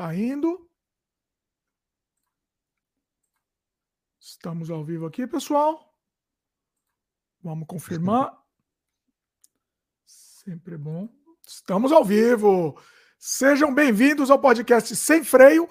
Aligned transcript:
Tá 0.00 0.14
indo. 0.14 0.66
Estamos 4.18 4.70
ao 4.70 4.82
vivo 4.82 5.04
aqui, 5.04 5.26
pessoal. 5.26 5.94
Vamos 7.42 7.66
confirmar. 7.68 8.34
Sempre 10.06 10.78
bom. 10.78 11.06
Estamos 11.46 11.92
ao 11.92 12.02
vivo. 12.02 12.80
Sejam 13.18 13.74
bem-vindos 13.74 14.30
ao 14.30 14.40
podcast 14.40 14.96
Sem 14.96 15.22
Freio. 15.22 15.68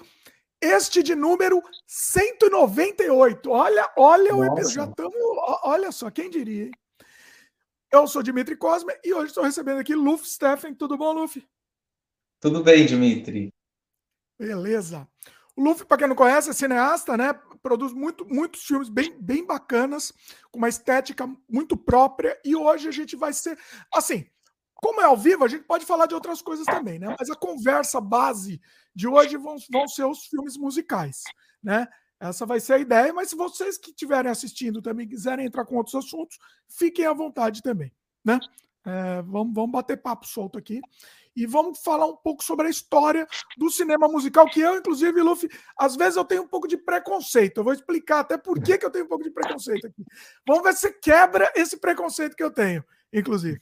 Este 0.61 1.01
de 1.01 1.15
número 1.15 1.63
198. 1.87 3.49
Olha, 3.49 3.91
olha 3.97 4.35
o 4.35 4.45
episódio. 4.45 4.75
Já 4.75 4.85
estamos. 4.85 5.15
Olha 5.63 5.91
só, 5.91 6.11
quem 6.11 6.29
diria, 6.29 6.65
hein? 6.65 6.71
Eu 7.91 8.05
sou 8.05 8.21
Dimitri 8.21 8.55
Cosme 8.55 8.93
e 9.03 9.11
hoje 9.11 9.29
estou 9.29 9.43
recebendo 9.43 9.79
aqui 9.79 9.95
Luffy 9.95 10.29
Steffen. 10.29 10.75
Tudo 10.75 10.99
bom, 10.99 11.13
Luffy? 11.13 11.49
Tudo 12.39 12.63
bem, 12.63 12.85
Dimitri. 12.85 13.51
Beleza. 14.39 15.05
O 15.55 15.61
Luffy, 15.61 15.85
para 15.85 15.97
quem 15.97 16.07
não 16.07 16.15
conhece, 16.15 16.49
é 16.49 16.53
cineasta, 16.53 17.17
né? 17.17 17.33
Produz 17.61 17.91
muito, 17.91 18.25
muitos 18.25 18.63
filmes 18.63 18.87
bem, 18.87 19.19
bem 19.19 19.45
bacanas, 19.45 20.13
com 20.49 20.57
uma 20.57 20.69
estética 20.69 21.29
muito 21.49 21.75
própria. 21.75 22.39
E 22.45 22.55
hoje 22.55 22.87
a 22.87 22.91
gente 22.91 23.17
vai 23.17 23.33
ser. 23.33 23.59
Assim, 23.93 24.25
como 24.75 25.01
é 25.01 25.03
ao 25.03 25.17
vivo, 25.17 25.43
a 25.43 25.47
gente 25.49 25.65
pode 25.65 25.85
falar 25.85 26.05
de 26.05 26.15
outras 26.15 26.41
coisas 26.41 26.65
também, 26.65 26.97
né? 26.97 27.13
Mas 27.19 27.29
a 27.29 27.35
conversa 27.35 27.99
base 27.99 28.61
de 28.95 29.09
hoje 29.09 29.35
vão, 29.35 29.57
vão 29.69 29.85
ser 29.89 30.05
os 30.05 30.25
filmes 30.27 30.55
musicais, 30.55 31.23
né? 31.61 31.85
Essa 32.17 32.45
vai 32.45 32.61
ser 32.61 32.73
a 32.73 32.79
ideia, 32.79 33.13
mas 33.13 33.29
se 33.29 33.35
vocês 33.35 33.77
que 33.77 33.91
estiverem 33.91 34.31
assistindo 34.31 34.81
também 34.81 35.07
quiserem 35.07 35.45
entrar 35.45 35.65
com 35.65 35.75
outros 35.75 35.95
assuntos, 35.95 36.37
fiquem 36.69 37.05
à 37.05 37.13
vontade 37.13 37.61
também, 37.61 37.91
né? 38.23 38.39
É, 38.85 39.21
vamos, 39.23 39.53
vamos 39.53 39.71
bater 39.71 40.01
papo 40.01 40.25
solto 40.25 40.57
aqui 40.57 40.81
e 41.35 41.45
vamos 41.45 41.79
falar 41.79 42.05
um 42.05 42.15
pouco 42.15 42.43
sobre 42.43 42.67
a 42.67 42.69
história 42.69 43.27
do 43.57 43.69
cinema 43.69 44.07
musical, 44.07 44.45
que 44.49 44.59
eu, 44.59 44.77
inclusive, 44.77 45.21
Luffy, 45.21 45.49
às 45.77 45.95
vezes 45.95 46.15
eu 46.15 46.25
tenho 46.25 46.43
um 46.43 46.47
pouco 46.47 46.67
de 46.67 46.77
preconceito. 46.77 47.57
Eu 47.57 47.63
vou 47.63 47.73
explicar 47.73 48.19
até 48.19 48.37
por 48.37 48.61
que, 48.61 48.77
que 48.77 48.85
eu 48.85 48.91
tenho 48.91 49.05
um 49.05 49.07
pouco 49.07 49.23
de 49.23 49.31
preconceito 49.31 49.87
aqui. 49.87 50.03
Vamos 50.47 50.63
ver 50.63 50.73
se 50.73 50.91
quebra 50.99 51.51
esse 51.55 51.77
preconceito 51.77 52.35
que 52.35 52.43
eu 52.43 52.51
tenho, 52.51 52.83
inclusive. 53.13 53.61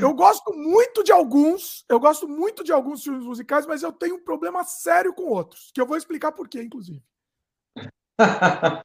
Eu 0.00 0.14
gosto 0.14 0.52
muito 0.52 1.02
de 1.02 1.10
alguns, 1.10 1.84
eu 1.88 1.98
gosto 1.98 2.28
muito 2.28 2.62
de 2.62 2.72
alguns 2.72 3.02
filmes 3.02 3.24
musicais, 3.24 3.66
mas 3.66 3.82
eu 3.82 3.92
tenho 3.92 4.16
um 4.16 4.24
problema 4.24 4.62
sério 4.62 5.12
com 5.12 5.24
outros, 5.24 5.70
que 5.74 5.80
eu 5.80 5.86
vou 5.86 5.96
explicar 5.96 6.30
por 6.30 6.48
quê, 6.48 6.62
inclusive. 6.62 7.02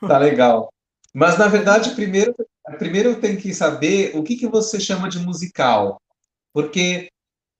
tá 0.00 0.18
legal. 0.18 0.70
Mas, 1.14 1.38
na 1.38 1.46
verdade, 1.46 1.94
primeiro, 1.94 2.34
primeiro 2.78 3.10
eu 3.10 3.20
tenho 3.20 3.40
que 3.40 3.54
saber 3.54 4.14
o 4.16 4.22
que, 4.22 4.36
que 4.36 4.48
você 4.48 4.78
chama 4.80 5.08
de 5.08 5.20
musical. 5.20 6.00
Porque 6.54 7.08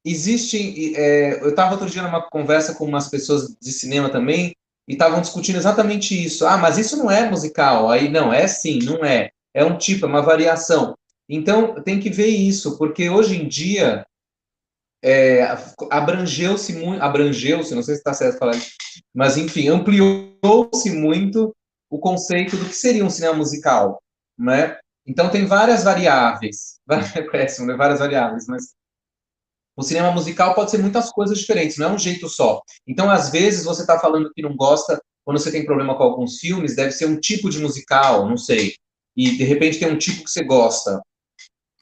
existe. 0.05 0.95
É, 0.97 1.43
eu 1.43 1.51
estava 1.51 1.73
outro 1.73 1.91
dia 1.91 2.03
numa 2.03 2.23
conversa 2.23 2.75
com 2.75 2.87
umas 2.87 3.09
pessoas 3.09 3.55
de 3.61 3.73
cinema 3.73 4.09
também, 4.09 4.55
e 4.89 4.93
estavam 4.93 5.21
discutindo 5.21 5.57
exatamente 5.57 6.15
isso. 6.15 6.47
Ah, 6.47 6.57
mas 6.57 6.79
isso 6.79 6.97
não 6.97 7.11
é 7.11 7.29
musical. 7.29 7.91
Aí, 7.91 8.09
não, 8.09 8.33
é 8.33 8.47
sim, 8.47 8.79
não 8.85 9.05
é. 9.05 9.31
É 9.53 9.65
um 9.65 9.77
tipo, 9.77 10.07
é 10.07 10.09
uma 10.09 10.23
variação. 10.23 10.97
Então, 11.29 11.83
tem 11.83 11.99
que 11.99 12.11
ver 12.11 12.29
isso, 12.29 12.79
porque 12.79 13.09
hoje 13.09 13.37
em 13.41 13.49
dia 13.49 14.07
é, 15.03 15.57
abrangeu-se 15.91 16.73
muito, 16.75 17.03
abrangeu-se, 17.03 17.75
não 17.75 17.83
sei 17.83 17.95
se 17.95 18.01
está 18.01 18.13
certo 18.13 18.39
falar, 18.39 18.59
mas 19.15 19.37
enfim, 19.37 19.69
ampliou-se 19.69 20.91
muito 20.91 21.55
o 21.91 21.99
conceito 21.99 22.57
do 22.57 22.67
que 22.67 22.75
seria 22.75 23.05
um 23.05 23.11
cinema 23.11 23.35
musical, 23.35 24.03
né? 24.39 24.79
Então 25.07 25.31
tem 25.31 25.47
várias 25.47 25.85
variáveis, 25.85 26.81
péssimo, 27.31 27.67
né? 27.67 27.75
várias 27.75 28.01
variáveis, 28.01 28.47
mas 28.47 28.75
o 29.77 29.83
cinema 29.83 30.11
musical 30.13 30.55
pode 30.55 30.71
ser 30.71 30.79
muitas 30.79 31.11
coisas 31.11 31.39
diferentes, 31.39 31.77
não 31.77 31.91
é 31.91 31.93
um 31.93 31.99
jeito 31.99 32.29
só. 32.29 32.61
Então, 32.87 33.11
às 33.11 33.31
vezes, 33.31 33.65
você 33.65 33.83
está 33.83 33.99
falando 33.99 34.31
que 34.33 34.43
não 34.43 34.55
gosta, 34.57 35.01
quando 35.25 35.39
você 35.39 35.51
tem 35.51 35.65
problema 35.65 35.97
com 35.97 36.03
alguns 36.03 36.39
filmes, 36.39 36.77
deve 36.77 36.93
ser 36.93 37.07
um 37.07 37.19
tipo 37.19 37.51
de 37.51 37.59
musical, 37.59 38.29
não 38.29 38.37
sei. 38.37 38.75
E, 39.17 39.37
de 39.37 39.45
repente, 39.45 39.79
tem 39.79 39.91
um 39.91 39.99
tipo 39.99 40.25
que 40.25 40.31
você 40.31 40.45
gosta. 40.45 41.01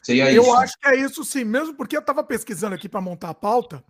Seria 0.03 0.33
eu 0.33 0.43
isso. 0.43 0.53
acho 0.55 0.75
que 0.79 0.89
é 0.89 0.97
isso 0.97 1.25
sim, 1.25 1.45
mesmo 1.45 1.77
porque 1.77 1.97
eu 1.97 2.01
estava 2.01 2.25
pesquisando 2.25 2.75
aqui 2.75 2.89
para 2.89 3.01
montar 3.01 3.31
a 3.31 3.35
pauta, 3.35 3.85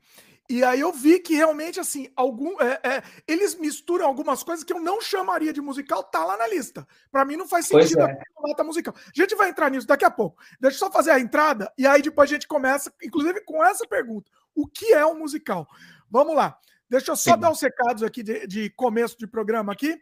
e 0.49 0.63
aí 0.65 0.81
eu 0.81 0.93
vi 0.93 1.19
que 1.19 1.35
realmente, 1.35 1.79
assim, 1.81 2.13
algum, 2.17 2.61
é, 2.61 2.81
é, 2.83 3.03
eles 3.27 3.55
misturam 3.55 4.07
algumas 4.07 4.43
coisas 4.43 4.65
que 4.65 4.73
eu 4.73 4.81
não 4.81 5.01
chamaria 5.01 5.53
de 5.53 5.61
musical, 5.61 6.03
tá 6.03 6.25
lá 6.25 6.37
na 6.37 6.47
lista. 6.47 6.87
Para 7.11 7.25
mim 7.25 7.37
não 7.37 7.49
faz 7.49 7.67
sentido 7.67 8.01
é. 8.01 8.13
a 8.13 8.49
nota 8.49 8.65
musical. 8.65 8.95
A 8.97 9.11
gente 9.15 9.35
vai 9.35 9.49
entrar 9.49 9.71
nisso 9.71 9.87
daqui 9.87 10.05
a 10.05 10.11
pouco. 10.11 10.43
Deixa 10.61 10.77
eu 10.77 10.79
só 10.79 10.91
fazer 10.91 11.13
a 11.13 11.21
entrada, 11.21 11.73
e 11.79 11.87
aí 11.87 12.03
depois 12.03 12.31
a 12.31 12.35
gente 12.35 12.47
começa, 12.47 12.93
inclusive 13.03 13.41
com 13.45 13.65
essa 13.65 13.87
pergunta: 13.87 14.31
o 14.55 14.67
que 14.67 14.93
é 14.93 15.07
um 15.07 15.19
musical? 15.19 15.67
Vamos 16.11 16.35
lá. 16.35 16.59
Deixa 16.91 17.13
eu 17.13 17.17
só 17.17 17.35
Sim. 17.35 17.41
dar 17.41 17.51
os 17.51 17.61
recados 17.61 18.03
aqui 18.03 18.23
de, 18.23 18.47
de 18.47 18.71
começo 18.71 19.17
de 19.17 19.27
programa 19.27 19.73
aqui. 19.73 19.99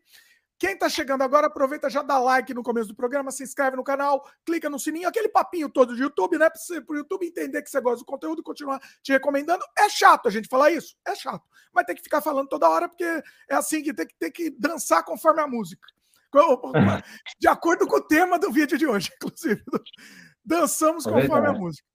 Quem 0.61 0.75
está 0.75 0.91
chegando 0.91 1.23
agora, 1.23 1.47
aproveita 1.47 1.89
já 1.89 2.03
dá 2.03 2.19
like 2.19 2.53
no 2.53 2.63
começo 2.63 2.89
do 2.89 2.95
programa, 2.95 3.31
se 3.31 3.43
inscreve 3.43 3.79
no 3.79 3.83
canal, 3.83 4.31
clica 4.45 4.69
no 4.69 4.79
sininho, 4.79 5.09
aquele 5.09 5.31
papinho 5.31 5.71
todo 5.71 5.97
de 5.97 6.03
YouTube, 6.03 6.37
né? 6.37 6.51
Para 6.51 6.95
o 6.95 6.97
YouTube 6.99 7.27
entender 7.27 7.63
que 7.63 7.71
você 7.71 7.81
gosta 7.81 8.01
do 8.01 8.05
conteúdo 8.05 8.41
e 8.41 8.45
continuar 8.45 8.79
te 9.03 9.11
recomendando. 9.11 9.65
É 9.79 9.89
chato 9.89 10.29
a 10.29 10.31
gente 10.31 10.49
falar 10.49 10.71
isso? 10.71 10.95
É 11.03 11.15
chato. 11.15 11.43
Mas 11.73 11.87
tem 11.87 11.97
que 11.97 12.03
ficar 12.03 12.21
falando 12.21 12.47
toda 12.47 12.69
hora, 12.69 12.91
porque 12.91 13.05
é 13.05 13.55
assim 13.55 13.83
que 13.83 13.95
tem 13.95 14.07
que, 14.07 14.15
tem 14.19 14.31
que 14.31 14.51
dançar 14.51 15.03
conforme 15.03 15.41
a 15.41 15.47
música. 15.47 15.89
De 17.41 17.49
acordo 17.49 17.87
com 17.87 17.97
o 17.97 18.07
tema 18.07 18.39
do 18.39 18.53
vídeo 18.53 18.77
de 18.77 18.87
hoje, 18.87 19.11
inclusive. 19.17 19.65
Dançamos 20.45 21.07
é 21.07 21.11
conforme 21.11 21.49
a 21.49 21.53
música. 21.55 21.89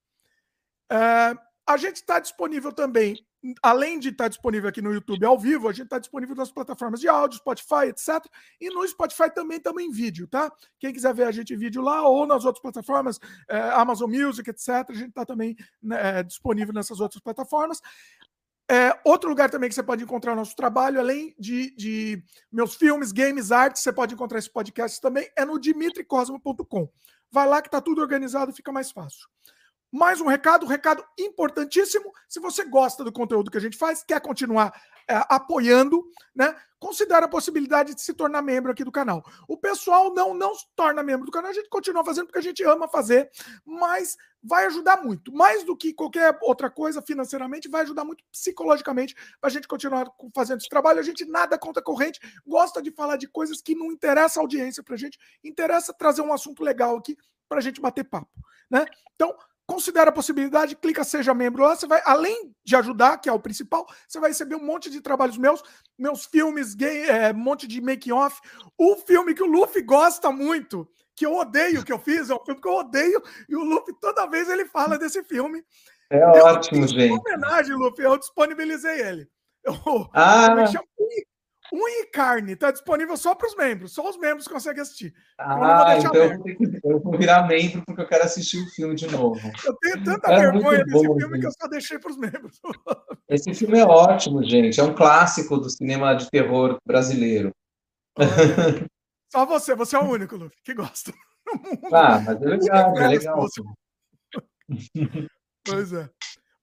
É, 0.92 1.38
a 1.68 1.78
gente 1.78 1.98
está 1.98 2.20
disponível 2.20 2.72
também 2.72 3.16
além 3.62 4.00
de 4.00 4.10
estar 4.10 4.28
disponível 4.28 4.70
aqui 4.70 4.82
no 4.82 4.94
YouTube 4.94 5.26
ao 5.26 5.38
vivo, 5.38 5.68
a 5.68 5.72
gente 5.72 5.86
está 5.86 6.00
disponível 6.00 6.36
nas 6.36 6.52
plataformas 6.52 7.00
de 7.00 7.08
áudio, 7.08 7.38
Spotify, 7.38 7.88
etc. 7.88 8.26
E 8.60 8.70
no 8.70 8.88
Spotify 8.88 9.34
também 9.34 9.58
estamos 9.58 9.84
em 9.84 9.92
vídeo, 9.92 10.28
tá? 10.28 10.52
Quem 10.80 10.94
quiser 10.94 11.14
ver 11.14 11.24
a 11.24 11.32
gente 11.32 11.54
em 11.54 11.58
vídeo 11.58 11.82
lá 11.82 12.08
ou 12.08 12.26
nas 12.26 12.46
outras 12.46 12.62
plataformas, 12.62 13.20
é, 13.50 13.58
Amazon 13.72 14.10
Music, 14.10 14.50
etc., 14.50 14.68
a 14.90 14.94
gente 14.94 15.10
está 15.10 15.26
também 15.26 15.56
né, 15.82 16.20
é, 16.20 16.24
disponível 16.24 16.74
nessas 16.74 17.00
outras 17.00 17.22
plataformas. 17.22 17.82
É, 18.70 19.00
outro 19.06 19.30
lugar 19.30 19.50
também 19.50 19.70
que 19.70 19.76
você 19.76 19.84
pode 19.84 20.04
encontrar 20.04 20.36
nosso 20.36 20.56
trabalho, 20.56 21.00
além 21.00 21.36
de, 21.38 21.76
de 21.76 22.24
meus 22.52 22.76
filmes, 22.76 23.12
games, 23.12 23.52
artes, 23.52 23.84
você 23.84 23.94
pode 23.94 24.16
encontrar 24.16 24.40
esse 24.40 24.50
podcast 24.50 25.00
também, 25.00 25.30
é 25.36 25.46
no 25.46 25.60
dimitricosmo.com. 25.60 26.90
Vai 27.32 27.48
lá 27.48 27.62
que 27.62 27.68
está 27.68 27.80
tudo 27.80 28.02
organizado, 28.02 28.54
fica 28.54 28.72
mais 28.72 28.92
fácil. 28.92 29.28
Mais 29.96 30.20
um 30.20 30.28
recado, 30.28 30.66
um 30.66 30.68
recado 30.68 31.02
importantíssimo. 31.18 32.12
Se 32.28 32.38
você 32.38 32.66
gosta 32.66 33.02
do 33.02 33.14
conteúdo 33.14 33.50
que 33.50 33.58
a 33.58 33.62
gente 33.62 33.78
faz, 33.78 34.04
quer 34.04 34.20
continuar 34.20 34.74
é, 35.08 35.16
apoiando, 35.30 36.04
né? 36.36 36.54
Considere 36.78 37.24
a 37.24 37.30
possibilidade 37.30 37.96
de 37.96 38.02
se 38.02 38.14
tornar 38.14 38.42
membro 38.42 38.74
aqui 38.74 38.84
do 38.84 38.92
canal. 38.92 39.24
O 39.48 39.58
pessoal 39.58 40.14
não 40.14 40.34
não 40.34 40.54
se 40.54 40.66
torna 40.76 41.02
membro 41.02 41.26
do 41.26 41.32
canal, 41.32 41.50
a 41.50 41.54
gente 41.54 41.70
continua 41.70 42.04
fazendo 42.04 42.26
porque 42.26 42.40
a 42.40 42.42
gente 42.42 42.62
ama 42.66 42.90
fazer, 42.90 43.32
mas 43.64 44.18
vai 44.44 44.66
ajudar 44.66 45.02
muito. 45.02 45.32
Mais 45.34 45.64
do 45.64 45.78
que 45.78 45.94
qualquer 45.94 46.38
outra 46.42 46.70
coisa 46.70 47.02
financeiramente, 47.02 47.70
vai 47.70 47.84
ajudar 47.84 48.04
muito 48.04 48.22
psicologicamente 48.30 49.16
para 49.40 49.48
a 49.48 49.50
gente 49.50 49.66
continuar 49.66 50.12
fazendo 50.36 50.58
esse 50.58 50.68
trabalho. 50.68 51.00
A 51.00 51.04
gente 51.04 51.24
nada 51.24 51.58
contra 51.58 51.80
a 51.80 51.84
corrente, 51.84 52.20
gosta 52.46 52.82
de 52.82 52.92
falar 52.92 53.16
de 53.16 53.30
coisas 53.30 53.62
que 53.62 53.74
não 53.74 53.94
interessa 53.94 54.42
a 54.42 54.44
audiência 54.44 54.84
para 54.84 54.96
a 54.96 54.98
gente, 54.98 55.18
interessa 55.42 55.94
trazer 55.94 56.22
um 56.22 56.34
assunto 56.34 56.66
legal 56.66 56.98
aqui 56.98 57.16
para 57.48 57.60
a 57.60 57.62
gente 57.62 57.80
bater 57.80 58.04
papo, 58.04 58.44
né? 58.70 58.86
Então, 59.16 59.34
considera 59.68 60.10
a 60.10 60.14
possibilidade, 60.14 60.76
clica 60.76 61.04
seja 61.04 61.34
membro 61.34 61.64
lá, 61.64 61.76
você 61.76 61.88
vai, 61.88 62.02
além 62.06 62.52
de 62.64 62.76
ajudar, 62.76 63.18
que 63.18 63.28
é 63.28 63.32
o 63.32 63.40
principal, 63.40 63.86
você 64.08 64.20
vai 64.20 64.30
receber 64.30 64.56
um 64.56 64.66
monte 64.66 64.90
de 64.90 65.02
trabalhos 65.02 65.38
meus, 65.38 65.64
meus 65.98 66.26
filmes, 66.26 66.76
é, 66.80 67.32
um 67.32 67.38
monte 67.38 67.68
de 67.68 67.82
making 67.82 68.12
off, 68.12 68.40
o 68.78 68.96
filme 68.98 69.34
que 69.34 69.44
o 69.44 69.48
Luffy 69.48 69.82
gosta 69.82 70.32
muito, 70.32 70.88
que 71.16 71.26
eu 71.26 71.36
odeio 71.36 71.84
que 71.84 71.92
eu 71.92 72.00
fiz, 72.00 72.30
é 72.30 72.36
um 72.36 72.44
filme 72.46 72.62
que 72.62 72.68
eu 72.68 72.76
odeio, 72.76 73.22
e 73.50 73.56
o 73.56 73.64
Luffy 73.64 73.94
toda 74.00 74.28
vez 74.28 74.50
ele 74.50 74.66
fala 74.66 74.98
desse 74.98 75.24
filme. 75.24 75.64
É 76.10 76.22
eu, 76.22 76.46
ótimo, 76.46 76.88
gente. 76.88 77.02
Em 77.02 77.18
homenagem, 77.18 77.76
Luffy, 77.76 78.06
eu 78.06 78.18
disponibilizei 78.18 79.02
ele. 79.02 79.28
Eu, 79.64 79.74
ah. 80.14 80.48
eu 80.50 80.84
Unha 81.74 82.04
e 82.04 82.06
carne 82.08 82.54
está 82.54 82.72
disponível 82.72 83.18
só 83.18 83.34
para 83.34 83.48
os 83.48 83.56
membros, 83.56 83.94
só 83.94 84.08
os 84.08 84.18
membros 84.18 84.48
conseguem 84.48 84.82
assistir. 84.82 85.14
Ah, 85.38 85.98
então 85.98 86.14
eu 86.14 86.38
vou, 86.38 86.44
que, 86.44 86.80
eu 86.84 87.00
vou, 87.00 87.18
virar 87.18 87.48
membro 87.48 87.84
porque 87.86 88.02
eu 88.02 88.08
quero 88.08 88.24
assistir 88.24 88.62
o 88.62 88.70
filme 88.70 88.96
de 88.96 89.08
novo. 89.08 89.40
Eu 89.66 89.76
tenho 89.78 90.04
tanta 90.04 90.32
é 90.32 90.40
vergonha 90.40 90.86
desse 90.86 91.08
bom, 91.08 91.18
filme 91.18 91.36
gente. 91.36 91.42
que 91.42 91.48
eu 91.48 91.52
só 91.60 91.68
deixei 91.68 92.00
para 92.00 92.12
os 92.12 92.18
membros. 92.18 92.60
Esse 93.30 93.54
filme 93.54 93.80
é 93.80 93.86
ótimo, 93.86 94.44
gente. 94.44 94.80
É 94.80 94.84
um 94.84 94.94
clássico 94.94 95.58
do 95.58 95.70
cinema 95.70 96.14
de 96.14 96.30
terror 96.30 96.78
brasileiro. 96.86 97.52
Só 99.32 99.46
você, 99.46 99.76
você 99.76 99.96
é 99.98 100.00
o 100.00 100.10
único, 100.10 100.38
Luffy, 100.38 100.58
que 100.64 100.74
gosta. 100.74 101.12
Ah, 101.92 102.20
mas 102.20 102.42
é 102.42 102.46
legal, 102.46 102.98
é 102.98 103.08
legal. 103.08 103.46
Pois 105.68 105.92
é. 105.94 106.08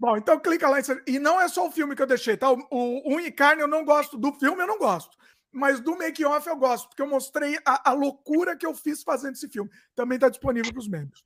Bom, 0.03 0.17
então 0.17 0.41
clica 0.41 0.69
lá. 0.69 0.79
E 1.07 1.21
não 1.21 1.41
é 1.41 1.47
só 1.47 1.69
o 1.69 1.71
filme 1.71 1.95
que 1.95 2.03
eu 2.03 2.07
deixei, 2.09 2.37
tá? 2.37 2.51
O, 2.51 2.59
o 2.73 3.15
Unha 3.15 3.29
e 3.29 3.31
Carne 3.31 3.63
eu 3.63 3.69
não 3.69 3.85
gosto. 3.85 4.19
Do 4.19 4.33
filme 4.33 4.61
eu 4.61 4.67
não 4.67 4.77
gosto. 4.77 5.17
Mas 5.53 5.79
do 5.79 5.97
make-off 5.97 6.49
eu 6.49 6.57
gosto, 6.57 6.89
porque 6.89 7.03
eu 7.03 7.07
mostrei 7.07 7.57
a, 7.65 7.91
a, 7.91 7.93
loucura 7.93 8.57
que 8.57 8.67
eu 8.67 8.75
fiz 8.75 9.05
fazendo 9.05 9.35
esse 9.35 9.49
filme. 9.49 9.71
Também 9.95 10.17
está 10.17 10.29
disponível 10.29 10.73
para 10.73 10.81
os 10.81 10.89
membros. 10.89 11.25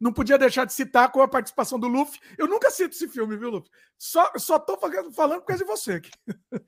não 0.00 0.12
podia 0.12 0.36
deixar 0.36 0.64
de 0.64 0.72
citar 0.72 1.12
com 1.12 1.22
a 1.22 1.28
participação 1.28 1.78
do 1.78 1.86
Luffy. 1.86 2.18
Eu 2.36 2.48
nunca 2.48 2.68
cito 2.68 2.96
esse 2.96 3.06
filme, 3.06 3.36
viu, 3.36 3.50
Luffy? 3.50 3.70
Só, 3.96 4.28
só 4.36 4.58
tô 4.58 4.76
falando 5.12 5.40
por 5.40 5.46
causa 5.46 5.62
de 5.62 5.70
você 5.70 5.92
aqui. 5.92 6.10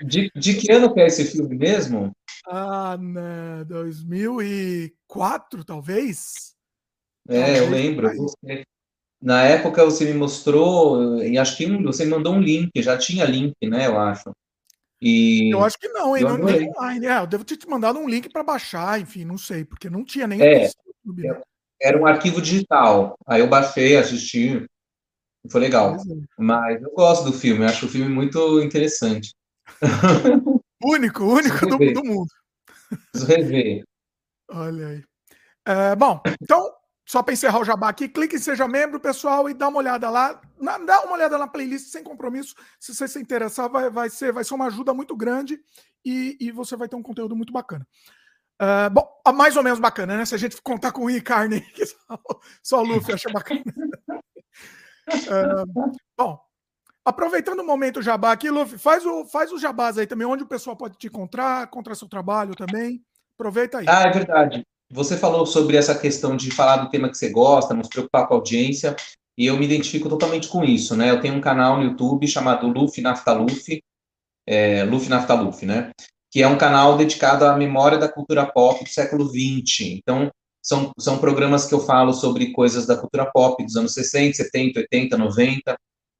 De, 0.04 0.30
de 0.36 0.54
que 0.54 0.70
ano 0.70 0.94
que 0.94 1.00
é 1.00 1.08
esse 1.08 1.24
filme 1.24 1.56
mesmo? 1.56 2.12
Ah, 2.46 2.96
né, 2.96 3.64
2004, 3.64 5.64
talvez? 5.64 6.54
É, 7.28 7.58
eu 7.58 7.68
lembro. 7.68 8.08
Na 9.22 9.42
época 9.42 9.84
você 9.84 10.04
me 10.06 10.14
mostrou, 10.14 11.22
e 11.22 11.36
acho 11.36 11.56
que 11.56 11.66
você 11.82 12.04
me 12.04 12.10
mandou 12.10 12.34
um 12.34 12.40
link, 12.40 12.70
já 12.76 12.96
tinha 12.96 13.24
link, 13.24 13.54
né, 13.62 13.86
eu 13.86 13.98
acho. 13.98 14.32
E 15.00 15.50
eu 15.52 15.64
acho 15.64 15.78
que 15.78 15.88
não, 15.88 16.16
hein? 16.16 16.24
Não, 16.24 16.36
não 16.36 16.48
é 16.48 16.62
online. 16.62 17.06
É, 17.06 17.18
eu 17.18 17.26
devo 17.26 17.44
ter 17.44 17.56
te 17.56 17.68
mandado 17.68 17.98
um 17.98 18.08
link 18.08 18.28
para 18.30 18.42
baixar, 18.42 19.00
enfim, 19.00 19.24
não 19.24 19.38
sei, 19.38 19.64
porque 19.64 19.88
não 19.88 20.04
tinha 20.04 20.26
nem 20.26 20.40
é, 20.42 20.70
YouTube, 20.86 21.22
né? 21.22 21.40
Era 21.80 21.98
um 21.98 22.06
arquivo 22.06 22.42
digital. 22.42 23.16
Aí 23.26 23.40
eu 23.40 23.48
baixei, 23.48 23.96
assisti. 23.96 24.66
Foi 25.50 25.60
legal. 25.60 25.94
É. 25.94 25.98
Mas 26.38 26.82
eu 26.82 26.90
gosto 26.92 27.24
do 27.24 27.32
filme, 27.32 27.64
acho 27.64 27.86
o 27.86 27.88
filme 27.88 28.12
muito 28.12 28.60
interessante. 28.60 29.34
único, 30.84 31.24
único 31.24 31.66
do, 31.66 31.78
do, 31.78 32.04
mundo. 32.04 32.28
Preciso 33.10 33.32
rever. 33.32 33.84
Olha 34.50 34.88
aí. 34.88 35.04
É, 35.66 35.96
bom, 35.96 36.20
então 36.42 36.74
só 37.10 37.24
para 37.24 37.34
encerrar 37.34 37.58
o 37.58 37.64
jabá 37.64 37.88
aqui, 37.88 38.08
clique 38.08 38.36
em 38.36 38.38
Seja 38.38 38.68
Membro, 38.68 39.00
pessoal, 39.00 39.50
e 39.50 39.52
dá 39.52 39.66
uma 39.66 39.78
olhada 39.78 40.08
lá. 40.08 40.40
Na, 40.60 40.78
dá 40.78 41.00
uma 41.02 41.14
olhada 41.14 41.36
na 41.36 41.48
playlist 41.48 41.88
sem 41.88 42.04
compromisso. 42.04 42.54
Se 42.78 42.94
você 42.94 43.08
se 43.08 43.18
interessar, 43.18 43.68
vai, 43.68 43.90
vai, 43.90 44.08
ser, 44.08 44.32
vai 44.32 44.44
ser 44.44 44.54
uma 44.54 44.66
ajuda 44.68 44.94
muito 44.94 45.16
grande 45.16 45.58
e, 46.04 46.36
e 46.40 46.52
você 46.52 46.76
vai 46.76 46.86
ter 46.88 46.94
um 46.94 47.02
conteúdo 47.02 47.34
muito 47.34 47.52
bacana. 47.52 47.84
Uh, 48.62 48.88
bom, 48.90 49.08
mais 49.34 49.56
ou 49.56 49.62
menos 49.64 49.80
bacana, 49.80 50.16
né? 50.16 50.24
Se 50.24 50.36
a 50.36 50.38
gente 50.38 50.62
contar 50.62 50.92
com 50.92 51.10
e 51.10 51.20
carne, 51.20 51.62
que 51.74 51.84
só, 51.84 51.96
só 52.62 52.80
o 52.80 52.84
Luffy 52.84 53.12
acha 53.12 53.28
bacana. 53.32 53.64
Uh, 55.08 55.90
bom, 56.16 56.40
aproveitando 57.04 57.58
o 57.58 57.66
momento 57.66 58.00
jabá 58.00 58.30
aqui, 58.30 58.48
Luffy, 58.50 58.78
faz, 58.78 59.04
o, 59.04 59.24
faz 59.24 59.50
os 59.50 59.60
jabás 59.60 59.98
aí 59.98 60.06
também, 60.06 60.28
onde 60.28 60.44
o 60.44 60.48
pessoal 60.48 60.76
pode 60.76 60.96
te 60.96 61.08
encontrar, 61.08 61.64
encontrar 61.64 61.96
seu 61.96 62.08
trabalho 62.08 62.54
também. 62.54 63.04
Aproveita 63.34 63.78
aí. 63.78 63.86
Ah, 63.88 64.02
é 64.02 64.10
verdade. 64.12 64.64
Você 64.92 65.16
falou 65.16 65.46
sobre 65.46 65.76
essa 65.76 65.96
questão 65.96 66.36
de 66.36 66.50
falar 66.50 66.78
do 66.78 66.90
tema 66.90 67.08
que 67.08 67.16
você 67.16 67.30
gosta, 67.30 67.72
não 67.72 67.84
se 67.84 67.90
preocupar 67.90 68.26
com 68.26 68.34
a 68.34 68.36
audiência, 68.36 68.96
e 69.38 69.46
eu 69.46 69.56
me 69.56 69.64
identifico 69.64 70.08
totalmente 70.08 70.48
com 70.48 70.64
isso, 70.64 70.96
né? 70.96 71.10
Eu 71.10 71.20
tenho 71.20 71.34
um 71.34 71.40
canal 71.40 71.76
no 71.76 71.84
YouTube 71.84 72.26
chamado 72.26 72.66
Luffy 72.66 73.00
Naftaluf, 73.00 73.80
é, 74.48 74.82
Luffy 74.82 75.08
Naftaluf, 75.08 75.64
né? 75.64 75.92
Que 76.28 76.42
é 76.42 76.48
um 76.48 76.58
canal 76.58 76.96
dedicado 76.96 77.44
à 77.44 77.56
memória 77.56 77.98
da 77.98 78.08
cultura 78.08 78.44
pop 78.44 78.82
do 78.82 78.90
século 78.90 79.28
XX. 79.28 79.92
Então, 79.92 80.28
são, 80.60 80.90
são 80.98 81.18
programas 81.18 81.66
que 81.66 81.74
eu 81.74 81.80
falo 81.80 82.12
sobre 82.12 82.52
coisas 82.52 82.84
da 82.84 82.96
cultura 82.96 83.30
pop 83.32 83.64
dos 83.64 83.76
anos 83.76 83.94
60, 83.94 84.34
70, 84.36 84.80
80, 84.80 85.16
90. 85.16 85.76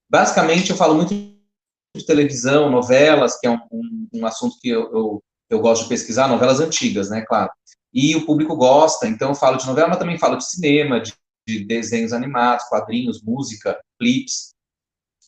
Basicamente, 0.09 0.71
eu 0.71 0.77
falo 0.77 0.95
muito 0.95 1.13
de 1.13 2.07
televisão, 2.07 2.71
novelas, 2.71 3.39
que 3.39 3.49
é 3.49 3.51
um, 3.51 3.59
um, 3.73 4.09
um 4.15 4.27
assunto 4.27 4.57
que 4.61 4.69
eu, 4.69 4.83
eu, 4.93 5.23
eu 5.51 5.61
gosto 5.61 5.83
de 5.83 5.89
pesquisar, 5.89 6.29
novelas 6.29 6.61
antigas, 6.61 7.11
né, 7.11 7.25
claro 7.27 7.51
e 7.93 8.15
o 8.15 8.25
público 8.25 8.57
gosta, 8.57 9.07
então 9.07 9.31
eu 9.31 9.35
falo 9.35 9.57
de 9.57 9.67
novela, 9.67 9.89
mas 9.89 9.99
também 9.99 10.19
falo 10.19 10.37
de 10.37 10.49
cinema, 10.49 11.01
de, 11.01 11.13
de 11.47 11.65
desenhos 11.65 12.13
animados, 12.13 12.67
quadrinhos, 12.67 13.23
música, 13.23 13.79
clips, 13.99 14.55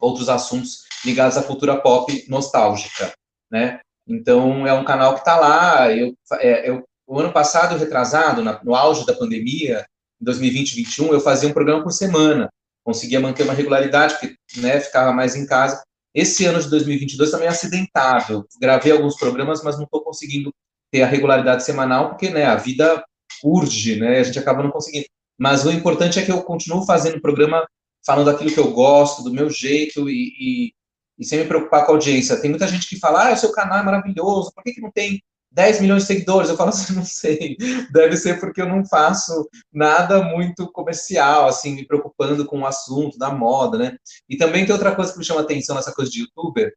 outros 0.00 0.28
assuntos 0.28 0.84
ligados 1.04 1.36
à 1.36 1.42
cultura 1.42 1.80
pop 1.80 2.24
nostálgica, 2.28 3.12
né? 3.50 3.80
Então, 4.06 4.66
é 4.66 4.72
um 4.72 4.84
canal 4.84 5.14
que 5.14 5.20
está 5.20 5.36
lá, 5.36 5.92
eu, 5.92 6.14
é, 6.40 6.68
eu, 6.68 6.84
o 7.06 7.18
ano 7.18 7.32
passado, 7.32 7.78
retrasado, 7.78 8.42
na, 8.42 8.62
no 8.64 8.74
auge 8.74 9.06
da 9.06 9.14
pandemia, 9.14 9.86
em 10.20 10.24
2020 10.24 10.72
e 10.72 10.74
2021, 10.82 11.12
eu 11.12 11.20
fazia 11.20 11.48
um 11.48 11.52
programa 11.52 11.82
por 11.82 11.92
semana, 11.92 12.48
conseguia 12.84 13.20
manter 13.20 13.44
uma 13.44 13.54
regularidade, 13.54 14.14
porque 14.14 14.36
né, 14.60 14.80
ficava 14.80 15.12
mais 15.12 15.36
em 15.36 15.46
casa. 15.46 15.82
Esse 16.14 16.44
ano 16.44 16.60
de 16.60 16.68
2022 16.68 17.30
também 17.30 17.46
é 17.46 17.50
acidentável, 17.50 18.44
gravei 18.60 18.92
alguns 18.92 19.16
programas, 19.16 19.62
mas 19.62 19.76
não 19.76 19.84
estou 19.84 20.02
conseguindo 20.02 20.52
ter 20.92 21.02
a 21.02 21.06
regularidade 21.06 21.64
semanal, 21.64 22.10
porque 22.10 22.28
né, 22.28 22.44
a 22.44 22.54
vida 22.54 23.02
urge, 23.42 23.98
né, 23.98 24.20
a 24.20 24.22
gente 24.22 24.38
acaba 24.38 24.62
não 24.62 24.70
conseguindo. 24.70 25.06
Mas 25.38 25.64
o 25.64 25.72
importante 25.72 26.18
é 26.18 26.24
que 26.24 26.30
eu 26.30 26.42
continuo 26.42 26.84
fazendo 26.84 27.16
o 27.16 27.22
programa 27.22 27.66
falando 28.04 28.30
aquilo 28.30 28.52
que 28.52 28.60
eu 28.60 28.72
gosto, 28.72 29.22
do 29.22 29.32
meu 29.32 29.48
jeito 29.48 30.10
e, 30.10 30.32
e, 30.38 30.72
e, 31.18 31.24
sem 31.24 31.38
me 31.38 31.46
preocupar 31.46 31.86
com 31.86 31.92
a 31.92 31.94
audiência. 31.94 32.40
Tem 32.40 32.50
muita 32.50 32.68
gente 32.68 32.88
que 32.88 32.98
fala, 32.98 33.28
ah, 33.28 33.32
o 33.32 33.36
seu 33.36 33.52
canal 33.52 33.78
é 33.78 33.82
maravilhoso, 33.82 34.52
por 34.54 34.62
que, 34.62 34.72
que 34.72 34.80
não 34.80 34.90
tem 34.90 35.22
10 35.52 35.80
milhões 35.80 36.02
de 36.02 36.08
seguidores? 36.08 36.50
Eu 36.50 36.56
falo 36.56 36.70
assim, 36.70 36.92
não 36.94 37.04
sei, 37.04 37.56
deve 37.90 38.16
ser 38.16 38.38
porque 38.38 38.60
eu 38.60 38.68
não 38.68 38.84
faço 38.84 39.48
nada 39.72 40.22
muito 40.22 40.70
comercial, 40.70 41.46
assim, 41.46 41.74
me 41.74 41.86
preocupando 41.86 42.44
com 42.44 42.60
o 42.60 42.66
assunto 42.66 43.16
da 43.18 43.30
moda, 43.30 43.78
né? 43.78 43.96
E 44.28 44.36
também 44.36 44.66
tem 44.66 44.74
outra 44.74 44.94
coisa 44.94 45.12
que 45.12 45.18
me 45.18 45.24
chama 45.24 45.40
atenção 45.40 45.76
nessa 45.76 45.92
coisa 45.92 46.10
de 46.10 46.20
youtuber, 46.20 46.74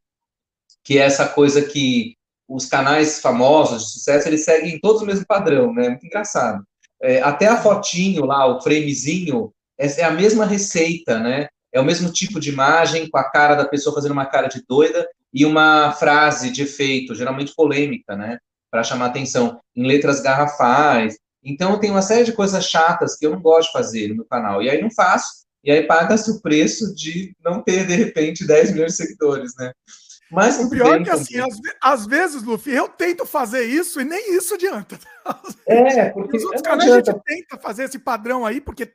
que 0.84 0.98
é 0.98 1.02
essa 1.02 1.28
coisa 1.28 1.62
que 1.62 2.15
os 2.48 2.66
canais 2.66 3.20
famosos 3.20 3.84
de 3.84 3.92
sucesso, 3.92 4.28
eles 4.28 4.44
seguem 4.44 4.78
todos 4.80 5.02
o 5.02 5.06
mesmo 5.06 5.26
padrão, 5.26 5.72
né? 5.72 5.88
Muito 5.88 6.06
engraçado. 6.06 6.64
É, 7.02 7.20
até 7.20 7.46
a 7.46 7.56
fotinho 7.56 8.24
lá, 8.24 8.46
o 8.46 8.60
framezinho, 8.60 9.52
é, 9.78 9.86
é, 10.00 10.04
a 10.04 10.10
mesma 10.10 10.46
receita, 10.46 11.18
né? 11.18 11.48
É 11.72 11.80
o 11.80 11.84
mesmo 11.84 12.10
tipo 12.10 12.40
de 12.40 12.50
imagem, 12.50 13.08
com 13.10 13.18
a 13.18 13.30
cara 13.30 13.54
da 13.54 13.66
pessoa 13.66 13.94
fazendo 13.94 14.12
uma 14.12 14.26
cara 14.26 14.48
de 14.48 14.62
doida 14.66 15.06
e 15.32 15.44
uma 15.44 15.92
frase 15.92 16.50
de 16.50 16.62
efeito, 16.62 17.14
geralmente 17.14 17.54
polêmica, 17.54 18.16
né? 18.16 18.38
Para 18.70 18.84
chamar 18.84 19.06
atenção, 19.06 19.60
em 19.74 19.86
letras 19.86 20.20
garrafais. 20.20 21.18
Então, 21.44 21.78
tem 21.78 21.90
uma 21.90 22.02
série 22.02 22.24
de 22.24 22.32
coisas 22.32 22.64
chatas 22.64 23.16
que 23.16 23.26
eu 23.26 23.30
não 23.30 23.40
gosto 23.40 23.68
de 23.68 23.72
fazer 23.72 24.08
no 24.08 24.16
meu 24.16 24.24
canal. 24.24 24.62
E 24.62 24.70
aí 24.70 24.80
não 24.80 24.90
faço, 24.90 25.46
e 25.62 25.70
aí 25.70 25.82
paga-se 25.86 26.30
o 26.30 26.40
preço 26.40 26.94
de 26.94 27.34
não 27.44 27.62
ter, 27.62 27.86
de 27.86 27.94
repente, 27.94 28.46
10 28.46 28.72
milhões 28.72 28.92
de 28.92 28.98
seguidores, 28.98 29.52
né? 29.58 29.72
Mas 30.30 30.58
o 30.58 30.68
pior 30.68 31.00
é 31.00 31.04
que, 31.04 31.10
assim, 31.10 31.38
às, 31.38 31.54
às, 31.80 32.06
vezes, 32.06 32.42
Luffy, 32.42 32.72
eu 32.72 32.88
tento 32.88 33.24
fazer 33.24 33.64
isso 33.64 34.00
e 34.00 34.04
nem 34.04 34.34
isso 34.36 34.54
adianta. 34.54 34.98
É, 35.66 36.10
porque. 36.10 36.36
Os 36.36 36.44
outros 36.44 36.62
canais 36.62 36.90
a 36.90 36.96
gente 36.96 37.22
tenta 37.24 37.58
fazer 37.58 37.84
esse 37.84 37.98
padrão 37.98 38.44
aí, 38.44 38.60
porque 38.60 38.92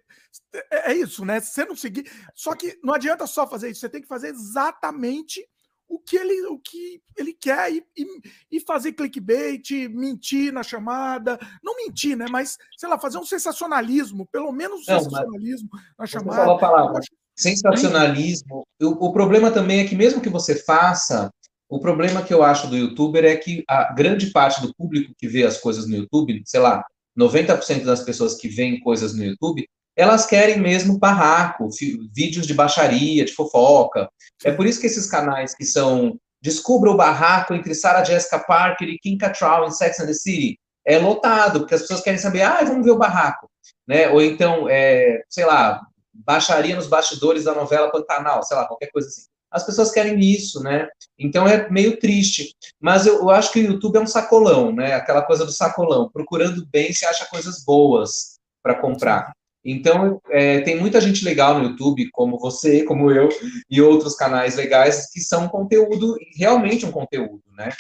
é, 0.70 0.92
é 0.92 0.94
isso, 0.94 1.24
né? 1.24 1.40
Se 1.40 1.54
você 1.54 1.66
não 1.66 1.76
seguir. 1.76 2.12
Só 2.36 2.54
que 2.54 2.78
não 2.84 2.94
adianta 2.94 3.26
só 3.26 3.48
fazer 3.48 3.70
isso, 3.70 3.80
você 3.80 3.90
tem 3.90 4.02
que 4.02 4.08
fazer 4.08 4.30
exatamente 4.30 5.46
o 5.88 6.00
que 6.00 6.16
ele, 6.16 6.48
o 6.48 6.58
que 6.58 7.02
ele 7.18 7.34
quer 7.34 7.70
e, 7.72 7.86
e, 7.98 8.06
e, 8.54 8.60
fazer 8.62 8.94
clickbait, 8.94 9.90
mentir 9.90 10.52
na 10.54 10.64
chamada. 10.64 11.38
Não 11.62 11.76
mentir, 11.76 12.16
né? 12.16 12.26
Mas, 12.30 12.58
sei 12.78 12.88
lá, 12.88 12.98
fazer 12.98 13.18
um 13.18 13.26
sensacionalismo, 13.26 14.26
pelo 14.28 14.52
menos 14.54 14.88
um 14.88 14.92
não, 14.92 15.02
sensacionalismo 15.02 15.70
na 16.00 16.06
chamada. 16.06 16.44
Falar 16.44 16.56
a 16.56 16.60
palavra. 16.60 17.02
Sensacionalismo. 17.42 18.64
O, 18.82 19.12
problema 19.12 19.52
também 19.52 19.80
é 19.80 19.86
que, 19.86 19.96
mesmo 19.96 20.22
que 20.22 20.30
você 20.30 20.56
faça, 20.56 21.30
o 21.70 21.80
problema 21.80 22.22
que 22.22 22.34
eu 22.34 22.44
acho 22.44 22.68
do 22.68 22.78
youtuber 22.78 23.24
é 23.26 23.36
que 23.36 23.64
a 23.68 23.94
grande 23.94 24.32
parte 24.32 24.62
do 24.62 24.74
público 24.76 25.14
que 25.18 25.28
vê 25.28 25.44
as 25.44 25.58
coisas 25.58 25.88
no 25.88 25.96
YouTube, 25.96 26.42
sei 26.46 26.60
lá, 26.60 26.84
90% 27.18 27.84
das 27.84 28.02
pessoas 28.04 28.36
que 28.36 28.48
veem 28.48 28.80
coisas 28.80 29.16
no 29.16 29.24
YouTube, 29.24 29.68
elas 29.96 30.26
querem 30.26 30.60
mesmo 30.60 30.98
barraco, 30.98 31.70
vídeos 32.14 32.48
de 32.48 32.54
baixaria, 32.54 33.26
de 33.26 33.34
fofoca. 33.34 34.10
É 34.44 34.52
por 34.52 34.66
isso 34.66 34.80
que 34.80 34.88
esses 34.88 35.08
canais 35.08 35.54
que 35.54 35.66
são 35.66 36.18
Descubra 36.42 36.90
o 36.90 36.98
barraco 36.98 37.54
entre 37.54 37.76
Sarah 37.76 38.04
Jessica 38.04 38.40
Parker 38.40 38.90
e 38.90 38.98
Kim 38.98 39.16
Cattrall 39.16 39.68
em 39.68 39.72
Sex 39.72 40.00
and 40.00 40.08
the 40.08 40.14
City 40.14 40.60
é 40.84 40.98
lotado, 40.98 41.60
porque 41.60 41.76
as 41.76 41.82
pessoas 41.82 42.02
querem 42.02 42.18
saber, 42.18 42.42
ah, 42.42 42.64
vamos 42.64 42.84
ver 42.84 42.92
o 42.92 42.98
barraco, 42.98 43.48
né? 43.88 44.10
Ou 44.10 44.20
então, 44.20 44.68
é, 44.68 45.22
sei 45.30 45.46
lá, 45.46 45.80
baixaria 46.26 46.76
nos 46.76 46.88
bastidores 46.88 47.44
da 47.44 47.54
novela 47.54 47.92
Pantanal, 47.92 48.44
sei 48.44 48.58
lá, 48.58 48.66
qualquer 48.66 48.92
coisa 48.92 49.08
assim. 49.08 49.24
As 49.52 49.66
pessoas 49.66 49.92
querem 49.92 50.18
isso, 50.20 50.64
né? 50.64 50.88
Então 51.20 51.46
é 51.46 51.70
meio 51.70 52.00
triste. 52.00 52.56
Mas 52.80 53.06
eu, 53.06 53.16
eu 53.16 53.30
acho 53.30 53.52
que 53.52 53.60
o 53.60 53.64
YouTube 53.74 53.98
é 53.98 54.02
um 54.02 54.08
sacolão, 54.08 54.74
né? 54.74 54.94
Aquela 54.94 55.22
coisa 55.22 55.46
do 55.46 55.52
sacolão. 55.52 56.10
Procurando 56.10 56.66
bem, 56.72 56.94
se 56.94 57.06
acha 57.06 57.26
coisas 57.26 57.64
boas 57.66 58.40
para 58.64 58.76
comprar. 58.76 59.34
Então, 59.64 60.20
é, 60.30 60.62
tem 60.62 60.80
muita 60.80 61.00
gente 61.00 61.24
legal 61.24 61.60
no 61.60 61.70
YouTube, 61.70 62.10
como 62.12 62.40
você, 62.40 62.84
como 62.84 63.12
eu, 63.12 63.30
e 63.70 63.82
outros 63.82 64.16
canais 64.16 64.56
legais, 64.56 65.12
que 65.12 65.20
são 65.20 65.48
conteúdo, 65.48 66.16
realmente 66.36 66.86
um 66.86 66.92
conteúdo, 66.92 67.44
né? 67.56 67.72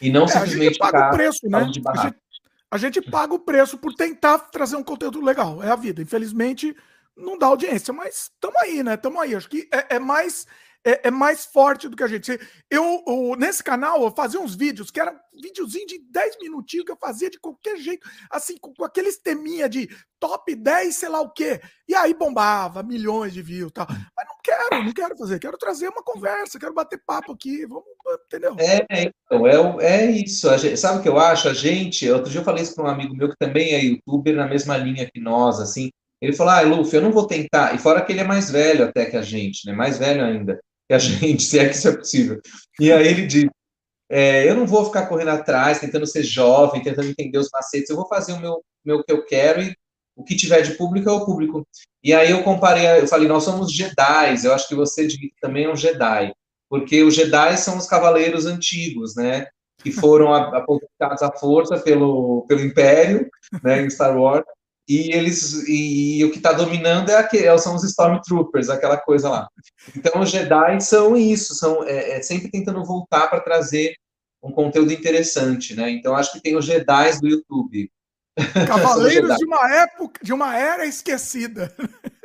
E 0.00 0.10
não 0.10 0.24
é, 0.24 0.28
simplesmente 0.28 0.60
a 0.60 0.68
gente 0.70 0.78
paga 0.78 1.08
o 1.08 1.10
preço, 1.10 1.40
né? 1.44 1.58
A 1.58 1.64
gente, 1.64 1.82
a 2.70 2.78
gente 2.78 3.02
paga 3.02 3.34
o 3.34 3.38
preço 3.38 3.76
por 3.76 3.94
tentar 3.94 4.38
trazer 4.38 4.76
um 4.76 4.82
conteúdo 4.82 5.20
legal. 5.20 5.62
É 5.62 5.70
a 5.70 5.76
vida. 5.76 6.00
Infelizmente, 6.00 6.74
não 7.16 7.38
dá 7.38 7.46
audiência, 7.46 7.92
mas 7.92 8.30
estamos 8.32 8.60
aí, 8.60 8.82
né? 8.82 8.94
Estamos 8.94 9.20
aí. 9.20 9.34
Acho 9.34 9.48
que 9.48 9.68
é, 9.72 9.96
é 9.96 9.98
mais 9.98 10.46
é, 10.84 11.08
é, 11.08 11.10
mais 11.10 11.44
forte 11.44 11.88
do 11.88 11.96
que 11.96 12.02
a 12.02 12.08
gente. 12.08 12.38
Eu, 12.68 13.02
eu, 13.06 13.36
nesse 13.38 13.62
canal, 13.62 14.02
eu 14.02 14.10
fazia 14.10 14.40
uns 14.40 14.54
vídeos 14.54 14.90
que 14.90 15.00
era 15.00 15.14
videozinho 15.32 15.86
de 15.86 15.98
10 16.10 16.38
minutinhos 16.40 16.84
que 16.84 16.92
eu 16.92 16.96
fazia 16.96 17.30
de 17.30 17.38
qualquer 17.38 17.76
jeito, 17.76 18.06
assim, 18.30 18.56
com, 18.58 18.74
com 18.74 18.84
aqueles 18.84 19.18
teminha 19.18 19.68
de 19.68 19.88
top 20.18 20.54
10, 20.54 20.94
sei 20.94 21.08
lá 21.08 21.20
o 21.20 21.30
quê. 21.30 21.60
E 21.88 21.94
aí 21.94 22.12
bombava, 22.12 22.82
milhões 22.82 23.32
de 23.32 23.42
views 23.42 23.70
e 23.70 23.74
tal. 23.74 23.86
Mas 23.88 24.26
não 24.26 24.36
quero, 24.42 24.84
não 24.84 24.92
quero 24.92 25.16
fazer. 25.16 25.38
Quero 25.38 25.56
trazer 25.56 25.88
uma 25.88 26.02
conversa, 26.02 26.58
quero 26.58 26.74
bater 26.74 27.00
papo 27.06 27.32
aqui, 27.32 27.64
vamos, 27.64 27.84
entendeu? 28.26 28.56
É, 28.58 28.84
então, 28.90 29.46
é, 29.80 29.86
é 29.86 30.10
isso. 30.10 30.58
Gente, 30.58 30.76
sabe 30.76 30.98
o 30.98 31.02
que 31.02 31.08
eu 31.08 31.18
acho? 31.18 31.48
A 31.48 31.54
gente, 31.54 32.10
outro 32.10 32.30
dia 32.30 32.40
eu 32.40 32.44
falei 32.44 32.64
isso 32.64 32.74
para 32.74 32.84
um 32.84 32.88
amigo 32.88 33.14
meu 33.14 33.28
que 33.28 33.36
também 33.38 33.72
é 33.72 33.84
youtuber 33.84 34.34
na 34.34 34.48
mesma 34.48 34.76
linha 34.76 35.08
que 35.08 35.20
nós, 35.20 35.60
assim, 35.60 35.90
Ele 36.22 36.32
falou, 36.32 36.52
ah, 36.52 36.60
Luffy, 36.60 36.94
eu 36.94 37.02
não 37.02 37.10
vou 37.10 37.26
tentar. 37.26 37.74
E 37.74 37.78
fora 37.78 38.00
que 38.00 38.12
ele 38.12 38.20
é 38.20 38.24
mais 38.24 38.48
velho 38.48 38.84
até 38.84 39.06
que 39.06 39.16
a 39.16 39.22
gente, 39.22 39.66
né? 39.66 39.72
Mais 39.72 39.98
velho 39.98 40.24
ainda 40.24 40.60
que 40.88 40.94
a 40.94 40.98
gente, 40.98 41.42
se 41.42 41.58
é 41.58 41.68
que 41.68 41.74
isso 41.74 41.88
é 41.88 41.96
possível. 41.96 42.40
E 42.78 42.92
aí 42.92 43.08
ele 43.08 43.26
diz, 43.26 43.50
é, 44.08 44.48
eu 44.48 44.54
não 44.54 44.66
vou 44.66 44.84
ficar 44.84 45.06
correndo 45.06 45.30
atrás, 45.30 45.80
tentando 45.80 46.06
ser 46.06 46.22
jovem, 46.22 46.82
tentando 46.82 47.08
entender 47.08 47.38
os 47.38 47.48
macetes, 47.52 47.90
eu 47.90 47.96
vou 47.96 48.06
fazer 48.06 48.32
o 48.34 48.40
meu, 48.40 48.62
meu 48.84 49.02
que 49.02 49.12
eu 49.12 49.24
quero 49.24 49.62
e 49.62 49.74
o 50.14 50.22
que 50.22 50.36
tiver 50.36 50.62
de 50.62 50.74
público 50.74 51.08
é 51.08 51.12
o 51.12 51.24
público. 51.24 51.66
E 52.04 52.12
aí 52.12 52.30
eu 52.30 52.42
comparei, 52.44 53.00
eu 53.00 53.08
falei, 53.08 53.26
nós 53.26 53.42
somos 53.42 53.72
Jedi, 53.72 54.36
eu 54.44 54.52
acho 54.52 54.68
que 54.68 54.74
você 54.74 55.08
também 55.40 55.64
é 55.64 55.72
um 55.72 55.76
Jedi, 55.76 56.32
porque 56.68 57.02
os 57.02 57.14
Jedi 57.14 57.56
são 57.56 57.78
os 57.78 57.86
cavaleiros 57.86 58.46
antigos, 58.46 59.16
né, 59.16 59.46
que 59.82 59.90
foram 59.90 60.34
aposentados 60.34 61.22
à 61.22 61.32
força 61.32 61.78
pelo, 61.78 62.44
pelo 62.46 62.60
Império, 62.60 63.28
né, 63.62 63.82
em 63.82 63.90
Star 63.90 64.16
Wars, 64.16 64.44
e 64.88 65.12
eles 65.14 65.66
e, 65.68 66.18
e 66.18 66.24
o 66.24 66.30
que 66.30 66.38
está 66.38 66.52
dominando 66.52 67.10
é 67.10 67.16
aquele, 67.16 67.56
são 67.58 67.74
os 67.74 67.84
Stormtroopers, 67.84 68.68
aquela 68.68 68.96
coisa 68.96 69.28
lá. 69.28 69.48
Então 69.96 70.20
os 70.20 70.30
Jedi 70.30 70.80
são 70.80 71.16
isso, 71.16 71.54
são 71.54 71.84
é, 71.84 72.18
é 72.18 72.22
sempre 72.22 72.50
tentando 72.50 72.84
voltar 72.84 73.28
para 73.28 73.40
trazer 73.40 73.94
um 74.42 74.50
conteúdo 74.50 74.92
interessante, 74.92 75.74
né? 75.74 75.90
Então 75.90 76.16
acho 76.16 76.32
que 76.32 76.40
tem 76.40 76.56
os 76.56 76.64
Jedi 76.64 77.20
do 77.20 77.28
YouTube. 77.28 77.90
Cavaleiros 78.66 79.36
de 79.36 79.44
uma 79.44 79.74
época, 79.74 80.20
de 80.24 80.32
uma 80.32 80.58
era 80.58 80.86
esquecida. 80.86 81.74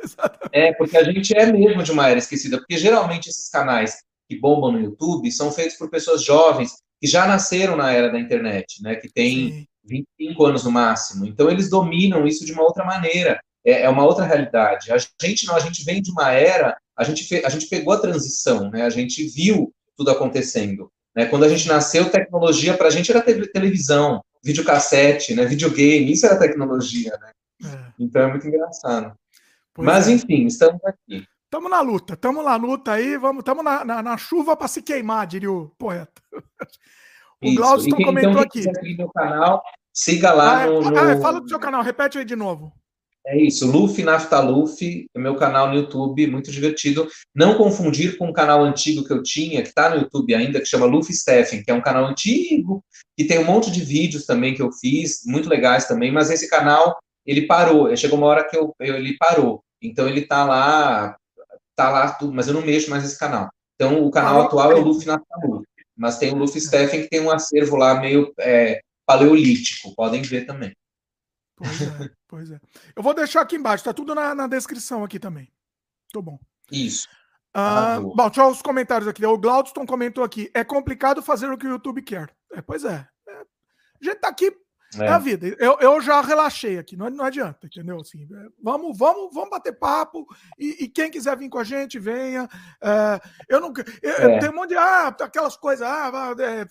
é, 0.52 0.72
porque 0.72 0.96
a 0.96 1.04
gente 1.04 1.36
é 1.36 1.46
mesmo 1.52 1.82
de 1.82 1.92
uma 1.92 2.08
era 2.08 2.18
esquecida, 2.18 2.58
porque 2.58 2.76
geralmente 2.76 3.28
esses 3.28 3.48
canais 3.48 3.98
que 4.28 4.38
bombam 4.38 4.72
no 4.72 4.80
YouTube 4.80 5.30
são 5.30 5.52
feitos 5.52 5.76
por 5.76 5.90
pessoas 5.90 6.24
jovens 6.24 6.76
que 7.00 7.06
já 7.06 7.26
nasceram 7.26 7.76
na 7.76 7.92
era 7.92 8.10
da 8.10 8.18
internet, 8.18 8.82
né? 8.82 8.96
Que 8.96 9.08
tem. 9.08 9.67
25 9.88 10.44
anos 10.44 10.64
no 10.64 10.70
máximo. 10.70 11.26
Então 11.26 11.50
eles 11.50 11.70
dominam 11.70 12.26
isso 12.26 12.44
de 12.44 12.52
uma 12.52 12.62
outra 12.62 12.84
maneira. 12.84 13.40
É, 13.64 13.82
é 13.82 13.88
uma 13.88 14.04
outra 14.04 14.24
realidade. 14.24 14.92
A 14.92 14.98
gente 15.26 15.46
não, 15.46 15.56
a 15.56 15.60
gente 15.60 15.84
vem 15.84 16.00
de 16.00 16.10
uma 16.10 16.30
era, 16.30 16.76
a 16.96 17.04
gente, 17.04 17.24
fe, 17.24 17.44
a 17.44 17.48
gente 17.48 17.66
pegou 17.66 17.92
a 17.92 18.00
transição, 18.00 18.70
né? 18.70 18.82
A 18.82 18.90
gente 18.90 19.24
viu 19.24 19.72
tudo 19.96 20.10
acontecendo. 20.10 20.90
Né? 21.14 21.26
Quando 21.26 21.44
a 21.44 21.48
gente 21.48 21.66
nasceu, 21.66 22.10
tecnologia 22.10 22.76
para 22.76 22.88
a 22.88 22.90
gente 22.90 23.10
era 23.10 23.22
televisão, 23.22 24.22
videocassete, 24.44 25.34
né? 25.34 25.44
videogame, 25.44 26.12
isso 26.12 26.26
era 26.26 26.38
tecnologia, 26.38 27.10
né? 27.20 27.32
É. 27.64 27.92
Então 27.98 28.22
é 28.22 28.26
muito 28.28 28.46
engraçado. 28.46 29.14
Pois 29.74 29.86
Mas 29.86 30.08
é. 30.08 30.12
enfim, 30.12 30.46
estamos 30.46 30.80
aqui. 30.84 31.26
Estamos 31.44 31.70
na 31.70 31.80
luta, 31.80 32.14
estamos 32.14 32.44
na 32.44 32.56
luta 32.56 32.92
aí, 32.92 33.16
vamos, 33.16 33.40
estamos 33.40 33.64
na, 33.64 33.84
na, 33.84 34.02
na 34.02 34.16
chuva 34.18 34.54
para 34.54 34.68
se 34.68 34.82
queimar, 34.82 35.26
diria 35.26 35.50
o 35.50 35.70
poeta. 35.78 36.22
O 37.40 37.54
Glaucio 37.54 37.94
comentou 37.94 38.32
então, 38.32 38.42
aqui. 38.42 38.96
No 38.96 39.12
canal, 39.12 39.62
siga 39.92 40.32
lá 40.32 40.62
ah, 40.62 40.66
no, 40.66 40.80
no... 40.80 40.98
Ah, 40.98 41.20
fala 41.20 41.40
do 41.40 41.48
seu 41.48 41.58
canal, 41.58 41.82
repete 41.82 42.18
aí 42.18 42.24
de 42.24 42.36
novo. 42.36 42.72
É 43.28 43.36
isso, 43.36 43.70
Luffy 43.70 44.02
Naftaluf, 44.04 45.06
é 45.14 45.18
meu 45.18 45.36
canal 45.36 45.68
no 45.68 45.74
YouTube, 45.74 46.26
muito 46.28 46.50
divertido. 46.50 47.06
Não 47.34 47.58
confundir 47.58 48.16
com 48.16 48.28
um 48.28 48.32
canal 48.32 48.64
antigo 48.64 49.04
que 49.04 49.12
eu 49.12 49.22
tinha, 49.22 49.60
que 49.60 49.68
está 49.68 49.90
no 49.90 50.00
YouTube 50.00 50.34
ainda, 50.34 50.58
que 50.60 50.66
chama 50.66 50.86
Luffy 50.86 51.14
Steffen, 51.14 51.62
que 51.62 51.70
é 51.70 51.74
um 51.74 51.82
canal 51.82 52.06
antigo, 52.06 52.82
que 53.14 53.24
tem 53.24 53.38
um 53.38 53.44
monte 53.44 53.70
de 53.70 53.84
vídeos 53.84 54.24
também 54.24 54.54
que 54.54 54.62
eu 54.62 54.72
fiz, 54.72 55.24
muito 55.26 55.46
legais 55.46 55.86
também, 55.86 56.10
mas 56.10 56.30
esse 56.30 56.48
canal, 56.48 56.96
ele 57.26 57.46
parou, 57.46 57.94
chegou 57.94 58.16
uma 58.16 58.28
hora 58.28 58.48
que 58.48 58.56
eu, 58.56 58.74
eu 58.80 58.94
ele 58.94 59.14
parou. 59.18 59.62
Então 59.82 60.08
ele 60.08 60.20
está 60.20 60.46
lá, 60.46 61.14
tá 61.76 61.90
lá 61.90 62.12
tudo, 62.12 62.32
mas 62.32 62.48
eu 62.48 62.54
não 62.54 62.62
mexo 62.62 62.88
mais 62.88 63.02
nesse 63.02 63.18
canal. 63.18 63.50
Então 63.74 64.06
o 64.06 64.10
canal 64.10 64.40
atual 64.40 64.72
é 64.72 64.74
o 64.76 64.82
Luffy 64.82 65.06
Naftaluf, 65.06 65.66
mas 65.94 66.16
tem 66.16 66.32
o 66.32 66.36
Luffy 66.36 66.62
Steffen 66.62 67.02
que 67.02 67.10
tem 67.10 67.20
um 67.20 67.30
acervo 67.30 67.76
lá 67.76 68.00
meio 68.00 68.32
é, 68.40 68.80
paleolítico, 69.08 69.94
podem 69.94 70.20
ver 70.20 70.44
também. 70.44 70.76
Pois 71.56 71.80
é, 71.80 72.10
pois 72.28 72.50
é. 72.50 72.60
Eu 72.94 73.02
vou 73.02 73.14
deixar 73.14 73.40
aqui 73.40 73.56
embaixo, 73.56 73.82
tá 73.82 73.94
tudo 73.94 74.14
na, 74.14 74.34
na 74.34 74.46
descrição 74.46 75.02
aqui 75.02 75.18
também. 75.18 75.50
Tô 76.12 76.20
bom. 76.20 76.38
Isso. 76.70 77.08
Ah, 77.54 77.98
bom, 77.98 78.14
deixa 78.14 78.46
os 78.46 78.60
comentários 78.60 79.08
aqui. 79.08 79.24
O 79.24 79.38
Glaudston 79.38 79.86
comentou 79.86 80.22
aqui: 80.22 80.50
é 80.52 80.62
complicado 80.62 81.22
fazer 81.22 81.50
o 81.50 81.56
que 81.56 81.66
o 81.66 81.70
YouTube 81.70 82.02
quer. 82.02 82.30
É, 82.52 82.60
pois 82.60 82.84
é. 82.84 83.08
é 83.26 83.32
a 83.32 84.04
gente 84.04 84.20
tá 84.20 84.28
aqui. 84.28 84.54
É, 84.98 85.04
é 85.04 85.08
a 85.08 85.18
vida. 85.18 85.46
Eu, 85.58 85.78
eu 85.80 86.00
já 86.00 86.20
relaxei 86.20 86.78
aqui, 86.78 86.96
não, 86.96 87.10
não 87.10 87.24
adianta, 87.24 87.66
entendeu? 87.66 88.00
Assim, 88.00 88.24
é, 88.24 88.48
vamos, 88.62 88.96
vamos, 88.96 89.34
vamos 89.34 89.50
bater 89.50 89.72
papo 89.72 90.26
e, 90.58 90.84
e, 90.84 90.88
quem 90.88 91.10
quiser 91.10 91.36
vir 91.36 91.48
com 91.48 91.58
a 91.58 91.64
gente, 91.64 91.98
venha. 91.98 92.46
É, 92.82 93.20
eu 93.48 93.60
não. 93.60 93.72
Eu, 94.02 94.12
eu 94.12 94.30
é. 94.30 94.38
tenho 94.38 94.52
um 94.52 94.56
monte 94.56 94.70
de. 94.70 94.76
Ah, 94.76 95.08
aquelas 95.08 95.56
coisas. 95.56 95.86
Ah, 95.86 96.34
é, 96.38 96.66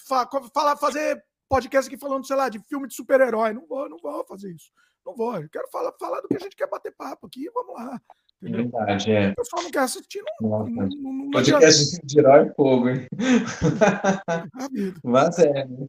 falar, 0.53 0.77
fazer 0.77 1.23
podcast 1.47 1.87
aqui 1.87 1.99
falando, 1.99 2.25
sei 2.25 2.35
lá, 2.35 2.49
de 2.49 2.59
filme 2.59 2.87
de 2.87 2.93
super-herói. 2.93 3.53
Não 3.53 3.65
vou, 3.65 3.89
não 3.89 3.97
vou 3.97 4.25
fazer 4.25 4.51
isso. 4.53 4.71
Não 5.05 5.15
vou. 5.15 5.35
Eu 5.35 5.49
quero 5.49 5.67
falar, 5.69 5.93
falar 5.99 6.21
do 6.21 6.27
que 6.27 6.35
a 6.35 6.39
gente 6.39 6.55
quer 6.55 6.69
bater 6.69 6.93
papo 6.95 7.27
aqui. 7.27 7.49
Vamos 7.53 7.75
lá. 7.75 8.01
Entendeu? 8.41 8.69
Verdade, 8.69 9.11
é. 9.11 9.31
O 9.31 9.35
pessoal 9.35 9.63
não 9.63 9.71
quer 9.71 9.79
assistir. 9.79 10.21
Não, 10.41 10.49
não, 10.49 10.69
não, 10.69 11.13
não 11.13 11.31
podcast 11.31 11.99
de 12.03 12.19
herói 12.19 12.47
é 12.47 12.53
fogo, 12.53 12.89
hein? 12.89 13.07
Mas 15.03 15.39
é, 15.39 15.65
né? 15.65 15.87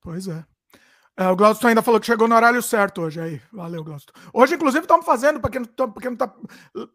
Pois 0.00 0.28
é. 0.28 0.44
É, 1.14 1.28
o 1.28 1.36
Glaucio 1.36 1.68
ainda 1.68 1.82
falou 1.82 2.00
que 2.00 2.06
chegou 2.06 2.26
no 2.26 2.34
horário 2.34 2.62
certo 2.62 3.02
hoje. 3.02 3.20
Aí, 3.20 3.40
valeu, 3.52 3.84
Glaucio. 3.84 4.08
Hoje, 4.32 4.54
inclusive, 4.54 4.84
estamos 4.84 5.04
fazendo, 5.04 5.40
para 5.40 5.50
quem 5.50 5.60
não 5.60 6.12
está 6.14 6.34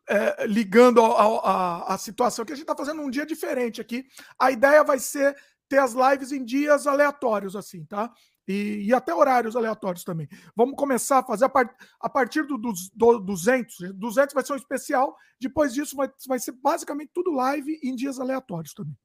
é, 0.10 0.48
ligando 0.48 1.04
a, 1.04 1.94
a, 1.94 1.98
situação, 1.98 2.44
que 2.44 2.51
a 2.51 2.56
gente 2.56 2.63
está 2.63 2.75
fazendo 2.75 3.01
um 3.01 3.12
dia 3.12 3.25
diferente 3.25 3.80
aqui. 3.80 4.06
A 4.39 4.51
ideia 4.51 4.84
vai 4.84 4.98
ser 4.98 5.36
ter 5.68 5.80
as 5.80 5.94
lives 5.94 6.32
em 6.32 6.44
dias 6.44 6.88
aleatórios, 6.88 7.56
assim, 7.56 7.86
tá? 7.86 8.12
E, 8.48 8.86
e 8.86 8.94
até 8.94 9.14
horários 9.14 9.56
aleatórios 9.56 10.04
também. 10.04 10.28
Vamos 10.56 10.76
começar 10.76 11.20
a 11.20 11.24
fazer 11.24 11.46
a, 11.46 11.52
a 12.00 12.10
partir 12.10 12.44
do, 12.44 12.58
dos 12.58 12.90
do 12.92 13.20
200. 13.20 13.94
200 13.94 14.34
vai 14.34 14.46
ser 14.46 14.54
um 14.54 14.58
especial. 14.58 15.16
Depois 15.40 15.74
disso, 15.74 15.96
vai, 15.96 16.10
vai 16.28 16.40
ser 16.40 16.54
basicamente 16.54 17.12
tudo 17.14 17.32
live 17.32 17.80
em 17.84 17.96
dias 17.96 18.20
aleatórios 18.20 18.74
também. 18.74 18.98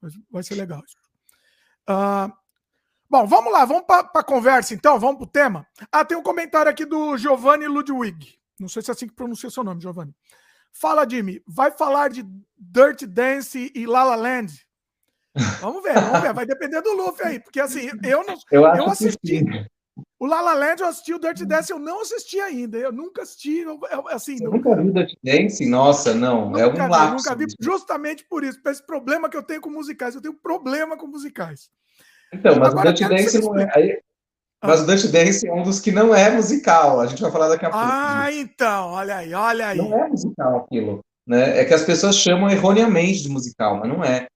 Vai, 0.00 0.10
vai 0.30 0.42
ser 0.42 0.54
legal 0.54 0.82
isso. 0.84 0.96
Uh, 1.88 2.32
bom, 3.08 3.26
vamos 3.26 3.52
lá, 3.52 3.64
vamos 3.64 3.84
para 3.84 4.08
a 4.14 4.24
conversa 4.24 4.72
então, 4.72 4.98
vamos 4.98 5.16
para 5.16 5.24
o 5.24 5.30
tema. 5.30 5.66
Ah, 5.92 6.04
tem 6.04 6.16
um 6.16 6.22
comentário 6.22 6.70
aqui 6.70 6.86
do 6.86 7.16
Giovanni 7.18 7.66
Ludwig. 7.66 8.38
Não 8.58 8.68
sei 8.68 8.82
se 8.82 8.90
é 8.90 8.94
assim 8.94 9.06
que 9.06 9.14
pronuncia 9.14 9.50
seu 9.50 9.64
nome, 9.64 9.80
Giovanni. 9.80 10.14
Fala, 10.72 11.08
Jimmy, 11.08 11.42
vai 11.46 11.70
falar 11.70 12.08
de 12.08 12.24
Dirty 12.56 13.06
Dance 13.06 13.72
e 13.74 13.86
La 13.86 14.04
La 14.04 14.14
Land? 14.14 14.66
Vamos 15.60 15.82
ver, 15.82 15.94
vamos 15.94 16.20
ver. 16.20 16.34
Vai 16.34 16.46
depender 16.46 16.80
do 16.82 16.92
Luffy 16.92 17.26
aí. 17.26 17.40
Porque 17.40 17.60
assim, 17.60 17.88
eu 18.04 18.24
não. 18.24 18.34
Eu, 18.50 18.62
eu 18.62 18.86
assisti. 18.86 19.44
O 20.18 20.26
La 20.26 20.40
La 20.40 20.54
Land 20.54 20.82
eu 20.82 20.88
assisti, 20.88 21.14
o 21.14 21.18
Dirty 21.18 21.46
Dance 21.46 21.72
eu 21.72 21.78
não 21.78 22.02
assisti 22.02 22.38
ainda. 22.40 22.76
Eu 22.76 22.92
nunca 22.92 23.22
assisti. 23.22 23.60
Eu, 23.60 23.78
assim, 24.08 24.36
Você 24.36 24.44
nunca 24.44 24.76
vi 24.76 24.88
o 24.88 24.92
Dirty 24.92 25.18
Dance? 25.22 25.66
Nossa, 25.66 26.14
não. 26.14 26.56
é 26.56 26.66
um 26.66 26.88
lapso. 26.88 27.16
Nunca 27.16 27.34
vi, 27.34 27.46
justamente 27.60 28.24
por 28.28 28.44
isso. 28.44 28.62
Por 28.62 28.70
esse 28.70 28.84
problema 28.84 29.28
que 29.28 29.36
eu 29.36 29.42
tenho 29.42 29.60
com 29.60 29.70
musicais. 29.70 30.14
Eu 30.14 30.20
tenho 30.20 30.34
problema 30.34 30.96
com 30.96 31.06
musicais. 31.06 31.70
Então, 32.32 32.56
mas 32.58 32.68
Agora, 32.68 32.90
o 32.90 32.92
Dirty 32.92 33.08
Dance 33.08 33.40
não 33.40 33.58
é. 33.58 33.70
Aí, 33.74 33.98
ah. 34.60 34.68
mas 34.68 34.82
o 34.82 34.86
Dirty 34.86 35.08
Dance 35.08 35.48
é 35.48 35.52
um 35.52 35.62
dos 35.62 35.80
que 35.80 35.90
não 35.90 36.14
é 36.14 36.30
musical. 36.30 37.00
A 37.00 37.06
gente 37.06 37.22
vai 37.22 37.30
falar 37.30 37.48
daqui 37.48 37.66
a 37.66 37.70
pouco. 37.70 37.86
Ah, 37.86 38.28
então, 38.32 38.88
olha 38.90 39.16
aí, 39.16 39.34
olha 39.34 39.68
aí. 39.68 39.78
Não 39.78 40.04
é 40.04 40.08
musical 40.08 40.58
aquilo. 40.58 41.00
Né? 41.26 41.60
É 41.60 41.64
que 41.64 41.74
as 41.74 41.84
pessoas 41.84 42.16
chamam 42.16 42.50
erroneamente 42.50 43.22
de 43.22 43.28
musical, 43.28 43.78
mas 43.78 43.88
não 43.88 44.04
é. 44.04 44.26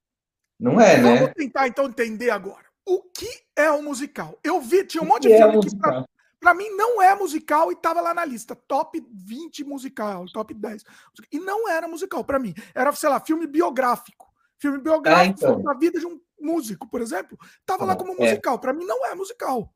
Não 0.58 0.80
é, 0.80 0.96
Vamos 0.96 1.10
né? 1.10 1.16
Vamos 1.18 1.34
tentar 1.34 1.68
então 1.68 1.86
entender 1.86 2.30
agora. 2.30 2.64
O 2.86 3.02
que 3.02 3.28
é 3.56 3.70
um 3.70 3.82
musical? 3.82 4.38
Eu 4.42 4.60
vi, 4.60 4.84
tinha 4.84 5.02
um 5.02 5.06
monte 5.06 5.22
de 5.22 5.32
é 5.32 5.38
filme 5.38 5.60
que 5.60 5.76
pra, 5.76 6.04
pra, 6.38 6.54
mim 6.54 6.68
não 6.70 7.00
é 7.00 7.14
musical 7.14 7.72
e 7.72 7.76
tava 7.76 8.00
lá 8.00 8.12
na 8.12 8.24
lista. 8.24 8.54
Top 8.54 9.02
20 9.12 9.64
musical, 9.64 10.26
top 10.32 10.52
10. 10.52 10.84
E 11.32 11.38
não 11.38 11.68
era 11.68 11.88
musical 11.88 12.22
para 12.24 12.38
mim. 12.38 12.54
Era, 12.74 12.92
sei 12.92 13.08
lá, 13.08 13.20
filme 13.20 13.46
biográfico. 13.46 14.26
Filme 14.58 14.78
biográfico 14.78 15.46
é, 15.46 15.50
então. 15.50 15.78
vida 15.78 15.98
de 15.98 16.06
um 16.06 16.20
músico, 16.40 16.88
por 16.88 17.00
exemplo. 17.00 17.38
Tava 17.64 17.84
lá 17.84 17.96
como 17.96 18.12
é. 18.12 18.30
musical. 18.30 18.58
Para 18.58 18.72
mim 18.72 18.84
não 18.84 19.04
é 19.06 19.14
musical. 19.14 19.72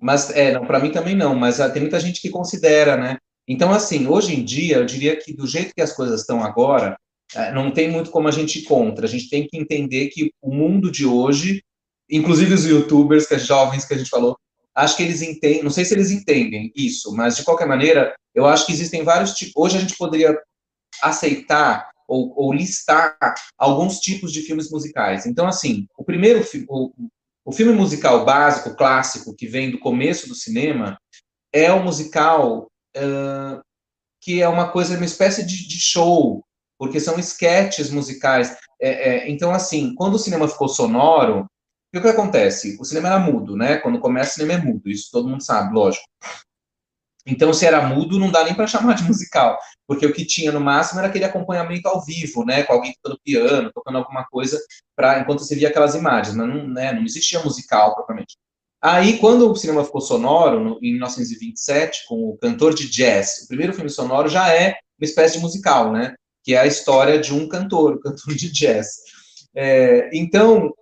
Mas, 0.00 0.30
é, 0.30 0.52
não, 0.52 0.66
para 0.66 0.78
mim 0.78 0.90
também 0.90 1.16
não. 1.16 1.34
Mas 1.34 1.60
ah, 1.60 1.70
tem 1.70 1.82
muita 1.82 1.98
gente 2.00 2.20
que 2.20 2.30
considera, 2.30 2.96
né? 2.96 3.18
Então, 3.46 3.72
assim, 3.72 4.06
hoje 4.06 4.34
em 4.34 4.44
dia, 4.44 4.76
eu 4.76 4.84
diria 4.84 5.16
que 5.16 5.34
do 5.34 5.46
jeito 5.46 5.74
que 5.74 5.82
as 5.82 5.92
coisas 5.92 6.20
estão 6.20 6.42
agora, 6.42 6.96
é, 6.96 6.96
não 7.54 7.70
tem 7.70 7.90
muito 7.90 8.10
como 8.10 8.28
a 8.28 8.30
gente 8.30 8.58
ir 8.58 8.62
contra. 8.62 9.06
A 9.06 9.08
gente 9.08 9.28
tem 9.28 9.46
que 9.46 9.56
entender 9.56 10.08
que 10.08 10.30
o 10.40 10.54
mundo 10.54 10.90
de 10.90 11.06
hoje, 11.06 11.62
inclusive 12.10 12.54
os 12.54 12.66
youtubers, 12.66 13.26
que 13.26 13.34
é 13.34 13.38
jovens 13.38 13.84
que 13.84 13.94
a 13.94 13.98
gente 13.98 14.10
falou, 14.10 14.36
acho 14.74 14.96
que 14.96 15.02
eles 15.02 15.22
entendem, 15.22 15.62
não 15.62 15.70
sei 15.70 15.84
se 15.84 15.94
eles 15.94 16.10
entendem 16.10 16.72
isso, 16.74 17.14
mas 17.14 17.36
de 17.36 17.44
qualquer 17.44 17.66
maneira, 17.66 18.14
eu 18.34 18.46
acho 18.46 18.66
que 18.66 18.72
existem 18.72 19.02
vários 19.02 19.32
tipos. 19.34 19.52
Hoje 19.56 19.76
a 19.76 19.80
gente 19.80 19.96
poderia 19.96 20.38
aceitar 21.02 21.90
ou, 22.08 22.32
ou 22.36 22.52
listar 22.52 23.16
alguns 23.56 23.98
tipos 23.98 24.32
de 24.32 24.42
filmes 24.42 24.70
musicais. 24.70 25.26
Então, 25.26 25.46
assim, 25.46 25.86
o 25.96 26.04
primeiro 26.04 26.44
o, 26.68 26.92
o 27.44 27.52
filme 27.52 27.72
musical 27.72 28.24
básico, 28.24 28.76
clássico, 28.76 29.34
que 29.34 29.46
vem 29.46 29.70
do 29.70 29.78
começo 29.78 30.28
do 30.28 30.34
cinema, 30.34 30.98
é 31.52 31.72
o 31.72 31.82
musical 31.82 32.66
uh, 32.96 33.60
que 34.20 34.40
é 34.40 34.48
uma 34.48 34.70
coisa, 34.70 34.96
uma 34.96 35.04
espécie 35.04 35.44
de, 35.44 35.66
de 35.66 35.80
show, 35.80 36.44
porque 36.82 36.98
são 36.98 37.16
esquetes 37.16 37.90
musicais. 37.90 38.56
É, 38.80 38.88
é, 38.90 39.30
então, 39.30 39.52
assim, 39.52 39.94
quando 39.94 40.14
o 40.14 40.18
cinema 40.18 40.48
ficou 40.48 40.68
sonoro, 40.68 41.46
o 41.94 42.00
que 42.00 42.08
acontece? 42.08 42.76
O 42.80 42.84
cinema 42.84 43.06
era 43.06 43.18
mudo, 43.20 43.56
né? 43.56 43.76
Quando 43.76 44.00
começa, 44.00 44.32
o 44.32 44.34
cinema 44.34 44.54
é 44.54 44.64
mudo, 44.64 44.90
isso 44.90 45.08
todo 45.12 45.28
mundo 45.28 45.44
sabe, 45.44 45.72
lógico. 45.72 46.04
Então, 47.24 47.52
se 47.52 47.64
era 47.64 47.86
mudo, 47.86 48.18
não 48.18 48.32
dá 48.32 48.42
nem 48.42 48.52
para 48.52 48.66
chamar 48.66 48.94
de 48.94 49.04
musical, 49.04 49.56
porque 49.86 50.04
o 50.04 50.12
que 50.12 50.26
tinha 50.26 50.50
no 50.50 50.58
máximo 50.58 50.98
era 50.98 51.06
aquele 51.06 51.24
acompanhamento 51.24 51.86
ao 51.86 52.04
vivo, 52.04 52.44
né, 52.44 52.64
com 52.64 52.72
alguém 52.72 52.92
tocando 53.00 53.20
piano, 53.22 53.70
tocando 53.72 53.98
alguma 53.98 54.24
coisa, 54.24 54.58
para 54.96 55.20
enquanto 55.20 55.44
você 55.44 55.54
via 55.54 55.68
aquelas 55.68 55.94
imagens, 55.94 56.34
mas 56.34 56.48
não, 56.48 56.66
né, 56.66 56.92
não 56.92 57.04
existia 57.04 57.44
musical 57.44 57.94
propriamente. 57.94 58.36
Aí, 58.82 59.18
quando 59.18 59.48
o 59.48 59.54
cinema 59.54 59.84
ficou 59.84 60.00
sonoro, 60.00 60.58
no, 60.58 60.78
em 60.82 60.94
1927, 60.94 62.06
com 62.08 62.30
o 62.30 62.36
cantor 62.38 62.74
de 62.74 62.90
jazz, 62.90 63.44
o 63.44 63.46
primeiro 63.46 63.72
filme 63.72 63.88
sonoro 63.88 64.28
já 64.28 64.52
é 64.52 64.70
uma 64.98 65.04
espécie 65.04 65.36
de 65.36 65.42
musical, 65.44 65.92
né, 65.92 66.16
que 66.42 66.54
é 66.54 66.58
a 66.58 66.66
história 66.66 67.18
de 67.18 67.32
um 67.32 67.48
cantor, 67.48 67.94
o 67.94 68.00
cantor 68.00 68.34
de 68.34 68.50
jazz. 68.50 68.88
É, 69.54 70.10
então, 70.12 70.72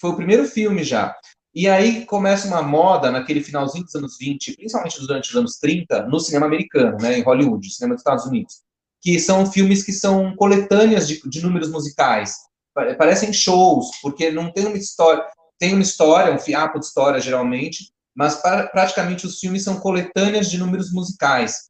foi 0.00 0.10
o 0.10 0.16
primeiro 0.16 0.46
filme 0.46 0.82
já. 0.82 1.14
E 1.54 1.68
aí 1.68 2.06
começa 2.06 2.46
uma 2.46 2.62
moda 2.62 3.10
naquele 3.10 3.42
finalzinho 3.42 3.84
dos 3.84 3.94
anos 3.94 4.16
20, 4.18 4.56
principalmente 4.56 5.00
durante 5.00 5.30
os 5.30 5.36
anos 5.36 5.58
30, 5.58 6.06
no 6.06 6.20
cinema 6.20 6.46
americano, 6.46 6.96
né, 7.00 7.18
em 7.18 7.22
Hollywood, 7.22 7.68
cinema 7.70 7.94
dos 7.94 8.02
Estados 8.02 8.24
Unidos, 8.24 8.60
que 9.00 9.18
são 9.18 9.50
filmes 9.50 9.82
que 9.82 9.92
são 9.92 10.34
coletâneas 10.36 11.08
de, 11.08 11.20
de 11.28 11.42
números 11.42 11.68
musicais. 11.68 12.36
Parecem 12.72 13.32
shows, 13.32 13.88
porque 14.00 14.30
não 14.30 14.52
tem 14.52 14.66
uma 14.66 14.76
história, 14.76 15.24
tem 15.58 15.74
uma 15.74 15.82
história, 15.82 16.32
um 16.32 16.38
fiapo 16.38 16.78
de 16.78 16.86
história 16.86 17.20
geralmente, 17.20 17.92
mas 18.14 18.36
pra, 18.36 18.68
praticamente 18.68 19.26
os 19.26 19.40
filmes 19.40 19.64
são 19.64 19.80
coletâneas 19.80 20.48
de 20.48 20.56
números 20.56 20.92
musicais. 20.92 21.68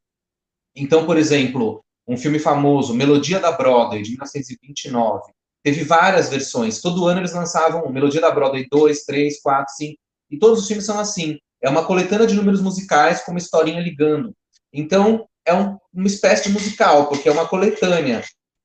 Então, 0.76 1.06
por 1.06 1.16
exemplo, 1.16 1.82
um 2.12 2.16
filme 2.16 2.38
famoso, 2.38 2.94
Melodia 2.94 3.38
da 3.38 3.52
Broadway, 3.52 4.02
de 4.02 4.10
1929, 4.10 5.32
Teve 5.62 5.84
várias 5.84 6.28
versões. 6.28 6.80
Todo 6.80 7.06
ano 7.06 7.20
eles 7.20 7.34
lançavam 7.34 7.90
Melodia 7.92 8.20
da 8.20 8.30
Broadway 8.30 8.66
2, 8.70 9.04
3, 9.04 9.40
4, 9.40 9.74
5. 9.76 9.98
E 10.30 10.38
todos 10.38 10.60
os 10.60 10.66
filmes 10.66 10.86
são 10.86 10.98
assim. 10.98 11.38
É 11.62 11.68
uma 11.68 11.84
coletânea 11.84 12.26
de 12.26 12.34
números 12.34 12.62
musicais 12.62 13.22
com 13.22 13.32
uma 13.32 13.38
historinha 13.38 13.80
ligando. 13.80 14.34
Então, 14.72 15.26
é 15.44 15.54
um, 15.54 15.76
uma 15.92 16.06
espécie 16.06 16.44
de 16.44 16.52
musical, 16.52 17.08
porque 17.08 17.28
é 17.28 17.32
uma 17.32 17.46
coletânea. 17.46 18.24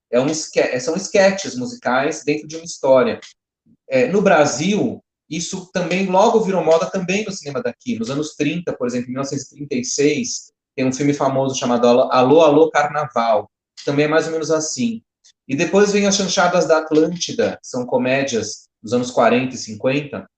É 0.10 0.20
um, 0.20 0.28
é, 0.28 0.80
são 0.80 0.96
sketches 0.96 1.56
musicais 1.56 2.24
dentro 2.24 2.48
de 2.48 2.56
uma 2.56 2.64
história. 2.64 3.20
É, 3.90 4.08
no 4.08 4.22
Brasil, 4.22 5.04
isso 5.30 5.70
também 5.74 6.06
logo 6.06 6.40
virou 6.40 6.64
moda 6.64 6.90
também 6.90 7.26
no 7.26 7.32
cinema 7.32 7.62
daqui. 7.62 8.00
Nos 8.00 8.10
anos 8.10 8.36
30, 8.36 8.72
por 8.78 8.88
exemplo, 8.88 9.10
em 9.10 9.14
1936, 9.14 10.54
tem 10.76 10.86
um 10.86 10.94
filme 10.94 11.14
famoso 11.14 11.58
chamado 11.58 11.88
Alô, 11.88 12.42
Alô 12.42 12.70
Carnaval. 12.70 13.50
Também 13.86 14.06
é 14.06 14.08
mais 14.08 14.26
ou 14.26 14.34
menos 14.34 14.52
assim. 14.52 15.02
E 15.48 15.56
depois 15.56 15.92
vem 15.92 16.06
as 16.06 16.16
chanchadas 16.16 16.68
da 16.68 16.80
Atlântida, 16.80 17.58
que 17.62 17.68
são 17.68 17.86
comédias 17.86 18.68
dos 18.82 18.94
anos 18.94 19.12
40 19.12 19.56
e 19.56 19.58
50. 19.58 20.30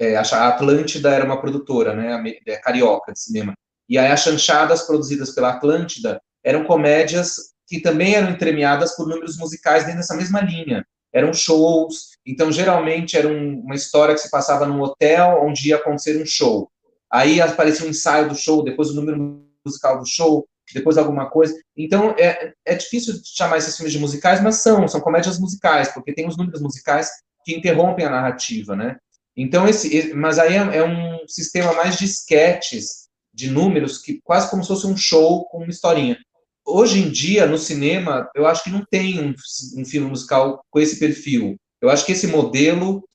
É, 0.00 0.16
a 0.16 0.48
Atlântida 0.48 1.10
era 1.10 1.24
uma 1.24 1.40
produtora, 1.40 1.94
né, 1.94 2.22
é, 2.46 2.56
carioca 2.56 3.12
de 3.12 3.20
cinema. 3.20 3.54
E 3.88 3.98
aí 3.98 4.10
as 4.10 4.20
chanchadas 4.20 4.82
produzidas 4.82 5.30
pela 5.30 5.50
Atlântida 5.50 6.20
eram 6.44 6.64
comédias 6.64 7.52
que 7.66 7.80
também 7.80 8.14
eram 8.14 8.30
entremeadas 8.30 8.96
por 8.96 9.06
números 9.06 9.36
musicais 9.36 9.84
dentro 9.84 10.00
dessa 10.00 10.16
mesma 10.16 10.40
linha. 10.40 10.84
Eram 11.12 11.32
shows, 11.32 12.10
então 12.26 12.52
geralmente 12.52 13.16
era 13.16 13.28
um, 13.28 13.60
uma 13.60 13.74
história 13.74 14.14
que 14.14 14.20
se 14.20 14.30
passava 14.30 14.66
num 14.66 14.80
hotel 14.80 15.40
onde 15.42 15.68
ia 15.68 15.76
acontecer 15.76 16.20
um 16.20 16.26
show. 16.26 16.70
Aí 17.10 17.40
aparecia 17.40 17.86
um 17.86 17.90
ensaio 17.90 18.28
do 18.28 18.34
show, 18.34 18.62
depois 18.62 18.90
o 18.90 18.94
número 18.94 19.47
musical 19.64 19.98
do 19.98 20.06
show, 20.06 20.46
depois 20.72 20.98
alguma 20.98 21.30
coisa. 21.30 21.54
Então, 21.76 22.14
é, 22.18 22.52
é 22.64 22.74
difícil 22.74 23.14
chamar 23.24 23.58
esses 23.58 23.76
filmes 23.76 23.92
de 23.92 23.98
musicais, 23.98 24.42
mas 24.42 24.56
são, 24.56 24.86
são 24.86 25.00
comédias 25.00 25.38
musicais, 25.38 25.92
porque 25.92 26.12
tem 26.12 26.26
os 26.26 26.36
números 26.36 26.60
musicais 26.60 27.10
que 27.44 27.54
interrompem 27.54 28.04
a 28.04 28.10
narrativa, 28.10 28.76
né? 28.76 28.96
Então, 29.36 29.68
esse, 29.68 30.12
mas 30.14 30.38
aí 30.38 30.54
é, 30.54 30.78
é 30.78 30.84
um 30.84 31.26
sistema 31.26 31.72
mais 31.72 31.96
de 31.96 32.04
sketches, 32.04 33.08
de 33.32 33.50
números, 33.50 33.98
que 33.98 34.20
quase 34.22 34.50
como 34.50 34.62
se 34.62 34.68
fosse 34.68 34.86
um 34.86 34.96
show 34.96 35.44
com 35.46 35.58
uma 35.58 35.70
historinha. 35.70 36.18
Hoje 36.66 36.98
em 36.98 37.08
dia, 37.08 37.46
no 37.46 37.56
cinema, 37.56 38.28
eu 38.34 38.46
acho 38.46 38.64
que 38.64 38.70
não 38.70 38.84
tem 38.90 39.20
um, 39.20 39.34
um 39.80 39.84
filme 39.84 40.08
musical 40.08 40.60
com 40.68 40.80
esse 40.80 40.98
perfil. 40.98 41.56
Eu 41.80 41.88
acho 41.88 42.04
que 42.04 42.12
esse 42.12 42.26
modelo 42.26 43.08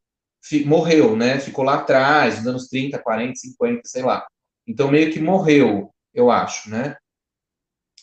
morreu, 0.66 1.16
né? 1.16 1.40
Ficou 1.40 1.64
lá 1.64 1.76
atrás, 1.76 2.38
nos 2.38 2.48
anos 2.48 2.68
30, 2.68 3.00
40, 3.00 3.36
50, 3.36 3.82
sei 3.86 4.02
lá. 4.02 4.26
Então, 4.66 4.90
meio 4.90 5.12
que 5.12 5.20
morreu, 5.20 5.93
eu 6.14 6.30
acho, 6.30 6.70
né? 6.70 6.96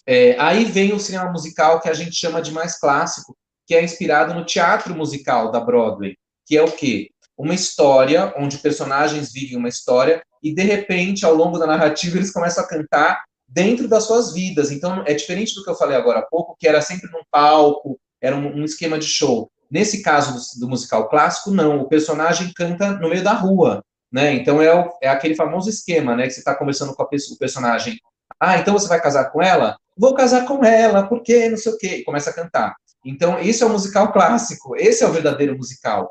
É, 0.06 0.38
aí 0.40 0.64
vem 0.64 0.92
o 0.92 0.98
cinema 0.98 1.30
musical 1.30 1.80
que 1.80 1.88
a 1.88 1.92
gente 1.92 2.14
chama 2.14 2.42
de 2.42 2.50
mais 2.50 2.78
clássico, 2.78 3.36
que 3.66 3.74
é 3.74 3.84
inspirado 3.84 4.34
no 4.34 4.44
teatro 4.44 4.94
musical 4.94 5.50
da 5.50 5.60
Broadway, 5.60 6.16
que 6.46 6.56
é 6.56 6.62
o 6.62 6.72
quê? 6.72 7.10
Uma 7.36 7.54
história 7.54 8.34
onde 8.36 8.58
personagens 8.58 9.32
vivem 9.32 9.56
uma 9.56 9.68
história 9.68 10.22
e, 10.42 10.52
de 10.52 10.62
repente, 10.62 11.24
ao 11.24 11.34
longo 11.34 11.58
da 11.58 11.66
narrativa, 11.66 12.16
eles 12.18 12.32
começam 12.32 12.64
a 12.64 12.66
cantar 12.66 13.22
dentro 13.46 13.88
das 13.88 14.04
suas 14.04 14.32
vidas. 14.32 14.70
Então, 14.70 15.04
é 15.06 15.14
diferente 15.14 15.54
do 15.54 15.62
que 15.62 15.70
eu 15.70 15.76
falei 15.76 15.96
agora 15.96 16.20
há 16.20 16.26
pouco, 16.26 16.56
que 16.58 16.66
era 16.66 16.80
sempre 16.80 17.10
num 17.10 17.22
palco, 17.30 17.98
era 18.20 18.36
um, 18.36 18.60
um 18.60 18.64
esquema 18.64 18.98
de 18.98 19.06
show. 19.06 19.50
Nesse 19.70 20.02
caso 20.02 20.34
do, 20.34 20.60
do, 20.60 20.68
musical 20.68 21.08
clássico, 21.08 21.50
não. 21.50 21.80
O 21.80 21.88
personagem 21.88 22.52
canta 22.52 22.92
no 22.92 23.08
meio 23.08 23.22
da 23.22 23.32
rua, 23.32 23.84
né? 24.12 24.32
Então, 24.34 24.60
é, 24.60 24.74
o, 24.74 24.92
é 25.02 25.08
aquele 25.08 25.34
famoso 25.34 25.68
esquema, 25.68 26.16
né? 26.16 26.24
Que 26.24 26.32
você 26.32 26.40
está 26.40 26.54
conversando 26.54 26.94
com 26.94 27.02
a, 27.02 27.06
o 27.06 27.38
personagem. 27.38 27.98
Ah, 28.38 28.58
então 28.58 28.72
você 28.72 28.88
vai 28.88 29.00
casar 29.00 29.30
com 29.30 29.42
ela? 29.42 29.76
vou 30.00 30.14
casar 30.14 30.46
com 30.46 30.64
ela, 30.64 31.06
porque 31.06 31.50
não 31.50 31.58
sei 31.58 31.72
o 31.72 31.76
quê, 31.76 31.96
e 31.96 32.04
começa 32.04 32.30
a 32.30 32.32
cantar. 32.32 32.74
Então, 33.04 33.38
isso 33.38 33.62
é 33.62 33.66
o 33.66 33.70
musical 33.70 34.10
clássico, 34.12 34.74
esse 34.74 35.04
é 35.04 35.06
o 35.06 35.12
verdadeiro 35.12 35.54
musical. 35.54 36.10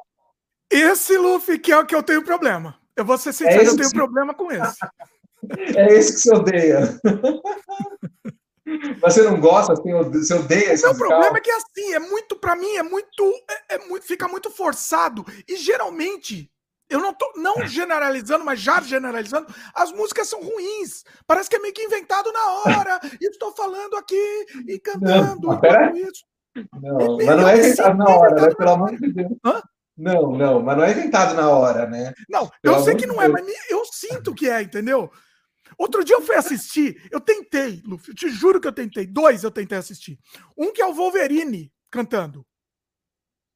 Esse, 0.70 1.18
Luffy, 1.18 1.58
que 1.58 1.72
é 1.72 1.78
o 1.80 1.86
que 1.86 1.96
eu 1.96 2.04
tenho 2.04 2.24
problema. 2.24 2.78
Eu 2.96 3.04
vou 3.04 3.18
ser 3.18 3.34
sincero, 3.34 3.64
é 3.64 3.68
eu 3.68 3.76
tenho 3.76 3.90
que... 3.90 3.96
problema 3.96 4.36
com 4.36 4.52
esse. 4.52 4.78
é 5.76 5.88
esse 5.94 6.14
que 6.14 6.20
você 6.20 6.36
odeia. 6.36 7.00
Mas 9.02 9.16
você 9.16 9.24
não 9.24 9.40
gosta, 9.40 9.74
você 9.74 10.36
odeia 10.36 10.74
esse 10.74 10.86
O 10.86 10.90
meu 10.90 11.08
problema 11.08 11.38
é 11.40 11.42
que 11.42 11.50
assim, 11.50 11.96
é 11.96 12.00
muito, 12.00 12.36
para 12.36 12.56
mim, 12.56 12.76
é 12.76 12.84
muito, 12.84 13.34
é, 13.50 13.76
é 13.76 13.88
muito, 13.88 14.06
fica 14.06 14.28
muito 14.28 14.52
forçado. 14.52 15.26
E 15.48 15.56
geralmente, 15.56 16.52
eu 16.90 17.00
não 17.00 17.14
tô 17.14 17.32
não 17.36 17.68
generalizando, 17.68 18.44
mas 18.44 18.60
já 18.60 18.82
generalizando, 18.82 19.48
as 19.74 19.92
músicas 19.92 20.28
são 20.28 20.42
ruins. 20.42 21.04
Parece 21.28 21.50
que 21.50 21.56
é 21.56 21.60
meio 21.60 21.74
que 21.74 21.84
inventado 21.84 22.32
na 22.32 22.52
hora. 22.52 23.00
e 23.22 23.26
estou 23.30 23.52
falando 23.52 23.96
aqui 23.96 24.46
e 24.68 24.80
cantando. 24.80 25.48
Não, 25.48 25.96
e 25.96 26.02
isso. 26.02 26.26
Não, 26.82 27.22
é, 27.22 27.26
mas 27.26 27.38
não 27.38 27.48
é 27.48 27.58
inventado 27.58 27.98
na 27.98 28.10
hora, 28.10 28.42
né? 28.42 28.56
Pelo 28.56 28.72
amor 28.72 28.96
de 28.96 29.14
Deus. 29.14 29.32
Hã? 29.46 29.62
Não, 29.96 30.32
não, 30.32 30.62
mas 30.62 30.78
não 30.78 30.84
é 30.84 30.92
inventado 30.92 31.36
na 31.36 31.50
hora, 31.50 31.86
né? 31.86 32.14
Não, 32.30 32.50
Pelo 32.62 32.78
eu 32.78 32.84
sei 32.84 32.96
que 32.96 33.06
não 33.06 33.22
é, 33.22 33.28
mas 33.28 33.46
eu 33.70 33.84
sinto 33.86 34.34
que 34.34 34.50
é, 34.50 34.62
entendeu? 34.62 35.12
Outro 35.78 36.04
dia 36.04 36.16
eu 36.16 36.22
fui 36.22 36.36
assistir, 36.36 37.08
eu 37.12 37.20
tentei, 37.20 37.82
Luffy, 37.86 38.10
eu 38.12 38.16
te 38.16 38.30
juro 38.30 38.60
que 38.60 38.68
eu 38.68 38.72
tentei, 38.72 39.06
dois 39.06 39.44
eu 39.44 39.52
tentei 39.52 39.78
assistir. 39.78 40.18
Um 40.58 40.72
que 40.72 40.82
é 40.82 40.86
o 40.86 40.94
Wolverine 40.94 41.72
cantando. 41.92 42.46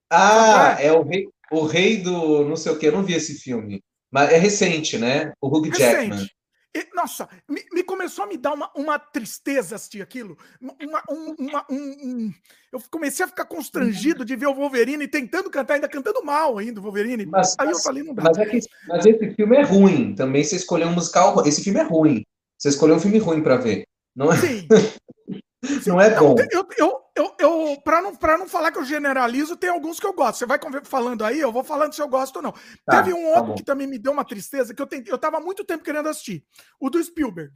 Ah, 0.10 0.78
é 0.80 0.92
o 0.92 1.02
rei, 1.02 1.28
o 1.52 1.66
rei 1.66 1.98
do 1.98 2.46
não 2.46 2.56
sei 2.56 2.72
o 2.72 2.78
que, 2.78 2.88
eu 2.88 2.92
não 2.92 3.04
vi 3.04 3.14
esse 3.14 3.36
filme. 3.36 3.84
Mas 4.12 4.32
é 4.32 4.38
recente, 4.38 4.98
né? 4.98 5.34
O 5.42 5.48
Hugh 5.48 5.70
recente. 5.70 5.80
Jackman. 5.80 6.28
E, 6.76 6.88
nossa, 6.96 7.30
me, 7.48 7.64
me, 7.72 7.84
começou 7.84 8.24
a 8.24 8.28
me 8.28 8.36
dar 8.36 8.54
uma, 8.54 8.72
uma 8.76 8.98
tristeza 8.98 9.76
assistir 9.76 10.02
aquilo. 10.02 10.36
Uma, 10.60 11.04
um, 11.08 11.36
uma, 11.38 11.66
um, 11.70 11.76
um, 11.78 12.34
eu 12.72 12.82
comecei 12.90 13.24
a 13.24 13.28
ficar 13.28 13.46
constrangido 13.46 14.26
de 14.26 14.36
ver 14.36 14.48
o 14.48 14.56
Wolverine 14.56 15.08
tentando 15.08 15.52
cantar, 15.52 15.76
ainda 15.76 15.88
cantando 15.88 16.24
mal 16.24 16.58
ainda, 16.58 16.80
o 16.80 16.84
Wolverine. 16.84 17.28
Mas, 17.28 17.56
Aí 17.60 17.70
eu 17.70 17.78
falei, 17.78 18.02
não 18.02 18.16
dá. 18.16 18.24
Mas, 18.24 18.38
é 18.40 18.46
que, 18.48 18.60
mas 18.88 19.06
esse 19.06 19.36
filme 19.36 19.56
é 19.56 19.62
ruim. 19.62 20.16
Também 20.16 20.44
você 20.44 20.56
escolheu 20.56 20.88
um 20.88 20.94
musical. 20.94 21.46
Esse 21.46 21.64
filme 21.64 21.80
é 21.80 21.84
ruim. 21.84 22.26
Você 22.58 22.70
escolheu 22.70 22.96
um 22.96 23.00
filme 23.00 23.20
ruim 23.20 23.44
para 23.44 23.58
ver. 23.58 23.86
Não 24.16 24.34
é? 24.34 24.38
Sim. 24.38 24.68
não 25.86 26.02
é 26.02 26.18
bom. 26.18 26.36
Eu, 26.52 26.68
eu, 26.80 27.03
eu, 27.16 27.36
eu 27.40 27.82
para 27.84 28.02
não, 28.02 28.12
não 28.40 28.50
falar 28.50 28.72
que 28.72 28.80
eu 28.80 28.86
generalizo, 28.86 29.56
tem 29.56 29.70
alguns 29.70 30.00
que 30.00 30.06
eu 30.06 30.14
gosto. 30.14 30.40
Você 30.40 30.46
vai 30.46 30.60
falando 30.84 31.24
aí, 31.24 31.40
eu 31.40 31.52
vou 31.52 31.64
falando 31.64 31.94
se 31.94 32.02
eu 32.02 32.08
gosto 32.08 32.38
ou 32.38 32.42
não. 32.42 32.52
Tá, 32.86 33.04
Teve 33.04 33.14
um 33.14 33.32
tá 33.32 33.40
outro 33.40 33.56
que 33.56 33.64
também 33.64 33.86
me 33.86 34.00
deu 34.00 34.12
uma 34.12 34.26
tristeza, 34.26 34.74
que 34.74 34.82
eu, 34.82 34.88
tentei, 34.88 35.14
eu 35.14 35.18
tava 35.18 35.40
muito 35.40 35.64
tempo 35.64 35.84
querendo 35.84 36.10
assistir. 36.10 36.44
O 36.80 36.90
do 36.90 37.04
Spielberg. 37.04 37.54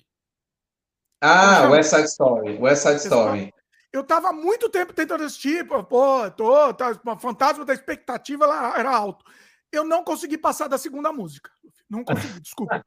Ah, 1.22 1.68
West 1.70 1.90
Side 1.90 2.08
Story. 2.08 2.58
West 2.60 2.84
Side 2.84 2.98
Story. 2.98 3.54
Eu 3.92 4.04
tava 4.04 4.32
muito 4.32 4.70
tempo 4.70 4.94
tentando 4.94 5.24
assistir, 5.24 5.66
pô, 5.68 5.84
pô 5.84 6.30
tô, 6.30 6.74
tá, 6.74 6.94
fantasma 7.20 7.66
da 7.66 7.74
expectativa 7.74 8.46
lá 8.46 8.78
era 8.78 8.96
alto. 8.96 9.26
Eu 9.72 9.84
não 9.84 10.04
consegui 10.04 10.38
passar 10.38 10.68
da 10.68 10.78
segunda 10.78 11.12
música. 11.12 11.50
Não 11.90 12.04
consegui, 12.04 12.40
desculpa. 12.40 12.84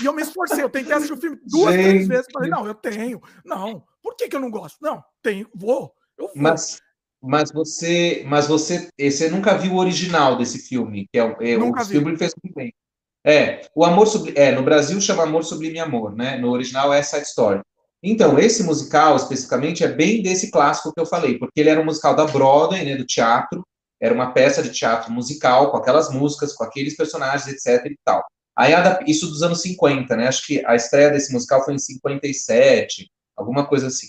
E 0.00 0.06
eu 0.06 0.12
me 0.12 0.22
esforcei, 0.22 0.62
eu 0.62 0.70
tentei 0.70 0.92
assistir 0.92 1.12
o 1.12 1.20
filme 1.20 1.38
duas, 1.44 1.74
Gente. 1.74 1.84
três 1.84 2.08
vezes. 2.08 2.26
Falei, 2.32 2.50
não, 2.50 2.66
eu 2.66 2.74
tenho. 2.74 3.20
Não, 3.44 3.84
por 4.02 4.14
que, 4.14 4.28
que 4.28 4.36
eu 4.36 4.40
não 4.40 4.50
gosto? 4.50 4.78
Não, 4.80 5.02
tenho, 5.22 5.48
vou. 5.54 5.92
Eu 6.16 6.26
vou. 6.28 6.36
Mas, 6.36 6.80
mas 7.20 7.50
você, 7.50 8.24
mas 8.26 8.46
você, 8.46 8.88
você 8.98 9.28
nunca 9.28 9.56
viu 9.56 9.72
o 9.74 9.78
original 9.78 10.36
desse 10.36 10.58
filme, 10.58 11.08
que 11.12 11.18
é, 11.18 11.36
é 11.40 11.56
nunca 11.58 11.82
o 11.82 11.86
filme 11.86 12.16
fez 12.16 12.32
muito 12.42 12.54
bem. 12.54 12.72
É, 13.24 13.68
o 13.74 13.84
Amor 13.84 14.06
Sublime, 14.06 14.38
é, 14.38 14.52
no 14.52 14.62
Brasil 14.62 15.00
chama 15.00 15.24
Amor 15.24 15.44
Sublime 15.44 15.80
Amor, 15.80 16.14
né? 16.14 16.38
No 16.38 16.50
original 16.50 16.92
é 16.92 17.02
Side 17.02 17.26
Story. 17.26 17.60
Então, 18.02 18.38
esse 18.38 18.62
musical, 18.62 19.16
especificamente, 19.16 19.82
é 19.82 19.88
bem 19.88 20.22
desse 20.22 20.50
clássico 20.52 20.92
que 20.94 21.00
eu 21.00 21.06
falei, 21.06 21.36
porque 21.36 21.60
ele 21.60 21.68
era 21.68 21.80
um 21.80 21.84
musical 21.84 22.14
da 22.14 22.24
Broadway, 22.24 22.84
né, 22.84 22.96
do 22.96 23.04
teatro, 23.04 23.66
era 24.00 24.14
uma 24.14 24.32
peça 24.32 24.62
de 24.62 24.70
teatro 24.70 25.12
musical, 25.12 25.70
com 25.70 25.76
aquelas 25.76 26.10
músicas, 26.10 26.52
com 26.52 26.64
aqueles 26.64 26.96
personagens, 26.96 27.46
etc 27.46 27.84
e 27.86 27.98
tal. 28.04 28.24
Aí, 28.56 28.72
isso 29.06 29.28
dos 29.28 29.42
anos 29.42 29.62
50, 29.62 30.16
né? 30.16 30.26
Acho 30.26 30.44
que 30.46 30.64
a 30.66 30.74
estreia 30.74 31.10
desse 31.10 31.32
musical 31.32 31.64
foi 31.64 31.74
em 31.74 31.78
57, 31.78 33.08
alguma 33.36 33.66
coisa 33.66 33.86
assim. 33.86 34.08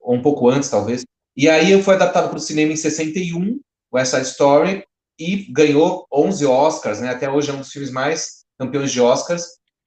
Ou 0.00 0.16
um 0.16 0.22
pouco 0.22 0.48
antes, 0.48 0.68
talvez. 0.68 1.04
E 1.36 1.48
aí 1.48 1.80
foi 1.82 1.94
adaptado 1.94 2.28
para 2.28 2.38
o 2.38 2.40
cinema 2.40 2.72
em 2.72 2.76
61, 2.76 3.60
West 3.94 4.10
Side 4.10 4.26
Story, 4.26 4.84
e 5.18 5.50
ganhou 5.52 6.06
11 6.12 6.46
Oscars, 6.46 7.00
né? 7.00 7.10
Até 7.10 7.30
hoje 7.30 7.50
é 7.50 7.54
um 7.54 7.58
dos 7.58 7.70
filmes 7.70 7.90
mais 7.90 8.44
campeões 8.58 8.90
de 8.90 9.00
Oscars. 9.00 9.44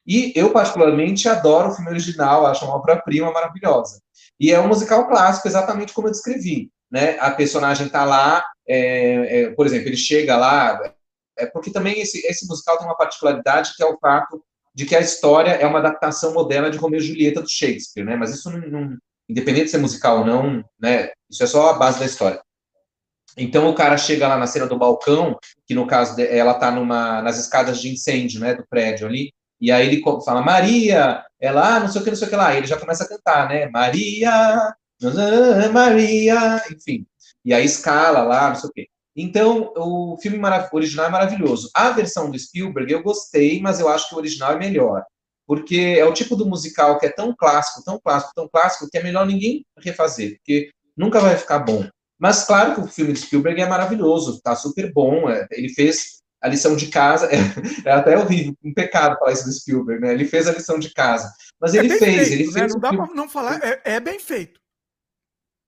E 0.07 0.31
eu, 0.35 0.51
particularmente, 0.51 1.27
adoro 1.29 1.69
o 1.69 1.73
filme 1.73 1.91
original, 1.91 2.45
acho 2.45 2.65
uma 2.65 2.75
obra-prima 2.75 3.31
maravilhosa. 3.31 4.01
E 4.39 4.51
é 4.51 4.59
um 4.59 4.67
musical 4.67 5.07
clássico, 5.07 5.47
exatamente 5.47 5.93
como 5.93 6.07
eu 6.07 6.11
descrevi. 6.11 6.69
Né? 6.91 7.17
A 7.19 7.31
personagem 7.31 7.87
está 7.87 8.03
lá, 8.03 8.43
é, 8.67 9.43
é, 9.43 9.49
por 9.51 9.65
exemplo, 9.65 9.87
ele 9.87 9.97
chega 9.97 10.35
lá, 10.35 10.93
é 11.37 11.45
porque 11.45 11.71
também 11.71 12.01
esse, 12.01 12.25
esse 12.27 12.45
musical 12.47 12.77
tem 12.77 12.85
uma 12.85 12.97
particularidade 12.97 13.73
que 13.75 13.83
é 13.83 13.85
o 13.85 13.97
fato 13.97 14.43
de 14.73 14.85
que 14.85 14.95
a 14.95 14.99
história 14.99 15.51
é 15.51 15.65
uma 15.65 15.79
adaptação 15.79 16.33
moderna 16.33 16.69
de 16.69 16.77
Romeu 16.77 16.99
e 16.99 17.03
Julieta 17.03 17.41
do 17.41 17.49
Shakespeare, 17.49 18.03
né? 18.03 18.15
Mas 18.15 18.33
isso 18.33 18.49
não, 18.49 18.59
não 18.59 18.97
independente 19.29 19.65
de 19.65 19.71
ser 19.71 19.77
musical 19.77 20.19
ou 20.19 20.25
não, 20.25 20.63
né? 20.79 21.11
Isso 21.29 21.43
é 21.43 21.47
só 21.47 21.69
a 21.69 21.73
base 21.73 21.99
da 21.99 22.05
história. 22.05 22.41
Então 23.37 23.69
o 23.69 23.75
cara 23.75 23.97
chega 23.97 24.27
lá 24.27 24.37
na 24.37 24.47
cena 24.47 24.67
do 24.67 24.77
balcão, 24.77 25.37
que 25.65 25.73
no 25.73 25.87
caso 25.87 26.19
ela 26.19 26.53
tá 26.53 26.69
numa 26.69 27.21
nas 27.21 27.37
escadas 27.37 27.79
de 27.79 27.89
incêndio, 27.89 28.41
né, 28.41 28.53
do 28.53 28.65
prédio 28.67 29.07
ali, 29.07 29.33
e 29.59 29.71
aí 29.71 29.87
ele 29.87 30.03
fala 30.25 30.41
Maria, 30.41 31.23
ela, 31.39 31.75
ah, 31.77 31.79
não 31.79 31.87
sei 31.87 32.01
o 32.01 32.03
que, 32.03 32.09
não 32.09 32.17
sei 32.17 32.27
o 32.27 32.29
que 32.29 32.35
lá, 32.35 32.53
e 32.53 32.57
ele 32.57 32.67
já 32.67 32.77
começa 32.77 33.03
a 33.03 33.07
cantar, 33.07 33.47
né? 33.47 33.69
Maria, 33.69 34.73
Maria, 35.71 36.63
enfim. 36.71 37.05
E 37.43 37.53
aí 37.53 37.65
escala 37.65 38.21
lá, 38.21 38.49
não 38.49 38.55
sei 38.55 38.69
o 38.69 38.73
quê. 38.73 38.87
Então, 39.15 39.73
o 39.75 40.17
filme 40.21 40.39
original 40.71 41.05
é 41.07 41.09
maravilhoso. 41.09 41.69
A 41.73 41.89
versão 41.89 42.29
do 42.31 42.39
Spielberg 42.39 42.91
eu 42.91 43.03
gostei, 43.03 43.61
mas 43.61 43.79
eu 43.79 43.89
acho 43.89 44.07
que 44.07 44.15
o 44.15 44.17
original 44.17 44.53
é 44.53 44.59
melhor. 44.59 45.03
Porque 45.45 45.95
é 45.97 46.05
o 46.05 46.13
tipo 46.13 46.35
do 46.35 46.45
musical 46.45 46.97
que 46.97 47.05
é 47.05 47.09
tão 47.09 47.35
clássico, 47.35 47.83
tão 47.83 47.99
clássico, 47.99 48.33
tão 48.33 48.47
clássico, 48.47 48.87
que 48.89 48.97
é 48.97 49.03
melhor 49.03 49.25
ninguém 49.25 49.65
refazer, 49.79 50.37
porque 50.37 50.69
nunca 50.95 51.19
vai 51.19 51.35
ficar 51.35 51.59
bom. 51.59 51.85
Mas 52.17 52.45
claro 52.45 52.75
que 52.75 52.81
o 52.81 52.87
filme 52.87 53.11
de 53.11 53.19
Spielberg 53.19 53.59
é 53.59 53.67
maravilhoso, 53.67 54.39
tá 54.41 54.55
super 54.55 54.93
bom. 54.93 55.29
É, 55.29 55.45
ele 55.51 55.69
fez 55.69 56.21
a 56.39 56.47
lição 56.47 56.75
de 56.75 56.87
casa, 56.87 57.27
é, 57.27 57.35
é, 57.85 57.91
até 57.91 58.17
horrível, 58.17 58.55
um 58.63 58.73
pecado 58.73 59.17
falar 59.17 59.33
isso 59.33 59.45
do 59.45 59.51
Spielberg, 59.51 60.01
né? 60.01 60.13
Ele 60.13 60.25
fez 60.25 60.47
a 60.47 60.53
lição 60.53 60.79
de 60.79 60.93
casa. 60.93 61.31
Mas 61.59 61.73
ele 61.73 61.91
é 61.91 61.97
fez, 61.97 62.27
feito, 62.27 62.33
ele 62.33 62.45
né? 62.45 62.59
fez. 62.59 62.73
Não 62.73 62.79
dá 62.79 62.89
para 62.89 63.13
não 63.13 63.27
falar, 63.27 63.59
é, 63.63 63.81
é, 63.83 63.99
bem 63.99 64.19
feito. 64.19 64.60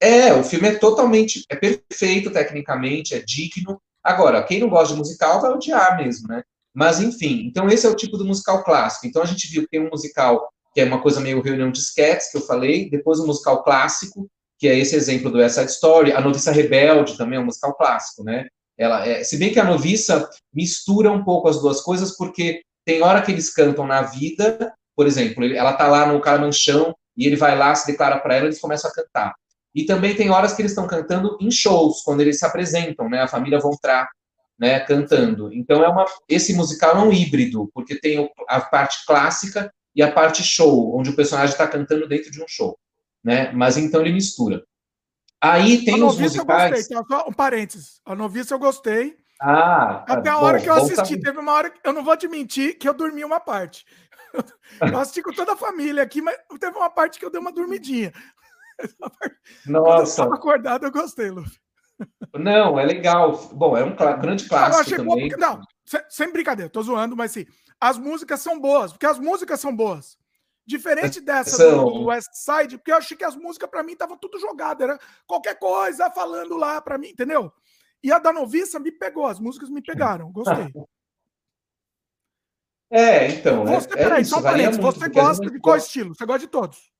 É, 0.03 0.33
o 0.33 0.43
filme 0.43 0.67
é 0.67 0.75
totalmente, 0.75 1.45
é 1.47 1.55
perfeito 1.55 2.29
tecnicamente, 2.29 3.15
é 3.15 3.19
digno. 3.19 3.81
Agora, 4.03 4.43
quem 4.43 4.59
não 4.59 4.67
gosta 4.67 4.93
de 4.93 4.99
musical 4.99 5.39
vai 5.39 5.49
odiar 5.51 5.95
mesmo, 5.95 6.27
né? 6.27 6.43
Mas 6.75 6.99
enfim, 6.99 7.45
então 7.45 7.69
esse 7.69 7.85
é 7.85 7.89
o 7.89 7.95
tipo 7.95 8.17
do 8.17 8.25
musical 8.25 8.65
clássico. 8.65 9.07
Então 9.07 9.21
a 9.21 9.25
gente 9.25 9.47
viu 9.47 9.61
que 9.61 9.69
tem 9.69 9.79
um 9.79 9.89
musical 9.89 10.49
que 10.73 10.81
é 10.81 10.83
uma 10.83 11.01
coisa 11.01 11.21
meio 11.21 11.41
reunião 11.41 11.71
de 11.71 11.79
sketches 11.79 12.31
que 12.31 12.37
eu 12.37 12.41
falei, 12.41 12.89
depois 12.89 13.17
um 13.17 13.27
musical 13.27 13.63
clássico, 13.63 14.27
que 14.59 14.67
é 14.67 14.77
esse 14.77 14.93
exemplo 14.93 15.31
do 15.31 15.37
West 15.37 15.55
Side 15.55 15.71
Story, 15.71 16.11
a 16.11 16.19
Noviça 16.19 16.51
Rebelde 16.51 17.15
também 17.15 17.37
é 17.39 17.41
um 17.41 17.45
musical 17.45 17.73
clássico, 17.73 18.25
né? 18.25 18.47
Ela 18.77 19.07
é, 19.07 19.23
se 19.23 19.37
bem 19.37 19.53
que 19.53 19.59
a 19.59 19.63
Noviça 19.63 20.29
mistura 20.53 21.09
um 21.13 21.23
pouco 21.23 21.47
as 21.47 21.61
duas 21.61 21.79
coisas, 21.79 22.17
porque 22.17 22.61
tem 22.83 23.01
hora 23.01 23.21
que 23.21 23.31
eles 23.31 23.53
cantam 23.53 23.87
na 23.87 24.01
vida, 24.01 24.73
por 24.97 25.07
exemplo, 25.07 25.45
ela 25.45 25.71
tá 25.71 25.87
lá 25.87 26.05
no 26.05 26.19
Caramanchão 26.19 26.93
e 27.15 27.25
ele 27.25 27.37
vai 27.37 27.57
lá, 27.57 27.73
se 27.73 27.87
declara 27.87 28.19
para 28.19 28.35
ela, 28.35 28.47
eles 28.47 28.59
começam 28.59 28.91
a 28.91 28.93
cantar. 28.93 29.33
E 29.73 29.85
também 29.85 30.15
tem 30.15 30.29
horas 30.29 30.53
que 30.53 30.61
eles 30.61 30.71
estão 30.71 30.87
cantando 30.87 31.37
em 31.41 31.49
shows, 31.49 32.01
quando 32.03 32.21
eles 32.21 32.39
se 32.39 32.45
apresentam, 32.45 33.09
né? 33.09 33.21
A 33.21 33.27
família 33.27 33.59
Von 33.59 33.75
Trapp, 33.81 34.11
né, 34.59 34.79
cantando. 34.81 35.51
Então 35.53 35.83
é 35.83 35.89
uma 35.89 36.05
esse 36.29 36.53
musical 36.53 36.95
é 36.95 36.99
um 36.99 37.11
híbrido, 37.11 37.69
porque 37.73 37.99
tem 37.99 38.31
a 38.47 38.61
parte 38.61 39.05
clássica 39.05 39.73
e 39.95 40.03
a 40.03 40.11
parte 40.11 40.43
show, 40.43 40.97
onde 40.97 41.09
o 41.09 41.15
personagem 41.15 41.53
está 41.53 41.67
cantando 41.67 42.07
dentro 42.07 42.31
de 42.31 42.41
um 42.41 42.47
show 42.47 42.77
né? 43.23 43.51
Mas 43.51 43.77
então 43.77 44.01
ele 44.01 44.11
mistura. 44.11 44.63
Aí 45.39 45.83
tem 45.85 46.03
os 46.03 46.17
musicais. 46.17 46.89
Eu 46.91 46.97
gostei, 46.99 47.17
só 47.17 47.29
um 47.29 47.33
parênteses. 47.33 48.01
A 48.05 48.15
noviça 48.15 48.53
eu 48.53 48.59
gostei. 48.59 49.17
Ah, 49.41 50.05
Até 50.07 50.29
a 50.29 50.37
hora 50.37 50.59
que 50.59 50.69
eu 50.69 50.73
assisti, 50.73 51.19
teve 51.19 51.37
uma 51.37 51.51
hora 51.51 51.69
que 51.69 51.79
eu 51.83 51.91
não 51.91 52.03
vou 52.03 52.15
te 52.15 52.27
mentir 52.27 52.77
que 52.77 52.87
eu 52.87 52.93
dormi 52.93 53.23
uma 53.23 53.39
parte. 53.39 53.85
Eu 54.81 54.97
assisti 54.97 55.21
com 55.21 55.31
toda 55.31 55.53
a 55.53 55.55
família 55.55 56.01
aqui, 56.01 56.19
mas 56.19 56.35
teve 56.59 56.75
uma 56.75 56.89
parte 56.89 57.19
que 57.19 57.25
eu 57.25 57.29
dei 57.29 57.39
uma 57.39 57.51
dormidinha. 57.51 58.11
Nossa. 59.65 60.23
eu 60.23 60.33
acordado, 60.33 60.85
eu 60.85 60.91
gostei, 60.91 61.29
Lu. 61.29 61.43
Não, 62.33 62.79
é 62.79 62.85
legal. 62.85 63.49
Bom, 63.53 63.77
é 63.77 63.83
um 63.83 63.95
grande 63.95 64.47
clássico 64.47 64.97
também. 64.97 65.29
Boa, 65.29 65.37
não, 65.37 65.61
sem 66.09 66.31
brincadeira, 66.31 66.69
tô 66.69 66.81
zoando, 66.81 67.15
mas 67.15 67.31
sim, 67.31 67.45
as 67.79 67.97
músicas 67.97 68.41
são 68.41 68.59
boas, 68.59 68.91
porque 68.91 69.05
as 69.05 69.19
músicas 69.19 69.59
são 69.59 69.75
boas. 69.75 70.17
Diferente 70.65 71.19
dessa 71.21 71.57
São... 71.57 71.85
do 71.85 72.05
West 72.05 72.31
Side, 72.33 72.77
porque 72.77 72.91
eu 72.91 72.97
achei 72.97 73.17
que 73.17 73.25
as 73.25 73.35
músicas 73.35 73.69
para 73.69 73.83
mim 73.83 73.93
estavam 73.93 74.17
tudo 74.17 74.39
jogado, 74.39 74.83
era 74.83 74.97
qualquer 75.27 75.59
coisa 75.59 76.09
falando 76.09 76.57
lá 76.57 76.81
para 76.81 76.97
mim, 76.97 77.09
entendeu? 77.09 77.51
E 78.01 78.11
a 78.11 78.19
da 78.19 78.33
noviça 78.33 78.79
me 78.79 78.91
pegou, 78.91 79.25
as 79.25 79.39
músicas 79.39 79.69
me 79.69 79.81
pegaram, 79.81 80.31
gostei. 80.31 80.71
É, 82.95 83.27
então. 83.27 83.65
Você, 83.65 83.87
é, 83.87 83.95
peraí, 83.95 84.21
é 84.21 84.23
só 84.23 84.37
um 84.37 84.43
parênteses, 84.43 84.79
você 84.79 85.09
gosta 85.09 85.49
de 85.49 85.59
qual 85.59 85.77
estilo? 85.77 86.13
Você 86.13 86.27
gosta 86.27 86.41
de 86.41 86.47
todos? 86.47 86.92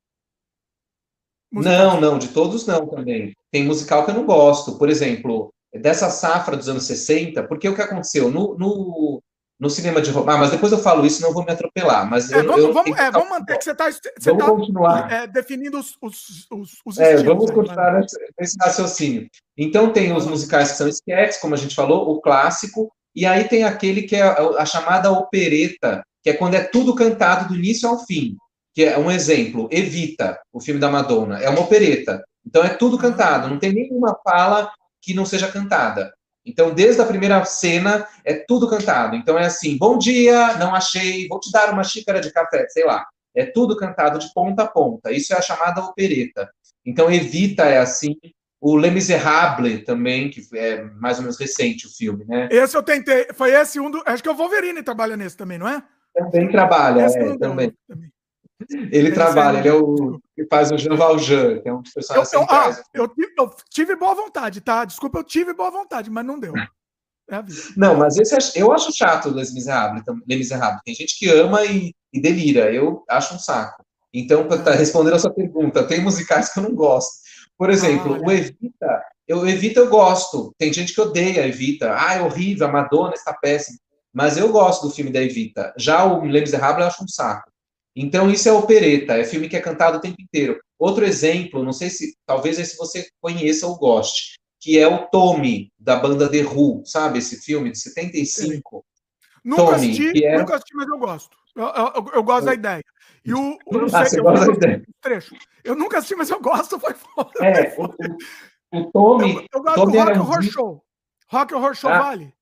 Musical. 1.54 1.78
Não, 1.78 2.02
não, 2.02 2.18
de 2.18 2.30
todos 2.30 2.66
não 2.66 2.88
também. 2.88 3.34
Tem 3.52 3.64
musical 3.64 4.04
que 4.04 4.12
eu 4.12 4.16
não 4.16 4.26
gosto. 4.26 4.78
Por 4.78 4.90
exemplo, 4.90 5.54
dessa 5.74 6.10
safra 6.10 6.58
dos 6.58 6.68
anos 6.68 6.86
60, 6.86 7.44
porque 7.44 7.70
o 7.70 7.76
que 7.76 7.82
aconteceu? 7.82 8.32
No, 8.32 8.58
no, 8.58 9.22
no 9.60 9.70
cinema 9.70 10.02
de 10.02 10.10
Ah, 10.10 10.38
mas 10.38 10.52
depois 10.52 10.72
eu 10.72 10.80
falo 10.80 11.06
isso, 11.06 11.22
não 11.22 11.32
vou 11.32 11.46
me 11.46 11.52
atropelar. 11.52 12.10
Mas 12.10 12.32
é, 12.32 12.40
eu, 12.40 12.48
vamos, 12.48 12.64
eu, 12.64 12.74
vamos, 12.74 13.00
é, 13.00 13.12
vamos 13.12 13.30
manter 13.30 13.58
que 13.58 13.64
você 13.64 13.72
está 13.72 13.90
tá, 13.92 14.46
continuar. 14.46 15.12
É, 15.12 15.28
definindo 15.28 15.80
os, 15.80 15.96
os, 16.02 16.48
os, 16.52 16.72
os 16.86 16.98
é, 16.98 17.18
Vamos 17.24 17.52
continuar 17.52 18.00
nesse, 18.00 18.18
nesse 18.40 18.58
raciocínio. 18.60 19.28
Então 19.58 19.94
tem 19.94 20.12
os 20.12 20.26
musicais 20.26 20.72
que 20.72 20.78
são 20.78 20.88
sketches, 20.88 21.40
como 21.40 21.54
a 21.54 21.58
gente 21.58 21.76
falou, 21.76 22.10
o 22.10 22.20
clássico, 22.20 22.92
e 23.16 23.26
aí 23.26 23.44
tem 23.48 23.64
aquele 23.64 24.04
que 24.04 24.16
é 24.16 24.24
a, 24.24 24.36
a 24.58 24.66
chamada 24.66 25.12
opereta, 25.12 26.04
que 26.24 26.32
é 26.32 26.34
quando 26.34 26.56
é 26.56 26.64
tudo 26.64 26.96
cantado 26.96 27.50
do 27.50 27.56
início 27.56 27.88
ao 27.88 28.00
fim. 28.06 28.36
Que 28.74 28.86
é 28.86 28.98
um 28.98 29.12
exemplo, 29.12 29.70
Evita, 29.72 30.40
o 30.52 30.60
filme 30.60 30.80
da 30.80 30.90
Madonna, 30.90 31.40
é 31.40 31.50
uma 31.50 31.62
opereta. 31.62 32.24
Então 32.46 32.64
é 32.64 32.70
tudo 32.70 32.98
cantado, 32.98 33.48
não 33.48 33.60
tem 33.60 33.72
nenhuma 33.72 34.18
fala 34.24 34.72
que 35.02 35.14
não 35.14 35.26
seja 35.26 35.52
cantada. 35.52 36.12
Então, 36.46 36.74
desde 36.74 37.02
a 37.02 37.06
primeira 37.06 37.44
cena, 37.46 38.06
é 38.24 38.34
tudo 38.34 38.70
cantado. 38.70 39.16
Então, 39.16 39.38
é 39.38 39.46
assim: 39.46 39.78
bom 39.78 39.98
dia, 39.98 40.58
não 40.58 40.76
achei, 40.76 41.28
vou 41.28 41.40
te 41.40 41.52
dar 41.52 41.72
uma 41.72 41.84
xícara 41.84 42.20
de 42.20 42.32
café, 42.32 42.68
sei 42.70 42.86
lá. 42.86 43.06
É 43.36 43.46
tudo 43.46 43.78
cantado 43.78 44.20
de 44.20 44.32
ponta 44.34 44.64
a 44.64 44.68
ponta. 44.68 45.12
Isso 45.12 45.34
é 45.34 45.38
a 45.38 45.42
chamada 45.42 45.82
opereta. 45.82 46.50
Então, 46.86 47.12
Evita 47.12 47.64
é 47.64 47.78
assim. 47.78 48.16
O 48.60 48.78
Les 48.78 48.94
Miserables 48.94 49.84
também, 49.84 50.30
que 50.30 50.42
é 50.54 50.84
mais 50.84 51.18
ou 51.18 51.24
menos 51.24 51.38
recente 51.38 51.86
o 51.86 51.90
filme, 51.90 52.24
né? 52.26 52.48
Esse 52.50 52.78
eu 52.78 52.84
tentei. 52.84 53.28
Foi 53.34 53.52
esse 53.52 53.78
um 53.78 53.92
do. 53.92 54.02
Acho 54.06 54.24
que 54.24 54.30
o 54.30 54.36
Wolverine 54.36 54.82
trabalha 54.82 55.18
nesse 55.18 55.36
também, 55.36 55.58
não 55.58 55.68
é? 55.68 55.84
Também 56.14 56.50
trabalha, 56.50 57.02
é, 57.02 57.38
também. 57.38 57.74
também. 57.88 58.12
Ele 58.70 59.12
trabalha, 59.12 59.60
ele 59.60 59.68
é 59.68 59.74
o 59.74 60.20
que 60.36 60.46
faz 60.46 60.72
o 60.72 60.78
Jean 60.78 60.96
Valjean, 60.96 61.60
que 61.60 61.68
é 61.68 61.74
um 61.74 61.82
dos 61.82 61.92
personagens 61.92 62.34
eu, 62.34 62.42
eu, 62.42 62.48
ah, 62.50 62.84
eu, 62.94 63.12
eu, 63.38 63.52
tive 63.70 63.96
boa 63.96 64.16
vontade, 64.16 64.62
tá? 64.62 64.86
Desculpa, 64.86 65.20
eu 65.20 65.24
tive 65.24 65.54
boa 65.54 65.70
vontade, 65.70 66.10
mas 66.10 66.26
não 66.26 66.40
deu. 66.40 66.54
É 66.58 66.68
não, 67.78 67.96
mas 67.96 68.18
esse 68.18 68.60
eu 68.60 68.72
acho 68.72 68.92
chato 68.92 69.30
Les 69.30 69.54
Miserables, 69.54 70.04
Les 70.28 70.38
Miserables. 70.38 70.82
Tem 70.86 70.94
gente 70.94 71.18
que 71.18 71.30
ama 71.30 71.64
e, 71.66 71.94
e 72.12 72.22
delira. 72.22 72.72
Eu 72.72 73.04
acho 73.10 73.36
um 73.36 73.40
saco. 73.40 73.84
Então, 74.14 74.48
para 74.48 74.62
tá 74.62 74.72
responder 74.72 75.14
a 75.14 75.20
sua 75.20 75.34
pergunta, 75.34 75.88
tem 75.88 76.02
musicais 76.02 76.52
que 76.52 76.60
eu 76.60 76.64
não 76.64 76.76
gosto. 76.76 77.24
Por 77.58 77.70
exemplo, 77.70 78.16
ah, 78.16 78.28
o 78.28 78.32
Evita, 78.32 79.04
eu 79.28 79.48
Evita 79.48 79.80
eu 79.80 79.90
gosto. 79.90 80.54
Tem 80.58 80.72
gente 80.72 80.94
que 80.94 81.02
odeia 81.02 81.48
Evita. 81.48 81.96
Ah, 81.98 82.16
é 82.16 82.22
horrível, 82.22 82.68
a 82.68 82.72
Madonna 82.72 83.14
está 83.14 83.34
péssima. 83.34 83.80
Mas 84.14 84.38
eu 84.38 84.52
gosto 84.52 84.88
do 84.88 84.94
filme 84.94 85.12
da 85.12 85.22
Evita. 85.22 85.74
Já 85.78 86.06
o 86.06 86.26
Les 86.26 86.42
Miserables 86.42 86.82
eu 86.82 86.88
acho 86.88 87.04
um 87.04 87.08
saco. 87.08 87.50
Então, 87.96 88.30
isso 88.30 88.50
é 88.50 88.52
opereta, 88.52 89.14
é 89.14 89.24
filme 89.24 89.48
que 89.48 89.56
é 89.56 89.62
cantado 89.62 89.98
o 89.98 90.02
tempo 90.02 90.20
inteiro. 90.20 90.60
Outro 90.80 91.06
exemplo, 91.06 91.64
não 91.64 91.74
sei 91.74 91.90
se, 91.90 92.16
talvez 92.26 92.60
esse 92.60 92.76
você 92.76 93.08
conheça 93.22 93.68
ou 93.68 93.78
goste, 93.78 94.40
que 94.60 94.80
é 94.80 94.88
o 94.88 95.08
Tommy, 95.08 95.72
da 95.78 95.96
banda 95.98 96.30
The 96.30 96.44
Who, 96.44 96.84
sabe 96.86 97.20
esse 97.20 97.42
filme 97.42 97.72
de 97.72 97.80
75? 97.80 98.84
Nunca 99.44 99.62
Tommy, 99.62 99.76
assisti, 99.76 100.26
era... 100.26 100.40
nunca 100.40 100.56
assisti, 100.56 100.76
mas 100.76 100.88
eu 100.88 100.98
gosto. 100.98 101.38
Eu, 101.56 101.66
eu, 101.66 102.12
eu 102.16 102.24
gosto 102.24 102.46
da 102.46 102.54
ideia. 102.54 102.84
E 103.24 103.34
o, 103.34 103.60
eu 103.72 103.86
ah, 103.86 103.90
sei, 103.90 104.06
você 104.06 104.22
gosta 104.22 104.46
da 104.48 104.54
ideia. 104.54 104.84
Trecho. 105.02 105.36
Eu 105.64 105.76
nunca 105.76 105.98
assisti, 105.98 106.16
mas 106.16 106.30
eu 106.30 106.42
gosto, 106.42 106.80
foi 106.80 106.94
foda. 106.94 107.32
É, 107.42 107.76
o, 107.78 108.80
o, 108.80 108.92
Tommy... 108.92 109.48
Eu, 109.54 109.62
gosto 109.62 109.76
Tommy 109.76 109.92
do 109.92 110.00
Rock 110.00 110.20
Horror 110.20 110.42
Show. 110.42 110.84
Rock 111.30 111.54
Horror 111.54 111.76
Show 111.76 111.90
ah, 111.92 112.00
vale. 112.00 112.34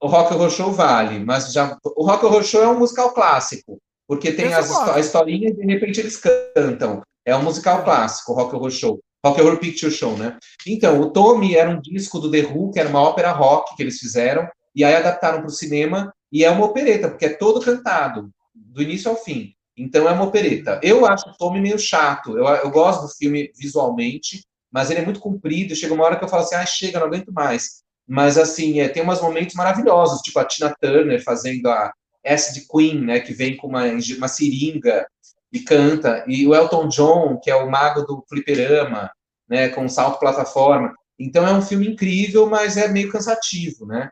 O 0.00 0.06
Rock 0.08 0.34
Horror 0.34 0.50
Show 0.50 0.72
vale, 0.72 1.18
mas 1.20 1.52
já... 1.52 1.78
O 1.84 2.04
Rock 2.04 2.24
Horror 2.26 2.42
Show 2.42 2.62
é 2.62 2.68
um 2.68 2.78
musical 2.78 3.12
clássico. 3.12 3.80
Porque 4.08 4.32
tem 4.32 4.54
as, 4.54 4.70
a 4.70 4.98
historinha 4.98 5.50
e 5.50 5.52
de 5.52 5.66
repente 5.66 6.00
eles 6.00 6.16
cantam. 6.16 7.02
É 7.26 7.36
um 7.36 7.42
musical 7.42 7.84
clássico, 7.84 8.32
Rock 8.32 8.56
Horror 8.56 8.70
Show. 8.70 9.00
Rock 9.24 9.40
Horror 9.40 9.58
Picture 9.58 9.92
Show, 9.92 10.16
né? 10.16 10.38
Então, 10.66 11.00
o 11.00 11.10
Tommy 11.10 11.54
era 11.54 11.68
um 11.68 11.80
disco 11.80 12.18
do 12.18 12.30
The 12.30 12.46
Who, 12.46 12.72
que 12.72 12.80
era 12.80 12.88
uma 12.88 13.02
ópera 13.02 13.32
rock 13.32 13.76
que 13.76 13.82
eles 13.82 13.98
fizeram, 13.98 14.48
e 14.74 14.82
aí 14.82 14.94
adaptaram 14.94 15.40
para 15.40 15.48
o 15.48 15.50
cinema, 15.50 16.12
e 16.32 16.44
é 16.44 16.50
uma 16.50 16.64
opereta, 16.64 17.10
porque 17.10 17.26
é 17.26 17.34
todo 17.34 17.60
cantado, 17.60 18.30
do 18.54 18.82
início 18.82 19.10
ao 19.10 19.16
fim. 19.16 19.52
Então 19.76 20.08
é 20.08 20.12
uma 20.12 20.24
opereta. 20.24 20.80
Eu 20.82 21.06
acho 21.06 21.28
o 21.28 21.34
filme 21.34 21.60
meio 21.60 21.78
chato. 21.78 22.36
Eu, 22.36 22.44
eu 22.46 22.70
gosto 22.70 23.02
do 23.02 23.08
filme 23.08 23.52
visualmente, 23.56 24.42
mas 24.72 24.90
ele 24.90 25.00
é 25.00 25.04
muito 25.04 25.20
comprido. 25.20 25.76
Chega 25.76 25.94
uma 25.94 26.04
hora 26.04 26.16
que 26.16 26.24
eu 26.24 26.28
falo 26.28 26.42
assim, 26.42 26.56
ah, 26.56 26.66
chega, 26.66 26.98
não 26.98 27.06
aguento 27.06 27.32
mais. 27.32 27.82
Mas 28.06 28.38
assim, 28.38 28.80
é, 28.80 28.88
tem 28.88 29.02
umas 29.02 29.20
momentos 29.20 29.54
maravilhosos, 29.54 30.22
tipo 30.22 30.38
a 30.38 30.44
Tina 30.44 30.74
Turner 30.80 31.22
fazendo 31.22 31.68
a 31.68 31.92
Acid 32.32 32.66
Queen, 32.68 33.00
né, 33.00 33.20
que 33.20 33.32
vem 33.32 33.56
com 33.56 33.66
uma, 33.66 33.84
uma 33.84 34.28
seringa 34.28 35.06
e 35.52 35.60
canta, 35.60 36.24
e 36.26 36.46
o 36.46 36.54
Elton 36.54 36.88
John, 36.88 37.38
que 37.40 37.50
é 37.50 37.56
o 37.56 37.70
mago 37.70 38.02
do 38.02 38.24
fliperama, 38.28 39.10
né, 39.48 39.68
com 39.70 39.88
salto 39.88 40.20
plataforma. 40.20 40.94
Então 41.18 41.46
é 41.46 41.52
um 41.52 41.62
filme 41.62 41.88
incrível, 41.88 42.48
mas 42.48 42.76
é 42.76 42.88
meio 42.88 43.10
cansativo, 43.10 43.86
né? 43.86 44.10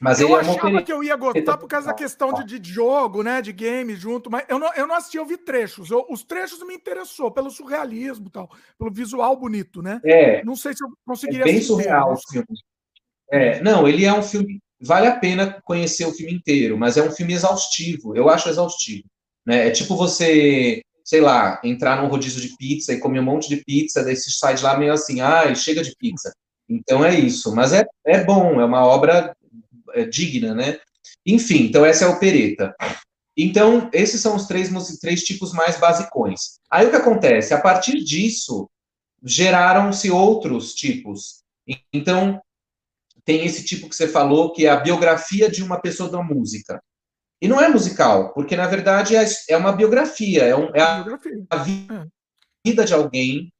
Mas 0.00 0.20
eu 0.20 0.36
é 0.36 0.40
achava 0.40 0.82
que 0.82 0.92
eu 0.92 1.02
ia 1.02 1.16
gostar 1.16 1.56
por 1.56 1.66
causa 1.66 1.88
da 1.88 1.94
questão 1.94 2.32
de, 2.32 2.58
de, 2.58 2.72
jogo, 2.72 3.22
né, 3.24 3.42
de 3.42 3.52
game 3.52 3.96
junto, 3.96 4.30
mas 4.30 4.44
eu 4.48 4.58
não, 4.58 4.72
eu 4.74 4.86
não 4.86 4.94
assisti, 4.94 5.16
eu 5.16 5.26
vi 5.26 5.36
trechos. 5.36 5.90
Eu, 5.90 6.06
os 6.08 6.22
trechos 6.22 6.64
me 6.64 6.74
interessou 6.74 7.32
pelo 7.32 7.50
surrealismo, 7.50 8.30
tal, 8.30 8.48
pelo 8.78 8.92
visual 8.92 9.36
bonito, 9.36 9.82
né? 9.82 10.00
É. 10.04 10.44
Não 10.44 10.54
sei 10.54 10.72
se 10.72 10.84
eu 10.84 10.88
conseguiria. 11.04 11.42
É 11.42 11.46
bem 11.46 11.60
surreal 11.60 12.12
o 12.12 12.30
filme. 12.30 12.46
É, 13.30 13.60
não, 13.60 13.88
ele 13.88 14.04
é 14.04 14.12
um 14.12 14.22
filme. 14.22 14.60
Vale 14.80 15.06
a 15.06 15.16
pena 15.16 15.60
conhecer 15.64 16.06
o 16.06 16.12
filme 16.12 16.32
inteiro, 16.32 16.78
mas 16.78 16.96
é 16.96 17.02
um 17.02 17.10
filme 17.10 17.32
exaustivo. 17.32 18.16
Eu 18.16 18.28
acho 18.28 18.48
exaustivo. 18.48 19.04
Né? 19.44 19.68
É 19.68 19.70
tipo 19.70 19.96
você, 19.96 20.82
sei 21.04 21.20
lá, 21.20 21.60
entrar 21.64 22.00
num 22.00 22.08
rodízio 22.08 22.40
de 22.40 22.56
pizza 22.56 22.92
e 22.92 23.00
comer 23.00 23.20
um 23.20 23.24
monte 23.24 23.48
de 23.48 23.64
pizza, 23.64 24.04
daí 24.04 24.14
você 24.14 24.30
sai 24.30 24.54
de 24.54 24.62
lá 24.62 24.76
meio 24.78 24.92
assim, 24.92 25.20
ai, 25.20 25.54
chega 25.56 25.82
de 25.82 25.94
pizza. 25.96 26.32
Então 26.68 27.04
é 27.04 27.18
isso. 27.18 27.54
Mas 27.54 27.72
é, 27.72 27.84
é 28.06 28.22
bom, 28.22 28.60
é 28.60 28.64
uma 28.64 28.84
obra 28.84 29.34
é, 29.94 30.04
digna, 30.04 30.54
né? 30.54 30.78
Enfim, 31.26 31.64
então 31.64 31.84
essa 31.84 32.04
é 32.04 32.08
a 32.08 32.10
opereta. 32.10 32.74
Então, 33.36 33.88
esses 33.92 34.20
são 34.20 34.34
os 34.34 34.46
três, 34.46 34.68
três 34.98 35.22
tipos 35.22 35.52
mais 35.52 35.78
basicões. 35.78 36.58
Aí 36.68 36.86
o 36.86 36.90
que 36.90 36.96
acontece? 36.96 37.54
A 37.54 37.60
partir 37.60 38.02
disso, 38.02 38.68
geraram-se 39.22 40.10
outros 40.10 40.74
tipos. 40.74 41.44
Então, 41.92 42.40
tem 43.28 43.44
esse 43.44 43.62
tipo 43.62 43.90
que 43.90 43.94
você 43.94 44.08
falou, 44.08 44.54
que 44.54 44.64
é 44.64 44.70
a 44.70 44.80
biografia 44.80 45.50
de 45.50 45.62
uma 45.62 45.78
pessoa 45.78 46.08
da 46.08 46.22
música. 46.22 46.82
E 47.42 47.46
não 47.46 47.60
é 47.60 47.68
musical, 47.68 48.32
porque 48.32 48.56
na 48.56 48.66
verdade 48.66 49.14
é, 49.14 49.24
é 49.50 49.56
uma 49.58 49.70
biografia, 49.70 50.44
é, 50.44 50.56
um, 50.56 50.74
é 50.74 50.80
a, 50.80 51.04
a, 51.50 51.56
vida 51.58 52.86
de 52.86 52.94
alguém, 52.94 53.52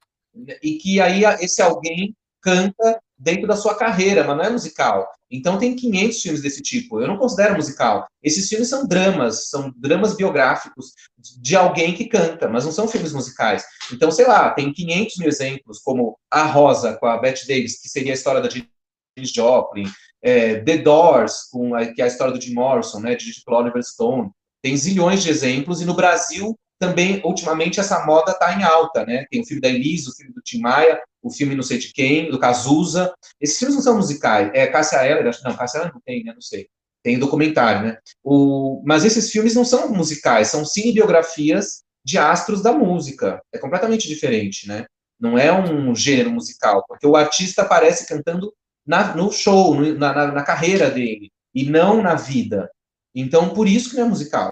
e 0.63 0.79
que 0.79 0.99
aí 0.99 1.23
esse 1.39 1.61
alguém 1.61 2.15
canta 2.41 2.99
dentro 3.15 3.45
da 3.45 3.55
sua 3.55 3.75
carreira, 3.75 4.23
mas 4.23 4.37
não 4.37 4.43
é 4.43 4.49
musical. 4.49 5.07
Então 5.29 5.59
tem 5.59 5.75
500 5.75 6.19
filmes 6.19 6.41
desse 6.41 6.63
tipo. 6.63 6.99
Eu 6.99 7.07
não 7.07 7.17
considero 7.17 7.55
musical. 7.55 8.07
Esses 8.23 8.49
filmes 8.49 8.69
são 8.69 8.87
dramas, 8.87 9.49
são 9.49 9.71
dramas 9.77 10.15
biográficos 10.15 10.93
de 11.15 11.55
alguém 11.55 11.93
que 11.93 12.07
canta, 12.07 12.49
mas 12.49 12.65
não 12.65 12.71
são 12.71 12.87
filmes 12.87 13.13
musicais. 13.13 13.63
Então, 13.93 14.09
sei 14.09 14.25
lá, 14.25 14.49
tem 14.49 14.73
500 14.73 15.17
mil 15.17 15.27
exemplos, 15.27 15.77
como 15.77 16.17
A 16.31 16.45
Rosa, 16.45 16.97
com 16.97 17.05
a 17.05 17.19
Bette 17.19 17.47
Davis, 17.47 17.79
que 17.79 17.87
seria 17.87 18.13
a 18.13 18.15
história 18.15 18.41
da 18.41 18.49
Janis 18.49 18.78
Joplin, 19.27 19.85
é, 20.21 20.55
The 20.61 20.77
Doors, 20.77 21.49
com 21.51 21.75
a, 21.75 21.85
que 21.85 22.01
é 22.01 22.05
a 22.05 22.07
história 22.07 22.33
do 22.33 22.41
Jim 22.41 22.53
Morrison, 22.53 22.99
né, 22.99 23.17
pelo 23.45 23.57
Oliver 23.57 23.83
Stone. 23.83 24.29
Tem 24.61 24.75
zilhões 24.75 25.23
de 25.23 25.29
exemplos, 25.29 25.81
e 25.81 25.85
no 25.85 25.93
Brasil 25.93 26.57
também, 26.79 27.21
ultimamente, 27.25 27.79
essa 27.79 28.05
moda 28.05 28.31
está 28.31 28.57
em 28.57 28.63
alta, 28.63 29.05
né? 29.05 29.25
Tem 29.29 29.41
o 29.41 29.45
filme 29.45 29.61
da 29.61 29.67
Elise, 29.67 30.09
o 30.09 30.13
filme 30.13 30.33
do 30.33 30.41
Tim 30.41 30.61
Maia, 30.61 31.01
o 31.21 31.29
filme 31.29 31.53
não 31.53 31.61
sei 31.61 31.77
de 31.77 31.91
quem, 31.91 32.31
do 32.31 32.39
Cazuza. 32.39 33.13
Esses 33.39 33.59
filmes 33.59 33.75
não 33.75 33.83
são 33.83 33.97
musicais. 33.97 34.49
É 34.53 34.65
Cássia 34.65 35.05
Eller, 35.05 35.37
não, 35.43 35.55
Cássia 35.55 35.79
Eller 35.79 35.93
não 35.93 36.01
tem, 36.05 36.23
né? 36.23 36.31
Não 36.33 36.41
sei. 36.41 36.67
Tem 37.03 37.19
documentário, 37.19 37.87
né? 37.87 37.97
O, 38.23 38.81
mas 38.85 39.03
esses 39.03 39.29
filmes 39.29 39.53
não 39.55 39.65
são 39.65 39.89
musicais, 39.89 40.47
são 40.47 40.65
cinebiografias 40.65 41.83
de 42.03 42.17
astros 42.17 42.61
da 42.61 42.71
música. 42.71 43.41
É 43.53 43.57
completamente 43.57 44.07
diferente, 44.07 44.65
né? 44.65 44.85
Não 45.19 45.37
é 45.37 45.51
um 45.51 45.93
gênero 45.93 46.31
musical, 46.31 46.83
porque 46.87 47.05
o 47.05 47.17
artista 47.17 47.63
aparece 47.63 48.07
cantando 48.07 48.53
na, 48.89 49.15
no 49.15 49.31
show, 49.31 49.79
na, 49.93 50.13
na, 50.13 50.31
na 50.31 50.43
carreira 50.43 50.89
dele, 50.89 51.31
e 51.53 51.63
não 51.63 52.01
na 52.01 52.15
vida. 52.15 52.69
Então, 53.15 53.49
por 53.53 53.67
isso 53.67 53.91
que 53.91 53.95
não 53.95 54.05
é 54.05 54.09
musical 54.09 54.51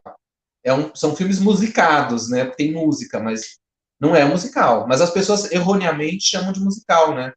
é 0.68 0.74
um, 0.74 0.94
são 0.94 1.16
filmes 1.16 1.40
musicados, 1.40 2.30
né? 2.30 2.46
Tem 2.46 2.74
música, 2.74 3.22
mas 3.22 3.58
não 3.98 4.14
é 4.14 4.26
musical. 4.26 4.86
Mas 4.86 5.00
as 5.00 5.12
pessoas 5.12 5.50
erroneamente 5.50 6.30
chamam 6.30 6.52
de 6.52 6.60
musical, 6.60 7.16
né? 7.16 7.32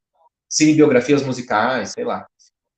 Cinebiografias 0.49 1.23
musicais, 1.23 1.91
sei 1.91 2.05
lá. 2.05 2.27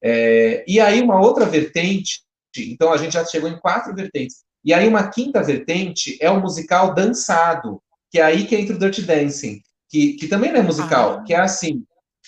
É, 0.03 0.63
e 0.69 0.79
aí 0.79 1.01
uma 1.01 1.19
outra 1.19 1.47
vertente, 1.47 2.21
então 2.55 2.93
a 2.93 2.99
gente 2.99 3.15
já 3.15 3.25
chegou 3.25 3.49
em 3.49 3.59
quatro 3.59 3.95
vertentes. 3.95 4.45
E 4.63 4.75
aí 4.75 4.87
uma 4.87 5.09
quinta 5.09 5.43
vertente 5.43 6.19
é 6.21 6.31
o 6.31 6.41
musical 6.41 6.95
dançado, 6.95 7.83
que 8.11 8.19
é 8.19 8.23
aí 8.23 8.45
que 8.45 8.55
entra 8.55 8.77
o 8.77 8.79
Dirty 8.79 9.03
Dancing, 9.03 9.63
que, 9.89 10.15
que 10.15 10.29
também 10.29 10.53
não 10.53 10.61
é 10.61 10.63
musical, 10.63 11.15
ah. 11.15 11.23
que 11.25 11.33
é 11.33 11.41
assim, 11.41 11.83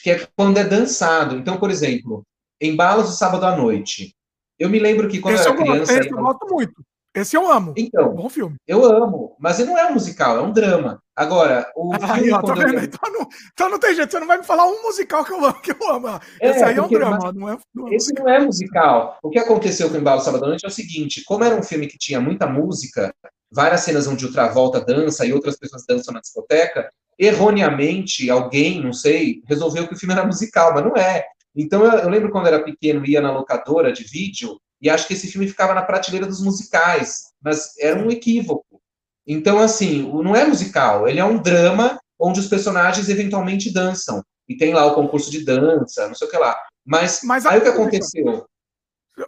que 0.04 0.10
é 0.10 0.28
quando 0.36 0.58
é 0.58 0.64
dançado. 0.64 1.34
Então, 1.34 1.56
por 1.56 1.70
exemplo, 1.70 2.22
em 2.60 2.76
Balas 2.76 3.06
do 3.06 3.12
Sábado 3.14 3.46
à 3.46 3.56
Noite. 3.56 4.14
Eu 4.58 4.68
me 4.68 4.78
lembro 4.78 5.08
que 5.08 5.18
quando 5.18 5.36
esse 5.36 5.48
eu 5.48 5.54
era 5.54 5.62
criança. 5.62 5.98
Esse 5.98 6.10
eu 6.10 6.18
gosto 6.18 6.46
muito. 6.46 6.84
Esse 7.14 7.36
eu 7.36 7.50
amo. 7.50 7.72
Então, 7.74 8.12
bom 8.12 8.28
filme. 8.28 8.56
Eu 8.66 8.84
amo, 8.84 9.34
mas 9.38 9.58
ele 9.58 9.70
não 9.70 9.78
é 9.78 9.88
um 9.88 9.94
musical, 9.94 10.36
é 10.36 10.42
um 10.42 10.52
drama. 10.52 11.00
Agora, 11.16 11.72
o 11.74 11.94
aí, 12.02 12.30
ó, 12.30 12.42
tá 12.42 12.54
eu... 12.54 12.80
então, 12.80 13.12
não, 13.12 13.28
então, 13.52 13.70
não, 13.70 13.78
tem 13.78 13.94
jeito, 13.94 14.10
você 14.10 14.20
não 14.20 14.26
vai 14.26 14.36
me 14.36 14.44
falar 14.44 14.66
um 14.66 14.82
musical 14.82 15.24
que 15.24 15.32
eu 15.32 15.42
amo, 15.42 15.60
que 15.62 15.70
eu 15.72 15.90
amo. 15.90 16.08
É, 16.40 16.50
esse 16.50 16.62
aí 16.62 16.76
é 16.76 16.82
um 16.82 16.88
drama, 16.88 17.32
não 17.32 17.48
é, 17.48 17.56
não 17.74 17.88
é 17.88 17.94
Esse 17.94 18.12
musical. 18.12 18.26
não 18.26 18.32
é 18.34 18.44
musical. 18.44 19.18
O 19.22 19.30
que 19.30 19.38
aconteceu 19.38 19.88
com 19.88 19.94
o 19.94 20.00
Embalo 20.00 20.20
Sábado 20.20 20.44
à 20.44 20.48
Noite 20.48 20.66
é 20.66 20.68
o 20.68 20.72
seguinte, 20.72 21.22
como 21.24 21.44
era 21.44 21.56
um 21.56 21.62
filme 21.62 21.86
que 21.86 21.96
tinha 21.96 22.20
muita 22.20 22.46
música, 22.46 23.14
várias 23.50 23.80
cenas 23.80 24.06
onde 24.06 24.26
o 24.26 24.32
Travolta 24.32 24.84
dança 24.84 25.24
e 25.24 25.32
outras 25.32 25.56
pessoas 25.56 25.84
dançam 25.88 26.12
na 26.12 26.20
discoteca, 26.20 26.90
erroneamente, 27.18 28.30
alguém, 28.30 28.82
não 28.82 28.92
sei, 28.92 29.42
resolveu 29.46 29.86
que 29.86 29.94
o 29.94 29.98
filme 29.98 30.14
era 30.14 30.26
musical, 30.26 30.74
mas 30.74 30.84
não 30.84 30.96
é. 30.96 31.24
Então, 31.54 31.84
eu, 31.84 31.92
eu 32.00 32.08
lembro 32.08 32.30
quando 32.30 32.48
era 32.48 32.62
pequeno, 32.62 33.06
ia 33.06 33.20
na 33.20 33.32
locadora 33.32 33.92
de 33.92 34.04
vídeo, 34.04 34.60
e 34.80 34.90
acho 34.90 35.06
que 35.06 35.14
esse 35.14 35.28
filme 35.28 35.48
ficava 35.48 35.74
na 35.74 35.82
prateleira 35.82 36.26
dos 36.26 36.42
musicais, 36.42 37.32
mas 37.42 37.76
era 37.78 37.98
um 37.98 38.10
equívoco. 38.10 38.80
Então, 39.26 39.58
assim, 39.58 40.02
não 40.22 40.36
é 40.36 40.44
musical, 40.44 41.08
ele 41.08 41.20
é 41.20 41.24
um 41.24 41.40
drama 41.40 41.98
onde 42.18 42.40
os 42.40 42.48
personagens 42.48 43.08
eventualmente 43.08 43.72
dançam. 43.72 44.22
E 44.48 44.56
tem 44.56 44.74
lá 44.74 44.84
o 44.84 44.94
concurso 44.94 45.30
de 45.30 45.44
dança, 45.44 46.06
não 46.06 46.14
sei 46.14 46.28
o 46.28 46.30
que 46.30 46.36
lá. 46.36 46.54
Mas, 46.84 47.20
mas 47.24 47.46
aí 47.46 47.58
o 47.58 47.62
que 47.62 47.68
aconteceu? 47.68 48.46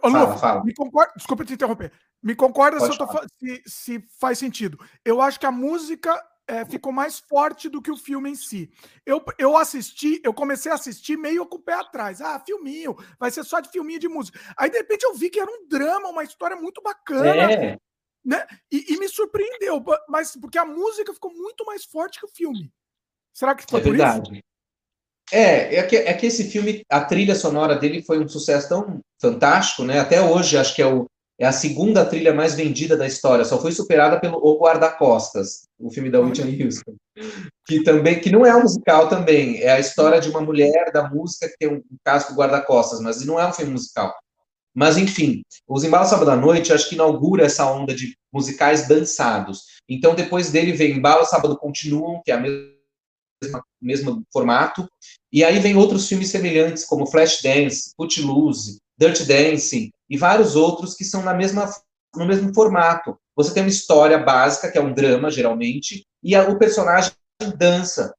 Ô, 0.03 0.11
fala, 0.11 0.37
fala. 0.37 0.63
Me 0.63 0.73
concorda, 0.73 1.13
desculpa 1.15 1.45
te 1.45 1.53
interromper. 1.53 1.91
Me 2.21 2.35
concorda 2.35 2.79
se, 2.79 2.97
tô, 2.97 3.07
se, 3.39 3.63
se, 3.65 4.03
faz 4.19 4.37
sentido. 4.37 4.77
Eu 5.03 5.21
acho 5.21 5.39
que 5.39 5.45
a 5.45 5.51
música 5.51 6.21
é, 6.47 6.65
ficou 6.65 6.91
mais 6.91 7.19
forte 7.19 7.67
do 7.67 7.81
que 7.81 7.91
o 7.91 7.97
filme 7.97 8.29
em 8.29 8.35
si. 8.35 8.71
Eu, 9.05 9.23
eu 9.37 9.57
assisti, 9.57 10.21
eu 10.23 10.33
comecei 10.33 10.71
a 10.71 10.75
assistir 10.75 11.17
meio 11.17 11.45
com 11.45 11.57
o 11.57 11.61
pé 11.61 11.73
atrás. 11.73 12.21
Ah, 12.21 12.39
filminho, 12.39 12.95
vai 13.19 13.29
ser 13.29 13.43
só 13.43 13.59
de 13.59 13.69
filminho 13.69 13.99
de 13.99 14.07
música. 14.07 14.39
Aí, 14.57 14.69
de 14.69 14.77
repente, 14.77 15.03
eu 15.03 15.13
vi 15.13 15.29
que 15.29 15.39
era 15.39 15.51
um 15.51 15.67
drama, 15.67 16.07
uma 16.07 16.23
história 16.23 16.55
muito 16.55 16.81
bacana. 16.81 17.51
É. 17.51 17.77
Né? 18.25 18.45
E, 18.71 18.93
e, 18.93 18.97
me 18.97 19.07
surpreendeu, 19.07 19.83
mas 20.09 20.35
porque 20.35 20.57
a 20.57 20.65
música 20.65 21.13
ficou 21.13 21.33
muito 21.33 21.65
mais 21.65 21.85
forte 21.85 22.19
que 22.19 22.25
o 22.25 22.29
filme. 22.29 22.71
Será 23.33 23.55
que 23.55 23.65
foi 23.69 23.79
é 23.79 23.83
por 23.83 23.91
verdade. 23.91 24.33
isso? 24.33 24.41
É, 25.31 25.75
é 25.75 25.83
que, 25.83 25.95
é 25.95 26.13
que 26.13 26.25
esse 26.25 26.49
filme, 26.49 26.81
a 26.89 27.03
trilha 27.03 27.35
sonora 27.35 27.75
dele 27.75 28.01
foi 28.01 28.17
um 28.19 28.27
sucesso 28.27 28.69
tão 28.69 28.99
fantástico, 29.21 29.83
né? 29.83 29.99
Até 29.99 30.21
hoje, 30.21 30.57
acho 30.57 30.75
que 30.75 30.81
é 30.81 30.87
o, 30.87 31.05
é 31.39 31.45
a 31.45 31.51
segunda 31.51 32.03
trilha 32.03 32.33
mais 32.33 32.55
vendida 32.55 32.97
da 32.97 33.05
história, 33.05 33.45
só 33.45 33.61
foi 33.61 33.71
superada 33.71 34.19
pelo 34.19 34.37
O 34.37 34.59
Guarda-Costas, 34.59 35.67
o 35.79 35.91
filme 35.91 36.09
da 36.09 36.19
Whitney 36.19 36.63
Houston, 36.63 36.95
que 37.65 37.83
também 37.83 38.19
que 38.19 38.31
não 38.31 38.45
é 38.45 38.55
um 38.55 38.63
musical 38.63 39.07
também, 39.07 39.61
é 39.61 39.71
a 39.71 39.79
história 39.79 40.19
de 40.19 40.29
uma 40.29 40.41
mulher 40.41 40.91
da 40.91 41.07
música 41.07 41.47
que 41.47 41.57
tem 41.57 41.69
um 41.69 41.83
casco 42.03 42.33
guarda-costas, 42.33 42.99
mas 42.99 43.23
não 43.23 43.39
é 43.39 43.47
um 43.47 43.53
filme 43.53 43.73
musical. 43.73 44.15
Mas 44.73 44.97
enfim, 44.97 45.41
Os 45.67 45.83
Embalos 45.83 46.09
Sábado 46.09 46.31
à 46.31 46.35
Noite 46.35 46.73
acho 46.73 46.87
que 46.89 46.95
inaugura 46.95 47.45
essa 47.45 47.69
onda 47.71 47.95
de 47.95 48.15
musicais 48.31 48.87
dançados. 48.87 49.63
Então 49.89 50.13
depois 50.15 50.51
dele 50.51 50.71
vem 50.71 50.97
Embalos 50.97 51.29
Sábado 51.29 51.57
Continuam, 51.57 52.21
que 52.23 52.31
é 52.31 52.35
a 52.35 52.39
mesma 52.39 52.77
mesmo 53.79 54.23
formato, 54.33 54.89
e 55.31 55.43
aí 55.43 55.59
vem 55.59 55.75
outros 55.75 56.07
filmes 56.07 56.29
semelhantes 56.29 56.83
como 56.83 57.05
Flashdance, 57.05 57.91
Footloose, 57.95 58.79
Dirty 58.97 59.25
Dancing 59.25 59.91
e 60.09 60.17
vários 60.17 60.55
outros 60.55 60.95
que 60.95 61.05
são 61.05 61.23
na 61.23 61.33
mesma, 61.33 61.69
no 62.15 62.25
mesmo 62.25 62.53
formato. 62.53 63.17
Você 63.35 63.53
tem 63.53 63.63
uma 63.63 63.69
história 63.69 64.17
básica, 64.17 64.71
que 64.71 64.77
é 64.77 64.81
um 64.81 64.93
drama, 64.93 65.29
geralmente, 65.29 66.05
e 66.23 66.35
a, 66.35 66.49
o 66.49 66.57
personagem 66.57 67.11
dança. 67.57 68.13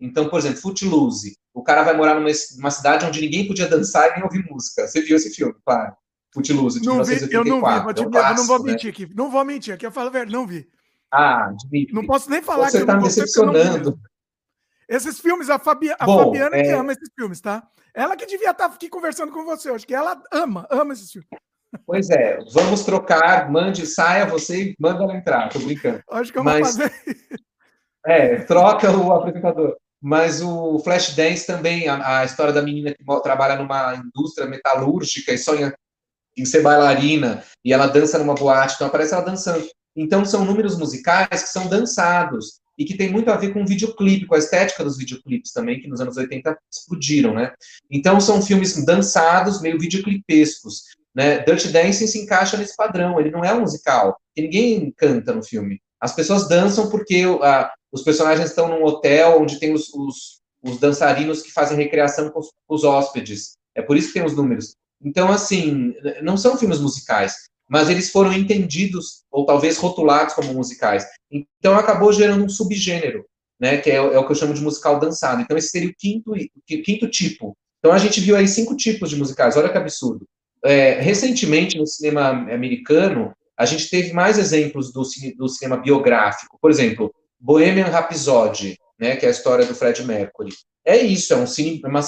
Então, 0.00 0.28
por 0.28 0.38
exemplo, 0.38 0.60
Footloose. 0.60 1.36
O 1.54 1.62
cara 1.62 1.82
vai 1.82 1.96
morar 1.96 2.14
numa, 2.14 2.28
numa 2.56 2.70
cidade 2.70 3.06
onde 3.06 3.20
ninguém 3.20 3.46
podia 3.46 3.68
dançar 3.68 4.10
e 4.10 4.14
nem 4.14 4.24
ouvir 4.24 4.44
música. 4.50 4.86
Você 4.86 5.00
viu 5.00 5.16
esse 5.16 5.30
filme, 5.30 5.54
claro. 5.64 5.94
Footloose, 6.34 6.80
de 6.80 6.86
não 6.86 6.96
1984. 6.96 7.28
Vi, 7.28 7.34
eu 7.34 7.44
não 7.44 7.56
vi, 7.56 7.86
mas 7.86 7.96
é 7.96 8.00
um 8.00 8.10
clássico, 8.10 8.32
eu 8.32 8.36
não 8.36 8.46
vou 8.46 8.66
né? 8.66 8.72
mentir 8.72 8.90
aqui. 8.90 9.14
Não 9.14 9.30
vou 9.30 9.44
mentir 9.44 9.74
aqui, 9.74 9.86
eu 9.86 9.92
falo 9.92 10.10
velho, 10.10 10.30
não 10.30 10.46
vi. 10.46 10.68
Ah, 11.10 11.52
Dimitri. 11.56 11.94
Não 11.94 12.04
posso 12.04 12.28
nem 12.28 12.42
falar 12.42 12.70
Você 12.70 12.80
está 12.80 12.96
me 12.96 13.04
decepcionando. 13.04 13.98
Esses 14.88 15.18
filmes, 15.18 15.50
a, 15.50 15.58
Fabi, 15.58 15.90
a 15.90 16.04
Bom, 16.04 16.24
Fabiana 16.24 16.56
é... 16.56 16.62
que 16.62 16.70
ama 16.70 16.92
esses 16.92 17.08
filmes, 17.14 17.40
tá? 17.40 17.66
Ela 17.94 18.16
que 18.16 18.26
devia 18.26 18.50
estar 18.50 18.68
tá 18.68 18.74
aqui 18.74 18.88
conversando 18.88 19.32
com 19.32 19.44
você 19.44 19.70
hoje, 19.70 19.86
que 19.86 19.94
ela 19.94 20.20
ama, 20.32 20.66
ama 20.70 20.92
esses 20.92 21.10
filmes. 21.10 21.28
Pois 21.84 22.08
é, 22.10 22.38
vamos 22.52 22.84
trocar, 22.84 23.50
mande, 23.50 23.86
saia 23.86 24.26
você 24.26 24.62
e 24.62 24.76
manda 24.78 25.02
ela 25.02 25.16
entrar, 25.16 25.48
tô 25.48 25.58
brincando. 25.58 26.00
Acho 26.10 26.32
que 26.32 26.38
eu 26.38 26.44
Mas, 26.44 26.76
vou 26.76 26.88
fazer. 26.88 26.92
É, 28.08 28.36
troca 28.44 28.88
o 28.96 29.12
apresentador. 29.12 29.76
Mas 30.00 30.40
o 30.40 30.78
Flashdance 30.78 31.44
também, 31.44 31.88
a, 31.88 32.20
a 32.20 32.24
história 32.24 32.52
da 32.52 32.62
menina 32.62 32.94
que 32.94 33.04
trabalha 33.20 33.56
numa 33.56 33.96
indústria 33.96 34.46
metalúrgica 34.46 35.32
e 35.32 35.38
sonha 35.38 35.74
em 36.36 36.44
ser 36.44 36.62
bailarina, 36.62 37.42
e 37.64 37.72
ela 37.72 37.88
dança 37.88 38.16
numa 38.16 38.36
boate, 38.36 38.74
então 38.76 38.86
aparece 38.86 39.12
ela 39.12 39.24
dançando. 39.24 39.66
Então 39.96 40.24
são 40.24 40.44
números 40.44 40.78
musicais 40.78 41.42
que 41.42 41.48
são 41.48 41.66
dançados 41.66 42.60
e 42.78 42.84
que 42.84 42.96
tem 42.96 43.10
muito 43.10 43.30
a 43.30 43.36
ver 43.36 43.52
com 43.52 43.62
o 43.62 43.66
videoclipe, 43.66 44.26
com 44.26 44.34
a 44.34 44.38
estética 44.38 44.84
dos 44.84 44.98
videoclipes 44.98 45.52
também, 45.52 45.80
que 45.80 45.88
nos 45.88 46.00
anos 46.00 46.16
80 46.16 46.56
explodiram, 46.70 47.34
né? 47.34 47.52
Então 47.90 48.20
são 48.20 48.42
filmes 48.42 48.84
dançados, 48.84 49.60
meio 49.60 49.78
videoclipescos, 49.78 50.82
né? 51.14 51.38
Dirty 51.38 51.68
Dancing 51.68 52.06
se 52.06 52.18
encaixa 52.18 52.56
nesse 52.56 52.76
padrão, 52.76 53.18
ele 53.18 53.30
não 53.30 53.44
é 53.44 53.54
um 53.54 53.60
musical, 53.60 54.16
ninguém 54.36 54.92
canta 54.96 55.32
no 55.32 55.42
filme. 55.42 55.80
As 56.00 56.14
pessoas 56.14 56.48
dançam 56.48 56.90
porque 56.90 57.24
a, 57.42 57.72
os 57.90 58.02
personagens 58.02 58.50
estão 58.50 58.68
num 58.68 58.84
hotel 58.84 59.40
onde 59.40 59.58
tem 59.58 59.72
os, 59.72 59.88
os, 59.94 60.40
os 60.62 60.78
dançarinos 60.78 61.42
que 61.42 61.52
fazem 61.52 61.76
recreação 61.76 62.30
com 62.30 62.40
os, 62.40 62.50
com 62.66 62.74
os 62.74 62.84
hóspedes. 62.84 63.56
É 63.74 63.80
por 63.80 63.96
isso 63.96 64.08
que 64.08 64.14
tem 64.14 64.24
os 64.24 64.36
números. 64.36 64.76
Então, 65.02 65.30
assim, 65.30 65.94
não 66.22 66.36
são 66.36 66.56
filmes 66.56 66.80
musicais, 66.80 67.34
mas 67.68 67.88
eles 67.88 68.10
foram 68.10 68.32
entendidos, 68.32 69.24
ou 69.30 69.44
talvez 69.44 69.76
rotulados 69.76 70.34
como 70.34 70.54
musicais. 70.54 71.04
Então, 71.30 71.74
acabou 71.74 72.12
gerando 72.12 72.44
um 72.44 72.48
subgênero, 72.48 73.24
né, 73.58 73.78
que 73.78 73.90
é, 73.90 73.96
é, 73.96 74.18
o 74.18 74.24
que 74.24 74.32
eu 74.32 74.36
chamo 74.36 74.54
de 74.54 74.62
musical 74.62 74.98
dançado. 74.98 75.42
Então, 75.42 75.56
esse 75.56 75.70
seria 75.70 75.88
o 75.88 75.94
quinto, 75.96 76.32
o 76.32 76.82
quinto 76.82 77.08
tipo. 77.08 77.56
Então, 77.78 77.92
a 77.92 77.98
gente 77.98 78.20
viu 78.20 78.36
aí 78.36 78.46
cinco 78.46 78.76
tipos 78.76 79.10
de 79.10 79.16
musicais, 79.16 79.56
olha 79.56 79.68
que 79.68 79.78
absurdo. 79.78 80.26
É, 80.64 81.00
recentemente, 81.00 81.78
no 81.78 81.86
cinema 81.86 82.28
americano, 82.28 83.32
a 83.56 83.64
gente 83.64 83.88
teve 83.88 84.12
mais 84.12 84.38
exemplos 84.38 84.92
do, 84.92 85.02
do 85.36 85.48
cinema 85.48 85.76
biográfico. 85.76 86.58
Por 86.60 86.70
exemplo, 86.70 87.12
Bohemian 87.38 87.86
Rhapsody, 87.86 88.78
né, 88.98 89.16
que 89.16 89.24
é 89.24 89.28
a 89.28 89.32
história 89.32 89.64
do 89.64 89.74
Fred 89.74 90.04
Mercury. 90.04 90.52
É 90.84 90.96
isso, 90.96 91.32
é 91.32 91.36
um 91.36 91.46
cine, 91.46 91.82
uma 91.84 92.00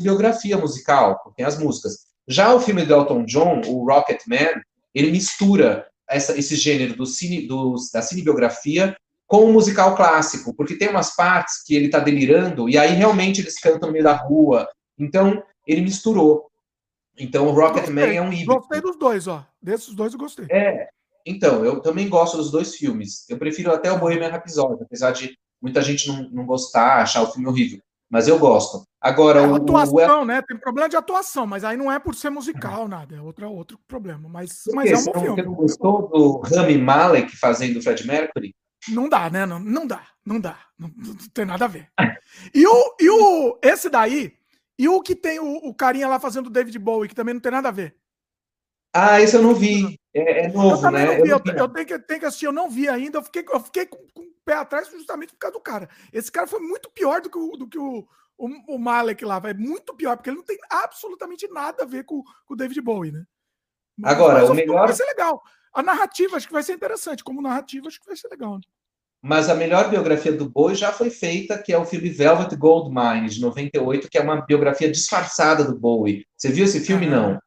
biografia 0.00 0.56
musical, 0.56 1.32
tem 1.36 1.44
as 1.44 1.58
músicas. 1.58 2.07
Já 2.28 2.54
o 2.54 2.60
filme 2.60 2.84
do 2.84 2.92
Elton 2.92 3.24
John, 3.24 3.62
o 3.66 3.86
Rocket 3.86 4.20
Man, 4.28 4.60
ele 4.94 5.10
mistura 5.10 5.88
essa, 6.08 6.38
esse 6.38 6.56
gênero 6.56 6.94
do 6.94 7.06
cine, 7.06 7.46
do, 7.46 7.74
da 7.92 8.02
cinebiografia 8.02 8.94
com 9.26 9.44
o 9.44 9.52
musical 9.52 9.96
clássico, 9.96 10.54
porque 10.54 10.76
tem 10.76 10.88
umas 10.88 11.16
partes 11.16 11.62
que 11.64 11.74
ele 11.74 11.86
está 11.86 11.98
delirando 11.98 12.68
e 12.68 12.76
aí 12.76 12.92
realmente 12.92 13.40
eles 13.40 13.58
cantam 13.58 13.88
no 13.88 13.92
meio 13.92 14.04
da 14.04 14.12
rua. 14.12 14.68
Então, 14.98 15.42
ele 15.66 15.80
misturou. 15.80 16.50
Então, 17.18 17.46
o 17.46 17.52
Rocket 17.52 17.88
Man 17.88 18.12
é 18.12 18.20
um 18.20 18.32
híbrido. 18.32 18.54
Gostei 18.54 18.80
dos 18.80 18.96
dois, 18.96 19.26
ó. 19.26 19.46
Desses 19.60 19.94
dois 19.94 20.12
eu 20.12 20.18
gostei. 20.18 20.46
É. 20.50 20.88
Então, 21.26 21.64
eu 21.64 21.80
também 21.80 22.08
gosto 22.08 22.36
dos 22.36 22.50
dois 22.50 22.74
filmes. 22.76 23.28
Eu 23.28 23.38
prefiro 23.38 23.72
até 23.72 23.90
o 23.90 23.98
Bohemian 23.98 24.28
Rhapsody, 24.28 24.82
apesar 24.82 25.12
de 25.12 25.36
muita 25.60 25.82
gente 25.82 26.08
não, 26.08 26.28
não 26.30 26.46
gostar, 26.46 27.02
achar 27.02 27.22
o 27.22 27.30
filme 27.30 27.48
horrível 27.48 27.80
mas 28.10 28.26
eu 28.26 28.38
gosto. 28.38 28.84
Agora, 29.00 29.40
é, 29.40 29.46
o, 29.46 29.54
atuação, 29.54 30.22
o... 30.22 30.24
né? 30.24 30.42
Tem 30.42 30.56
problema 30.56 30.88
de 30.88 30.96
atuação, 30.96 31.46
mas 31.46 31.62
aí 31.62 31.76
não 31.76 31.92
é 31.92 31.98
por 31.98 32.14
ser 32.14 32.30
musical, 32.30 32.88
nada, 32.88 33.16
é 33.16 33.20
outro, 33.20 33.50
outro 33.50 33.78
problema. 33.86 34.28
Mas, 34.28 34.62
mas 34.72 34.90
é 34.90 34.96
um 34.96 35.04
bom 35.04 35.20
filme. 35.20 35.36
Você 35.36 35.42
não 35.42 35.54
gostou 35.54 36.08
do 36.08 36.38
Rami 36.38 36.78
Malek 36.78 37.36
fazendo 37.36 37.78
o 37.78 37.82
Fred 37.82 38.06
Mercury? 38.06 38.54
Não 38.88 39.08
dá, 39.08 39.28
né? 39.28 39.44
Não, 39.44 39.58
não 39.60 39.86
dá, 39.86 40.02
não 40.24 40.40
dá. 40.40 40.58
Não, 40.78 40.90
não 40.96 41.14
tem 41.34 41.44
nada 41.44 41.66
a 41.66 41.68
ver. 41.68 41.88
E 42.54 42.66
o, 42.66 42.96
e 42.98 43.10
o 43.10 43.58
esse 43.62 43.90
daí, 43.90 44.32
e 44.78 44.88
o 44.88 45.02
que 45.02 45.14
tem 45.14 45.38
o, 45.38 45.56
o 45.56 45.74
carinha 45.74 46.08
lá 46.08 46.18
fazendo 46.18 46.46
o 46.46 46.50
David 46.50 46.78
Bowie, 46.78 47.08
que 47.08 47.14
também 47.14 47.34
não 47.34 47.40
tem 47.40 47.52
nada 47.52 47.68
a 47.68 47.72
ver. 47.72 47.96
Ah, 48.94 49.20
esse 49.20 49.36
eu 49.36 49.42
não 49.42 49.54
vi. 49.54 49.98
É, 50.14 50.46
é 50.46 50.48
novo, 50.48 50.86
eu 50.86 50.90
né? 50.90 51.20
Vi, 51.20 51.28
eu, 51.28 51.40
eu, 51.56 51.68
tenho 51.68 51.86
que, 51.86 51.98
tenho 51.98 52.20
que 52.20 52.26
assistir, 52.26 52.46
eu 52.46 52.52
não 52.52 52.70
vi 52.70 52.88
ainda. 52.88 53.18
Eu 53.18 53.22
fiquei, 53.22 53.44
eu 53.52 53.60
fiquei 53.60 53.86
com, 53.86 53.98
com 54.14 54.28
pé 54.48 54.54
atrás 54.54 54.90
justamente 54.90 55.34
por 55.34 55.38
causa 55.38 55.58
do 55.58 55.60
cara. 55.60 55.90
Esse 56.10 56.32
cara 56.32 56.46
foi 56.46 56.60
muito 56.60 56.90
pior 56.90 57.20
do 57.20 57.28
que 57.28 57.36
o, 57.36 57.50
do 57.54 57.68
que 57.68 57.78
o, 57.78 58.08
o, 58.38 58.74
o 58.74 58.78
Malek 58.78 59.22
lá. 59.22 59.38
É 59.44 59.52
muito 59.52 59.94
pior, 59.94 60.16
porque 60.16 60.30
ele 60.30 60.38
não 60.38 60.44
tem 60.44 60.56
absolutamente 60.70 61.46
nada 61.48 61.82
a 61.82 61.86
ver 61.86 62.04
com, 62.04 62.22
com 62.22 62.54
o 62.54 62.56
David 62.56 62.80
Bowie, 62.80 63.12
né? 63.12 63.24
Mas, 63.98 64.14
Agora, 64.14 64.40
mas, 64.40 64.48
o 64.48 64.54
melhor. 64.54 64.86
Vai 64.86 64.96
ser 64.96 65.04
legal. 65.04 65.42
A 65.74 65.82
narrativa 65.82 66.38
acho 66.38 66.46
que 66.46 66.52
vai 66.52 66.62
ser 66.62 66.72
interessante. 66.72 67.22
Como 67.22 67.42
narrativa, 67.42 67.88
acho 67.88 68.00
que 68.00 68.06
vai 68.06 68.16
ser 68.16 68.28
legal. 68.28 68.54
Né? 68.54 68.62
Mas 69.20 69.50
a 69.50 69.54
melhor 69.54 69.90
biografia 69.90 70.32
do 70.32 70.48
Bowie 70.48 70.74
já 70.74 70.92
foi 70.92 71.10
feita, 71.10 71.58
que 71.58 71.72
é 71.72 71.78
o 71.78 71.84
filme 71.84 72.08
Velvet 72.08 72.56
Goldmine, 72.56 73.28
de 73.28 73.42
98, 73.42 74.08
que 74.08 74.16
é 74.16 74.22
uma 74.22 74.40
biografia 74.40 74.90
disfarçada 74.90 75.62
do 75.62 75.78
Bowie. 75.78 76.24
Você 76.36 76.48
viu 76.48 76.64
esse 76.64 76.80
filme? 76.80 77.06
Ah. 77.06 77.10
Não. 77.10 77.38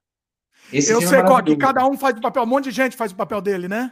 Esse 0.71 0.91
eu 0.91 1.01
sei 1.01 1.19
é 1.19 1.23
qual, 1.23 1.43
que 1.43 1.57
cada 1.57 1.85
um 1.85 1.97
faz 1.97 2.15
o 2.15 2.21
papel, 2.21 2.43
um 2.43 2.45
monte 2.45 2.65
de 2.65 2.71
gente 2.71 2.95
faz 2.95 3.11
o 3.11 3.15
papel 3.15 3.41
dele, 3.41 3.67
né? 3.67 3.91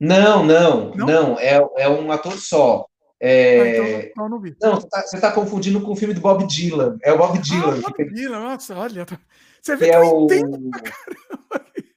Não, 0.00 0.44
não, 0.44 0.94
não, 0.94 1.06
não 1.06 1.40
é, 1.40 1.60
é 1.76 1.88
um 1.88 2.10
ator 2.12 2.34
só. 2.38 2.86
É... 3.20 3.60
Ah, 3.60 3.68
então, 3.68 4.00
então 4.10 4.28
não 4.28 4.40
vi. 4.40 4.56
Não, 4.62 4.80
você 4.80 5.16
está 5.16 5.28
tá 5.28 5.32
confundindo 5.32 5.80
com 5.80 5.92
o 5.92 5.96
filme 5.96 6.14
do 6.14 6.20
Bob 6.20 6.46
Dylan. 6.46 6.96
É 7.02 7.12
o 7.12 7.18
Bob 7.18 7.36
ah, 7.36 7.40
Dylan. 7.40 7.80
Ah, 7.84 7.90
Bob 7.90 8.14
Dylan, 8.14 8.40
nossa, 8.40 8.76
olha. 8.76 9.06
Você 9.60 9.76
vê 9.76 9.86
que, 9.86 9.90
que 9.90 9.96
é 9.96 10.00
o... 10.00 10.26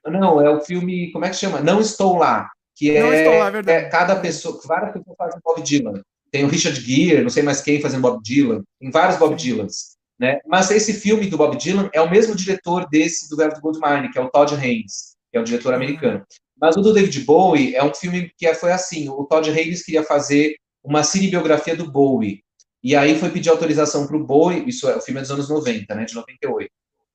Não, 0.09 0.41
é 0.41 0.49
o 0.49 0.61
filme, 0.61 1.11
como 1.11 1.25
é 1.25 1.29
que 1.29 1.35
chama? 1.35 1.61
Não 1.61 1.79
Estou 1.79 2.17
Lá. 2.17 2.49
Que 2.75 2.97
é, 2.97 3.03
não 3.03 3.13
estou 3.13 3.37
lá, 3.37 3.47
é 3.47 3.51
verdade. 3.51 3.85
É 3.85 3.89
cada 3.89 4.15
pessoa, 4.15 4.59
várias 4.65 4.93
pessoas 4.93 5.15
fazem 5.15 5.39
Bob 5.43 5.61
Dylan. 5.61 6.01
Tem 6.31 6.43
o 6.43 6.47
Richard 6.47 6.79
Gere, 6.81 7.21
não 7.21 7.29
sei 7.29 7.43
mais 7.43 7.61
quem 7.61 7.79
fazendo 7.79 8.01
Bob 8.01 8.19
Dylan. 8.23 8.63
Tem 8.79 8.89
vários 8.89 9.19
Bob 9.19 9.35
Dylans. 9.35 9.97
Né? 10.17 10.39
Mas 10.47 10.71
esse 10.71 10.93
filme 10.93 11.27
do 11.27 11.37
Bob 11.37 11.57
Dylan 11.57 11.89
é 11.93 12.01
o 12.01 12.09
mesmo 12.09 12.35
diretor 12.35 12.87
desse 12.89 13.29
do 13.29 13.35
Velvet 13.35 13.59
Goldmine, 13.59 14.09
que 14.11 14.17
é 14.17 14.21
o 14.21 14.29
Todd 14.29 14.55
Haynes, 14.55 15.15
que 15.31 15.37
é 15.37 15.41
um 15.41 15.43
diretor 15.43 15.73
americano. 15.73 16.25
Mas 16.61 16.77
o 16.77 16.81
do 16.81 16.93
David 16.93 17.21
Bowie 17.21 17.75
é 17.75 17.83
um 17.83 17.93
filme 17.93 18.31
que 18.37 18.53
foi 18.53 18.71
assim, 18.71 19.09
o 19.09 19.25
Todd 19.25 19.49
Haynes 19.49 19.83
queria 19.83 20.03
fazer 20.03 20.55
uma 20.83 21.03
cinebiografia 21.03 21.75
do 21.75 21.91
Bowie, 21.91 22.43
e 22.83 22.95
aí 22.95 23.17
foi 23.19 23.29
pedir 23.29 23.49
autorização 23.49 24.07
para 24.07 24.17
o 24.17 24.23
Bowie, 24.23 24.67
isso 24.67 24.87
é 24.87 24.95
o 24.95 25.01
filme 25.01 25.19
é 25.19 25.21
dos 25.21 25.31
anos 25.31 25.49
90, 25.49 25.93
né, 25.93 26.05
de 26.05 26.15
98. 26.15 26.69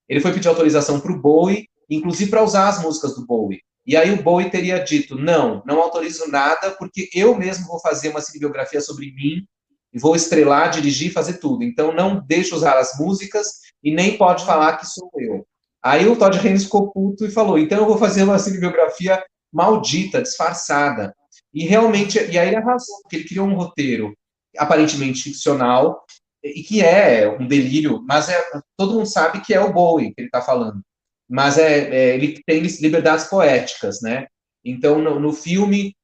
Ele 0.09 0.21
foi 0.21 0.33
pedir 0.33 0.49
autorização 0.49 1.01
para 1.01 1.13
o 1.13 1.21
Bowie, 1.21 1.69
inclusive 1.91 2.31
para 2.31 2.43
usar 2.43 2.69
as 2.69 2.81
músicas 2.81 3.15
do 3.15 3.27
Bowie. 3.27 3.61
E 3.85 3.97
aí 3.97 4.13
o 4.13 4.23
Bowie 4.23 4.51
teria 4.51 4.79
dito: 4.79 5.17
não, 5.17 5.63
não 5.67 5.81
autorizo 5.81 6.29
nada, 6.31 6.71
porque 6.73 7.09
eu 7.13 7.37
mesmo 7.37 7.67
vou 7.67 7.81
fazer 7.81 8.09
uma 8.11 8.21
cinebiografia 8.21 8.81
sobre 8.81 9.13
mim 9.13 9.45
e 9.93 9.99
vou 9.99 10.15
estrelar, 10.15 10.71
dirigir, 10.71 11.13
fazer 11.13 11.39
tudo. 11.39 11.65
Então 11.65 11.93
não 11.93 12.25
deixa 12.25 12.55
usar 12.55 12.79
as 12.79 12.97
músicas 12.99 13.47
e 13.83 13.93
nem 13.93 14.17
pode 14.17 14.45
falar 14.45 14.77
que 14.77 14.87
sou 14.87 15.11
eu. 15.19 15.47
Aí 15.83 16.07
o 16.09 16.17
Todd 16.17 16.39
Haynes 16.39 16.65
ficou 16.65 16.93
puto 16.93 17.27
e 17.27 17.31
falou: 17.31 17.59
então 17.59 17.79
eu 17.79 17.87
vou 17.87 17.99
fazer 17.99 18.23
uma 18.23 18.39
cinebiografia 18.39 19.21
maldita, 19.53 20.23
disfarçada. 20.23 21.15
E 21.53 21.65
realmente, 21.65 22.19
e 22.19 22.39
aí 22.39 22.49
ele 22.49 22.57
arrasou, 22.57 23.01
porque 23.03 23.17
ele 23.17 23.29
criou 23.29 23.47
um 23.47 23.55
roteiro 23.55 24.15
aparentemente 24.57 25.23
ficcional 25.23 26.05
e 26.43 26.63
que 26.63 26.83
é 26.83 27.29
um 27.29 27.47
delírio, 27.47 28.03
mas 28.07 28.29
é, 28.29 28.41
todo 28.77 28.95
mundo 28.95 29.07
sabe 29.07 29.41
que 29.41 29.53
é 29.53 29.61
o 29.61 29.73
Bowie 29.73 30.15
que 30.15 30.21
ele 30.21 30.29
está 30.29 30.41
falando. 30.41 30.81
Mas 31.29 31.59
é, 31.59 31.89
é, 31.91 32.15
ele 32.15 32.41
tem 32.47 32.61
liberdades 32.61 33.25
poéticas, 33.25 34.01
né? 34.01 34.27
Então, 34.65 35.01
no, 35.01 35.19
no 35.19 35.33
filme, 35.33 35.95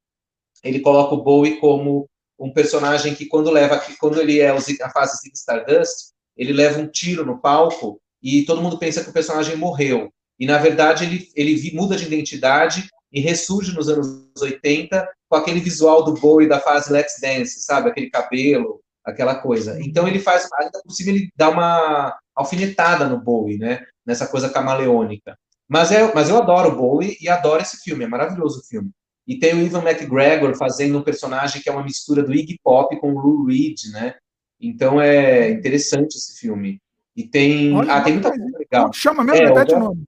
ele 0.65 0.81
coloca 0.81 1.15
o 1.15 1.23
Bowie 1.23 1.61
como 1.61 2.09
um 2.39 2.53
personagem 2.53 3.15
que 3.15 3.27
quando 3.27 3.51
leva, 3.51 3.81
quando 4.01 4.21
ele 4.21 4.41
é 4.41 4.49
a 4.51 4.91
fase 4.91 5.23
de 5.23 5.37
Stardust, 5.37 6.13
ele 6.37 6.53
leva 6.53 6.81
um 6.81 6.89
tiro 6.89 7.25
no 7.25 7.41
palco 7.41 8.01
e 8.23 8.45
todo 8.45 8.63
mundo 8.63 8.79
pensa 8.79 9.03
que 9.03 9.11
o 9.11 9.13
personagem 9.13 9.57
morreu. 9.57 10.13
E 10.39 10.47
na 10.47 10.59
verdade 10.59 11.05
ele, 11.05 11.29
ele 11.37 11.73
muda 11.73 11.97
de 11.97 12.05
identidade 12.05 12.89
e 13.13 13.21
ressurge 13.21 13.75
nos 13.75 13.89
anos 13.89 14.27
80 14.41 15.09
com 15.29 15.37
aquele 15.37 15.61
visual 15.61 16.05
do 16.05 16.15
Bowie 16.15 16.49
da 16.49 16.61
fase 16.61 16.93
Let's 16.93 17.21
Dance, 17.21 17.61
sabe? 17.63 17.91
Aquele 17.91 18.11
cabelo, 18.11 18.81
aquela 19.05 19.35
coisa. 19.35 19.79
Então 19.81 20.09
ele 20.09 20.19
faz, 20.19 20.49
ainda 20.61 20.81
possível, 20.83 21.15
ele 21.15 21.29
dá 21.37 21.49
uma 21.49 22.17
alfinetada 22.35 23.07
no 23.07 23.21
Bowie, 23.21 23.59
né? 23.59 23.85
Nessa 24.07 24.27
coisa 24.27 24.49
camaleônica. 24.49 25.37
Mas, 25.69 25.93
é, 25.93 26.13
mas 26.15 26.29
eu 26.29 26.37
adoro 26.37 26.71
o 26.71 26.77
Bowie 26.77 27.17
e 27.21 27.29
adoro 27.29 27.63
esse 27.63 27.79
filme, 27.79 28.05
é 28.05 28.09
maravilhoso 28.09 28.61
o 28.61 28.65
filme. 28.65 28.91
E 29.27 29.39
tem 29.39 29.55
o 29.55 29.63
Ivan 29.63 29.83
McGregor 29.83 30.55
fazendo 30.57 30.99
um 30.99 31.03
personagem 31.03 31.63
que 31.63 31.69
é 31.69 31.73
uma 31.73 31.85
mistura 31.85 32.23
do 32.23 32.35
Iggy 32.35 32.59
Pop 32.63 32.95
com 33.01 33.13
o 33.13 33.21
Lou 33.21 33.47
Reed, 33.47 33.79
né? 33.93 34.15
Então 34.61 35.01
é 35.01 35.51
interessante 35.51 36.17
esse 36.17 36.39
filme. 36.39 36.81
E 37.17 37.27
tem. 37.27 37.75
Olha, 37.75 37.95
ah, 37.95 38.01
tem 38.01 38.15
muita 38.15 38.31
coisa 38.31 38.59
legal. 38.59 38.93
Chama 38.93 39.25
mesmo? 39.25 39.45
É, 39.45 39.49
Repete 39.49 39.75
o 39.75 39.79
nome. 39.79 40.05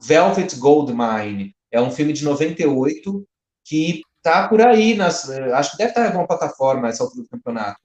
Velvet 0.00 0.56
Goldmine. 0.56 1.54
É 1.72 1.80
um 1.80 1.90
filme 1.90 2.12
de 2.12 2.24
98 2.24 3.24
que 3.64 4.02
tá 4.22 4.46
por 4.46 4.60
aí, 4.60 4.94
nas, 4.94 5.28
acho 5.28 5.72
que 5.72 5.78
deve 5.78 5.90
estar 5.90 6.02
em 6.02 6.06
alguma 6.06 6.26
plataforma 6.26 6.88
essa 6.88 7.02
altura 7.02 7.22
do 7.22 7.28
campeonato. 7.28 7.80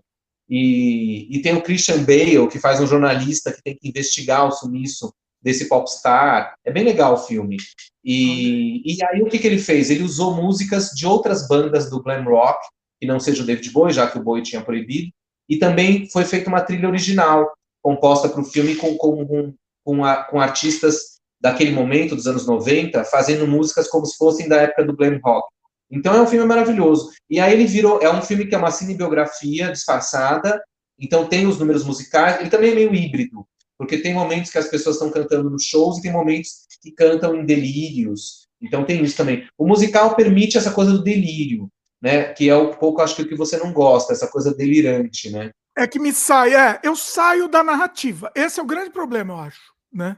E, 0.49 1.27
e 1.35 1.41
tem 1.41 1.55
o 1.55 1.61
Christian 1.61 2.03
Bale, 2.03 2.47
que 2.49 2.59
faz 2.59 2.79
um 2.79 2.87
jornalista 2.87 3.51
que 3.51 3.61
tem 3.61 3.75
que 3.75 3.87
investigar 3.87 4.47
o 4.47 4.51
sumiço 4.51 5.13
desse 5.41 5.67
popstar. 5.67 6.55
É 6.63 6.71
bem 6.71 6.83
legal 6.83 7.13
o 7.13 7.17
filme. 7.17 7.57
E, 8.03 8.81
e 8.85 9.03
aí 9.05 9.21
o 9.21 9.27
que, 9.27 9.39
que 9.39 9.47
ele 9.47 9.57
fez? 9.57 9.89
Ele 9.89 10.03
usou 10.03 10.35
músicas 10.35 10.89
de 10.91 11.05
outras 11.05 11.47
bandas 11.47 11.89
do 11.89 12.01
glam 12.01 12.23
rock, 12.23 12.59
que 12.99 13.07
não 13.07 13.19
seja 13.19 13.43
o 13.43 13.45
David 13.45 13.69
Bowie, 13.71 13.93
já 13.93 14.09
que 14.09 14.17
o 14.17 14.23
Bowie 14.23 14.43
tinha 14.43 14.61
proibido, 14.61 15.11
e 15.49 15.57
também 15.57 16.09
foi 16.09 16.25
feita 16.25 16.49
uma 16.49 16.61
trilha 16.61 16.87
original, 16.87 17.51
composta 17.81 18.27
para 18.27 18.41
o 18.41 18.45
filme 18.45 18.75
com, 18.75 18.97
com, 18.97 19.25
com, 19.25 19.53
com, 19.83 20.03
a, 20.03 20.23
com 20.23 20.41
artistas 20.41 21.16
daquele 21.39 21.71
momento, 21.71 22.15
dos 22.15 22.27
anos 22.27 22.45
90, 22.45 23.03
fazendo 23.05 23.47
músicas 23.47 23.87
como 23.87 24.05
se 24.05 24.17
fossem 24.17 24.47
da 24.47 24.57
época 24.57 24.85
do 24.85 24.95
glam 24.95 25.19
rock. 25.23 25.47
Então 25.89 26.13
é 26.13 26.21
um 26.21 26.27
filme 26.27 26.45
maravilhoso. 26.45 27.11
E 27.29 27.39
aí 27.39 27.53
ele 27.53 27.65
virou, 27.65 28.01
é 28.01 28.11
um 28.11 28.21
filme 28.21 28.45
que 28.45 28.55
é 28.55 28.57
uma 28.57 28.71
cinebiografia 28.71 29.71
disfarçada, 29.71 30.61
então 30.99 31.27
tem 31.27 31.45
os 31.45 31.59
números 31.59 31.85
musicais, 31.85 32.39
ele 32.39 32.49
também 32.49 32.71
é 32.71 32.75
meio 32.75 32.93
híbrido, 32.93 33.47
porque 33.77 33.99
tem 33.99 34.13
momentos 34.13 34.51
que 34.51 34.57
as 34.57 34.67
pessoas 34.67 34.95
estão 34.95 35.11
cantando 35.11 35.49
nos 35.49 35.63
shows 35.63 35.97
e 35.97 36.01
tem 36.01 36.11
momentos 36.11 36.65
que 36.81 36.91
cantam 36.91 37.35
em 37.35 37.45
delírios. 37.45 38.47
Então 38.61 38.83
tem 38.83 39.03
isso 39.03 39.15
também. 39.15 39.47
O 39.57 39.67
musical 39.67 40.15
permite 40.15 40.57
essa 40.57 40.71
coisa 40.71 40.91
do 40.91 41.03
delírio, 41.03 41.69
né? 42.01 42.33
Que 42.33 42.49
é 42.49 42.57
um 42.57 42.73
pouco, 42.73 43.01
acho 43.01 43.15
que 43.15 43.21
o 43.21 43.27
que 43.27 43.35
você 43.35 43.57
não 43.57 43.71
gosta, 43.71 44.13
essa 44.13 44.27
coisa 44.27 44.53
delirante, 44.53 45.29
né? 45.29 45.51
É 45.77 45.85
que 45.85 45.99
me 45.99 46.11
sai, 46.11 46.55
é, 46.55 46.79
eu 46.83 46.95
saio 46.95 47.47
da 47.47 47.63
narrativa. 47.63 48.31
Esse 48.33 48.59
é 48.59 48.63
o 48.63 48.65
grande 48.65 48.89
problema, 48.89 49.33
eu 49.33 49.37
acho, 49.37 49.73
né? 49.93 50.17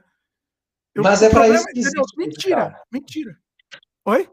Eu, 0.99 1.03
Mas 1.03 1.21
é 1.21 1.29
para 1.29 1.47
isso 1.47 1.65
que 1.65 1.79
existe. 1.79 2.17
Mentira, 2.17 2.75
mentira. 2.91 3.37
Oi? 4.05 4.29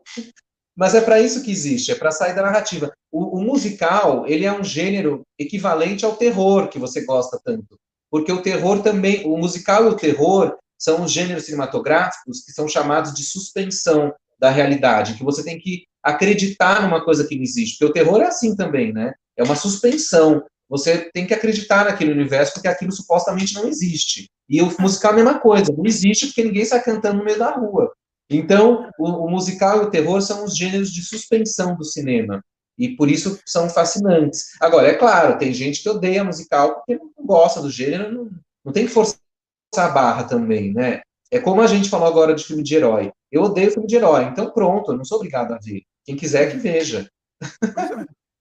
Mas 0.76 0.94
é 0.94 1.00
para 1.00 1.20
isso 1.20 1.42
que 1.42 1.50
existe, 1.50 1.92
é 1.92 1.94
para 1.94 2.10
sair 2.10 2.34
da 2.34 2.42
narrativa. 2.42 2.92
O, 3.10 3.38
o, 3.38 3.42
musical, 3.42 4.26
ele 4.26 4.44
é 4.44 4.52
um 4.52 4.64
gênero 4.64 5.22
equivalente 5.38 6.04
ao 6.04 6.16
terror 6.16 6.68
que 6.68 6.78
você 6.78 7.04
gosta 7.04 7.40
tanto. 7.42 7.78
Porque 8.10 8.30
o 8.30 8.42
terror 8.42 8.82
também, 8.82 9.24
o 9.24 9.38
musical 9.38 9.84
e 9.84 9.88
o 9.88 9.96
terror 9.96 10.56
são 10.78 11.02
os 11.02 11.12
gêneros 11.12 11.44
cinematográficos 11.44 12.44
que 12.44 12.52
são 12.52 12.68
chamados 12.68 13.14
de 13.14 13.22
suspensão 13.22 14.12
da 14.38 14.50
realidade, 14.50 15.14
que 15.14 15.24
você 15.24 15.42
tem 15.42 15.58
que 15.58 15.84
acreditar 16.02 16.82
numa 16.82 17.02
coisa 17.02 17.26
que 17.26 17.36
não 17.36 17.42
existe. 17.42 17.78
Porque 17.78 17.90
o 17.90 18.04
terror 18.04 18.20
é 18.20 18.26
assim 18.26 18.54
também, 18.54 18.92
né? 18.92 19.14
É 19.36 19.42
uma 19.42 19.56
suspensão. 19.56 20.44
Você 20.68 21.10
tem 21.12 21.26
que 21.26 21.34
acreditar 21.34 21.84
naquele 21.84 22.12
universo 22.12 22.54
porque 22.54 22.68
aquilo 22.68 22.92
supostamente 22.92 23.54
não 23.54 23.68
existe. 23.68 24.28
E 24.48 24.60
o 24.62 24.74
musical 24.80 25.10
é 25.10 25.14
a 25.14 25.16
mesma 25.16 25.40
coisa, 25.40 25.72
não 25.72 25.84
existe 25.86 26.26
porque 26.26 26.44
ninguém 26.44 26.62
está 26.62 26.80
cantando 26.80 27.18
no 27.18 27.24
meio 27.24 27.38
da 27.38 27.50
rua. 27.50 27.92
Então, 28.28 28.90
o, 28.98 29.08
o, 29.26 29.30
musical 29.30 29.82
e 29.82 29.86
o 29.86 29.90
terror 29.90 30.20
são 30.20 30.44
os 30.44 30.56
gêneros 30.56 30.90
de 30.92 31.02
suspensão 31.02 31.76
do 31.76 31.84
cinema. 31.84 32.42
E 32.78 32.90
por 32.96 33.10
isso 33.10 33.40
são 33.46 33.70
fascinantes. 33.70 34.50
Agora, 34.60 34.88
é 34.88 34.94
claro, 34.94 35.38
tem 35.38 35.52
gente 35.52 35.82
que 35.82 35.88
odeia 35.88 36.24
musical 36.24 36.74
porque 36.74 36.96
não 36.96 37.24
gosta 37.24 37.60
do 37.60 37.70
gênero, 37.70 38.12
não, 38.12 38.30
não 38.64 38.72
tem 38.72 38.86
que 38.86 38.92
forçar 38.92 39.18
a 39.76 39.88
barra 39.88 40.24
também, 40.24 40.72
né? 40.72 41.00
É 41.30 41.40
como 41.40 41.60
a 41.60 41.66
gente 41.66 41.88
falou 41.88 42.06
agora 42.06 42.34
de 42.34 42.44
filme 42.44 42.62
de 42.62 42.74
herói. 42.74 43.10
Eu 43.30 43.42
odeio 43.42 43.70
filme 43.70 43.86
de 43.86 43.96
herói, 43.96 44.24
então 44.24 44.52
pronto, 44.52 44.92
eu 44.92 44.96
não 44.96 45.04
sou 45.04 45.18
obrigado 45.18 45.52
a 45.52 45.58
ver. 45.58 45.82
Quem 46.04 46.16
quiser 46.16 46.50
que 46.50 46.58
veja. 46.58 47.08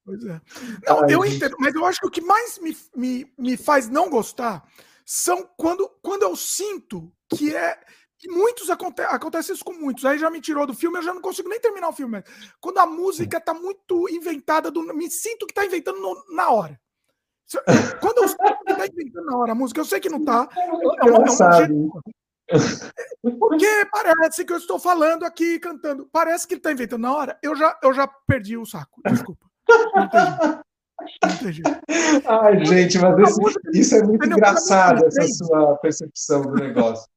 Pois 0.06 0.24
é. 0.24 0.39
Não, 0.88 1.03
Ai, 1.03 1.14
eu 1.14 1.26
entendo, 1.26 1.56
mas 1.60 1.74
eu 1.74 1.84
acho 1.84 1.99
que 1.99 2.08
o 2.08 2.12
que 2.12 2.22
mais 2.22 2.60
me, 2.60 2.78
me, 2.95 3.34
me 3.38 3.58
faz 3.58 3.89
não 3.89 4.10
gostar 4.10 4.64
são 5.03 5.49
quando, 5.58 5.89
quando 6.01 6.24
eu 6.24 6.36
sinto 6.36 7.12
que 7.30 7.56
é 7.56 7.80
e 8.24 8.30
muitos 8.30 8.70
aconte 8.70 9.01
acontece 9.01 9.51
isso 9.51 9.64
com 9.64 9.74
muitos. 9.74 10.06
Aí 10.06 10.18
já 10.18 10.30
me 10.30 10.41
tirou 10.41 10.66
do 10.66 10.74
filme, 10.74 10.97
eu 10.97 11.03
já 11.03 11.14
não 11.14 11.22
consigo 11.22 11.49
nem 11.49 11.60
terminar 11.60 11.89
o 11.89 11.93
filme. 11.93 12.24
Quando 12.62 12.78
a 12.78 12.86
música 12.86 13.41
tá 13.41 13.53
muito 13.53 14.08
inventada, 14.10 14.72
do, 14.72 14.82
me 14.95 15.10
sinto 15.12 15.45
que 15.45 15.53
tá 15.53 15.66
inventando 15.66 15.99
no, 15.99 16.36
na 16.36 16.49
hora. 16.49 16.80
Quando 17.99 18.24
eu 18.24 18.28
sinto 18.28 18.66
que 18.66 18.76
tá 18.76 18.88
inventando 18.88 19.26
na 19.26 19.38
hora 19.38 19.51
a 19.51 19.56
música, 19.56 19.80
eu 19.80 19.86
sei 19.86 19.99
que 19.99 20.10
não 20.10 20.24
tá. 20.24 20.47
É, 20.58 20.60
é, 20.60 21.10
é 21.10 21.68
um, 21.72 21.89
porque 23.39 23.88
parece 23.91 24.45
que 24.45 24.53
eu 24.53 24.58
estou 24.58 24.80
falando 24.80 25.24
aqui, 25.24 25.60
cantando. 25.60 26.08
Parece 26.12 26.47
que 26.47 26.53
ele 26.53 26.62
tá 26.62 26.72
inventando 26.72 27.01
na 27.01 27.14
hora. 27.14 27.39
Eu 27.41 27.56
já, 27.56 27.78
eu 27.82 27.93
já 27.93 28.08
perdi 28.08 28.58
o 28.58 28.66
saco. 28.66 29.01
Desculpa. 29.06 29.45
Ai, 32.26 32.66
gente, 32.66 32.97
mas 32.99 33.20
esse, 33.20 33.41
isso 33.74 33.95
é 33.95 34.03
muito 34.03 34.26
engraçado, 34.26 35.05
essa 35.05 35.28
sua 35.28 35.76
percepção 35.78 36.41
do 36.43 36.55
negócio. 36.55 37.07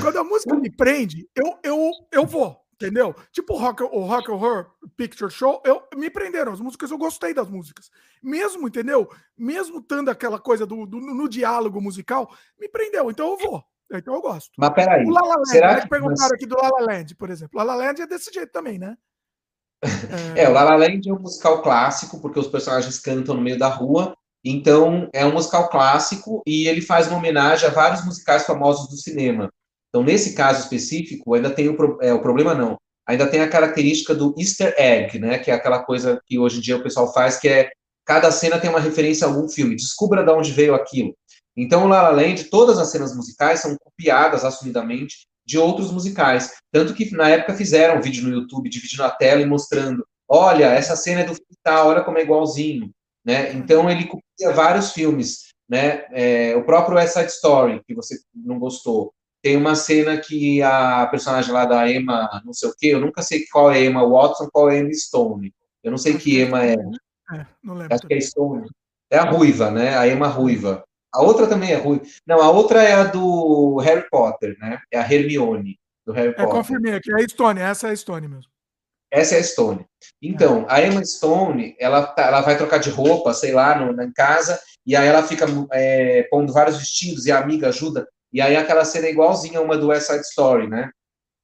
Quando 0.00 0.18
a 0.18 0.24
música 0.24 0.54
me 0.54 0.70
prende, 0.70 1.28
eu, 1.34 1.58
eu, 1.62 1.90
eu 2.12 2.26
vou, 2.26 2.56
entendeu? 2.74 3.14
Tipo 3.32 3.54
o 3.54 3.56
Rock, 3.56 3.82
o 3.82 4.04
Rock 4.04 4.30
Horror 4.30 4.70
Picture 4.96 5.30
Show, 5.30 5.60
eu, 5.64 5.82
me 5.96 6.08
prenderam 6.10 6.52
as 6.52 6.60
músicas, 6.60 6.90
eu 6.90 6.98
gostei 6.98 7.34
das 7.34 7.48
músicas. 7.48 7.90
Mesmo, 8.22 8.68
entendeu? 8.68 9.08
Mesmo 9.36 9.82
tendo 9.82 10.10
aquela 10.10 10.38
coisa 10.38 10.64
do, 10.64 10.86
do 10.86 11.00
no 11.00 11.28
diálogo 11.28 11.80
musical, 11.80 12.30
me 12.60 12.68
prendeu, 12.68 13.10
então 13.10 13.30
eu 13.30 13.38
vou. 13.38 13.64
Então 13.92 14.14
eu 14.14 14.22
gosto. 14.22 14.52
Mas 14.56 14.70
peraí. 14.70 15.04
O 15.04 15.10
La 15.10 15.20
La 15.20 15.34
Land, 15.34 15.48
será 15.48 15.74
né, 15.74 15.80
que 15.82 15.88
perguntaram 15.88 16.34
aqui 16.34 16.46
do 16.46 16.56
La 16.56 16.68
La 16.68 16.80
Land, 16.80 17.14
por 17.16 17.30
exemplo. 17.30 17.58
La 17.58 17.64
La 17.64 17.74
Land 17.74 18.02
é 18.02 18.06
desse 18.06 18.32
jeito 18.32 18.52
também, 18.52 18.78
né? 18.78 18.96
É... 20.36 20.44
é, 20.44 20.48
o 20.48 20.52
La 20.52 20.62
La 20.62 20.76
Land 20.76 21.08
é 21.08 21.12
um 21.12 21.18
musical 21.18 21.62
clássico, 21.62 22.20
porque 22.20 22.38
os 22.38 22.46
personagens 22.46 22.98
cantam 22.98 23.34
no 23.34 23.42
meio 23.42 23.58
da 23.58 23.68
rua. 23.68 24.16
Então, 24.44 25.08
é 25.12 25.24
um 25.24 25.32
musical 25.32 25.68
clássico 25.68 26.42
e 26.46 26.66
ele 26.66 26.80
faz 26.80 27.06
uma 27.06 27.18
homenagem 27.18 27.68
a 27.68 27.72
vários 27.72 28.04
musicais 28.04 28.44
famosos 28.44 28.88
do 28.88 28.96
cinema. 28.96 29.52
Então, 29.88 30.02
nesse 30.02 30.34
caso 30.34 30.60
específico, 30.60 31.34
ainda 31.34 31.50
tem 31.50 31.68
o, 31.68 31.98
é, 32.00 32.12
o 32.12 32.22
problema 32.22 32.54
não, 32.54 32.76
ainda 33.06 33.26
tem 33.26 33.40
a 33.40 33.48
característica 33.48 34.14
do 34.14 34.34
Easter 34.38 34.74
egg, 34.78 35.18
né, 35.18 35.38
que 35.38 35.50
é 35.50 35.54
aquela 35.54 35.84
coisa 35.84 36.20
que 36.26 36.38
hoje 36.38 36.58
em 36.58 36.60
dia 36.60 36.76
o 36.76 36.82
pessoal 36.82 37.12
faz, 37.12 37.38
que 37.38 37.48
é 37.48 37.70
cada 38.04 38.32
cena 38.32 38.58
tem 38.58 38.70
uma 38.70 38.80
referência 38.80 39.26
a 39.26 39.30
algum 39.30 39.48
filme, 39.48 39.76
descubra 39.76 40.24
de 40.24 40.30
onde 40.32 40.50
veio 40.50 40.74
aquilo. 40.74 41.14
Então, 41.56 41.84
o 41.84 41.88
La 41.88 42.02
La 42.02 42.10
Land, 42.10 42.44
todas 42.44 42.78
as 42.78 42.90
cenas 42.90 43.14
musicais 43.14 43.60
são 43.60 43.76
copiadas 43.76 44.44
assumidamente 44.44 45.26
de 45.52 45.58
outros 45.58 45.92
musicais, 45.92 46.54
tanto 46.72 46.94
que 46.94 47.14
na 47.14 47.28
época 47.28 47.54
fizeram 47.54 47.98
um 47.98 48.00
vídeo 48.00 48.26
no 48.26 48.34
YouTube, 48.34 48.70
dividindo 48.70 49.04
a 49.04 49.10
tela 49.10 49.42
e 49.42 49.46
mostrando, 49.46 50.02
olha, 50.26 50.64
essa 50.64 50.96
cena 50.96 51.20
é 51.20 51.24
do 51.24 51.34
filme 51.34 51.58
tal, 51.62 51.88
olha 51.88 52.02
como 52.02 52.16
é 52.16 52.22
igualzinho, 52.22 52.90
né? 53.22 53.52
Então 53.52 53.90
ele 53.90 54.06
copia 54.06 54.50
vários 54.54 54.92
filmes, 54.92 55.52
né? 55.68 56.06
É, 56.10 56.56
o 56.56 56.64
próprio 56.64 56.96
West 56.96 57.12
Side 57.12 57.30
Story, 57.30 57.82
que 57.86 57.94
você 57.94 58.16
não 58.34 58.58
gostou, 58.58 59.12
tem 59.42 59.58
uma 59.58 59.74
cena 59.74 60.16
que 60.16 60.62
a 60.62 61.06
personagem 61.08 61.52
lá 61.52 61.66
da 61.66 61.90
Emma, 61.90 62.40
não 62.46 62.54
sei 62.54 62.70
o 62.70 62.74
quê, 62.74 62.86
eu 62.86 63.00
nunca 63.00 63.20
sei 63.20 63.44
qual 63.52 63.70
é 63.70 63.84
Emma 63.84 64.08
Watson, 64.08 64.48
qual 64.50 64.70
é 64.70 64.78
Emma 64.78 64.94
Stone. 64.94 65.52
Eu 65.84 65.90
não 65.90 65.98
sei 65.98 66.16
que 66.16 66.40
Emma 66.40 66.64
é. 66.64 66.72
é 66.72 67.46
não 67.62 67.74
lembro. 67.74 67.94
Acho 67.94 68.06
que 68.06 68.14
é 68.14 68.20
Stone. 68.20 68.66
É 69.10 69.18
a 69.18 69.28
ruiva, 69.28 69.70
né? 69.70 69.98
A 69.98 70.08
Emma 70.08 70.28
ruiva. 70.28 70.82
A 71.12 71.22
outra 71.22 71.46
também 71.46 71.72
é 71.72 71.76
ruiva. 71.76 72.04
Não, 72.26 72.40
a 72.40 72.50
outra 72.50 72.82
é 72.82 72.94
a 72.94 73.04
do 73.04 73.76
Harry 73.78 74.08
Potter, 74.10 74.56
né? 74.58 74.80
É 74.90 74.98
a 74.98 75.12
Hermione, 75.12 75.78
do 76.06 76.12
Harry 76.12 76.30
é, 76.30 76.32
Potter. 76.32 76.50
confirmei 76.50 76.94
aqui, 76.94 77.12
é 77.12 77.22
a 77.22 77.28
Stone, 77.28 77.60
essa 77.60 77.88
é 77.88 77.90
a 77.90 77.96
Stone 77.96 78.28
mesmo. 78.28 78.50
Essa 79.10 79.34
é 79.34 79.38
a 79.40 79.42
Stone. 79.42 79.84
Então, 80.22 80.62
é. 80.62 80.66
a 80.68 80.86
Emma 80.86 81.04
Stone, 81.04 81.76
ela, 81.78 82.06
tá, 82.06 82.22
ela 82.22 82.40
vai 82.40 82.56
trocar 82.56 82.78
de 82.78 82.88
roupa, 82.88 83.34
sei 83.34 83.52
lá, 83.52 83.78
no, 83.78 83.92
na 83.92 84.10
casa, 84.12 84.58
e 84.86 84.96
aí 84.96 85.06
ela 85.06 85.22
fica 85.22 85.44
é, 85.72 86.22
pondo 86.30 86.52
vários 86.52 86.78
vestidos 86.78 87.26
e 87.26 87.32
a 87.32 87.38
amiga 87.38 87.68
ajuda. 87.68 88.08
E 88.32 88.40
aí 88.40 88.56
aquela 88.56 88.84
cena 88.84 89.06
é 89.06 89.10
igualzinha 89.10 89.58
a 89.58 89.62
uma 89.62 89.76
do 89.76 89.88
West 89.88 90.06
Side 90.06 90.24
Story, 90.24 90.66
né? 90.66 90.90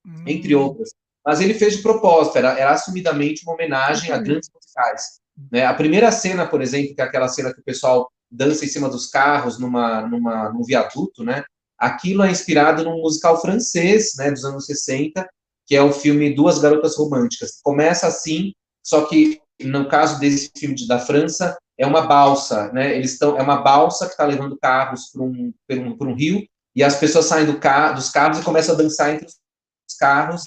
Hum. 0.05 0.23
Entre 0.25 0.55
outras. 0.55 0.89
Mas 1.23 1.39
ele 1.41 1.53
fez 1.53 1.77
de 1.77 1.83
propósito, 1.83 2.37
era, 2.39 2.57
era 2.57 2.71
assumidamente 2.71 3.43
uma 3.43 3.53
homenagem 3.53 4.11
a 4.11 4.17
grandes 4.17 4.49
musicais. 4.53 5.19
Né? 5.51 5.63
A 5.63 5.73
primeira 5.73 6.11
cena, 6.11 6.47
por 6.47 6.61
exemplo, 6.61 6.95
que 6.95 7.01
é 7.01 7.03
aquela 7.03 7.27
cena 7.27 7.53
que 7.53 7.59
o 7.59 7.63
pessoal 7.63 8.09
dança 8.31 8.65
em 8.65 8.67
cima 8.67 8.89
dos 8.89 9.07
carros 9.07 9.57
numa, 9.59 10.01
numa, 10.07 10.49
num 10.49 10.63
viaduto, 10.63 11.23
né? 11.23 11.43
Aquilo 11.77 12.23
é 12.23 12.31
inspirado 12.31 12.83
num 12.83 13.01
musical 13.01 13.39
francês, 13.39 14.13
né, 14.17 14.29
dos 14.31 14.43
anos 14.43 14.65
60, 14.65 15.27
que 15.65 15.75
é 15.75 15.81
o 15.81 15.93
filme 15.93 16.35
Duas 16.35 16.59
Garotas 16.59 16.97
Românticas. 16.97 17.59
Começa 17.63 18.07
assim, 18.07 18.53
só 18.83 19.05
que 19.05 19.39
no 19.61 19.87
caso 19.87 20.19
desse 20.19 20.51
filme 20.57 20.75
de, 20.75 20.87
da 20.87 20.99
França, 20.99 21.57
é 21.77 21.85
uma 21.85 22.01
balsa, 22.01 22.71
né? 22.73 22.95
Eles 22.95 23.13
estão 23.13 23.37
é 23.37 23.41
uma 23.41 23.61
balsa 23.61 24.05
que 24.05 24.11
está 24.11 24.25
levando 24.25 24.57
carros 24.57 25.09
para 25.09 25.23
um, 25.23 25.53
um, 25.71 25.97
um 26.01 26.13
rio 26.13 26.45
e 26.75 26.83
as 26.83 26.97
pessoas 26.97 27.25
saem 27.25 27.45
do 27.45 27.59
carro, 27.59 27.95
dos 27.95 28.09
carros 28.09 28.39
e 28.39 28.43
começam 28.43 28.75
a 28.75 28.77
dançar 28.77 29.13
entre 29.13 29.25
os 29.27 29.95
carros 29.97 30.43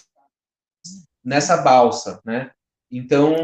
nessa 1.24 1.56
balsa, 1.56 2.20
né? 2.24 2.50
Então, 2.90 3.34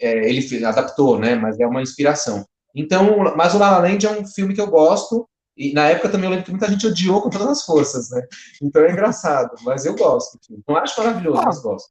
é, 0.00 0.28
ele 0.28 0.64
adaptou, 0.64 1.18
né? 1.18 1.34
Mas 1.34 1.58
é 1.58 1.66
uma 1.66 1.82
inspiração. 1.82 2.46
Então, 2.74 3.34
mas 3.36 3.54
o 3.54 3.58
La 3.58 3.70
La 3.70 3.78
Land 3.78 4.06
é 4.06 4.10
um 4.10 4.26
filme 4.26 4.54
que 4.54 4.60
eu 4.60 4.68
gosto, 4.68 5.28
e 5.56 5.72
na 5.72 5.86
época 5.86 6.08
também 6.08 6.26
eu 6.26 6.30
lembro 6.30 6.44
que 6.44 6.50
muita 6.50 6.68
gente 6.68 6.86
odiou 6.86 7.22
com 7.22 7.30
todas 7.30 7.48
as 7.48 7.64
forças, 7.64 8.10
né? 8.10 8.22
Então 8.62 8.82
é 8.82 8.92
engraçado, 8.92 9.56
mas 9.62 9.84
eu 9.84 9.94
gosto. 9.94 10.38
Não 10.66 10.76
acho 10.76 10.98
maravilhoso, 10.98 11.40
ah, 11.40 11.44
mas 11.46 11.60
gosto. 11.60 11.90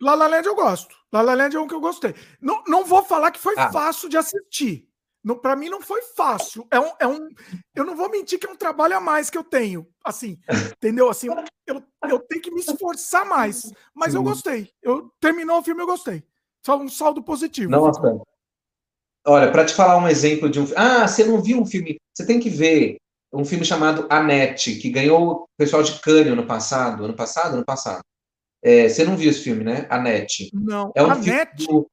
La 0.00 0.14
La 0.14 0.26
Land 0.26 0.46
eu 0.46 0.54
gosto. 0.54 0.94
La 1.12 1.22
La 1.22 1.34
Land 1.34 1.56
é 1.56 1.60
um 1.60 1.66
que 1.66 1.74
eu 1.74 1.80
gostei. 1.80 2.14
Não, 2.40 2.62
não 2.66 2.84
vou 2.84 3.02
falar 3.02 3.30
que 3.30 3.40
foi 3.40 3.54
ah. 3.56 3.72
fácil 3.72 4.08
de 4.08 4.16
assistir, 4.16 4.88
para 5.40 5.54
mim 5.54 5.68
não 5.68 5.80
foi 5.80 6.02
fácil. 6.02 6.66
É 6.70 6.80
um, 6.80 6.92
é 6.98 7.06
um, 7.06 7.28
eu 7.74 7.84
não 7.84 7.94
vou 7.94 8.10
mentir 8.10 8.38
que 8.38 8.46
é 8.46 8.50
um 8.50 8.56
trabalho 8.56 8.96
a 8.96 9.00
mais 9.00 9.30
que 9.30 9.38
eu 9.38 9.44
tenho. 9.44 9.86
Assim, 10.04 10.38
entendeu? 10.76 11.08
Assim, 11.08 11.28
eu, 11.66 11.82
eu 12.08 12.18
tenho 12.20 12.42
que 12.42 12.50
me 12.50 12.60
esforçar 12.60 13.24
mais. 13.24 13.72
Mas 13.94 14.14
eu 14.14 14.22
gostei. 14.22 14.70
Eu 14.82 15.12
terminou 15.20 15.58
o 15.58 15.62
filme, 15.62 15.82
eu 15.82 15.86
gostei. 15.86 16.24
Só 16.64 16.76
um 16.76 16.88
saldo 16.88 17.22
positivo. 17.22 17.70
Nossa. 17.70 18.00
Olha, 19.26 19.50
para 19.50 19.64
te 19.64 19.74
falar 19.74 19.96
um 19.96 20.08
exemplo 20.08 20.50
de 20.50 20.60
um. 20.60 20.66
Ah, 20.76 21.06
você 21.06 21.24
não 21.24 21.40
viu 21.40 21.60
um 21.60 21.66
filme? 21.66 21.98
Você 22.12 22.26
tem 22.26 22.40
que 22.40 22.50
ver 22.50 22.96
um 23.32 23.44
filme 23.44 23.64
chamado 23.64 24.06
Anete, 24.10 24.76
que 24.76 24.90
ganhou 24.90 25.32
o 25.32 25.46
pessoal 25.56 25.82
de 25.82 25.98
Cannes 26.00 26.32
ano 26.32 26.46
passado. 26.46 27.04
Ano 27.04 27.14
passado? 27.14 27.54
Ano 27.54 27.64
passado. 27.64 28.02
É, 28.62 28.88
você 28.88 29.04
não 29.04 29.16
viu 29.16 29.30
esse 29.30 29.42
filme, 29.42 29.64
né? 29.64 29.86
Anete. 29.88 30.50
Não. 30.52 30.92
É 30.94 31.02
um 31.02 31.10
Anete? 31.10 31.66
do, 31.66 31.88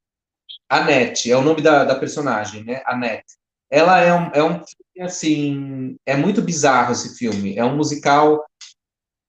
Anete, 0.70 1.32
é 1.32 1.36
o 1.36 1.42
nome 1.42 1.62
da, 1.62 1.84
da 1.84 1.96
personagem, 1.96 2.64
né? 2.64 2.82
Anete. 2.86 3.38
Ela 3.72 4.02
é 4.02 4.14
um, 4.14 4.32
é 4.34 4.44
um 4.44 4.54
filme, 4.54 5.02
assim, 5.02 5.96
é 6.06 6.16
muito 6.16 6.42
bizarro 6.42 6.92
esse 6.92 7.16
filme. 7.16 7.58
É 7.58 7.64
um 7.64 7.76
musical 7.76 8.44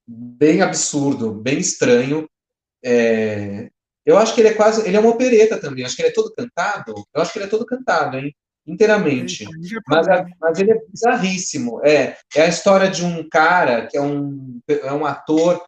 bem 0.07 0.62
absurdo, 0.62 1.32
bem 1.32 1.59
estranho. 1.59 2.28
É, 2.82 3.70
eu 4.11 4.18
acho 4.18 4.34
que 4.34 4.40
ele 4.40 4.48
é 4.48 4.54
quase, 4.54 4.86
ele 4.86 4.96
é 4.96 5.00
uma 5.00 5.11
opereta 5.11 5.58
também. 5.58 5.84
Acho 5.84 5.96
que 5.96 6.02
ele 6.02 6.08
é 6.11 6.14
todo 6.14 6.32
cantado. 6.34 6.94
Eu 7.14 7.22
acho 7.22 7.32
que 7.32 7.38
ele 7.38 7.46
é 7.46 7.48
todo 7.48 7.66
cantado, 7.66 8.18
hein? 8.18 8.34
Inteiramente. 8.66 9.44
Mas, 9.88 10.06
mas 10.40 10.58
ele 10.58 10.72
é 10.72 10.80
bizarríssimo. 10.88 11.80
É, 11.84 12.16
é 12.34 12.42
a 12.42 12.48
história 12.48 12.90
de 12.90 13.04
um 13.04 13.28
cara 13.28 13.86
que 13.86 13.96
é 13.96 14.00
um, 14.00 14.61
é 14.68 14.92
um 14.92 15.06
ator 15.06 15.64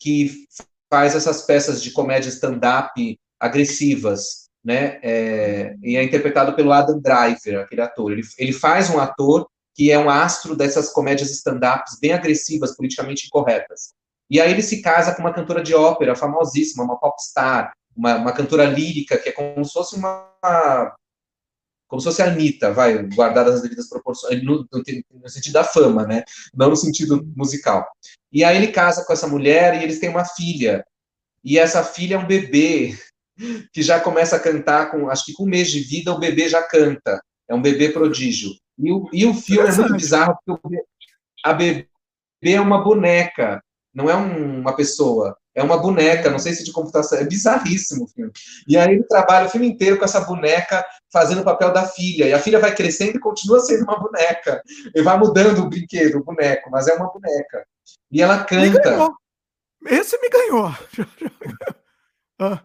que 0.00 0.46
faz 0.90 1.14
essas 1.14 1.42
peças 1.42 1.82
de 1.82 1.90
comédia 1.90 2.28
stand-up 2.28 3.18
agressivas, 3.40 4.48
né? 4.64 4.98
É, 5.02 5.74
e 5.82 5.96
é 5.96 6.02
interpretado 6.02 6.54
pelo 6.54 6.72
Adam 6.72 7.00
Driver, 7.00 7.60
aquele 7.60 7.80
ator. 7.80 8.12
Ele, 8.12 8.22
ele 8.38 8.52
faz 8.52 8.90
um 8.90 8.98
ator 8.98 9.46
que 9.74 9.90
é 9.90 9.98
um 9.98 10.08
astro 10.08 10.56
dessas 10.56 10.90
comédias 10.90 11.30
stand-ups 11.30 11.98
bem 12.00 12.12
agressivas, 12.12 12.74
politicamente 12.74 13.26
incorretas. 13.26 13.92
E 14.28 14.40
aí 14.40 14.50
ele 14.50 14.62
se 14.62 14.82
casa 14.82 15.14
com 15.14 15.22
uma 15.22 15.32
cantora 15.32 15.62
de 15.62 15.74
ópera 15.74 16.16
famosíssima, 16.16 16.84
uma 16.84 16.98
popstar, 16.98 17.72
uma, 17.96 18.16
uma 18.16 18.32
cantora 18.32 18.64
lírica, 18.64 19.16
que 19.16 19.28
é 19.28 19.32
como 19.32 19.64
se 19.64 19.72
fosse 19.72 19.96
uma. 19.96 20.94
Como 21.88 22.00
se 22.00 22.08
fosse 22.08 22.20
a 22.20 22.26
Anitta, 22.26 22.72
vai, 22.72 23.00
guardar 23.14 23.46
as 23.46 23.62
devidas 23.62 23.88
proporções, 23.88 24.42
no, 24.42 24.66
no, 24.72 24.82
no, 25.22 25.28
sentido 25.28 25.52
da 25.52 25.62
fama, 25.62 26.04
né? 26.04 26.24
Não 26.52 26.70
no 26.70 26.76
sentido 26.76 27.24
musical. 27.36 27.88
E 28.32 28.42
aí 28.42 28.56
ele 28.56 28.72
casa 28.72 29.04
com 29.04 29.12
essa 29.12 29.28
mulher 29.28 29.80
e 29.80 29.84
eles 29.84 30.00
têm 30.00 30.08
uma 30.08 30.24
filha. 30.24 30.84
E 31.44 31.60
essa 31.60 31.84
filha 31.84 32.16
é 32.16 32.18
um 32.18 32.26
bebê 32.26 32.98
que 33.72 33.82
já 33.82 34.00
começa 34.00 34.34
a 34.34 34.40
cantar 34.40 34.90
com, 34.90 35.08
acho 35.08 35.26
que 35.26 35.32
com 35.32 35.44
um 35.44 35.48
mês 35.48 35.70
de 35.70 35.78
vida 35.78 36.12
o 36.12 36.18
bebê 36.18 36.48
já 36.48 36.60
canta. 36.60 37.22
É 37.48 37.54
um 37.54 37.62
bebê 37.62 37.90
prodígio. 37.90 38.50
E 38.76 38.92
o, 38.92 39.08
e 39.12 39.24
o 39.24 39.32
filme 39.32 39.68
é 39.68 39.72
muito 39.72 39.92
bizarro, 39.94 40.36
porque 40.44 40.82
a 41.44 41.52
bebê 41.52 41.88
é 42.42 42.60
uma 42.60 42.82
boneca 42.82 43.62
não 43.96 44.10
é 44.10 44.14
um, 44.14 44.60
uma 44.60 44.76
pessoa, 44.76 45.34
é 45.54 45.62
uma 45.62 45.78
boneca, 45.78 46.28
não 46.28 46.38
sei 46.38 46.52
se 46.52 46.62
de 46.62 46.70
computação, 46.70 47.18
é 47.18 47.24
bizarríssimo 47.24 48.04
o 48.04 48.08
filme. 48.08 48.30
E 48.68 48.76
aí 48.76 48.92
ele 48.92 49.04
trabalha 49.04 49.46
o 49.46 49.50
filme 49.50 49.66
inteiro 49.66 49.96
com 49.96 50.04
essa 50.04 50.20
boneca 50.20 50.84
fazendo 51.10 51.40
o 51.40 51.44
papel 51.44 51.72
da 51.72 51.86
filha, 51.86 52.26
e 52.26 52.32
a 52.34 52.38
filha 52.38 52.58
vai 52.58 52.74
crescendo 52.74 53.16
e 53.16 53.20
continua 53.20 53.58
sendo 53.60 53.84
uma 53.84 53.98
boneca. 53.98 54.62
E 54.94 55.00
vai 55.00 55.18
mudando 55.18 55.60
o 55.60 55.68
brinquedo, 55.70 56.18
o 56.18 56.24
boneco, 56.24 56.70
mas 56.70 56.86
é 56.88 56.94
uma 56.94 57.10
boneca. 57.10 57.66
E 58.12 58.20
ela 58.20 58.44
canta. 58.44 59.08
Me 59.80 59.90
Esse 59.90 60.20
me 60.20 60.28
ganhou. 60.28 60.74
ah, 62.38 62.62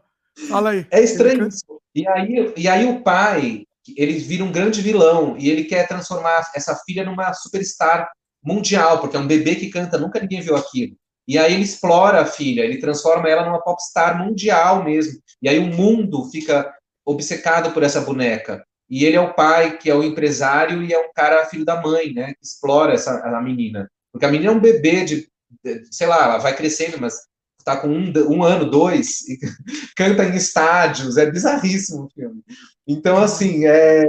fala 0.50 0.72
aí. 0.72 0.86
É 0.92 1.02
estranho 1.02 1.48
isso. 1.48 1.64
E 1.96 2.06
aí, 2.10 2.54
e 2.58 2.68
aí 2.68 2.86
o 2.86 3.02
pai, 3.02 3.64
ele 3.96 4.20
vira 4.20 4.44
um 4.44 4.52
grande 4.52 4.82
vilão, 4.82 5.38
e 5.38 5.50
ele 5.50 5.64
quer 5.64 5.88
transformar 5.88 6.52
essa 6.54 6.76
filha 6.86 7.06
numa 7.06 7.32
superstar 7.32 8.12
mundial, 8.44 9.00
porque 9.00 9.16
é 9.16 9.20
um 9.20 9.28
bebê 9.28 9.56
que 9.56 9.70
canta, 9.70 9.98
nunca 9.98 10.20
ninguém 10.20 10.42
viu 10.42 10.58
aquilo. 10.58 10.98
E 11.32 11.38
aí 11.38 11.54
ele 11.54 11.64
explora 11.64 12.20
a 12.20 12.26
filha, 12.26 12.60
ele 12.60 12.78
transforma 12.78 13.30
ela 13.30 13.46
numa 13.46 13.62
popstar 13.62 14.22
mundial 14.22 14.84
mesmo. 14.84 15.18
E 15.42 15.48
aí 15.48 15.60
o 15.60 15.74
mundo 15.74 16.30
fica 16.30 16.70
obcecado 17.06 17.72
por 17.72 17.84
essa 17.84 18.02
boneca. 18.02 18.62
E 18.90 19.06
ele 19.06 19.16
é 19.16 19.22
o 19.22 19.34
pai, 19.34 19.78
que 19.78 19.90
é 19.90 19.96
o 19.96 20.04
empresário, 20.04 20.84
e 20.84 20.92
é 20.92 21.00
um 21.00 21.10
cara 21.16 21.46
filho 21.46 21.64
da 21.64 21.82
mãe, 21.82 22.12
né? 22.12 22.34
Que 22.34 22.44
explora 22.44 22.96
essa, 22.96 23.18
a 23.20 23.42
menina. 23.42 23.90
Porque 24.12 24.26
a 24.26 24.30
menina 24.30 24.52
é 24.52 24.54
um 24.54 24.60
bebê 24.60 25.06
de, 25.06 25.30
de 25.64 25.86
sei 25.90 26.06
lá, 26.06 26.22
ela 26.22 26.38
vai 26.38 26.54
crescendo, 26.54 26.98
mas 27.00 27.16
está 27.58 27.78
com 27.78 27.88
um, 27.88 28.12
um, 28.30 28.44
ano, 28.44 28.70
dois, 28.70 29.22
e 29.30 29.40
canta 29.96 30.26
em 30.26 30.36
estádios, 30.36 31.16
é 31.16 31.32
bizarríssimo 31.32 32.08
o 32.08 32.10
filme. 32.10 32.44
Então, 32.86 33.18
assim, 33.18 33.66
é, 33.66 34.06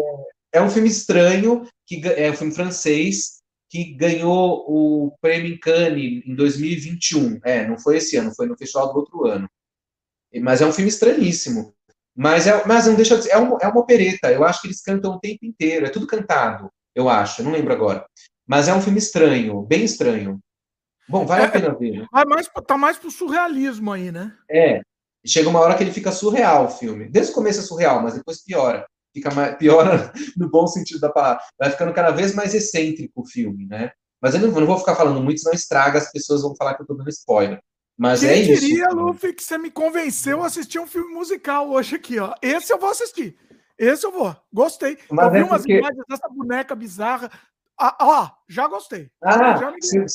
é 0.53 0.61
um 0.61 0.69
filme 0.69 0.89
estranho, 0.89 1.65
que 1.87 2.03
é 2.05 2.33
um 2.33 2.35
filme 2.35 2.53
francês, 2.53 3.42
que 3.73 3.85
ganhou 3.95 4.67
o 4.69 5.17
prêmio 5.19 5.51
em 5.51 5.59
Cannes 5.59 6.23
em 6.27 6.35
2021. 6.35 7.41
É, 7.43 7.67
não 7.67 7.79
foi 7.79 7.97
esse 7.97 8.19
ano, 8.19 8.35
foi 8.35 8.47
no 8.47 8.55
festival 8.55 8.93
do 8.93 8.99
outro 8.99 9.27
ano. 9.27 9.49
Mas 10.43 10.61
é 10.61 10.67
um 10.67 10.73
filme 10.73 10.91
estranhíssimo. 10.91 11.75
Mas, 12.15 12.47
é, 12.47 12.67
mas 12.67 12.87
não 12.87 12.95
deixa 12.95 13.17
de 13.17 13.23
ser, 13.25 13.31
é 13.31 13.39
uma, 13.39 13.57
é 13.63 13.67
uma 13.67 13.81
opereta. 13.81 14.31
Eu 14.31 14.45
acho 14.45 14.61
que 14.61 14.67
eles 14.67 14.83
cantam 14.83 15.13
o 15.13 15.19
tempo 15.19 15.47
inteiro. 15.47 15.87
É 15.87 15.89
tudo 15.89 16.07
cantado, 16.07 16.71
eu 16.95 17.09
acho. 17.09 17.41
Eu 17.41 17.47
não 17.47 17.53
lembro 17.53 17.73
agora. 17.73 18.05
Mas 18.47 18.69
é 18.69 18.75
um 18.75 18.83
filme 18.83 18.99
estranho, 18.99 19.63
bem 19.63 19.85
estranho. 19.85 20.39
Bom, 21.09 21.25
vale 21.25 21.45
é, 21.45 21.47
a 21.47 21.51
pena 21.51 21.75
ver. 21.75 22.07
Vai 22.13 22.27
mais, 22.27 22.51
tá 22.67 22.77
mais 22.77 22.99
pro 22.99 23.11
surrealismo 23.11 23.91
aí, 23.91 24.13
né? 24.13 24.37
É. 24.51 24.83
Chega 25.25 25.49
uma 25.49 25.61
hora 25.61 25.75
que 25.75 25.83
ele 25.83 25.93
fica 25.93 26.13
surreal, 26.13 26.67
o 26.67 26.71
filme. 26.71 27.09
Desde 27.09 27.33
o 27.33 27.35
começo 27.35 27.61
é 27.61 27.63
surreal, 27.63 28.03
mas 28.03 28.13
depois 28.13 28.45
piora 28.45 28.87
fica 29.13 29.33
mais, 29.35 29.57
piora 29.57 30.13
no 30.37 30.49
bom 30.49 30.67
sentido 30.67 31.01
da 31.01 31.11
palavra. 31.11 31.43
Vai 31.59 31.71
ficando 31.71 31.93
cada 31.93 32.11
vez 32.11 32.35
mais 32.35 32.55
excêntrico 32.55 33.23
o 33.23 33.27
filme, 33.27 33.67
né? 33.67 33.93
Mas 34.21 34.35
eu 34.35 34.41
não, 34.41 34.49
eu 34.49 34.61
não 34.61 34.67
vou 34.67 34.79
ficar 34.79 34.95
falando 34.95 35.21
muito, 35.21 35.41
senão 35.41 35.55
estraga, 35.55 35.99
as 35.99 36.11
pessoas 36.13 36.43
vão 36.43 36.55
falar 36.55 36.75
que 36.75 36.83
eu 36.83 36.87
tô 36.87 36.95
dando 36.95 37.11
spoiler. 37.11 37.61
Mas 37.99 38.21
Quem 38.21 38.31
é 38.31 38.35
diria, 38.35 38.55
isso. 38.55 38.67
diria, 38.67 38.89
Luffy, 38.89 39.33
que 39.33 39.43
você 39.43 39.59
me 39.59 39.71
convenceu 39.71 40.43
a 40.43 40.47
assistir 40.47 40.79
um 40.79 40.87
filme 40.87 41.13
musical 41.13 41.71
hoje 41.71 41.97
aqui, 41.97 42.19
ó. 42.19 42.35
Esse 42.41 42.73
eu 42.73 42.79
vou 42.79 42.91
assistir. 42.91 43.37
Esse 43.79 44.07
eu 44.07 44.13
vou. 44.13 44.35
Gostei. 44.53 44.99
Mas 45.11 45.27
eu 45.27 45.33
vi 45.33 45.39
é 45.39 45.45
umas 45.45 45.63
porque... 45.63 45.79
imagens 45.79 46.05
dessa 46.09 46.29
boneca 46.29 46.75
bizarra. 46.75 47.31
Ah, 47.79 47.97
ó, 48.01 48.31
já 48.49 48.69
gostei. 48.69 49.11
Ah, 49.23 49.73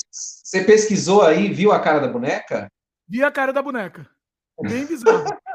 você 0.09 0.63
pesquisou 0.63 1.21
aí, 1.21 1.51
viu 1.51 1.71
a 1.71 1.79
cara 1.79 1.99
da 1.99 2.07
boneca? 2.07 2.71
Vi 3.07 3.23
a 3.23 3.31
cara 3.31 3.51
da 3.51 3.61
boneca. 3.61 4.07
Bem 4.61 4.85
bizarro. 4.85 5.25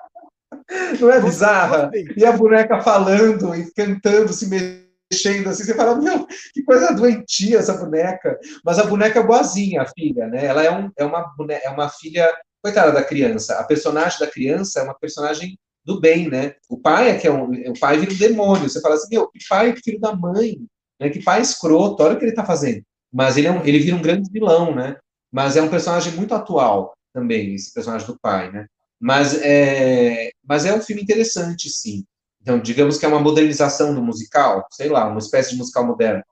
Não 1.00 1.10
é 1.10 1.20
bizarra? 1.20 1.90
E 2.16 2.24
a 2.24 2.32
boneca 2.32 2.80
falando 2.80 3.54
e 3.54 3.70
cantando, 3.72 4.32
se 4.32 4.48
mexendo 4.48 5.48
assim, 5.48 5.64
você 5.64 5.74
fala, 5.74 6.00
meu, 6.00 6.26
que 6.54 6.62
coisa 6.62 6.94
doentia 6.94 7.58
essa 7.58 7.74
boneca. 7.74 8.38
Mas 8.64 8.78
a 8.78 8.84
boneca 8.84 9.20
é 9.20 9.22
boazinha, 9.22 9.82
a 9.82 9.86
filha, 9.86 10.26
né? 10.26 10.44
Ela 10.44 10.62
é, 10.64 10.70
um, 10.70 10.90
é, 10.96 11.04
uma, 11.04 11.22
boneca, 11.36 11.66
é 11.66 11.70
uma 11.70 11.88
filha, 11.88 12.32
coitada 12.62 12.92
da 12.92 13.04
criança. 13.04 13.58
A 13.58 13.64
personagem 13.64 14.18
da 14.18 14.26
criança 14.26 14.80
é 14.80 14.82
uma 14.84 14.94
personagem 14.94 15.58
do 15.84 16.00
bem, 16.00 16.28
né? 16.28 16.54
O 16.68 16.78
pai 16.78 17.10
é 17.10 17.18
que 17.18 17.26
é 17.26 17.32
um, 17.32 17.50
o 17.50 17.78
pai 17.78 17.98
vira 17.98 18.12
um 18.12 18.16
demônio. 18.16 18.68
Você 18.68 18.80
fala 18.80 18.94
assim, 18.94 19.08
meu, 19.10 19.28
que 19.28 19.38
pai, 19.48 19.72
que 19.72 19.82
filho 19.82 20.00
da 20.00 20.14
mãe, 20.14 20.58
né? 21.00 21.10
Que 21.10 21.22
pai 21.22 21.40
escroto, 21.40 22.02
olha 22.02 22.14
o 22.14 22.18
que 22.18 22.24
ele 22.24 22.34
tá 22.34 22.44
fazendo. 22.44 22.82
Mas 23.12 23.36
ele, 23.36 23.48
é 23.48 23.50
um, 23.50 23.64
ele 23.64 23.78
vira 23.78 23.96
um 23.96 24.02
grande 24.02 24.30
vilão, 24.30 24.74
né? 24.74 24.96
Mas 25.30 25.56
é 25.56 25.62
um 25.62 25.68
personagem 25.68 26.12
muito 26.12 26.34
atual 26.34 26.94
também, 27.12 27.54
esse 27.54 27.72
personagem 27.74 28.06
do 28.06 28.18
pai, 28.20 28.50
né? 28.50 28.66
Mas 29.00 29.34
é, 29.42 30.30
mas 30.45 30.64
é 30.64 30.74
um 30.74 30.80
filme 30.80 31.03
interessante, 31.03 31.68
sim. 31.70 32.05
Então, 32.40 32.59
digamos 32.59 32.99
que 32.99 33.05
é 33.05 33.09
uma 33.09 33.20
modernização 33.20 33.95
do 33.95 34.03
musical, 34.03 34.66
sei 34.72 34.88
lá, 34.88 35.09
uma 35.09 35.20
espécie 35.20 35.51
de 35.51 35.57
musical 35.57 35.86
moderno. 35.86 36.22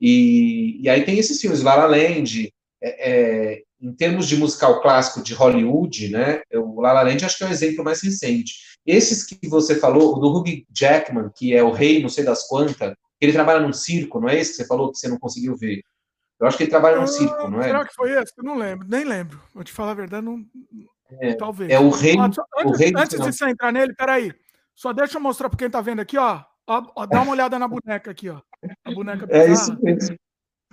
E, 0.00 0.80
e 0.82 0.88
aí 0.88 1.04
tem 1.04 1.18
esses 1.18 1.40
filmes, 1.40 1.62
La 1.62 1.76
La 1.76 1.86
Land, 1.86 2.52
é, 2.82 3.10
é, 3.10 3.62
em 3.80 3.92
termos 3.92 4.26
de 4.26 4.36
musical 4.36 4.80
clássico 4.80 5.22
de 5.22 5.34
Hollywood, 5.34 6.08
né, 6.08 6.42
o 6.54 6.80
La 6.80 6.92
La 6.92 7.02
Land 7.02 7.24
acho 7.24 7.38
que 7.38 7.44
é 7.44 7.46
o 7.46 7.50
exemplo 7.50 7.84
mais 7.84 8.02
recente. 8.02 8.54
Esses 8.84 9.24
que 9.24 9.48
você 9.48 9.76
falou, 9.76 10.16
o 10.16 10.18
do 10.18 10.28
Hugh 10.28 10.64
Jackman, 10.74 11.30
que 11.34 11.54
é 11.54 11.62
o 11.62 11.70
rei 11.70 12.02
não 12.02 12.08
sei 12.08 12.24
das 12.24 12.48
quantas, 12.48 12.94
ele 13.20 13.32
trabalha 13.32 13.60
num 13.60 13.72
circo, 13.72 14.20
não 14.20 14.28
é 14.28 14.38
esse 14.38 14.52
que 14.52 14.56
você 14.56 14.66
falou 14.66 14.90
que 14.90 14.98
você 14.98 15.08
não 15.08 15.18
conseguiu 15.18 15.56
ver? 15.56 15.82
Eu 16.40 16.46
acho 16.46 16.56
que 16.56 16.62
ele 16.62 16.70
trabalha 16.70 16.96
num 16.96 17.02
ah, 17.02 17.06
circo, 17.06 17.48
não 17.48 17.60
é? 17.60 17.64
Será 17.64 17.86
que 17.86 17.94
foi 17.94 18.12
esse? 18.12 18.32
Eu 18.36 18.44
não 18.44 18.56
lembro, 18.56 18.88
nem 18.88 19.04
lembro. 19.04 19.40
Vou 19.54 19.62
te 19.62 19.72
falar 19.72 19.90
a 19.90 19.94
verdade, 19.94 20.24
não, 20.24 20.42
é, 21.20 21.34
Talvez. 21.34 21.70
É 21.70 21.78
o 21.78 21.90
rei. 21.90 22.14
Só, 22.14 22.22
antes, 22.22 22.38
o 22.64 22.70
rei 22.72 22.92
antes 22.96 23.18
de 23.18 23.24
você 23.24 23.48
entrar 23.48 23.72
nele, 23.72 23.94
peraí. 23.94 24.32
Só 24.74 24.92
deixa 24.92 25.18
eu 25.18 25.20
mostrar 25.20 25.48
para 25.48 25.58
quem 25.58 25.70
tá 25.70 25.80
vendo 25.80 26.00
aqui, 26.00 26.16
ó. 26.16 26.42
ó, 26.66 26.82
ó 26.96 27.06
dá 27.06 27.22
uma 27.22 27.32
olhada 27.32 27.58
na 27.58 27.68
boneca 27.68 28.10
aqui, 28.10 28.28
ó. 28.28 28.40
A 28.84 28.92
boneca 28.92 29.26
É 29.30 29.50
isso 29.50 29.76
mesmo. 29.82 30.16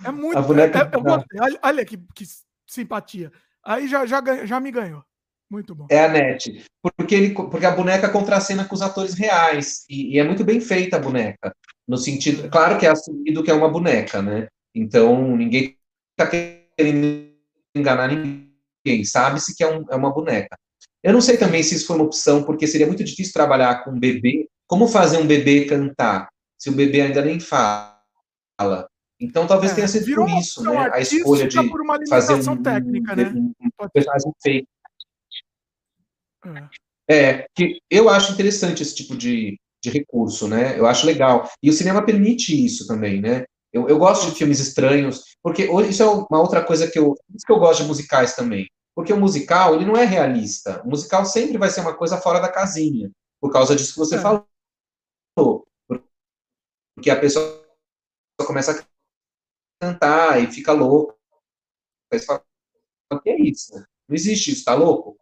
É 0.04 0.10
muito. 0.10 0.38
A 0.38 0.42
boneca... 0.42 0.78
É, 0.78 0.96
eu 0.96 1.02
gostei. 1.02 1.40
Olha, 1.40 1.58
olha 1.62 1.84
que, 1.84 1.96
que, 2.14 2.24
simpatia. 2.66 3.32
Aí 3.64 3.88
já, 3.88 4.06
já, 4.06 4.22
já 4.46 4.60
me 4.60 4.70
ganhou. 4.70 5.02
Muito 5.50 5.74
bom. 5.74 5.86
É 5.90 6.04
a 6.04 6.08
net. 6.08 6.64
Porque, 6.96 7.14
ele, 7.14 7.34
porque 7.34 7.66
a 7.66 7.74
boneca 7.74 8.08
contracena 8.08 8.64
com 8.64 8.74
os 8.74 8.82
atores 8.82 9.14
reais. 9.14 9.84
E, 9.88 10.14
e, 10.14 10.18
é 10.18 10.24
muito 10.24 10.44
bem 10.44 10.60
feita 10.60 10.96
a 10.96 11.00
boneca. 11.00 11.54
No 11.86 11.96
sentido. 11.96 12.46
É. 12.46 12.48
Claro 12.48 12.78
que 12.78 12.86
é 12.86 12.90
assumido 12.90 13.42
que 13.42 13.50
é 13.50 13.54
uma 13.54 13.68
boneca, 13.68 14.20
né? 14.20 14.46
Então 14.74 15.36
ninguém 15.36 15.76
tá 16.16 16.26
querendo 16.26 17.32
enganar 17.74 18.08
ninguém 18.08 18.47
ninguém, 18.88 19.04
sabe-se 19.04 19.54
que 19.54 19.62
é, 19.62 19.70
um, 19.70 19.84
é 19.90 19.96
uma 19.96 20.12
boneca. 20.12 20.56
Eu 21.02 21.12
não 21.12 21.20
sei 21.20 21.36
também 21.36 21.62
se 21.62 21.74
isso 21.74 21.86
foi 21.86 21.96
uma 21.96 22.04
opção, 22.04 22.42
porque 22.42 22.66
seria 22.66 22.86
muito 22.86 23.04
difícil 23.04 23.32
trabalhar 23.32 23.84
com 23.84 23.90
um 23.90 23.98
bebê. 23.98 24.48
Como 24.66 24.88
fazer 24.88 25.18
um 25.18 25.26
bebê 25.26 25.64
cantar, 25.64 26.28
se 26.58 26.68
o 26.68 26.74
bebê 26.74 27.00
ainda 27.00 27.22
nem 27.22 27.38
fala? 27.40 27.96
Então, 29.20 29.46
talvez 29.46 29.72
é, 29.72 29.74
tenha 29.76 29.88
sido 29.88 30.14
por 30.14 30.28
isso, 30.30 30.62
né? 30.62 30.90
A 30.92 31.00
escolha 31.00 31.48
de 31.48 31.56
fazer 32.08 32.34
um, 32.34 32.62
técnica, 32.62 33.16
né? 33.16 33.32
um, 33.34 33.52
um 33.80 33.88
personagem 33.92 34.32
feito. 34.42 34.68
É. 37.08 37.30
é, 37.30 37.46
que 37.54 37.80
eu 37.90 38.08
acho 38.08 38.32
interessante 38.32 38.82
esse 38.82 38.94
tipo 38.94 39.16
de, 39.16 39.58
de 39.82 39.90
recurso, 39.90 40.46
né? 40.46 40.78
Eu 40.78 40.86
acho 40.86 41.06
legal. 41.06 41.50
E 41.62 41.68
o 41.68 41.72
cinema 41.72 42.04
permite 42.04 42.64
isso 42.64 42.86
também, 42.86 43.20
né? 43.20 43.44
Eu, 43.72 43.88
eu 43.88 43.98
gosto 43.98 44.30
de 44.30 44.36
filmes 44.36 44.60
estranhos, 44.60 45.22
porque 45.42 45.64
isso 45.88 46.02
é 46.02 46.06
uma 46.06 46.40
outra 46.40 46.64
coisa 46.64 46.90
que 46.90 46.98
eu. 46.98 47.14
Isso 47.34 47.44
que 47.46 47.52
eu 47.52 47.58
gosto 47.58 47.82
de 47.82 47.88
musicais 47.88 48.34
também. 48.34 48.68
Porque 48.98 49.12
o 49.12 49.16
musical, 49.16 49.76
ele 49.76 49.84
não 49.84 49.96
é 49.96 50.04
realista. 50.04 50.82
O 50.82 50.88
musical 50.88 51.24
sempre 51.24 51.56
vai 51.56 51.70
ser 51.70 51.82
uma 51.82 51.96
coisa 51.96 52.20
fora 52.20 52.40
da 52.40 52.50
casinha, 52.50 53.12
por 53.40 53.52
causa 53.52 53.76
disso 53.76 53.92
que 53.92 53.98
você 54.00 54.16
é. 54.16 54.20
falou. 54.20 54.44
Porque 56.96 57.08
a 57.08 57.20
pessoa 57.20 57.64
começa 58.44 58.72
a 58.72 58.84
cantar 59.80 60.42
e 60.42 60.48
fica 60.48 60.72
louca. 60.72 61.16
o 63.12 63.20
que 63.20 63.30
é 63.30 63.40
isso? 63.40 63.72
Não 64.08 64.16
existe 64.16 64.50
isso, 64.50 64.64
tá 64.64 64.74
louco? 64.74 65.16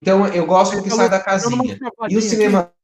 Então, 0.00 0.26
eu 0.28 0.46
gosto 0.46 0.82
que 0.82 0.88
sai 0.88 1.10
da 1.10 1.22
casinha. 1.22 1.78
E 2.08 2.16
o 2.16 2.22
cinema 2.22 2.74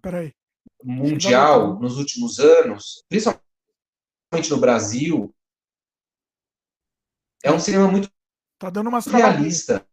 Peraí. 0.00 0.34
mundial, 0.82 1.78
nos 1.78 1.98
últimos 1.98 2.38
anos, 2.38 3.04
principalmente 3.10 3.42
no 4.48 4.56
Brasil, 4.56 5.34
é 7.44 7.52
um 7.52 7.60
cinema 7.60 7.88
muito 7.88 8.10
tá 8.62 8.70
dando 8.70 8.88
uma 8.88 9.00
realista. 9.00 9.84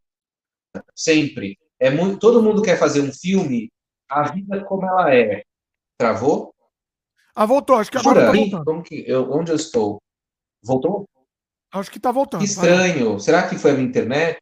Sempre. 0.94 1.58
É 1.78 1.90
muito, 1.90 2.18
todo 2.18 2.42
mundo 2.42 2.62
quer 2.62 2.78
fazer 2.78 3.00
um 3.00 3.12
filme, 3.12 3.72
a 4.08 4.30
vida 4.30 4.64
como 4.64 4.86
ela 4.86 5.12
é. 5.12 5.42
Travou? 5.98 6.54
Ah, 7.34 7.46
voltou. 7.46 7.76
Acho 7.76 7.90
que 7.90 7.98
agora 7.98 8.32
Jura? 8.32 8.50
tá. 8.50 8.64
Como 8.64 8.82
que, 8.82 9.04
eu, 9.06 9.30
onde 9.32 9.50
eu 9.50 9.56
estou? 9.56 10.00
Voltou? 10.62 11.08
Acho 11.72 11.90
que 11.90 11.98
tá 11.98 12.12
voltando. 12.12 12.40
Que 12.40 12.46
estranho. 12.46 13.12
Vai. 13.12 13.20
Será 13.20 13.48
que 13.48 13.58
foi 13.58 13.72
a 13.72 13.74
minha 13.74 13.88
internet? 13.88 14.38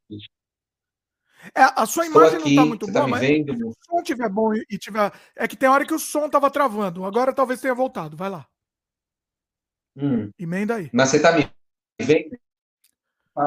É, 1.54 1.62
a 1.62 1.86
sua 1.86 2.04
estou 2.04 2.20
imagem 2.20 2.38
aqui, 2.40 2.54
não 2.54 2.62
tá 2.62 2.68
muito 2.68 2.86
boa, 2.86 3.00
tá 3.00 3.06
mas 3.06 3.20
vendo? 3.20 3.56
se 3.56 3.64
o 3.64 3.74
som 3.86 4.02
tiver 4.02 4.28
bom 4.28 4.52
e, 4.52 4.64
e 4.68 4.76
tiver. 4.76 5.12
É 5.36 5.48
que 5.48 5.56
tem 5.56 5.68
hora 5.68 5.86
que 5.86 5.94
o 5.94 5.98
som 5.98 6.28
tava 6.28 6.50
travando. 6.50 7.04
Agora 7.04 7.32
talvez 7.32 7.60
tenha 7.60 7.74
voltado. 7.74 8.16
Vai 8.16 8.28
lá. 8.28 8.46
Hum. 9.96 10.30
Emenda 10.38 10.74
aí. 10.76 10.90
Mas 10.92 11.08
você 11.08 11.20
tá 11.20 11.32
me 11.32 11.48
vendo? 12.00 12.36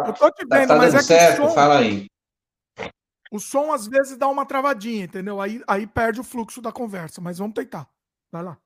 Eu 0.07 0.13
tô 0.13 0.31
te 0.31 0.47
tá, 0.47 0.57
vendo, 0.57 0.67
tá, 0.69 0.75
tá 0.75 0.77
mas 0.77 0.95
é 0.95 1.01
certo? 1.01 1.35
que 1.37 1.41
o 1.41 1.49
som, 1.49 1.55
Fala 1.55 1.79
aí. 1.79 2.07
O 3.31 3.39
som 3.39 3.71
às 3.71 3.87
vezes 3.87 4.17
dá 4.17 4.27
uma 4.27 4.45
travadinha, 4.45 5.05
entendeu? 5.05 5.41
Aí, 5.41 5.61
aí 5.67 5.87
perde 5.87 6.19
o 6.19 6.23
fluxo 6.23 6.61
da 6.61 6.71
conversa, 6.71 7.21
mas 7.21 7.37
vamos 7.37 7.53
tentar. 7.53 7.89
Vai 8.31 8.43
lá. 8.43 8.57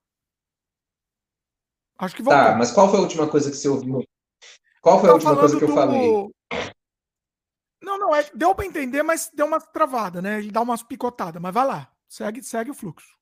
Acho 1.98 2.16
que 2.16 2.24
voltou. 2.24 2.44
Tá, 2.44 2.56
mas 2.56 2.72
qual 2.72 2.90
foi 2.90 3.00
a 3.00 3.02
última 3.02 3.28
coisa 3.28 3.50
que 3.50 3.58
você 3.58 3.68
ouviu? 3.68 4.04
Qual 4.82 5.00
foi 5.00 5.10
a 5.10 5.14
última 5.14 5.36
coisa 5.36 5.58
que 5.58 5.64
eu 5.64 5.68
do... 5.68 5.74
falei? 5.74 6.30
Não, 7.82 8.00
não, 8.00 8.16
é, 8.16 8.28
deu 8.34 8.54
para 8.54 8.66
entender, 8.66 9.04
mas 9.04 9.30
deu 9.34 9.46
uma 9.46 9.60
travada, 9.60 10.22
né? 10.22 10.40
Ele 10.40 10.52
dá 10.52 10.62
umas 10.62 10.84
picotadas, 10.84 11.42
mas 11.42 11.54
vai 11.54 11.66
lá, 11.66 11.92
segue, 12.08 12.42
segue 12.44 12.72
o 12.72 12.74
fluxo. 12.74 13.16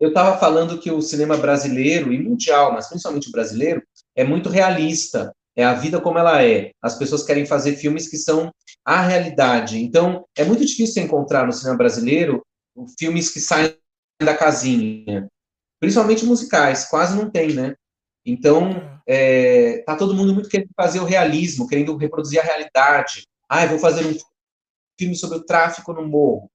Eu 0.00 0.08
estava 0.08 0.38
falando 0.38 0.80
que 0.80 0.90
o 0.90 1.02
cinema 1.02 1.36
brasileiro 1.36 2.12
e 2.12 2.18
mundial, 2.18 2.72
mas 2.72 2.88
principalmente 2.88 3.28
o 3.28 3.32
brasileiro, 3.32 3.82
é 4.16 4.24
muito 4.24 4.48
realista. 4.48 5.34
É 5.56 5.64
a 5.64 5.74
vida 5.74 6.00
como 6.00 6.18
ela 6.18 6.42
é. 6.44 6.72
As 6.80 6.96
pessoas 6.96 7.24
querem 7.24 7.44
fazer 7.44 7.76
filmes 7.76 8.08
que 8.08 8.16
são 8.16 8.52
a 8.84 9.00
realidade. 9.00 9.82
Então, 9.82 10.24
é 10.36 10.44
muito 10.44 10.64
difícil 10.64 11.02
encontrar 11.02 11.46
no 11.46 11.52
cinema 11.52 11.76
brasileiro 11.76 12.44
filmes 12.98 13.30
que 13.30 13.40
saem 13.40 13.76
da 14.22 14.36
casinha. 14.36 15.28
Principalmente 15.80 16.24
musicais, 16.24 16.86
quase 16.88 17.16
não 17.16 17.30
tem, 17.30 17.54
né? 17.54 17.74
Então, 18.24 19.00
é, 19.06 19.82
tá 19.82 19.96
todo 19.96 20.14
mundo 20.14 20.34
muito 20.34 20.48
querendo 20.48 20.70
fazer 20.76 21.00
o 21.00 21.04
realismo, 21.04 21.66
querendo 21.66 21.96
reproduzir 21.96 22.38
a 22.38 22.44
realidade. 22.44 23.26
Ah, 23.48 23.64
eu 23.64 23.70
vou 23.70 23.78
fazer 23.78 24.06
um 24.06 24.16
filme 24.98 25.16
sobre 25.16 25.38
o 25.38 25.44
tráfico 25.44 25.92
no 25.92 26.06
morro. 26.06 26.50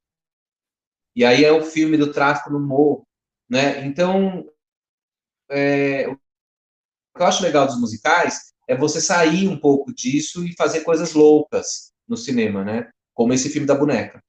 E 1.15 1.25
aí 1.25 1.43
é 1.43 1.51
o 1.51 1.63
filme 1.63 1.97
do 1.97 2.11
tráfico 2.11 2.51
no 2.51 2.59
morro, 2.59 3.07
né? 3.49 3.85
Então, 3.85 4.45
é, 5.49 6.07
o 6.07 6.15
que 7.15 7.21
eu 7.21 7.25
acho 7.25 7.43
legal 7.43 7.65
dos 7.65 7.79
musicais 7.79 8.53
é 8.67 8.75
você 8.75 8.99
sair 8.99 9.47
um 9.47 9.57
pouco 9.57 9.93
disso 9.93 10.45
e 10.45 10.55
fazer 10.55 10.81
coisas 10.81 11.13
loucas 11.13 11.93
no 12.07 12.17
cinema, 12.17 12.63
né? 12.63 12.89
Como 13.13 13.33
esse 13.33 13.49
filme 13.49 13.67
da 13.67 13.75
boneca. 13.75 14.23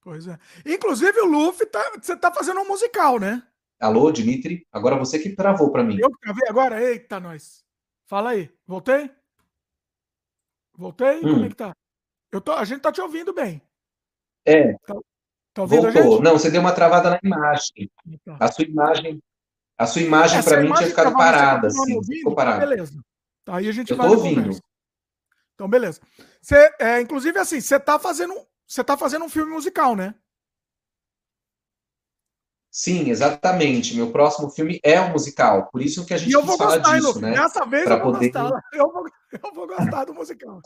Pois 0.00 0.28
é. 0.28 0.38
Inclusive 0.64 1.20
o 1.20 1.26
Luffy, 1.26 1.66
tá, 1.66 1.92
você 2.00 2.16
tá 2.16 2.32
fazendo 2.32 2.60
um 2.60 2.68
musical, 2.68 3.18
né? 3.18 3.42
Alô, 3.80 4.10
Dimitri? 4.10 4.66
Agora 4.72 4.96
você 4.96 5.18
que 5.18 5.34
travou 5.34 5.70
para 5.70 5.82
mim. 5.82 5.98
Eu 6.00 6.10
travei 6.20 6.48
agora? 6.48 6.82
Eita, 6.82 7.18
nós. 7.18 7.64
Fala 8.06 8.30
aí. 8.30 8.50
Voltei? 8.66 9.10
Voltei? 10.76 11.18
Hum. 11.18 11.34
Como 11.34 11.44
é 11.44 11.48
que 11.48 11.56
tá? 11.56 11.74
Eu 12.30 12.40
tô, 12.40 12.52
a 12.52 12.64
gente 12.64 12.80
tá 12.80 12.92
te 12.92 13.00
ouvindo 13.00 13.32
bem. 13.32 13.60
É. 14.44 14.74
Tá, 14.86 14.94
tá 15.52 15.62
ouvindo 15.62 15.90
Voltou. 15.90 16.22
Não, 16.22 16.32
você 16.32 16.50
deu 16.50 16.60
uma 16.60 16.72
travada 16.72 17.10
na 17.10 17.18
imagem. 17.22 17.90
Tá. 18.24 18.36
A 18.40 18.52
sua 18.52 18.64
imagem, 18.64 19.20
a 19.76 19.86
sua 19.86 20.02
imagem 20.02 20.42
para 20.42 20.60
mim 20.62 20.72
tinha 20.72 20.88
ficado 20.88 21.12
parada, 21.12 21.66
assim. 21.66 21.94
Ouvindo, 21.94 22.16
ficou 22.16 22.34
tá 22.34 22.44
parada. 22.44 22.66
beleza. 22.66 23.00
Tá, 23.46 23.56
aí 23.56 23.68
a 23.68 23.72
gente 23.72 23.92
Eu 23.92 23.96
vai 23.96 24.08
tô 24.08 24.14
ouvindo. 24.14 24.58
Então, 25.54 25.68
beleza. 25.68 26.00
Você, 26.42 26.74
é, 26.80 27.00
inclusive, 27.00 27.38
assim, 27.38 27.60
você 27.60 27.78
tá 27.78 27.96
fazendo, 27.96 28.34
você 28.66 28.82
tá 28.82 28.96
fazendo 28.96 29.24
um 29.24 29.28
filme 29.28 29.52
musical, 29.52 29.94
né? 29.94 30.16
Sim, 32.70 33.08
exatamente. 33.08 33.96
Meu 33.96 34.10
próximo 34.10 34.50
filme 34.50 34.80
é 34.82 35.00
um 35.00 35.12
musical. 35.12 35.70
Por 35.70 35.80
isso 35.80 36.04
que 36.04 36.12
a 36.12 36.18
gente 36.18 36.28
e 36.28 36.32
eu 36.32 36.44
vou 36.44 36.58
falar 36.58 36.78
gostar, 36.78 36.98
disso, 36.98 37.20
né? 37.20 37.30
Dessa 37.30 37.64
vez 37.64 37.84
pra 37.84 37.94
eu 37.94 38.02
vou 38.02 38.12
poder... 38.12 38.30
gostar. 38.30 38.64
Eu 38.74 38.92
vou, 38.92 39.06
eu 39.32 39.54
vou 39.54 39.66
gostar 39.66 40.04
do 40.04 40.12
musical. 40.12 40.60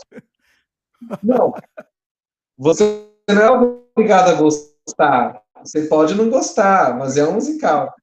Não. 1.23 1.53
Você 2.59 3.09
não 3.29 3.43
é 3.43 3.51
obrigado 3.51 4.31
a 4.31 4.35
gostar. 4.35 5.41
Você 5.63 5.87
pode 5.87 6.15
não 6.15 6.31
gostar, 6.31 6.97
mas 6.99 7.17
é 7.17 7.29
um 7.29 7.35
musical. 7.35 7.95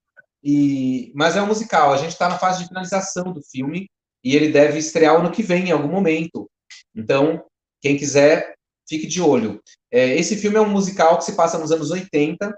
E, 0.41 1.11
mas 1.15 1.35
é 1.35 1.41
um 1.41 1.47
musical. 1.47 1.91
A 1.91 1.97
gente 1.97 2.11
está 2.11 2.29
na 2.29 2.37
fase 2.37 2.59
de 2.59 2.67
finalização 2.67 3.33
do 3.33 3.41
filme 3.41 3.89
e 4.27 4.35
ele 4.35 4.51
deve 4.51 4.77
estrear 4.77 5.15
ano 5.15 5.31
que 5.31 5.41
vem, 5.41 5.69
em 5.69 5.71
algum 5.71 5.87
momento. 5.87 6.51
Então, 6.93 7.45
quem 7.81 7.95
quiser, 7.95 8.55
fique 8.85 9.07
de 9.07 9.21
olho. 9.21 9.63
É, 9.89 10.17
esse 10.17 10.35
filme 10.35 10.57
é 10.57 10.61
um 10.61 10.69
musical 10.69 11.17
que 11.17 11.23
se 11.23 11.31
passa 11.33 11.57
nos 11.57 11.71
anos 11.71 11.91
80, 11.91 12.53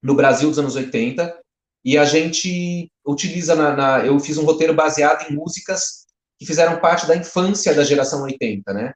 no 0.00 0.14
Brasil 0.14 0.48
dos 0.48 0.60
anos 0.60 0.76
80, 0.76 1.36
e 1.84 1.98
a 1.98 2.04
gente 2.04 2.88
utiliza 3.04 3.56
na, 3.56 3.74
na, 3.74 4.06
eu 4.06 4.20
fiz 4.20 4.38
um 4.38 4.44
roteiro 4.44 4.72
baseado 4.72 5.28
em 5.28 5.34
músicas 5.34 6.06
que 6.38 6.46
fizeram 6.46 6.80
parte 6.80 7.08
da 7.08 7.16
infância 7.16 7.74
da 7.74 7.82
geração 7.82 8.22
80, 8.22 8.72
né? 8.72 8.94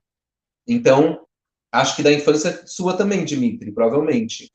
Então, 0.65 1.27
acho 1.69 1.97
que 1.97 2.03
da 2.03 2.13
infância 2.13 2.65
sua 2.65 2.95
também, 2.95 3.25
Dimitri, 3.25 3.73
provavelmente. 3.73 4.49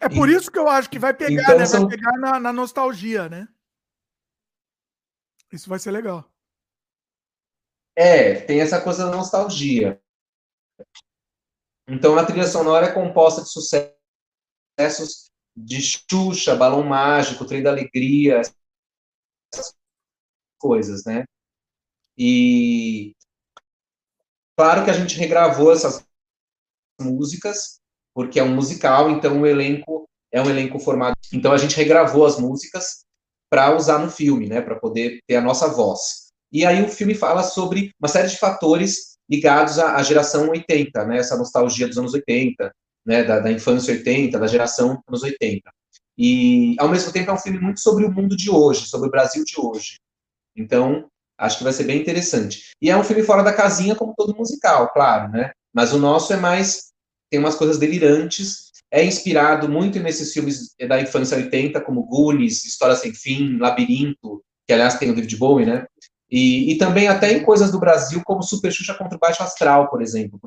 É 0.00 0.08
por 0.08 0.28
isso 0.28 0.50
que 0.50 0.58
eu 0.58 0.68
acho 0.68 0.90
que 0.90 0.98
vai 0.98 1.14
pegar, 1.14 1.42
então, 1.42 1.58
né? 1.58 1.58
Vai 1.58 1.66
são... 1.66 1.88
pegar 1.88 2.12
na, 2.18 2.38
na 2.38 2.52
nostalgia, 2.52 3.28
né? 3.28 3.48
Isso 5.56 5.68
vai 5.68 5.78
ser 5.78 5.90
legal. 5.90 6.24
É, 7.96 8.40
tem 8.40 8.60
essa 8.60 8.80
coisa 8.80 9.06
da 9.06 9.16
nostalgia. 9.16 10.00
Então, 11.88 12.16
a 12.18 12.24
trilha 12.24 12.46
sonora 12.46 12.86
é 12.86 12.92
composta 12.92 13.42
de 13.42 13.48
sucesso 13.48 13.96
sucessos 14.78 15.30
de 15.56 15.80
Xuxa, 15.80 16.54
Balão 16.54 16.82
Mágico, 16.82 17.46
Trem 17.46 17.62
da 17.62 17.70
Alegria, 17.70 18.42
essas 19.54 19.74
coisas, 20.58 21.04
né? 21.04 21.24
E 22.16 23.14
claro 24.56 24.84
que 24.84 24.90
a 24.90 24.92
gente 24.92 25.16
regravou 25.16 25.72
essas 25.72 26.06
músicas, 27.00 27.80
porque 28.14 28.38
é 28.38 28.42
um 28.42 28.54
musical, 28.54 29.10
então 29.10 29.40
o 29.40 29.46
elenco 29.46 30.06
é 30.30 30.40
um 30.40 30.50
elenco 30.50 30.78
formado. 30.78 31.16
Então 31.32 31.52
a 31.52 31.58
gente 31.58 31.76
regravou 31.76 32.26
as 32.26 32.38
músicas 32.38 33.05
para 33.50 33.74
usar 33.76 33.98
no 33.98 34.10
filme, 34.10 34.48
né, 34.48 34.60
para 34.60 34.76
poder 34.76 35.20
ter 35.26 35.36
a 35.36 35.40
nossa 35.40 35.68
voz. 35.68 36.26
E 36.52 36.64
aí 36.64 36.82
o 36.82 36.88
filme 36.88 37.14
fala 37.14 37.42
sobre 37.42 37.90
uma 38.00 38.08
série 38.08 38.28
de 38.28 38.38
fatores 38.38 39.16
ligados 39.28 39.78
à, 39.78 39.96
à 39.96 40.02
geração 40.02 40.48
80, 40.48 41.04
né, 41.06 41.18
essa 41.18 41.36
nostalgia 41.36 41.86
dos 41.86 41.98
anos 41.98 42.14
80, 42.14 42.72
né, 43.04 43.24
da, 43.24 43.40
da 43.40 43.52
infância 43.52 43.92
80, 43.92 44.38
da 44.38 44.46
geração 44.46 45.02
anos 45.08 45.22
80. 45.22 45.62
E, 46.18 46.74
ao 46.78 46.88
mesmo 46.88 47.12
tempo, 47.12 47.30
é 47.30 47.34
um 47.34 47.38
filme 47.38 47.58
muito 47.58 47.80
sobre 47.80 48.04
o 48.04 48.10
mundo 48.10 48.36
de 48.36 48.50
hoje, 48.50 48.86
sobre 48.86 49.08
o 49.08 49.10
Brasil 49.10 49.44
de 49.44 49.60
hoje. 49.60 49.96
Então, 50.56 51.06
acho 51.38 51.58
que 51.58 51.64
vai 51.64 51.72
ser 51.72 51.84
bem 51.84 52.00
interessante. 52.00 52.70
E 52.80 52.90
é 52.90 52.96
um 52.96 53.04
filme 53.04 53.22
fora 53.22 53.42
da 53.42 53.52
casinha, 53.52 53.94
como 53.94 54.14
todo 54.16 54.36
musical, 54.36 54.90
claro, 54.92 55.30
né? 55.30 55.50
Mas 55.74 55.92
o 55.92 55.98
nosso 55.98 56.32
é 56.32 56.36
mais. 56.36 56.90
tem 57.30 57.38
umas 57.38 57.54
coisas 57.54 57.78
delirantes. 57.78 58.65
É 58.90 59.04
inspirado 59.04 59.68
muito 59.68 59.98
nesses 59.98 60.32
filmes 60.32 60.74
da 60.88 61.00
infância 61.00 61.36
80, 61.36 61.80
como 61.80 62.04
Goonies, 62.04 62.64
História 62.64 62.94
Sem 62.94 63.12
Fim, 63.12 63.58
Labirinto, 63.58 64.42
que 64.66 64.72
aliás 64.72 64.98
tem 64.98 65.10
o 65.10 65.14
David 65.14 65.36
Bowie, 65.36 65.66
né? 65.66 65.86
E, 66.30 66.72
e 66.72 66.78
também 66.78 67.08
até 67.08 67.32
em 67.32 67.42
coisas 67.42 67.70
do 67.70 67.78
Brasil, 67.78 68.22
como 68.24 68.42
Super 68.42 68.72
Xuxa 68.72 68.94
contra 68.94 69.16
o 69.16 69.20
Baixo 69.20 69.42
Astral, 69.42 69.88
por 69.88 70.02
exemplo. 70.02 70.40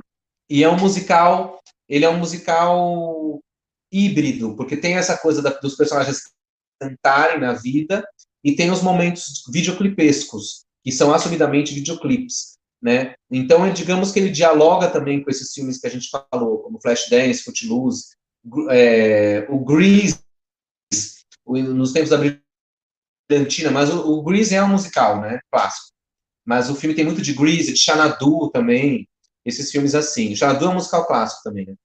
E 0.50 0.64
é 0.64 0.70
um 0.70 0.78
musical 0.78 1.60
ele 1.90 2.06
é 2.06 2.10
um 2.10 2.20
musical 2.20 3.42
híbrido, 3.92 4.56
porque 4.56 4.78
tem 4.78 4.94
essa 4.94 5.18
coisa 5.18 5.42
da, 5.42 5.50
dos 5.50 5.76
personagens 5.76 6.22
cantarem 6.80 7.40
na 7.40 7.54
vida 7.54 8.08
e 8.44 8.56
tem 8.56 8.70
os 8.70 8.84
momentos 8.84 9.44
videoclipescos, 9.52 10.64
que 10.84 10.92
são 10.92 11.12
assumidamente 11.12 11.74
videoclipes, 11.74 12.58
né? 12.80 13.16
Então, 13.30 13.74
digamos 13.74 14.12
que 14.12 14.20
ele 14.20 14.30
dialoga 14.30 14.88
também 14.88 15.24
com 15.24 15.30
esses 15.32 15.52
filmes 15.52 15.80
que 15.80 15.88
a 15.88 15.90
gente 15.90 16.10
falou, 16.10 16.60
como 16.60 16.80
Flashdance, 16.80 17.44
Footloose, 17.44 18.16
é, 18.70 19.46
o 19.50 19.64
Grease, 19.64 20.20
nos 21.46 21.92
tempos 21.92 22.10
da 22.10 22.18
Brilhantina, 23.30 23.72
mas 23.72 23.90
o, 23.90 24.20
o 24.20 24.24
Grease 24.24 24.56
é 24.56 24.64
um 24.64 24.70
musical, 24.70 25.22
né? 25.22 25.40
Clássico. 25.52 25.90
Mas 26.46 26.70
o 26.70 26.76
filme 26.76 26.96
tem 26.96 27.06
muito 27.06 27.22
de 27.22 27.34
Grease, 27.34 27.74
de 27.74 27.80
Xanadu 27.80 28.50
também, 28.52 29.08
esses 29.46 29.72
filmes 29.72 29.96
assim. 29.96 30.36
Já 30.36 30.54
é 30.54 30.66
um 30.66 30.74
musical 30.74 31.06
clássico 31.06 31.44
também, 31.44 31.66
né? 31.66 31.76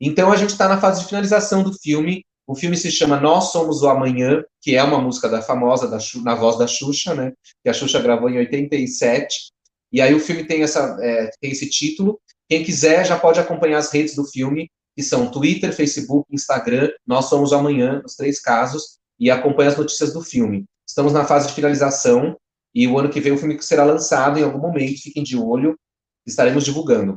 Então 0.00 0.32
a 0.32 0.36
gente 0.36 0.50
está 0.50 0.68
na 0.68 0.80
fase 0.80 1.02
de 1.02 1.06
finalização 1.06 1.62
do 1.62 1.72
filme 1.72 2.24
O 2.46 2.56
filme 2.56 2.76
se 2.76 2.90
chama 2.90 3.20
Nós 3.20 3.52
Somos 3.52 3.82
o 3.82 3.88
Amanhã, 3.88 4.42
que 4.60 4.74
é 4.74 4.82
uma 4.82 5.00
música 5.00 5.28
da 5.28 5.40
famosa 5.40 5.88
da, 5.88 5.98
na 6.24 6.34
voz 6.34 6.58
da 6.58 6.66
Xuxa, 6.66 7.14
né? 7.14 7.32
Que 7.62 7.70
a 7.70 7.72
Xuxa 7.72 8.00
gravou 8.02 8.28
em 8.28 8.38
87. 8.38 9.52
E 9.92 10.00
aí 10.00 10.12
o 10.14 10.20
filme 10.20 10.44
tem, 10.44 10.62
essa, 10.62 10.96
é, 11.00 11.30
tem 11.40 11.52
esse 11.52 11.70
título. 11.70 12.20
Quem 12.48 12.64
quiser 12.64 13.06
já 13.06 13.18
pode 13.18 13.38
acompanhar 13.38 13.78
as 13.78 13.92
redes 13.92 14.16
do 14.16 14.24
filme, 14.24 14.68
que 14.94 15.02
são 15.02 15.30
Twitter, 15.30 15.74
Facebook, 15.74 16.26
Instagram. 16.30 16.90
Nós 17.06 17.26
Somos 17.26 17.52
Amanhã, 17.52 18.00
nos 18.02 18.14
três 18.14 18.40
casos, 18.40 18.98
e 19.18 19.30
acompanha 19.30 19.70
as 19.70 19.76
notícias 19.76 20.12
do 20.12 20.22
filme. 20.22 20.64
Estamos 20.86 21.12
na 21.12 21.24
fase 21.24 21.48
de 21.48 21.54
finalização 21.54 22.36
e 22.74 22.86
o 22.86 22.98
ano 22.98 23.10
que 23.10 23.20
vem 23.20 23.32
o 23.32 23.38
filme 23.38 23.60
será 23.62 23.84
lançado 23.84 24.38
em 24.38 24.42
algum 24.42 24.58
momento. 24.58 25.02
Fiquem 25.02 25.22
de 25.22 25.36
olho, 25.36 25.78
estaremos 26.26 26.64
divulgando. 26.64 27.16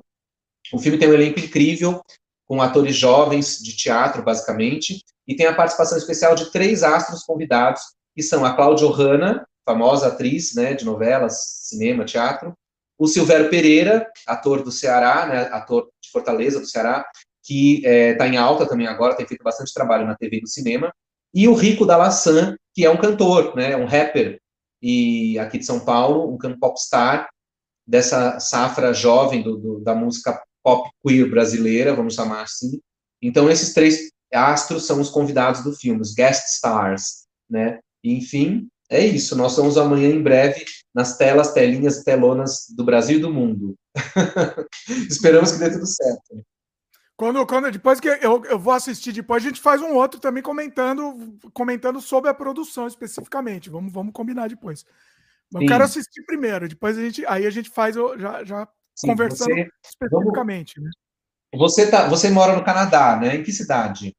O 0.73 0.79
filme 0.79 0.97
tem 0.97 1.09
um 1.09 1.13
elenco 1.13 1.39
incrível, 1.39 2.01
com 2.45 2.61
atores 2.61 2.95
jovens 2.95 3.59
de 3.61 3.75
teatro, 3.75 4.23
basicamente, 4.23 5.03
e 5.27 5.35
tem 5.35 5.47
a 5.47 5.55
participação 5.55 5.97
especial 5.97 6.35
de 6.35 6.51
três 6.51 6.83
astros 6.83 7.23
convidados, 7.23 7.81
que 8.15 8.21
são 8.21 8.45
a 8.45 8.53
Cláudia 8.53 8.87
Ohana, 8.87 9.47
famosa 9.65 10.07
atriz 10.07 10.53
né, 10.53 10.73
de 10.73 10.85
novelas, 10.85 11.63
cinema, 11.63 12.05
teatro, 12.05 12.53
o 12.97 13.07
Silvério 13.07 13.49
Pereira, 13.49 14.07
ator 14.25 14.63
do 14.63 14.71
Ceará, 14.71 15.25
né, 15.25 15.39
ator 15.51 15.89
de 16.01 16.09
Fortaleza, 16.11 16.59
do 16.59 16.67
Ceará, 16.67 17.05
que 17.45 17.77
está 17.77 17.89
é, 17.89 18.13
tá 18.15 18.27
em 18.27 18.37
alta 18.37 18.67
também 18.67 18.87
agora, 18.87 19.15
tem 19.15 19.27
feito 19.27 19.43
bastante 19.43 19.73
trabalho 19.73 20.05
na 20.05 20.15
TV 20.15 20.37
e 20.37 20.41
no 20.41 20.47
cinema, 20.47 20.91
e 21.33 21.47
o 21.47 21.53
Rico 21.53 21.85
da 21.85 21.97
Laçã, 21.97 22.55
que 22.73 22.85
é 22.85 22.89
um 22.89 22.97
cantor, 22.97 23.55
né, 23.55 23.75
um 23.75 23.85
rapper, 23.85 24.39
e 24.81 25.37
aqui 25.39 25.59
de 25.59 25.65
São 25.65 25.79
Paulo, 25.79 26.33
um 26.33 26.59
popstar, 26.59 27.29
dessa 27.87 28.39
safra 28.39 28.93
jovem 28.93 29.43
do, 29.43 29.57
do, 29.57 29.79
da 29.79 29.93
música 29.93 30.41
pop 30.63 30.89
queer 31.05 31.29
brasileira, 31.29 31.95
vamos 31.95 32.15
chamar 32.15 32.41
assim. 32.41 32.79
Então, 33.21 33.49
esses 33.49 33.73
três 33.73 34.09
astros 34.33 34.85
são 34.87 34.99
os 34.99 35.09
convidados 35.09 35.63
do 35.63 35.73
filme, 35.73 36.01
os 36.01 36.13
guest 36.13 36.47
stars, 36.55 37.25
né? 37.49 37.79
Enfim, 38.03 38.67
é 38.89 39.05
isso. 39.05 39.35
Nós 39.35 39.53
somos 39.53 39.77
amanhã 39.77 40.09
em 40.09 40.21
breve 40.21 40.65
nas 40.93 41.17
telas, 41.17 41.53
telinhas 41.53 42.03
telonas 42.03 42.65
do 42.75 42.83
Brasil 42.83 43.17
e 43.17 43.21
do 43.21 43.31
mundo. 43.31 43.75
Esperamos 45.09 45.51
que 45.51 45.59
dê 45.59 45.71
tudo 45.71 45.85
certo. 45.85 46.43
Quando, 47.17 47.45
quando 47.45 47.71
depois 47.71 47.99
que 47.99 48.09
eu, 48.09 48.43
eu 48.45 48.59
vou 48.59 48.73
assistir 48.73 49.13
depois, 49.13 49.43
a 49.43 49.47
gente 49.47 49.61
faz 49.61 49.81
um 49.81 49.93
outro 49.93 50.19
também 50.19 50.43
comentando 50.43 51.37
comentando 51.53 52.01
sobre 52.01 52.29
a 52.29 52.33
produção 52.33 52.87
especificamente. 52.87 53.69
Vamos, 53.69 53.91
vamos 53.91 54.11
combinar 54.13 54.49
depois. 54.49 54.85
Eu 55.53 55.61
Sim. 55.61 55.67
quero 55.67 55.83
assistir 55.83 56.23
primeiro, 56.25 56.67
depois 56.67 56.97
a 56.97 57.01
gente 57.01 57.25
aí 57.25 57.45
a 57.45 57.49
gente 57.49 57.69
faz 57.69 57.95
já, 57.95 58.43
já 58.43 58.67
Sim, 58.93 59.07
conversando 59.07 59.49
você, 59.49 59.69
especificamente. 59.85 60.75
Vamos, 60.75 60.91
né? 60.95 61.57
Você 61.57 61.89
tá, 61.89 62.09
você 62.09 62.29
mora 62.29 62.53
no 62.53 62.65
Canadá, 62.65 63.15
né? 63.15 63.35
Em 63.35 63.43
que 63.43 63.51
cidade? 63.53 64.13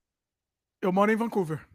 Eu 0.81 0.91
moro 0.91 1.13
em 1.13 1.17
Vancouver. 1.17 1.67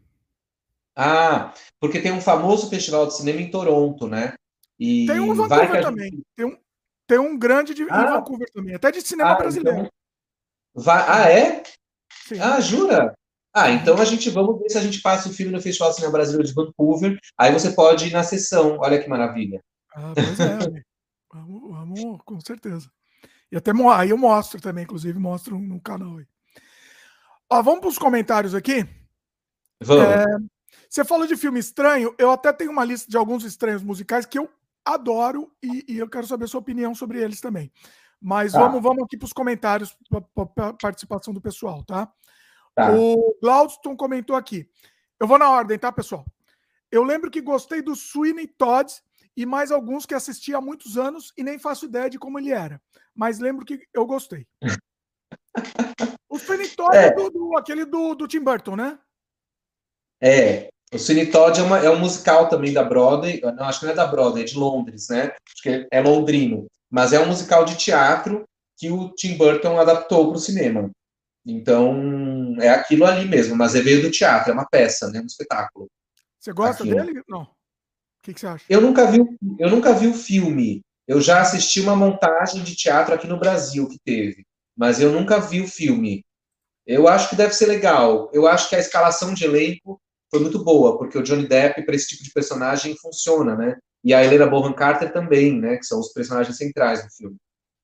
Ah, 0.96 1.54
porque 1.78 2.00
tem 2.00 2.12
um 2.12 2.20
famoso 2.20 2.68
festival 2.68 3.06
de 3.06 3.16
cinema 3.16 3.40
em 3.40 3.50
Toronto, 3.50 4.08
né? 4.08 4.34
E 4.78 5.06
tem 5.06 5.20
um 5.20 5.32
em 5.32 5.36
Vancouver 5.36 5.82
também. 5.82 6.22
Tem, 6.34 6.46
um, 6.46 6.58
tem 7.06 7.18
um 7.18 7.38
grande 7.38 7.74
de, 7.74 7.82
ah, 7.88 8.02
em 8.02 8.12
Vancouver 8.12 8.48
também, 8.52 8.74
até 8.74 8.90
de 8.90 9.00
cinema 9.00 9.30
ah, 9.30 9.36
brasileiro. 9.36 9.78
Então... 9.78 10.01
Vai... 10.74 11.04
Ah, 11.08 11.30
é? 11.30 11.62
Sim. 12.26 12.38
Ah, 12.40 12.60
jura? 12.60 13.14
Ah, 13.54 13.70
então 13.70 14.00
a 14.00 14.04
gente 14.04 14.30
vamos 14.30 14.58
ver 14.58 14.70
se 14.70 14.78
a 14.78 14.80
gente 14.80 15.02
passa 15.02 15.28
o 15.28 15.32
filme 15.32 15.52
no 15.52 15.60
Festival 15.60 15.92
Cinema 15.92 16.12
Brasileiro 16.12 16.48
de 16.48 16.54
Vancouver. 16.54 17.18
Aí 17.36 17.52
você 17.52 17.70
pode 17.70 18.06
ir 18.06 18.12
na 18.12 18.22
sessão. 18.22 18.78
Olha 18.78 19.00
que 19.02 19.08
maravilha. 19.08 19.62
Ah, 19.94 20.12
pois 20.14 20.40
é. 20.40 20.82
vamos, 21.30 21.70
vamos, 21.70 22.22
com 22.24 22.40
certeza. 22.40 22.90
E 23.50 23.56
até 23.56 23.72
aí 23.94 24.08
eu 24.08 24.16
mostro 24.16 24.58
também, 24.60 24.84
inclusive, 24.84 25.18
mostro 25.18 25.58
no 25.58 25.78
canal 25.80 26.16
aí. 26.16 26.26
Ó, 27.50 27.60
vamos 27.60 27.80
para 27.80 27.90
os 27.90 27.98
comentários 27.98 28.54
aqui. 28.54 28.88
Vamos. 29.82 30.04
É, 30.04 30.24
você 30.88 31.04
falou 31.04 31.26
de 31.26 31.36
filme 31.36 31.60
estranho. 31.60 32.14
Eu 32.16 32.30
até 32.30 32.50
tenho 32.50 32.70
uma 32.70 32.84
lista 32.84 33.10
de 33.10 33.16
alguns 33.18 33.44
estranhos 33.44 33.82
musicais 33.82 34.24
que 34.24 34.38
eu 34.38 34.48
adoro 34.82 35.52
e, 35.62 35.84
e 35.86 35.98
eu 35.98 36.08
quero 36.08 36.26
saber 36.26 36.46
a 36.46 36.48
sua 36.48 36.60
opinião 36.60 36.94
sobre 36.94 37.22
eles 37.22 37.40
também. 37.40 37.70
Mas 38.22 38.52
tá. 38.52 38.60
vamos, 38.60 38.80
vamos 38.80 39.02
aqui 39.02 39.16
para 39.16 39.26
os 39.26 39.32
comentários, 39.32 39.96
para 40.08 40.68
a 40.68 40.72
participação 40.74 41.34
do 41.34 41.40
pessoal, 41.40 41.82
tá? 41.84 42.10
tá? 42.72 42.94
O 42.94 43.36
Glaudston 43.42 43.96
comentou 43.96 44.36
aqui. 44.36 44.68
Eu 45.18 45.26
vou 45.26 45.38
na 45.38 45.50
ordem, 45.50 45.76
tá, 45.76 45.90
pessoal? 45.90 46.24
Eu 46.90 47.02
lembro 47.02 47.30
que 47.30 47.40
gostei 47.40 47.82
do 47.82 47.96
Sweeney 47.96 48.46
Todd 48.46 48.92
e 49.36 49.44
mais 49.44 49.72
alguns 49.72 50.06
que 50.06 50.14
assisti 50.14 50.54
há 50.54 50.60
muitos 50.60 50.96
anos 50.96 51.32
e 51.36 51.42
nem 51.42 51.58
faço 51.58 51.86
ideia 51.86 52.08
de 52.08 52.18
como 52.18 52.38
ele 52.38 52.52
era. 52.52 52.80
Mas 53.12 53.40
lembro 53.40 53.64
que 53.64 53.82
eu 53.92 54.06
gostei. 54.06 54.46
o 56.30 56.38
Sweeney 56.38 56.68
Todd 56.68 56.96
é, 56.96 57.06
é 57.06 57.14
do, 57.14 57.28
do, 57.28 57.56
aquele 57.58 57.84
do, 57.84 58.14
do 58.14 58.28
Tim 58.28 58.40
Burton, 58.40 58.76
né? 58.76 58.98
É, 60.22 60.68
o 60.94 60.98
Sweeney 60.98 61.30
Todd 61.30 61.58
é, 61.58 61.62
uma, 61.64 61.78
é 61.78 61.90
um 61.90 61.98
musical 61.98 62.48
também 62.48 62.72
da 62.72 62.84
Broadway, 62.84 63.40
não, 63.40 63.64
acho 63.64 63.80
que 63.80 63.86
não 63.86 63.92
é 63.92 63.96
da 63.96 64.06
Broadway, 64.06 64.42
é 64.42 64.46
de 64.46 64.56
Londres, 64.56 65.08
né? 65.08 65.34
Acho 65.48 65.62
que 65.62 65.88
é 65.90 66.00
londrino 66.00 66.68
mas 66.92 67.14
é 67.14 67.18
um 67.18 67.26
musical 67.26 67.64
de 67.64 67.74
teatro 67.74 68.44
que 68.76 68.90
o 68.90 69.08
Tim 69.14 69.38
Burton 69.38 69.80
adaptou 69.80 70.28
para 70.28 70.36
o 70.36 70.40
cinema. 70.40 70.90
Então, 71.44 72.54
é 72.60 72.68
aquilo 72.68 73.06
ali 73.06 73.26
mesmo, 73.26 73.56
mas 73.56 73.74
é 73.74 73.80
veio 73.80 74.02
do 74.02 74.10
teatro, 74.10 74.50
é 74.50 74.52
uma 74.54 74.68
peça, 74.68 75.10
né, 75.10 75.18
um 75.18 75.26
espetáculo. 75.26 75.88
Você 76.38 76.52
gosta 76.52 76.84
aquilo. 76.84 77.02
dele? 77.02 77.22
Não. 77.26 77.42
O 77.44 77.48
que, 78.22 78.34
que, 78.34 78.40
você 78.40 78.46
acha? 78.46 78.64
Eu 78.68 78.82
nunca, 78.82 79.10
vi, 79.10 79.20
eu 79.58 79.70
nunca 79.70 79.94
vi 79.94 80.06
o 80.06 80.14
filme. 80.14 80.82
Eu 81.08 81.20
já 81.20 81.40
assisti 81.40 81.80
uma 81.80 81.96
montagem 81.96 82.62
de 82.62 82.76
teatro 82.76 83.14
aqui 83.14 83.26
no 83.26 83.40
Brasil 83.40 83.88
que 83.88 83.98
teve, 84.04 84.44
mas 84.76 85.00
eu 85.00 85.10
nunca 85.10 85.40
vi 85.40 85.62
o 85.62 85.66
filme. 85.66 86.24
Eu 86.86 87.08
acho 87.08 87.30
que 87.30 87.36
deve 87.36 87.54
ser 87.54 87.66
legal. 87.66 88.30
Eu 88.32 88.46
acho 88.46 88.68
que 88.68 88.76
a 88.76 88.78
escalação 88.78 89.32
de 89.32 89.44
elenco 89.44 90.00
foi 90.30 90.40
muito 90.40 90.62
boa, 90.62 90.98
porque 90.98 91.18
o 91.18 91.22
Johnny 91.22 91.46
Depp, 91.46 91.84
para 91.84 91.94
esse 91.94 92.08
tipo 92.08 92.22
de 92.22 92.32
personagem, 92.32 92.96
funciona, 92.98 93.56
né? 93.56 93.78
E 94.04 94.12
a 94.12 94.24
Helena 94.24 94.46
Bonham 94.46 94.72
Carter 94.72 95.12
também, 95.12 95.60
né, 95.60 95.76
que 95.76 95.84
são 95.84 96.00
os 96.00 96.12
personagens 96.12 96.56
centrais 96.56 97.04
do 97.04 97.10
filme, 97.10 97.36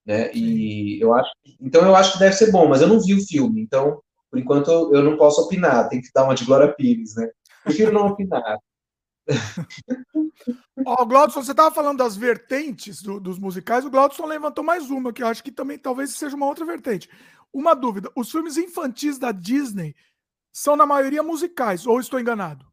né? 0.05 0.31
E 0.35 1.01
eu 1.01 1.15
acho, 1.15 1.31
então 1.61 1.83
eu 1.85 1.95
acho 1.95 2.15
que 2.15 2.19
deve 2.19 2.35
ser 2.35 2.51
bom, 2.51 2.69
mas 2.69 2.83
eu 2.83 2.89
não 2.89 3.01
vi 3.01 3.15
o 3.15 3.27
filme, 3.27 3.63
então 3.63 4.01
por 4.31 4.39
enquanto 4.39 4.71
eu 4.95 5.03
não 5.03 5.17
posso 5.17 5.41
opinar, 5.43 5.89
tem 5.89 6.01
que 6.01 6.11
dar 6.15 6.25
uma 6.25 6.35
de 6.35 6.45
Glória 6.45 6.73
Pires, 6.75 7.15
né? 7.15 7.31
Prefiro 7.65 7.93
não 7.93 8.09
opinar. 8.09 8.59
Ó, 10.87 11.03
oh, 11.03 11.07
Glaudson, 11.07 11.43
você 11.43 11.51
estava 11.51 11.75
falando 11.75 11.99
das 11.99 12.17
vertentes 12.17 13.03
do, 13.03 13.21
dos 13.21 13.39
musicais, 13.39 13.85
o 13.85 13.91
Glaudson 13.91 14.27
levantou 14.27 14.65
mais 14.65 14.91
uma, 14.91 15.13
que 15.13 15.23
eu 15.23 15.27
acho 15.27 15.43
que 15.43 15.53
também 15.53 15.79
talvez 15.79 16.15
seja 16.15 16.37
uma 16.37 16.47
outra 16.47 16.65
vertente. 16.65 17.09
Uma 17.53 17.75
dúvida: 17.75 18.11
os 18.17 18.31
filmes 18.31 18.57
infantis 18.57 19.19
da 19.19 19.33
Disney 19.33 19.95
são, 20.53 20.77
na 20.77 20.87
maioria, 20.87 21.23
musicais, 21.23 21.87
ou 21.87 22.01
estou 22.01 22.19
enganado? 22.19 22.67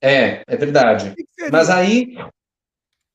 É, 0.00 0.42
é 0.46 0.56
verdade. 0.56 1.14
Mas 1.50 1.70
aí 1.70 2.16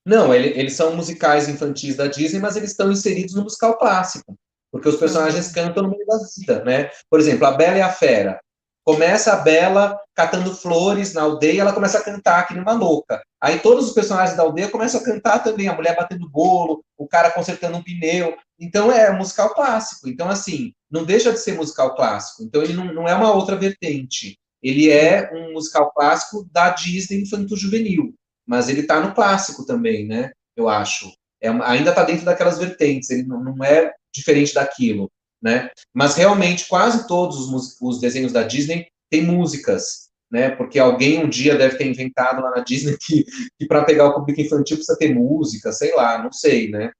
não, 0.08 0.32
ele, 0.32 0.58
eles 0.58 0.72
são 0.72 0.96
musicais 0.96 1.50
infantis 1.50 1.94
da 1.94 2.06
Disney, 2.06 2.40
mas 2.40 2.56
eles 2.56 2.70
estão 2.70 2.90
inseridos 2.90 3.34
no 3.34 3.42
musical 3.42 3.76
clássico, 3.76 4.34
porque 4.72 4.88
os 4.88 4.96
personagens 4.96 5.52
cantam 5.52 5.82
no 5.82 5.90
meio 5.90 6.06
da 6.06 6.16
vida, 6.34 6.64
né? 6.64 6.90
Por 7.10 7.20
exemplo, 7.20 7.46
a 7.46 7.52
Bela 7.52 7.76
e 7.76 7.82
a 7.82 7.92
Fera. 7.92 8.40
Começa 8.86 9.34
a 9.34 9.36
Bela 9.36 10.00
catando 10.14 10.54
flores 10.54 11.12
na 11.12 11.20
aldeia, 11.20 11.60
ela 11.60 11.74
começa 11.74 11.98
a 11.98 12.02
cantar 12.02 12.38
aqui 12.38 12.54
numa 12.54 12.72
louca. 12.72 13.22
Aí 13.38 13.58
todos 13.58 13.86
os 13.86 13.92
personagens 13.92 14.34
da 14.34 14.44
aldeia 14.44 14.70
começam 14.70 14.98
a 14.98 15.04
cantar 15.04 15.40
também, 15.40 15.68
a 15.68 15.74
mulher 15.74 15.94
batendo 15.94 16.26
bolo, 16.26 16.82
o 16.96 17.06
cara 17.06 17.30
consertando 17.30 17.76
um 17.76 17.82
pneu. 17.82 18.34
Então 18.58 18.90
é 18.90 19.12
musical 19.12 19.52
clássico. 19.52 20.08
Então, 20.08 20.30
assim, 20.30 20.72
não 20.90 21.04
deixa 21.04 21.30
de 21.30 21.38
ser 21.38 21.52
musical 21.52 21.94
clássico. 21.94 22.42
Então 22.42 22.62
ele 22.62 22.72
não, 22.72 22.86
não 22.94 23.06
é 23.06 23.14
uma 23.14 23.30
outra 23.34 23.56
vertente. 23.56 24.38
Ele 24.62 24.90
é 24.90 25.30
um 25.34 25.52
musical 25.52 25.92
clássico 25.92 26.48
da 26.50 26.70
Disney 26.70 27.20
infanto-juvenil 27.20 28.14
mas 28.48 28.70
ele 28.70 28.80
está 28.80 28.98
no 28.98 29.14
clássico 29.14 29.66
também, 29.66 30.06
né? 30.06 30.32
Eu 30.56 30.70
acho. 30.70 31.12
É, 31.40 31.48
ainda 31.48 31.90
está 31.90 32.02
dentro 32.02 32.24
daquelas 32.24 32.58
vertentes, 32.58 33.10
ele 33.10 33.24
não, 33.24 33.44
não, 33.44 33.62
é 33.62 33.92
diferente 34.12 34.54
daquilo, 34.54 35.10
né? 35.40 35.70
Mas 35.94 36.16
realmente 36.16 36.66
quase 36.66 37.06
todos 37.06 37.52
os, 37.52 37.76
os 37.80 38.00
desenhos 38.00 38.32
da 38.32 38.42
Disney 38.42 38.88
têm 39.10 39.22
músicas, 39.22 40.08
né? 40.30 40.50
Porque 40.50 40.78
alguém 40.78 41.22
um 41.22 41.28
dia 41.28 41.56
deve 41.56 41.76
ter 41.76 41.86
inventado 41.86 42.42
lá 42.42 42.50
na 42.50 42.64
Disney 42.64 42.96
que, 42.98 43.24
que 43.58 43.66
para 43.66 43.84
pegar 43.84 44.06
o 44.06 44.14
público 44.14 44.40
infantil 44.40 44.78
precisa 44.78 44.98
ter 44.98 45.14
música, 45.14 45.70
sei 45.70 45.94
lá, 45.94 46.20
não 46.20 46.32
sei, 46.32 46.70
né? 46.70 46.90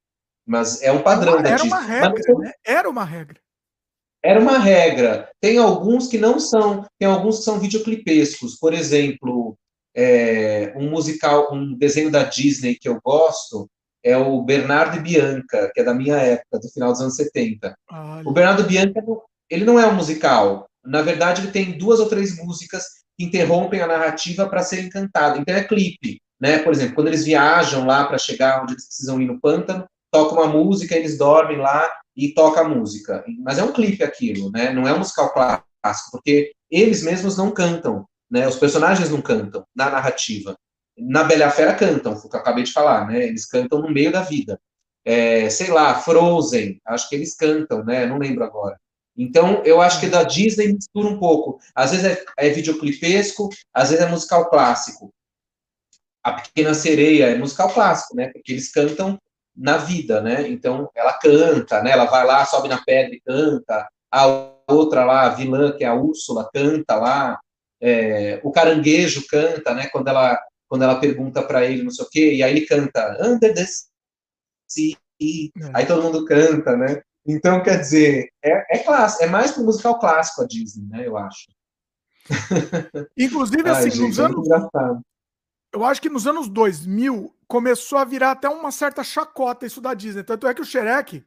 Mas 0.46 0.82
é 0.82 0.92
um 0.92 1.03
padrão 1.03 1.42
da 1.42 1.57
Disney. 1.57 1.68
Uma 1.68 1.80
regra, 1.80 2.11
Mas, 2.11 2.38
né? 2.38 2.53
Era 2.64 2.88
uma 2.88 3.05
regra. 3.05 3.40
Era 4.22 4.40
uma 4.40 4.59
regra. 4.59 5.30
Tem 5.40 5.59
alguns 5.59 6.09
que 6.09 6.18
não 6.18 6.40
são, 6.40 6.84
tem 6.99 7.09
alguns 7.09 7.38
que 7.38 7.44
são 7.44 7.61
videoclipescos. 7.61 8.57
Por 8.57 8.74
exemplo, 8.74 9.38
é, 10.01 10.72
um 10.76 10.88
musical, 10.88 11.53
um 11.53 11.76
desenho 11.76 12.09
da 12.09 12.22
Disney 12.22 12.76
que 12.76 12.88
eu 12.88 13.01
gosto 13.05 13.68
é 14.05 14.16
o 14.16 14.40
Bernardo 14.42 14.96
e 14.96 15.01
Bianca, 15.01 15.72
que 15.74 15.80
é 15.80 15.84
da 15.84 15.92
minha 15.92 16.14
época, 16.14 16.61
do 16.61 16.68
final 16.68 16.92
dos 16.92 17.01
anos 17.01 17.16
70. 17.16 17.74
Olha. 17.90 18.22
O 18.24 18.32
Bernardo 18.32 18.62
Bianca, 18.62 19.03
ele 19.51 19.64
não 19.64 19.76
é 19.76 19.88
um 19.88 19.96
musical. 19.96 20.68
Na 20.84 21.03
verdade, 21.03 21.42
ele 21.42 21.51
tem 21.51 21.76
duas 21.76 21.99
ou 21.99 22.09
três 22.09 22.36
músicas 22.36 22.84
que 23.18 23.24
interrompem 23.24 23.80
a 23.80 23.88
narrativa 23.88 24.49
para 24.49 24.62
serem 24.62 24.88
cantadas. 24.88 25.40
Então 25.40 25.57
é 25.57 25.64
clipe, 25.64 26.20
né? 26.40 26.59
Por 26.61 26.72
exemplo, 26.72 26.94
quando 26.94 27.09
eles 27.09 27.24
viajam 27.24 27.84
lá 27.84 28.07
para 28.07 28.18
chegar 28.18 28.62
onde 28.62 28.74
eles 28.74 28.86
precisam 28.86 29.20
ir 29.20 29.26
no 29.26 29.40
pântano, 29.40 29.84
toca 30.12 30.32
uma 30.34 30.46
música, 30.46 30.94
eles 30.94 31.18
dormem 31.18 31.59
lá 31.59 31.90
e 32.16 32.32
toca 32.32 32.61
a 32.61 32.68
música. 32.68 33.24
Mas 33.40 33.59
é 33.59 33.64
um 33.64 33.72
clipe 33.72 34.05
aquilo, 34.05 34.49
né? 34.53 34.70
Não 34.70 34.86
é 34.86 34.92
um 34.92 34.99
musical 34.99 35.34
clássico, 35.34 36.12
porque 36.12 36.53
eles 36.70 37.03
mesmos 37.03 37.36
não 37.36 37.51
cantam, 37.51 38.07
né? 38.31 38.47
Os 38.47 38.57
personagens 38.57 39.11
não 39.11 39.20
cantam 39.20 39.64
na 39.74 39.91
narrativa. 39.91 40.57
Na 40.97 41.24
Bela 41.24 41.51
Fera 41.51 41.74
cantam, 41.74 42.16
foi 42.16 42.26
o 42.26 42.31
que 42.31 42.37
eu 42.37 42.41
acabei 42.41 42.64
de 42.64 42.72
falar, 42.72 43.07
né? 43.07 43.24
Eles 43.26 43.47
cantam 43.47 43.81
no 43.81 43.91
meio 43.91 44.11
da 44.11 44.22
vida. 44.22 44.61
É, 45.05 45.49
sei 45.49 45.70
lá, 45.70 45.95
Frozen, 45.95 46.81
acho 46.85 47.09
que 47.09 47.14
eles 47.14 47.37
cantam, 47.37 47.85
né? 47.85 48.05
Não 48.07 48.18
lembro 48.18 48.45
agora. 48.45 48.79
Então, 49.16 49.62
eu 49.64 49.81
acho 49.81 49.99
que 49.99 50.07
da 50.07 50.22
Disney 50.22 50.72
mistura 50.72 51.09
um 51.09 51.18
pouco. 51.18 51.59
Às 51.74 51.91
vezes 51.91 52.07
é, 52.07 52.24
é 52.37 52.51
videoclipesco, 52.51 53.49
às 53.74 53.91
vezes 53.91 54.05
é 54.05 54.09
musical 54.09 54.49
clássico. 54.49 55.12
A 56.22 56.33
Pequena 56.33 56.74
Sereia 56.74 57.26
é 57.26 57.39
musical 57.39 57.72
clássico, 57.72 58.14
né? 58.14 58.29
Porque 58.29 58.53
eles 58.53 58.70
cantam 58.70 59.18
na 59.57 59.76
vida, 59.76 60.20
né? 60.20 60.49
Então, 60.49 60.89
ela 60.95 61.12
canta, 61.14 61.83
né? 61.83 61.91
Ela 61.91 62.05
vai 62.05 62.24
lá, 62.24 62.45
sobe 62.45 62.68
na 62.68 62.85
pedra 62.85 63.14
e 63.14 63.20
canta. 63.20 63.89
A 64.12 64.53
outra 64.68 65.05
lá, 65.05 65.22
a 65.22 65.31
vilã, 65.31 65.72
que 65.76 65.83
é 65.83 65.89
a 65.89 65.95
Úrsula, 65.95 66.49
canta 66.53 66.95
lá. 66.95 67.41
É, 67.81 68.41
o 68.43 68.51
caranguejo 68.51 69.26
canta, 69.29 69.74
né? 69.74 69.89
Quando 69.89 70.09
ela, 70.09 70.39
quando 70.68 70.83
ela 70.83 71.01
pergunta 71.01 71.43
para 71.43 71.64
ele, 71.64 71.83
não 71.83 71.91
sei 71.91 72.05
o 72.05 72.09
quê, 72.11 72.35
e 72.35 72.43
aí 72.43 72.51
ele 72.51 72.66
canta 72.66 73.16
Under 73.20 73.55
the 73.55 73.64
Sea. 74.68 74.97
Aí 75.74 75.87
todo 75.87 76.03
mundo 76.03 76.24
canta, 76.24 76.76
né? 76.76 77.03
Então, 77.26 77.62
quer 77.62 77.79
dizer, 77.79 78.31
é, 78.43 78.76
é, 78.76 78.79
clássico, 78.79 79.22
é 79.22 79.26
mais 79.26 79.53
para 79.53 79.62
musical 79.62 79.99
clássico 79.99 80.43
a 80.43 80.47
Disney, 80.47 80.87
né? 80.89 81.07
Eu 81.07 81.16
acho. 81.16 81.47
Inclusive, 83.18 83.68
assim, 83.68 83.85
Ai, 83.85 83.91
gente, 83.91 84.09
nos 84.09 84.18
é 84.18 84.24
anos. 84.24 84.49
Eu 85.72 85.85
acho 85.85 86.01
que 86.01 86.09
nos 86.09 86.26
anos 86.26 86.49
2000 86.49 87.35
começou 87.47 87.99
a 87.99 88.05
virar 88.05 88.31
até 88.31 88.49
uma 88.49 88.70
certa 88.70 89.05
chacota 89.05 89.66
isso 89.66 89.81
da 89.81 89.93
Disney. 89.93 90.22
Tanto 90.22 90.47
é 90.47 90.55
que 90.55 90.62
o 90.62 90.64
Shrek 90.64 91.22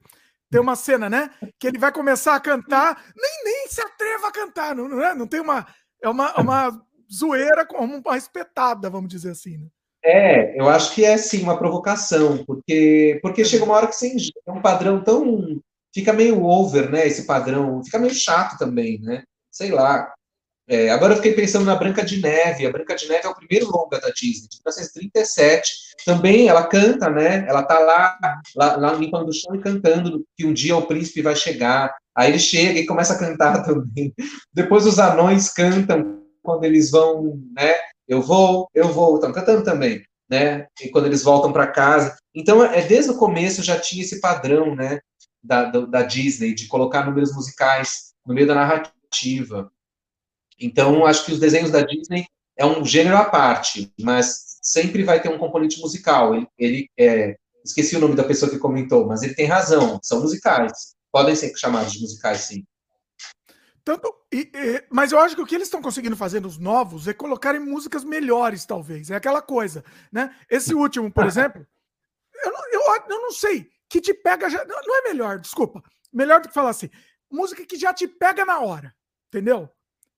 tem 0.50 0.60
uma 0.60 0.76
cena, 0.76 1.10
né? 1.10 1.30
Que 1.60 1.68
ele 1.68 1.78
vai 1.78 1.92
começar 1.92 2.36
a 2.36 2.40
cantar, 2.40 3.04
nem, 3.16 3.44
nem 3.44 3.68
se 3.68 3.82
atreva 3.82 4.28
a 4.28 4.32
cantar, 4.32 4.76
não, 4.76 4.88
não, 4.88 5.04
é? 5.04 5.14
não 5.14 5.28
tem 5.28 5.40
uma. 5.40 5.68
É 6.02 6.10
uma, 6.10 6.34
uma 6.40 6.86
zoeira 7.12 7.66
como 7.66 7.98
uma 7.98 8.18
espetada, 8.18 8.90
vamos 8.90 9.10
dizer 9.10 9.32
assim. 9.32 9.58
Né? 9.58 9.68
É, 10.04 10.60
eu 10.60 10.68
acho 10.68 10.96
que 10.96 11.06
é 11.06 11.16
sim 11.18 11.44
uma 11.44 11.58
provocação, 11.58 12.44
porque, 12.46 13.20
porque 13.22 13.46
chega 13.46 13.64
uma 13.64 13.76
hora 13.76 13.88
que 13.88 13.96
você 13.96 14.16
é 14.48 14.52
um 14.52 14.62
padrão 14.62 15.04
tão. 15.04 15.62
Fica 15.94 16.14
meio 16.14 16.44
over, 16.44 16.90
né? 16.90 17.06
Esse 17.06 17.26
padrão, 17.26 17.84
fica 17.84 18.00
meio 18.00 18.14
chato 18.14 18.58
também, 18.58 19.00
né? 19.02 19.24
Sei 19.52 19.72
lá. 19.72 20.12
É, 20.68 20.90
agora 20.90 21.14
eu 21.14 21.18
fiquei 21.18 21.34
pensando 21.34 21.66
na 21.66 21.76
Branca 21.76 22.04
de 22.04 22.22
Neve. 22.22 22.66
A 22.66 22.72
Branca 22.72 22.96
de 22.96 23.08
Neve 23.08 23.28
é 23.28 23.30
o 23.30 23.36
primeiro 23.36 23.70
longa 23.70 24.00
da 24.00 24.10
Disney, 24.10 24.48
de 24.48 24.58
1937. 24.58 25.70
Também 26.06 26.48
ela 26.48 26.66
canta, 26.66 27.10
né? 27.10 27.46
Ela 27.48 27.62
tá 27.64 27.78
lá, 27.78 28.18
lá, 28.56 28.78
lá 28.78 28.94
limpando 28.94 29.30
o 29.30 29.34
chão 29.34 29.54
e 29.54 29.62
cantando 29.62 30.26
que 30.38 30.46
um 30.46 30.54
dia 30.54 30.78
o 30.78 30.88
príncipe 30.88 31.22
vai 31.22 31.36
chegar. 31.36 31.94
Aí 32.16 32.30
ele 32.30 32.40
chega 32.40 32.80
e 32.80 32.86
começa 32.86 33.14
a 33.14 33.20
cantar 33.20 33.64
também. 33.66 34.14
Depois 34.54 34.86
os 34.86 35.00
anões 35.00 35.50
cantam 35.50 36.22
quando 36.42 36.64
eles 36.64 36.92
vão, 36.92 37.40
né? 37.56 37.74
Eu 38.08 38.22
vou, 38.22 38.68
eu 38.74 38.90
vou, 38.90 39.16
estão 39.16 39.32
cantando 39.32 39.64
também, 39.64 40.04
né? 40.30 40.68
E 40.82 40.90
quando 40.90 41.06
eles 41.06 41.24
voltam 41.24 41.54
para 41.54 41.68
casa. 41.68 42.18
Então, 42.34 42.64
é 42.64 42.82
desde 42.82 43.12
o 43.12 43.18
começo 43.18 43.64
já 43.64 43.80
tinha 43.80 44.04
esse 44.04 44.20
padrão, 44.20 44.76
né? 44.76 45.00
Da, 45.44 45.66
da, 45.66 45.80
da 45.82 46.04
Disney, 46.04 46.54
de 46.54 46.68
colocar 46.68 47.06
números 47.06 47.34
musicais 47.34 48.14
no 48.26 48.34
meio 48.34 48.48
da 48.48 48.56
narrativa. 48.56 49.72
Então, 50.60 51.06
acho 51.06 51.26
que 51.26 51.32
os 51.32 51.40
desenhos 51.40 51.72
da 51.72 51.82
Disney 51.82 52.26
é 52.58 52.66
um 52.66 52.86
gênero 52.86 53.18
à 53.18 53.26
parte, 53.26 53.92
mas 54.00 54.60
sempre 54.62 55.04
vai 55.04 55.20
ter 55.20 55.30
um 55.30 55.40
componente 55.40 55.80
musical. 55.80 56.36
Ele, 56.36 56.48
ele 56.58 56.90
é, 56.98 57.36
esqueci 57.66 57.96
o 57.96 58.00
nome 58.00 58.16
da 58.16 58.24
pessoa 58.24 58.52
que 58.52 58.60
comentou, 58.60 59.08
mas 59.08 59.24
ele 59.24 59.34
tem 59.34 59.48
razão, 59.48 60.00
são 60.04 60.22
musicais. 60.22 60.94
Podem 61.12 61.36
ser 61.36 61.56
chamados 61.58 61.92
de 61.94 62.02
musicais, 62.02 62.42
sim. 62.42 62.66
Tanto, 63.84 64.14
e, 64.32 64.52
e, 64.54 64.86
mas 64.90 65.12
eu 65.12 65.20
acho 65.20 65.36
que 65.36 65.42
o 65.42 65.46
que 65.46 65.56
eles 65.56 65.68
estão 65.68 65.82
conseguindo 65.82 66.16
fazer 66.16 66.40
nos 66.40 66.58
novos 66.58 67.08
é 67.08 67.14
colocarem 67.14 67.60
músicas 67.60 68.04
melhores, 68.04 68.66
talvez. 68.66 69.10
É 69.10 69.16
aquela 69.16 69.42
coisa, 69.42 69.84
né? 70.12 70.36
Esse 70.50 70.74
último, 70.74 71.12
por 71.12 71.26
exemplo, 71.26 71.66
eu 72.44 72.52
não, 72.52 72.62
eu, 72.72 72.82
eu 73.10 73.22
não 73.22 73.32
sei, 73.32 73.70
que 73.90 74.00
te 74.00 74.14
pega 74.14 74.50
já. 74.50 74.64
Não, 74.66 74.82
não 74.86 75.00
é 75.00 75.10
melhor, 75.10 75.40
desculpa. 75.40 75.84
Melhor 76.14 76.42
do 76.42 76.48
que 76.48 76.54
falar 76.54 76.70
assim. 76.70 76.90
Música 77.30 77.66
que 77.66 77.78
já 77.78 77.94
te 77.94 78.08
pega 78.08 78.46
na 78.46 78.60
hora, 78.60 78.94
entendeu? 79.30 79.70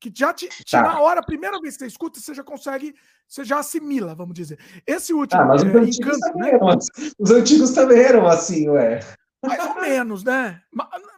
que 0.03 0.11
já 0.13 0.33
te, 0.33 0.49
te 0.49 0.71
tá. 0.71 0.81
na 0.81 0.99
hora, 0.99 1.21
a 1.21 1.25
primeira 1.25 1.59
vez 1.61 1.75
que 1.75 1.83
você 1.83 1.87
escuta, 1.87 2.19
você 2.19 2.33
já 2.33 2.43
consegue, 2.43 2.93
você 3.25 3.45
já 3.45 3.59
assimila, 3.59 4.13
vamos 4.13 4.33
dizer. 4.33 4.59
Esse 4.85 5.13
último 5.13 5.41
ah, 5.41 5.45
mas 5.45 5.61
os, 5.61 5.67
é, 5.69 5.77
antigos 5.77 6.17
encanto, 6.17 6.37
né? 6.37 6.49
eram, 6.49 6.77
os 7.19 7.31
antigos 7.31 7.71
também 7.71 8.01
eram 8.01 8.27
assim, 8.27 8.67
ué. 8.69 8.99
Mais 9.43 9.65
ou 9.65 9.75
menos, 9.81 10.23
né? 10.23 10.61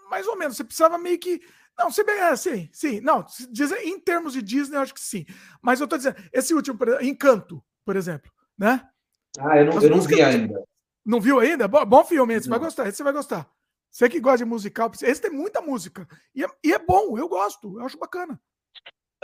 Mais 0.10 0.28
ou 0.28 0.36
menos. 0.36 0.58
Você 0.58 0.64
precisava 0.64 0.98
meio 0.98 1.20
que. 1.20 1.42
Não, 1.78 1.92
se 1.92 2.04
bem, 2.04 2.20
é, 2.20 2.36
sim, 2.36 2.70
sim. 2.72 3.02
Não, 3.02 3.26
dizer, 3.50 3.78
em 3.86 4.00
termos 4.00 4.34
de 4.34 4.42
Disney, 4.42 4.78
eu 4.78 4.82
acho 4.82 4.94
que 4.94 5.02
sim. 5.02 5.26
Mas 5.62 5.82
eu 5.82 5.88
tô 5.88 5.98
dizendo, 5.98 6.16
esse 6.32 6.54
último, 6.54 6.78
Encanto, 7.02 7.62
por 7.84 7.96
exemplo, 7.96 8.32
né? 8.58 8.82
Ah, 9.38 9.58
eu 9.58 9.66
não, 9.66 9.82
eu 9.82 9.90
não 9.90 10.02
vi 10.02 10.22
ainda. 10.22 10.64
Não 11.06 11.20
viu 11.20 11.40
ainda? 11.40 11.68
Bom, 11.68 11.86
bom 11.86 12.06
filme, 12.06 12.40
você 12.40 12.50
vai 12.50 12.60
gostar, 12.60 12.88
esse 12.88 12.98
você 12.98 13.04
vai 13.04 13.14
gostar. 13.14 13.48
Você 13.92 14.10
que 14.10 14.20
gosta 14.20 14.40
de 14.40 14.46
musical, 14.46 14.92
esse 15.04 15.22
tem 15.22 15.32
muita 15.32 15.62
música. 15.62 16.08
E 16.34 16.44
é, 16.44 16.48
e 16.64 16.74
é 16.74 16.80
bom, 16.80 17.18
eu 17.18 17.28
gosto, 17.28 17.78
eu 17.78 17.86
acho 17.86 17.98
bacana. 17.98 18.40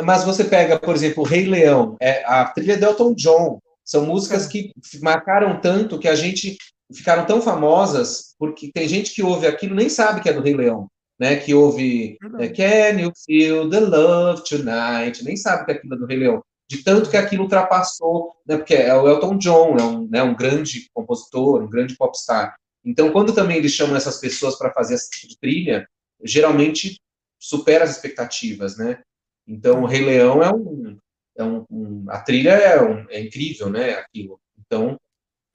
Mas 0.01 0.23
você 0.23 0.43
pega, 0.43 0.79
por 0.79 0.95
exemplo, 0.95 1.23
o 1.23 1.25
Rei 1.25 1.45
Leão, 1.45 1.97
é, 2.01 2.23
a 2.25 2.45
trilha 2.45 2.77
de 2.77 2.83
Elton 2.83 3.13
John, 3.13 3.59
são 3.83 4.05
músicas 4.05 4.45
é. 4.45 4.49
que 4.49 4.71
marcaram 5.01 5.59
tanto 5.59 5.99
que 5.99 6.07
a 6.07 6.15
gente 6.15 6.57
ficaram 6.93 7.25
tão 7.25 7.41
famosas, 7.41 8.35
porque 8.37 8.71
tem 8.73 8.87
gente 8.87 9.13
que 9.13 9.23
ouve 9.23 9.47
aquilo 9.47 9.75
nem 9.75 9.89
sabe 9.89 10.21
que 10.21 10.29
é 10.29 10.33
do 10.33 10.41
Rei 10.41 10.53
Leão, 10.53 10.87
né? 11.19 11.35
Que 11.35 11.53
ouve 11.53 12.17
é, 12.39 12.47
Can 12.49 12.99
you 12.99 13.11
feel 13.25 13.69
the 13.69 13.79
love 13.79 14.43
tonight? 14.43 15.23
Nem 15.23 15.35
sabe 15.35 15.65
que 15.65 15.71
aquilo 15.71 15.95
é 15.95 15.97
do 15.97 16.05
Rei 16.05 16.17
Leão. 16.17 16.41
De 16.69 16.83
tanto 16.83 17.09
que 17.09 17.17
aquilo 17.17 17.43
ultrapassou, 17.43 18.33
né? 18.47 18.57
Porque 18.57 18.73
é 18.73 18.95
o 18.95 19.07
Elton 19.07 19.37
John, 19.37 19.77
é 19.77 19.83
um, 19.83 20.07
né, 20.07 20.23
um 20.23 20.35
grande 20.35 20.87
compositor, 20.93 21.61
um 21.61 21.69
grande 21.69 21.95
popstar. 21.95 22.55
Então, 22.83 23.11
quando 23.11 23.33
também 23.33 23.57
eles 23.57 23.73
chamam 23.73 23.95
essas 23.95 24.19
pessoas 24.19 24.57
para 24.57 24.73
fazer 24.73 24.95
essa 24.95 25.09
tipo 25.09 25.27
de 25.27 25.37
trilha, 25.37 25.87
geralmente 26.23 26.99
supera 27.39 27.83
as 27.83 27.91
expectativas, 27.91 28.77
né? 28.77 29.01
Então, 29.47 29.83
o 29.83 29.85
Rei 29.85 30.01
Leão 30.01 30.41
é 30.41 30.53
um. 30.53 30.97
É 31.37 31.43
um, 31.43 31.65
um 31.69 32.05
a 32.09 32.19
trilha 32.19 32.51
é, 32.51 32.81
um, 32.81 33.05
é, 33.09 33.21
incrível, 33.21 33.69
né? 33.69 33.93
Aquilo. 33.93 34.39
Então, 34.59 34.97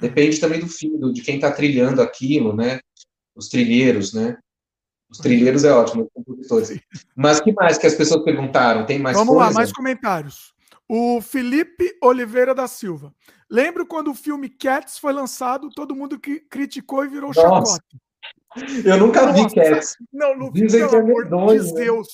depende 0.01 0.41
também 0.41 0.61
do 0.61 0.69
fim, 0.69 0.97
do, 0.99 1.13
de 1.13 1.23
quem 1.23 1.37
está 1.37 1.51
trilhando 1.51 2.03
aquilo, 2.03 2.55
né? 2.55 2.81
Os 3.35 3.49
trilheiros, 3.49 4.13
né? 4.13 4.39
Os 5.09 5.19
trilheiros 5.19 5.65
é 5.65 5.73
ótimo, 5.73 6.05
os 6.05 6.09
compositores. 6.13 6.81
Mas 7.15 7.41
que 7.41 7.53
mais 7.53 7.79
que 7.79 7.87
as 7.87 7.95
pessoas 7.95 8.25
perguntaram? 8.25 8.85
Tem 8.85 8.99
mais 8.99 9.17
Vamos 9.17 9.35
coisa? 9.35 9.49
lá, 9.49 9.55
mais 9.55 9.73
comentários. 9.73 10.55
O 10.89 11.21
Felipe 11.21 11.97
Oliveira 12.03 12.55
da 12.55 12.67
Silva. 12.67 13.13
Lembro 13.51 13.87
quando 13.87 14.11
o 14.11 14.15
filme 14.15 14.49
Cats 14.49 14.99
foi 14.99 15.13
lançado, 15.13 15.71
todo 15.71 15.95
mundo 15.95 16.19
que 16.19 16.41
criticou 16.41 17.05
e 17.05 17.09
virou 17.09 17.33
Nossa. 17.35 17.41
chacote. 17.41 18.07
Eu 18.85 18.97
nunca 18.97 19.27
Nossa, 19.27 19.49
vi 19.49 19.55
Cats. 19.55 19.97
Não, 20.13 20.33
Luke, 20.33 20.61
Dizem 20.61 20.81
pelo 20.89 20.97
é 20.97 21.01
amor 21.01 21.25
de 21.25 21.73
né? 21.73 21.73
Deus. 21.85 22.09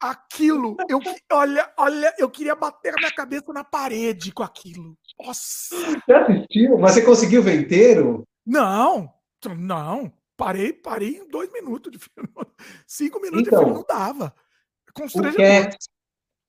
Aquilo, 0.00 0.76
eu, 0.88 0.98
olha, 1.32 1.72
olha, 1.76 2.14
eu 2.18 2.30
queria 2.30 2.56
bater 2.56 2.94
a 2.94 2.96
minha 2.96 3.12
cabeça 3.12 3.52
na 3.52 3.62
parede 3.62 4.32
com 4.32 4.42
aquilo. 4.42 4.96
Nossa. 5.24 5.76
Você 6.04 6.12
assistiu? 6.12 6.78
Mas 6.78 6.94
você 6.94 7.02
conseguiu 7.02 7.42
ver 7.42 7.60
inteiro? 7.60 8.24
Não, 8.46 9.12
não. 9.56 10.12
Parei, 10.36 10.72
parei 10.72 11.18
em 11.18 11.28
dois 11.28 11.52
minutos 11.52 11.92
de 11.92 11.98
filme. 11.98 12.28
Cinco 12.86 13.20
minutos 13.20 13.46
então, 13.46 13.60
de 13.60 13.64
filme 13.64 13.78
não 13.78 13.86
dava. 13.88 14.34
O 15.14 15.32
Cats, 15.32 15.88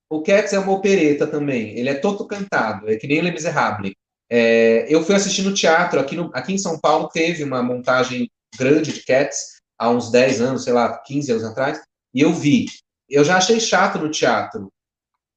o 0.10 0.22
Cats 0.22 0.54
é 0.54 0.60
uma 0.60 0.74
opereta 0.74 1.28
também. 1.28 1.78
Ele 1.78 1.90
é 1.90 1.96
todo 1.96 2.28
cantado. 2.28 2.90
É 2.90 2.98
que 2.98 3.08
nem 3.08 3.22
Le 3.22 3.32
Miserable. 3.32 3.96
É, 4.30 4.86
eu 4.94 5.04
fui 5.04 5.16
assistir 5.16 5.44
no 5.44 5.54
teatro. 5.54 6.00
Aqui, 6.00 6.16
no, 6.16 6.30
aqui 6.34 6.54
em 6.54 6.58
São 6.58 6.80
Paulo 6.80 7.08
teve 7.10 7.44
uma 7.44 7.62
montagem 7.62 8.30
grande 8.58 8.92
de 8.94 9.04
Cats 9.04 9.62
há 9.78 9.90
uns 9.90 10.12
10 10.12 10.42
anos, 10.42 10.64
sei 10.64 10.74
lá, 10.74 10.98
15 11.00 11.32
anos 11.32 11.44
atrás, 11.44 11.82
e 12.14 12.22
eu 12.22 12.34
vi. 12.34 12.66
Eu 13.10 13.24
já 13.24 13.38
achei 13.38 13.60
chato 13.60 14.00
no 14.00 14.10
teatro. 14.10 14.72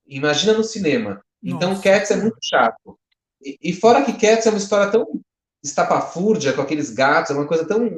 Imagina 0.06 0.54
no 0.54 0.64
cinema. 0.64 1.22
Então, 1.42 1.70
Nossa. 1.70 1.82
Cats 1.82 2.10
é 2.10 2.16
muito 2.16 2.38
chato. 2.42 2.98
E, 3.42 3.58
e, 3.62 3.72
fora 3.72 4.04
que 4.04 4.12
Cats 4.12 4.46
é 4.46 4.50
uma 4.50 4.58
história 4.58 4.90
tão 4.90 5.06
estapafúrdia 5.62 6.52
com 6.52 6.62
aqueles 6.62 6.90
gatos, 6.90 7.30
é 7.30 7.34
uma 7.34 7.46
coisa 7.46 7.66
tão. 7.66 7.88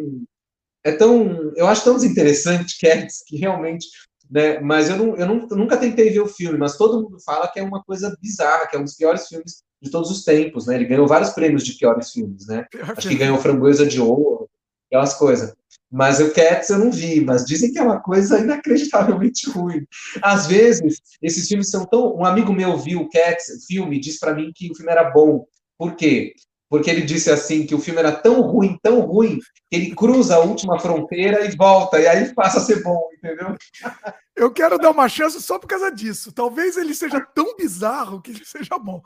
É 0.84 0.92
tão. 0.92 1.52
Eu 1.56 1.66
acho 1.66 1.84
tão 1.84 1.94
desinteressante 1.94 2.78
Cats 2.80 3.22
que 3.26 3.36
realmente. 3.36 3.86
Né, 4.30 4.60
mas 4.60 4.90
eu, 4.90 4.96
não, 4.98 5.16
eu, 5.16 5.26
não, 5.26 5.48
eu 5.50 5.56
nunca 5.56 5.78
tentei 5.78 6.10
ver 6.10 6.20
o 6.20 6.28
filme, 6.28 6.58
mas 6.58 6.76
todo 6.76 7.02
mundo 7.02 7.18
fala 7.24 7.48
que 7.48 7.58
é 7.58 7.62
uma 7.62 7.82
coisa 7.82 8.14
bizarra, 8.20 8.66
que 8.66 8.76
é 8.76 8.78
um 8.78 8.84
dos 8.84 8.94
piores 8.94 9.26
filmes 9.26 9.62
de 9.80 9.90
todos 9.90 10.10
os 10.10 10.22
tempos, 10.22 10.66
né? 10.66 10.74
Ele 10.74 10.84
ganhou 10.84 11.06
vários 11.06 11.30
prêmios 11.30 11.64
de 11.64 11.72
piores 11.74 12.10
filmes, 12.10 12.46
né? 12.46 12.66
Acho 12.94 13.08
que 13.08 13.14
ganhou 13.14 13.38
Framboesa 13.38 13.86
de 13.86 14.00
Ouro, 14.00 14.47
aquelas 14.88 15.14
coisas. 15.14 15.54
Mas 15.90 16.20
o 16.20 16.30
Cats 16.32 16.68
eu 16.68 16.78
não 16.78 16.90
vi, 16.90 17.22
mas 17.22 17.46
dizem 17.46 17.72
que 17.72 17.78
é 17.78 17.82
uma 17.82 18.00
coisa 18.00 18.38
inacreditavelmente 18.38 19.48
ruim. 19.48 19.86
Às 20.22 20.46
vezes, 20.46 21.00
esses 21.22 21.48
filmes 21.48 21.70
são 21.70 21.86
tão. 21.86 22.14
Um 22.14 22.24
amigo 22.24 22.52
meu 22.52 22.76
viu 22.76 23.00
o 23.00 23.08
Cats, 23.08 23.48
o 23.48 23.66
filme, 23.66 24.00
disse 24.00 24.20
para 24.20 24.34
mim 24.34 24.52
que 24.54 24.70
o 24.70 24.74
filme 24.74 24.92
era 24.92 25.10
bom. 25.10 25.46
Por 25.78 25.94
quê? 25.94 26.34
porque 26.68 26.90
ele 26.90 27.02
disse 27.02 27.30
assim 27.30 27.66
que 27.66 27.74
o 27.74 27.80
filme 27.80 27.98
era 27.98 28.12
tão 28.12 28.42
ruim, 28.42 28.78
tão 28.82 29.00
ruim, 29.00 29.38
que 29.70 29.76
ele 29.76 29.94
cruza 29.94 30.36
a 30.36 30.40
última 30.40 30.78
fronteira 30.78 31.44
e 31.44 31.56
volta, 31.56 31.98
e 31.98 32.06
aí 32.06 32.34
passa 32.34 32.58
a 32.58 32.60
ser 32.60 32.82
bom, 32.82 33.08
entendeu? 33.16 33.56
Eu 34.36 34.52
quero 34.52 34.78
dar 34.78 34.92
uma 34.92 35.08
chance 35.08 35.42
só 35.42 35.58
por 35.58 35.66
causa 35.66 35.90
disso. 35.90 36.30
Talvez 36.30 36.76
ele 36.76 36.94
seja 36.94 37.20
tão 37.34 37.56
bizarro 37.56 38.22
que 38.22 38.30
ele 38.30 38.44
seja 38.44 38.78
bom. 38.78 39.02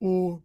O... 0.00 0.40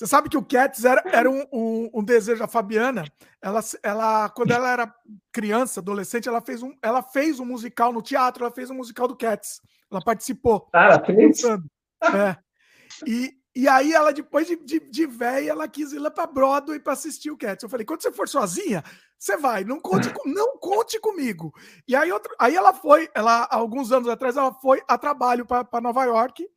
Você 0.00 0.06
sabe 0.06 0.30
que 0.30 0.36
o 0.38 0.42
Cats 0.42 0.82
era, 0.82 1.02
era 1.12 1.30
um, 1.30 1.44
um, 1.52 1.90
um, 1.92 2.02
desejo. 2.02 2.42
A 2.42 2.48
Fabiana, 2.48 3.04
ela, 3.42 3.60
ela, 3.82 4.30
quando 4.30 4.50
ela 4.50 4.72
era 4.72 4.94
criança, 5.30 5.80
adolescente, 5.80 6.26
ela 6.26 6.40
fez, 6.40 6.62
um, 6.62 6.74
ela 6.82 7.02
fez 7.02 7.38
um 7.38 7.44
musical 7.44 7.92
no 7.92 8.00
teatro, 8.00 8.42
ela 8.42 8.50
fez 8.50 8.70
um 8.70 8.76
musical 8.76 9.06
do 9.06 9.14
Cats. 9.14 9.60
Ela 9.92 10.00
participou. 10.00 10.70
Ah, 10.72 10.84
ela 10.84 11.04
fez? 11.04 11.44
É. 11.44 12.36
E, 13.06 13.30
e 13.54 13.68
aí 13.68 13.92
ela, 13.92 14.10
depois 14.10 14.46
de, 14.46 14.56
de, 14.56 14.80
de 14.80 15.04
véia, 15.04 15.50
ela 15.50 15.68
quis 15.68 15.92
ir 15.92 15.98
lá 15.98 16.10
para 16.10 16.26
Broadway 16.26 16.80
para 16.80 16.94
assistir 16.94 17.30
o 17.30 17.36
Cats. 17.36 17.62
Eu 17.62 17.68
falei, 17.68 17.84
quando 17.84 18.00
você 18.00 18.10
for 18.10 18.26
sozinha, 18.26 18.82
você 19.18 19.36
vai, 19.36 19.64
não 19.64 19.78
conte, 19.78 20.08
com, 20.08 20.22
não 20.32 20.56
conte 20.56 20.98
comigo. 20.98 21.52
E 21.86 21.94
aí, 21.94 22.10
outro, 22.10 22.34
aí 22.40 22.56
ela 22.56 22.72
foi, 22.72 23.10
ela, 23.14 23.46
alguns 23.50 23.92
anos 23.92 24.08
atrás, 24.08 24.34
ela 24.38 24.54
foi 24.54 24.80
a 24.88 24.96
trabalho 24.96 25.44
para 25.44 25.80
Nova 25.82 26.04
York, 26.04 26.48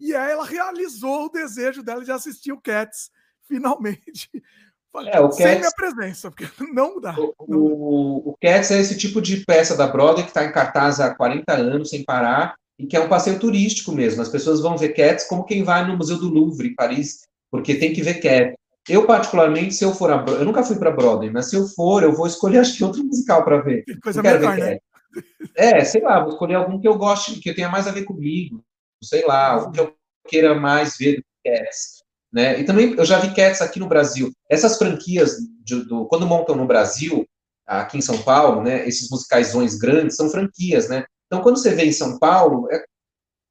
e 0.00 0.14
aí 0.14 0.32
ela 0.32 0.44
realizou 0.44 1.26
o 1.26 1.28
desejo 1.28 1.82
dela 1.82 2.04
de 2.04 2.10
assistir 2.10 2.52
o 2.52 2.60
Cats, 2.60 3.10
finalmente. 3.46 4.28
É, 5.06 5.20
o 5.20 5.30
Sem 5.30 5.60
minha 5.60 5.70
presença, 5.70 6.32
porque 6.32 6.48
não 6.74 7.00
dá. 7.00 7.14
O, 7.16 7.32
não 7.46 7.58
o, 7.58 8.30
o 8.30 8.36
Cats 8.42 8.72
é 8.72 8.80
esse 8.80 8.98
tipo 8.98 9.22
de 9.22 9.44
peça 9.44 9.76
da 9.76 9.86
Broadway 9.86 10.24
que 10.24 10.30
está 10.30 10.44
em 10.44 10.50
cartaz 10.50 10.98
há 10.98 11.14
40 11.14 11.52
anos, 11.52 11.90
sem 11.90 12.04
parar, 12.04 12.56
e 12.76 12.88
que 12.88 12.96
é 12.96 13.00
um 13.00 13.08
passeio 13.08 13.38
turístico 13.38 13.92
mesmo. 13.92 14.20
As 14.20 14.28
pessoas 14.28 14.60
vão 14.60 14.76
ver 14.76 14.88
Cats 14.88 15.28
como 15.28 15.44
quem 15.44 15.62
vai 15.62 15.86
no 15.86 15.96
Museu 15.96 16.18
do 16.18 16.28
Louvre, 16.28 16.70
em 16.70 16.74
Paris, 16.74 17.20
porque 17.52 17.76
tem 17.76 17.92
que 17.92 18.02
ver 18.02 18.14
Cats. 18.14 18.56
Eu, 18.88 19.06
particularmente, 19.06 19.74
se 19.74 19.84
eu 19.84 19.94
for 19.94 20.10
a 20.10 20.24
eu 20.26 20.44
nunca 20.44 20.64
fui 20.64 20.76
para 20.76 20.90
Broadway, 20.90 21.30
mas 21.30 21.50
se 21.50 21.54
eu 21.54 21.68
for, 21.68 22.02
eu 22.02 22.12
vou 22.12 22.26
escolher 22.26 22.58
acho 22.60 22.76
que 22.76 22.82
outro 22.82 23.04
musical 23.04 23.44
para 23.44 23.60
ver. 23.60 23.84
Coisa 24.02 24.20
melhor, 24.20 24.56
né? 24.56 24.78
É, 25.56 25.84
sei 25.84 26.02
lá, 26.02 26.20
vou 26.20 26.30
escolher 26.30 26.54
algum 26.54 26.80
que 26.80 26.88
eu 26.88 26.96
goste, 26.96 27.38
que 27.40 27.54
tenha 27.54 27.68
mais 27.68 27.86
a 27.86 27.92
ver 27.92 28.04
comigo, 28.04 28.60
sei 29.02 29.26
lá, 29.26 29.52
algum 29.52 29.72
que 29.72 29.80
eu 29.80 29.94
queira 30.28 30.54
mais 30.54 30.96
ver 30.96 31.16
do 31.16 31.22
que 31.22 31.50
Cats. 31.50 32.02
Né? 32.32 32.60
E 32.60 32.64
também 32.64 32.94
eu 32.94 33.04
já 33.04 33.18
vi 33.18 33.34
Cats 33.34 33.60
aqui 33.60 33.78
no 33.80 33.88
Brasil. 33.88 34.30
Essas 34.48 34.78
franquias, 34.78 35.36
de, 35.64 35.84
do, 35.84 36.06
quando 36.06 36.26
montam 36.26 36.54
no 36.54 36.66
Brasil, 36.66 37.26
aqui 37.66 37.98
em 37.98 38.02
São 38.02 38.18
Paulo, 38.22 38.62
né, 38.62 38.86
esses 38.86 39.08
musicaisões 39.10 39.76
grandes 39.76 40.16
são 40.16 40.28
franquias, 40.28 40.88
né? 40.88 41.04
Então, 41.26 41.42
quando 41.42 41.58
você 41.58 41.72
vê 41.72 41.84
em 41.84 41.92
São 41.92 42.18
Paulo, 42.18 42.68
é, 42.70 42.84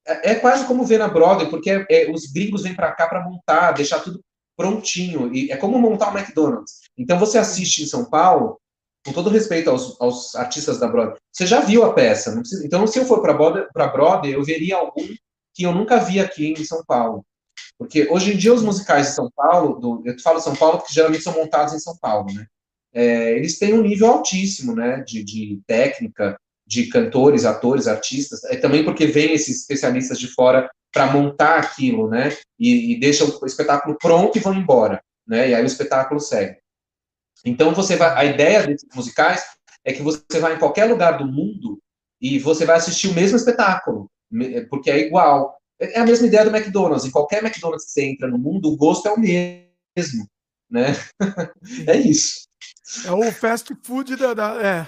é, 0.06 0.32
é 0.32 0.36
quase 0.36 0.66
como 0.66 0.84
ver 0.84 0.98
na 0.98 1.08
Broadway, 1.08 1.50
porque 1.50 1.72
é, 1.72 1.86
é 1.90 2.12
os 2.12 2.26
gringos 2.26 2.64
vêm 2.64 2.76
para 2.76 2.92
cá 2.92 3.08
para 3.08 3.24
montar, 3.24 3.72
deixar 3.72 4.02
tudo 4.02 4.20
prontinho. 4.58 5.34
E 5.34 5.50
é 5.50 5.56
como 5.56 5.80
montar 5.80 6.14
o 6.14 6.18
McDonald's. 6.18 6.82
Então, 6.98 7.18
você 7.18 7.38
assiste 7.38 7.84
em 7.84 7.88
São 7.88 8.10
Paulo, 8.10 8.60
com 9.06 9.14
todo 9.14 9.30
respeito 9.30 9.70
aos, 9.70 10.00
aos 10.02 10.36
artistas 10.36 10.78
da 10.78 10.88
Broadway, 10.88 11.18
você 11.32 11.48
já 11.48 11.62
viu 11.62 11.86
a 11.86 11.94
peça. 11.94 12.34
Precisa, 12.34 12.66
então, 12.66 12.86
se 12.86 13.00
eu 13.00 13.06
for 13.06 13.22
para 13.22 13.34
Broadway, 13.34 13.68
Broadway, 13.74 14.36
eu 14.36 14.44
veria 14.44 14.76
algum 14.76 15.08
que 15.54 15.64
eu 15.64 15.74
nunca 15.74 15.98
vi 15.98 16.20
aqui 16.20 16.54
em 16.58 16.66
São 16.66 16.84
Paulo. 16.86 17.26
Porque 17.78 18.08
hoje 18.12 18.34
em 18.34 18.38
dia 18.38 18.54
os 18.54 18.64
musicais 18.64 19.08
de 19.08 19.14
São 19.14 19.30
Paulo, 19.36 19.80
do, 19.80 20.04
eu 20.06 20.20
falo 20.20 20.40
São 20.40 20.56
Paulo 20.56 20.80
porque 20.80 20.94
geralmente 20.94 21.24
são 21.24 21.34
montados 21.34 21.74
em 21.74 21.80
São 21.80 21.98
Paulo, 21.98 22.32
né? 22.34 22.46
É, 22.94 23.34
eles 23.34 23.60
têm 23.60 23.74
um 23.74 23.84
nível 23.84 24.08
altíssimo, 24.08 24.76
né, 24.76 25.04
de, 25.06 25.24
de 25.24 25.62
técnica, 25.68 26.40
de 26.66 26.88
cantores, 26.88 27.46
atores, 27.46 27.88
artistas, 27.88 28.44
é 28.46 28.56
também 28.56 28.84
porque 28.84 29.06
vem 29.06 29.34
esses 29.34 29.62
especialistas 29.62 30.20
de 30.20 30.28
fora 30.28 30.70
para 30.92 31.12
montar 31.12 31.58
aquilo, 31.58 32.10
né? 32.10 32.36
E, 32.60 32.94
e 32.94 33.00
deixam 33.00 33.28
o 33.42 33.46
espetáculo 33.46 33.98
pronto 34.00 34.38
e 34.38 34.42
vão 34.42 34.54
embora, 34.54 35.02
né? 35.28 35.50
E 35.50 35.56
aí 35.56 35.64
o 35.64 35.68
espetáculo 35.68 36.20
segue. 36.20 36.58
Então 37.46 37.74
você 37.74 37.96
vai, 37.96 38.16
a 38.16 38.26
ideia 38.26 38.68
desses 38.68 38.88
musicais 38.94 39.44
é 39.86 39.94
que 39.94 40.02
você 40.02 40.40
vai 40.40 40.56
em 40.56 40.60
qualquer 40.60 40.86
lugar 40.86 41.18
do 41.18 41.26
mundo 41.26 41.80
e 42.22 42.38
você 42.38 42.66
vai 42.66 42.76
assistir 42.76 43.08
o 43.08 43.14
mesmo 43.14 43.38
espetáculo, 43.38 44.10
porque 44.70 44.90
é 44.90 45.00
igual. 45.00 45.58
É, 45.80 45.98
é 45.98 46.00
a 46.00 46.06
mesma 46.06 46.28
ideia 46.28 46.46
do 46.46 46.56
McDonald's. 46.56 47.06
Em 47.06 47.12
qualquer 47.12 47.44
McDonald's 47.44 47.86
que 47.86 47.92
você 47.92 48.04
entra 48.04 48.28
no 48.28 48.38
mundo, 48.38 48.72
o 48.72 48.78
gosto 48.78 49.08
é 49.08 49.12
o 49.12 49.20
mesmo, 49.20 50.28
né? 50.70 50.96
é 51.88 51.98
isso. 51.98 52.48
É 53.06 53.12
o 53.12 53.32
fast 53.32 53.74
food 53.84 54.16
da, 54.16 54.34
da 54.34 54.62
é, 54.62 54.88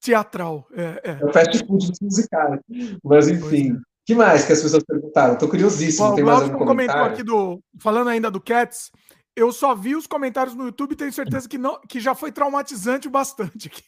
teatral. 0.00 0.66
É, 0.72 0.82
é. 1.04 1.18
é, 1.20 1.24
o 1.24 1.32
fast 1.32 1.66
food 1.66 1.90
dos 1.90 2.00
musicais. 2.00 2.60
Mas, 3.02 3.28
enfim. 3.28 3.72
O 3.72 3.76
é. 3.76 3.80
que 4.06 4.14
mais 4.14 4.44
que 4.44 4.52
as 4.52 4.62
pessoas 4.62 4.82
perguntaram? 4.82 5.34
Estou 5.34 5.48
curiosíssimo. 5.48 6.08
Bom, 6.08 6.14
Tem 6.14 6.24
mais 6.24 6.42
algum 6.42 6.64
comentou 6.64 7.04
aqui 7.04 7.22
do. 7.22 7.60
Falando 7.78 8.08
ainda 8.08 8.30
do 8.30 8.40
Cats, 8.40 8.90
eu 9.36 9.52
só 9.52 9.74
vi 9.74 9.94
os 9.94 10.06
comentários 10.06 10.54
no 10.54 10.66
YouTube 10.66 10.92
e 10.92 10.96
tenho 10.96 11.12
certeza 11.12 11.48
que, 11.48 11.58
não, 11.58 11.80
que 11.88 12.00
já 12.00 12.14
foi 12.14 12.32
traumatizante 12.32 13.08
o 13.08 13.10
bastante 13.10 13.68
aqui. 13.68 13.82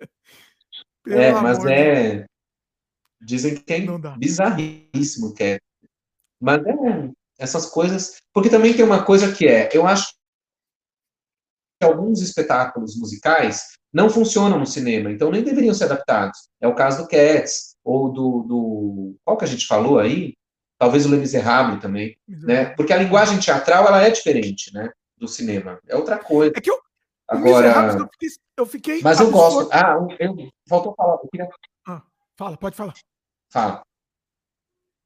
é, 1.08 1.32
mas 1.32 1.64
é. 1.64 2.26
Dizem 3.26 3.56
que 3.56 3.72
é 3.72 3.80
bizarríssimo 4.16 5.28
o 5.28 5.34
Cats. 5.34 5.60
Mas 6.40 6.64
é 6.64 7.10
essas 7.38 7.66
coisas. 7.66 8.18
Porque 8.32 8.48
também 8.48 8.72
tem 8.72 8.84
uma 8.84 9.02
coisa 9.02 9.34
que 9.34 9.48
é, 9.48 9.68
eu 9.72 9.84
acho 9.84 10.14
alguns 11.82 12.22
espetáculos 12.22 12.96
musicais 12.96 13.76
não 13.92 14.08
funcionam 14.08 14.58
no 14.58 14.66
cinema, 14.66 15.10
então 15.10 15.30
nem 15.30 15.42
deveriam 15.42 15.74
ser 15.74 15.84
adaptados. 15.84 16.48
É 16.60 16.68
o 16.68 16.74
caso 16.74 17.02
do 17.02 17.08
Cats, 17.08 17.76
ou 17.82 18.12
do, 18.12 18.42
do 18.42 19.16
qual 19.24 19.36
que 19.36 19.44
a 19.44 19.48
gente 19.48 19.66
falou 19.66 19.98
aí? 19.98 20.34
Talvez 20.78 21.04
o 21.04 21.10
Le 21.10 21.16
Miserable 21.16 21.80
também, 21.80 22.16
né? 22.28 22.66
Porque 22.76 22.92
a 22.92 22.98
linguagem 22.98 23.40
teatral, 23.40 23.86
ela 23.86 24.02
é 24.02 24.10
diferente, 24.10 24.72
né? 24.72 24.90
Do 25.16 25.26
cinema. 25.26 25.80
É 25.88 25.96
outra 25.96 26.18
coisa. 26.18 26.52
É 26.56 26.60
que 26.60 26.70
eu, 26.70 26.78
Agora... 27.28 27.68
Eu 27.98 28.08
fiquei, 28.08 28.28
eu 28.56 28.66
fiquei 28.66 29.00
Mas 29.02 29.18
eu 29.18 29.30
gosto... 29.30 29.68
Ah, 29.72 29.96
eu... 30.20 30.36
Faltou 30.68 30.94
falar. 30.94 31.14
Eu 31.14 31.28
queria... 31.30 31.48
ah, 31.88 32.02
fala, 32.36 32.56
pode 32.56 32.76
falar. 32.76 32.94
Fala. 33.56 33.82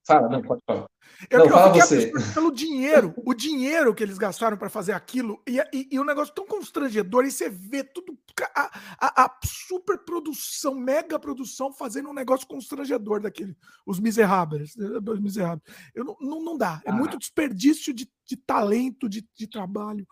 Fala, 0.05 0.28
não, 0.28 0.42
pode 0.42 0.61
falar. 0.66 0.86
Eu, 1.30 1.38
não, 1.38 1.46
eu 1.46 1.53
fala 1.53 1.72
você. 1.72 2.11
Pelo 2.34 2.51
dinheiro, 2.51 3.14
o 3.18 3.32
dinheiro 3.32 3.94
que 3.94 4.03
eles 4.03 4.18
gastaram 4.18 4.57
para 4.57 4.68
fazer 4.68 4.92
aquilo, 4.92 5.40
e, 5.46 5.61
e, 5.72 5.88
e, 5.92 6.01
um 6.01 6.05
negócio 6.05 6.34
tão 6.34 6.44
constrangedor, 6.44 7.24
e 7.24 7.30
você 7.30 7.48
vê 7.48 7.84
tudo, 7.84 8.18
a, 8.57 8.70
a, 8.98 9.24
a 9.24 9.38
super 9.44 9.98
produção, 9.98 10.74
mega 10.74 11.16
produção, 11.16 11.72
fazendo 11.72 12.09
um 12.09 12.12
negócio 12.12 12.44
constrangedor 12.48 13.20
daquele, 13.20 13.57
os 13.86 14.01
miseráveis. 14.01 14.74
Os 14.76 15.20
miseráveis. 15.20 15.62
Eu, 15.94 16.05
não, 16.05 16.16
não, 16.20 16.42
não 16.42 16.59
dá, 16.59 16.82
é 16.84 16.90
ah. 16.90 16.92
muito 16.92 17.16
desperdício 17.16 17.94
de, 17.94 18.11
de 18.26 18.36
talento, 18.36 19.09
de, 19.09 19.24
de 19.32 19.46
trabalho. 19.46 20.05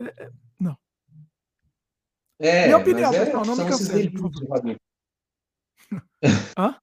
É, 0.00 0.24
é, 0.24 0.30
não. 0.58 0.76
É, 2.40 2.64
Minha 2.64 2.78
opinião, 2.78 3.14
é, 3.14 3.24
pessoal, 3.24 3.44
não 3.44 3.54
me 3.54 3.64
cancele. 3.68 4.12
Hã? 6.58 6.76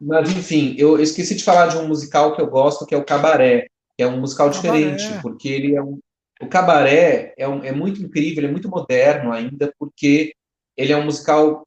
Mas, 0.00 0.30
enfim, 0.30 0.74
eu 0.78 1.00
esqueci 1.00 1.34
de 1.34 1.44
falar 1.44 1.68
de 1.68 1.78
um 1.78 1.88
musical 1.88 2.34
que 2.34 2.40
eu 2.40 2.46
gosto, 2.46 2.84
que 2.84 2.94
é 2.94 2.98
o 2.98 3.04
Cabaré, 3.04 3.66
que 3.96 4.02
é 4.02 4.06
um 4.06 4.20
musical 4.20 4.50
diferente, 4.50 5.04
Cabaré. 5.04 5.22
porque 5.22 5.48
ele 5.48 5.74
é 5.74 5.82
um. 5.82 5.98
O 6.40 6.46
Cabaré 6.48 7.32
é, 7.38 7.48
um, 7.48 7.64
é 7.64 7.72
muito 7.72 8.02
incrível, 8.02 8.40
ele 8.40 8.48
é 8.48 8.50
muito 8.50 8.68
moderno 8.68 9.32
ainda, 9.32 9.72
porque 9.78 10.34
ele 10.76 10.92
é 10.92 10.96
um 10.96 11.04
musical 11.04 11.66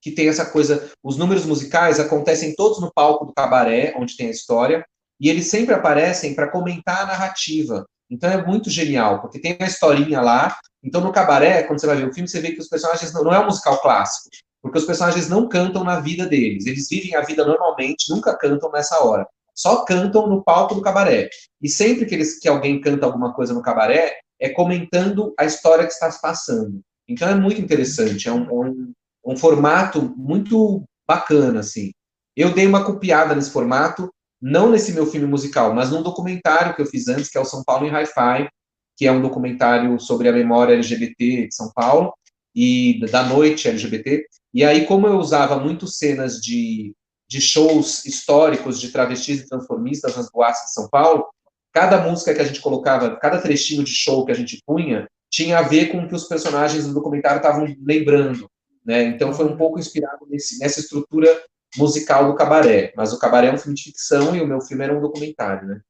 que 0.00 0.10
tem 0.10 0.28
essa 0.28 0.46
coisa. 0.46 0.90
Os 1.02 1.18
números 1.18 1.44
musicais 1.44 2.00
acontecem 2.00 2.54
todos 2.54 2.80
no 2.80 2.90
palco 2.92 3.26
do 3.26 3.34
Cabaré, 3.34 3.94
onde 3.98 4.16
tem 4.16 4.28
a 4.28 4.30
história, 4.30 4.86
e 5.20 5.28
eles 5.28 5.48
sempre 5.48 5.74
aparecem 5.74 6.34
para 6.34 6.50
comentar 6.50 7.02
a 7.02 7.06
narrativa. 7.06 7.86
Então 8.10 8.30
é 8.30 8.42
muito 8.42 8.70
genial, 8.70 9.20
porque 9.20 9.38
tem 9.38 9.54
uma 9.60 9.66
historinha 9.66 10.22
lá. 10.22 10.56
Então 10.82 11.02
no 11.02 11.12
Cabaré, 11.12 11.64
quando 11.64 11.78
você 11.78 11.86
vai 11.86 11.96
ver 11.96 12.08
o 12.08 12.14
filme, 12.14 12.28
você 12.28 12.40
vê 12.40 12.52
que 12.52 12.60
os 12.60 12.68
personagens 12.68 13.12
não, 13.12 13.24
não 13.24 13.34
é 13.34 13.40
um 13.40 13.46
musical 13.46 13.82
clássico 13.82 14.30
porque 14.66 14.78
os 14.78 14.84
personagens 14.84 15.28
não 15.28 15.48
cantam 15.48 15.84
na 15.84 16.00
vida 16.00 16.26
deles. 16.26 16.66
Eles 16.66 16.88
vivem 16.88 17.14
a 17.14 17.20
vida 17.20 17.44
normalmente, 17.46 18.10
nunca 18.10 18.36
cantam 18.36 18.68
nessa 18.72 18.98
hora. 19.04 19.24
Só 19.54 19.84
cantam 19.84 20.26
no 20.26 20.42
palco 20.42 20.74
do 20.74 20.82
cabaré. 20.82 21.30
E 21.62 21.68
sempre 21.68 22.04
que, 22.04 22.16
eles, 22.16 22.40
que 22.40 22.48
alguém 22.48 22.80
canta 22.80 23.06
alguma 23.06 23.32
coisa 23.32 23.54
no 23.54 23.62
cabaré, 23.62 24.16
é 24.40 24.48
comentando 24.48 25.32
a 25.38 25.44
história 25.44 25.86
que 25.86 25.92
está 25.92 26.10
passando. 26.20 26.80
Então 27.08 27.28
é 27.28 27.34
muito 27.36 27.60
interessante, 27.60 28.28
é 28.28 28.32
um, 28.32 28.44
é 28.44 28.68
um, 28.68 28.92
um 29.24 29.36
formato 29.36 30.12
muito 30.16 30.82
bacana, 31.06 31.60
assim. 31.60 31.92
Eu 32.36 32.52
dei 32.52 32.66
uma 32.66 32.84
copiada 32.84 33.36
nesse 33.36 33.52
formato, 33.52 34.12
não 34.42 34.68
nesse 34.68 34.92
meu 34.92 35.06
filme 35.06 35.28
musical, 35.28 35.72
mas 35.72 35.92
num 35.92 36.02
documentário 36.02 36.74
que 36.74 36.82
eu 36.82 36.86
fiz 36.86 37.06
antes, 37.06 37.30
que 37.30 37.38
é 37.38 37.40
o 37.40 37.44
São 37.44 37.62
Paulo 37.64 37.86
em 37.86 37.90
Hi-Fi, 37.90 38.48
que 38.96 39.06
é 39.06 39.12
um 39.12 39.22
documentário 39.22 40.00
sobre 40.00 40.28
a 40.28 40.32
memória 40.32 40.74
LGBT 40.74 41.46
de 41.46 41.54
São 41.54 41.70
Paulo 41.72 42.12
e 42.56 42.98
da 43.10 43.22
noite 43.22 43.68
LGBT. 43.68 44.26
E 44.56 44.64
aí, 44.64 44.86
como 44.86 45.06
eu 45.06 45.18
usava 45.18 45.58
muito 45.58 45.86
cenas 45.86 46.40
de, 46.40 46.94
de 47.28 47.42
shows 47.42 48.06
históricos 48.06 48.80
de 48.80 48.90
travestis 48.90 49.40
e 49.40 49.46
transformistas 49.46 50.16
nas 50.16 50.30
boates 50.30 50.62
de 50.62 50.72
São 50.72 50.88
Paulo, 50.88 51.26
cada 51.74 52.00
música 52.00 52.34
que 52.34 52.40
a 52.40 52.44
gente 52.44 52.62
colocava, 52.62 53.16
cada 53.16 53.38
trechinho 53.38 53.84
de 53.84 53.90
show 53.90 54.24
que 54.24 54.32
a 54.32 54.34
gente 54.34 54.62
punha, 54.64 55.06
tinha 55.30 55.58
a 55.58 55.62
ver 55.62 55.92
com 55.92 55.98
o 55.98 56.08
que 56.08 56.14
os 56.14 56.24
personagens 56.24 56.86
do 56.86 56.94
documentário 56.94 57.36
estavam 57.36 57.66
lembrando. 57.82 58.50
Né? 58.82 59.02
Então, 59.02 59.34
foi 59.34 59.44
um 59.44 59.58
pouco 59.58 59.78
inspirado 59.78 60.26
nesse, 60.26 60.58
nessa 60.58 60.80
estrutura 60.80 61.28
musical 61.76 62.26
do 62.26 62.34
Cabaré. 62.34 62.94
Mas 62.96 63.12
o 63.12 63.18
Cabaré 63.18 63.48
é 63.48 63.52
um 63.52 63.58
filme 63.58 63.76
de 63.76 63.82
ficção 63.82 64.34
e 64.34 64.40
o 64.40 64.46
meu 64.46 64.62
filme 64.62 64.84
era 64.84 64.96
um 64.96 65.02
documentário. 65.02 65.68
Né? 65.68 65.80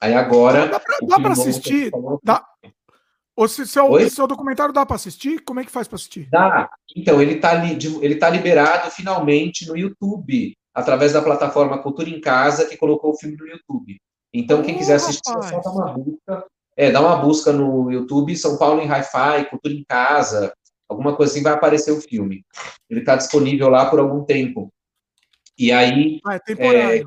Aí 0.00 0.14
agora. 0.14 0.66
Dá 0.66 0.80
para 1.20 1.32
assistir. 1.32 1.92
Dá, 2.24 2.44
Ou 3.36 3.48
se 3.48 3.66
seu, 3.66 4.10
seu 4.10 4.26
documentário 4.26 4.72
dá 4.72 4.86
para 4.86 4.96
assistir, 4.96 5.40
como 5.44 5.58
é 5.58 5.64
que 5.64 5.70
faz 5.70 5.88
para 5.88 5.96
assistir? 5.96 6.28
Dá. 6.30 6.70
Então, 6.96 7.20
ele 7.20 7.34
está 7.34 7.66
ele 7.66 8.14
tá 8.14 8.30
liberado 8.30 8.90
finalmente 8.90 9.66
no 9.66 9.76
YouTube, 9.76 10.56
através 10.72 11.12
da 11.12 11.22
plataforma 11.22 11.82
Cultura 11.82 12.08
em 12.08 12.20
Casa, 12.20 12.66
que 12.66 12.76
colocou 12.76 13.10
o 13.10 13.16
filme 13.16 13.36
no 13.36 13.46
YouTube. 13.46 14.00
Então, 14.32 14.62
quem 14.62 14.74
oh, 14.74 14.78
quiser 14.78 14.94
assistir, 14.94 15.30
rapaz. 15.30 15.52
é 15.52 15.54
só 15.54 15.60
dar 15.60 15.70
uma 15.70 15.92
busca. 15.92 16.46
É, 16.76 16.90
dá 16.90 17.00
uma 17.00 17.16
busca 17.16 17.52
no 17.52 17.90
YouTube, 17.90 18.36
São 18.36 18.58
Paulo 18.58 18.80
em 18.80 18.86
Hi-Fi, 18.86 19.48
Cultura 19.48 19.74
em 19.74 19.84
Casa, 19.84 20.52
alguma 20.88 21.14
coisa 21.16 21.32
assim, 21.32 21.42
vai 21.42 21.52
aparecer 21.52 21.92
o 21.92 22.00
filme. 22.00 22.44
Ele 22.90 23.00
está 23.00 23.16
disponível 23.16 23.68
lá 23.68 23.88
por 23.88 24.00
algum 24.00 24.24
tempo. 24.24 24.72
E 25.58 25.70
aí. 25.72 26.20
Ah, 26.26 26.34
é 26.34 26.38
temporário. 26.38 27.06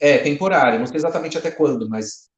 É, 0.00 0.10
é, 0.10 0.18
temporário, 0.18 0.78
não 0.78 0.86
sei 0.86 0.96
exatamente 0.96 1.38
até 1.38 1.50
quando, 1.50 1.88
mas 1.88 2.28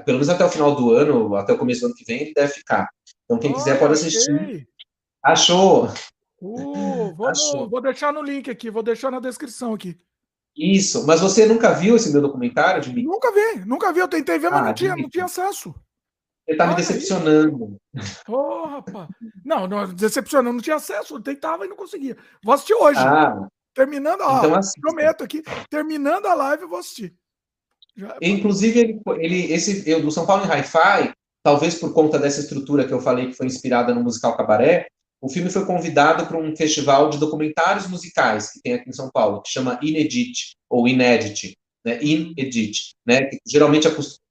pelo 0.00 0.18
menos 0.18 0.28
até 0.28 0.44
o 0.44 0.50
final 0.50 0.74
do 0.74 0.92
ano, 0.92 1.34
até 1.36 1.52
o 1.52 1.58
começo 1.58 1.80
do 1.80 1.86
ano 1.86 1.94
que 1.94 2.04
vem, 2.04 2.22
ele 2.22 2.34
deve 2.34 2.52
ficar. 2.52 2.88
Então, 3.24 3.38
quem 3.38 3.52
quiser 3.52 3.78
pode 3.78 3.94
assistir. 3.94 4.68
Achou? 5.22 5.88
Uh, 6.40 7.14
vou, 7.14 7.26
Achou. 7.26 7.68
Vou 7.68 7.80
deixar 7.80 8.12
no 8.12 8.22
link 8.22 8.50
aqui, 8.50 8.70
vou 8.70 8.82
deixar 8.82 9.10
na 9.10 9.20
descrição 9.20 9.74
aqui. 9.74 9.96
Isso, 10.56 11.06
mas 11.06 11.20
você 11.20 11.44
nunca 11.44 11.72
viu 11.72 11.96
esse 11.96 12.10
meu 12.10 12.22
documentário 12.22 12.80
de 12.80 12.92
mim? 12.92 13.02
Nunca 13.02 13.30
vi, 13.32 13.64
nunca 13.66 13.92
vi. 13.92 14.00
Eu 14.00 14.08
tentei 14.08 14.38
ver, 14.38 14.50
mas 14.50 14.60
ah, 14.60 14.64
não, 14.64 14.74
tinha, 14.74 14.96
não 14.96 15.08
tinha 15.08 15.26
acesso. 15.26 15.74
Você 16.44 16.52
está 16.52 16.66
me 16.66 16.74
decepcionando. 16.76 17.76
Ô, 18.28 18.32
oh, 18.32 18.66
rapaz. 18.66 19.08
Não, 19.44 19.66
não, 19.66 19.92
decepcionando, 19.92 20.54
não 20.54 20.62
tinha 20.62 20.76
acesso. 20.76 21.16
Eu 21.16 21.20
tentava 21.20 21.66
e 21.66 21.68
não 21.68 21.76
conseguia. 21.76 22.16
Vou 22.42 22.54
assistir 22.54 22.74
hoje. 22.74 23.00
Ah, 23.00 23.48
terminando, 23.74 24.22
ó, 24.22 24.38
então 24.38 24.60
prometo 24.80 25.22
aqui, 25.22 25.42
terminando 25.68 26.26
a 26.26 26.34
live, 26.34 26.62
eu 26.62 26.68
vou 26.68 26.78
assistir. 26.78 27.14
Já... 27.96 28.16
Inclusive, 28.20 28.78
ele, 28.78 29.00
ele, 29.18 29.52
esse, 29.52 29.88
eu, 29.88 30.02
do 30.02 30.10
São 30.10 30.26
Paulo 30.26 30.44
em 30.44 30.48
Hi-Fi, 30.48 31.12
talvez 31.42 31.76
por 31.76 31.92
conta 31.94 32.18
dessa 32.18 32.40
estrutura 32.40 32.86
que 32.86 32.92
eu 32.92 33.00
falei 33.00 33.28
que 33.28 33.36
foi 33.36 33.46
inspirada 33.46 33.94
no 33.94 34.02
musical 34.02 34.36
Cabaré, 34.36 34.86
o 35.20 35.28
filme 35.28 35.50
foi 35.50 35.64
convidado 35.64 36.26
para 36.26 36.38
um 36.38 36.54
festival 36.54 37.08
de 37.08 37.18
documentários 37.18 37.88
musicais 37.88 38.50
que 38.52 38.60
tem 38.60 38.74
aqui 38.74 38.90
em 38.90 38.92
São 38.92 39.10
Paulo, 39.10 39.40
que 39.40 39.50
chama 39.50 39.78
Inedit, 39.82 40.56
ou 40.68 40.86
Inedit, 40.86 41.56
né? 41.84 41.98
Inedit, 42.02 42.94
né? 43.06 43.24
Que 43.24 43.38
geralmente 43.46 43.88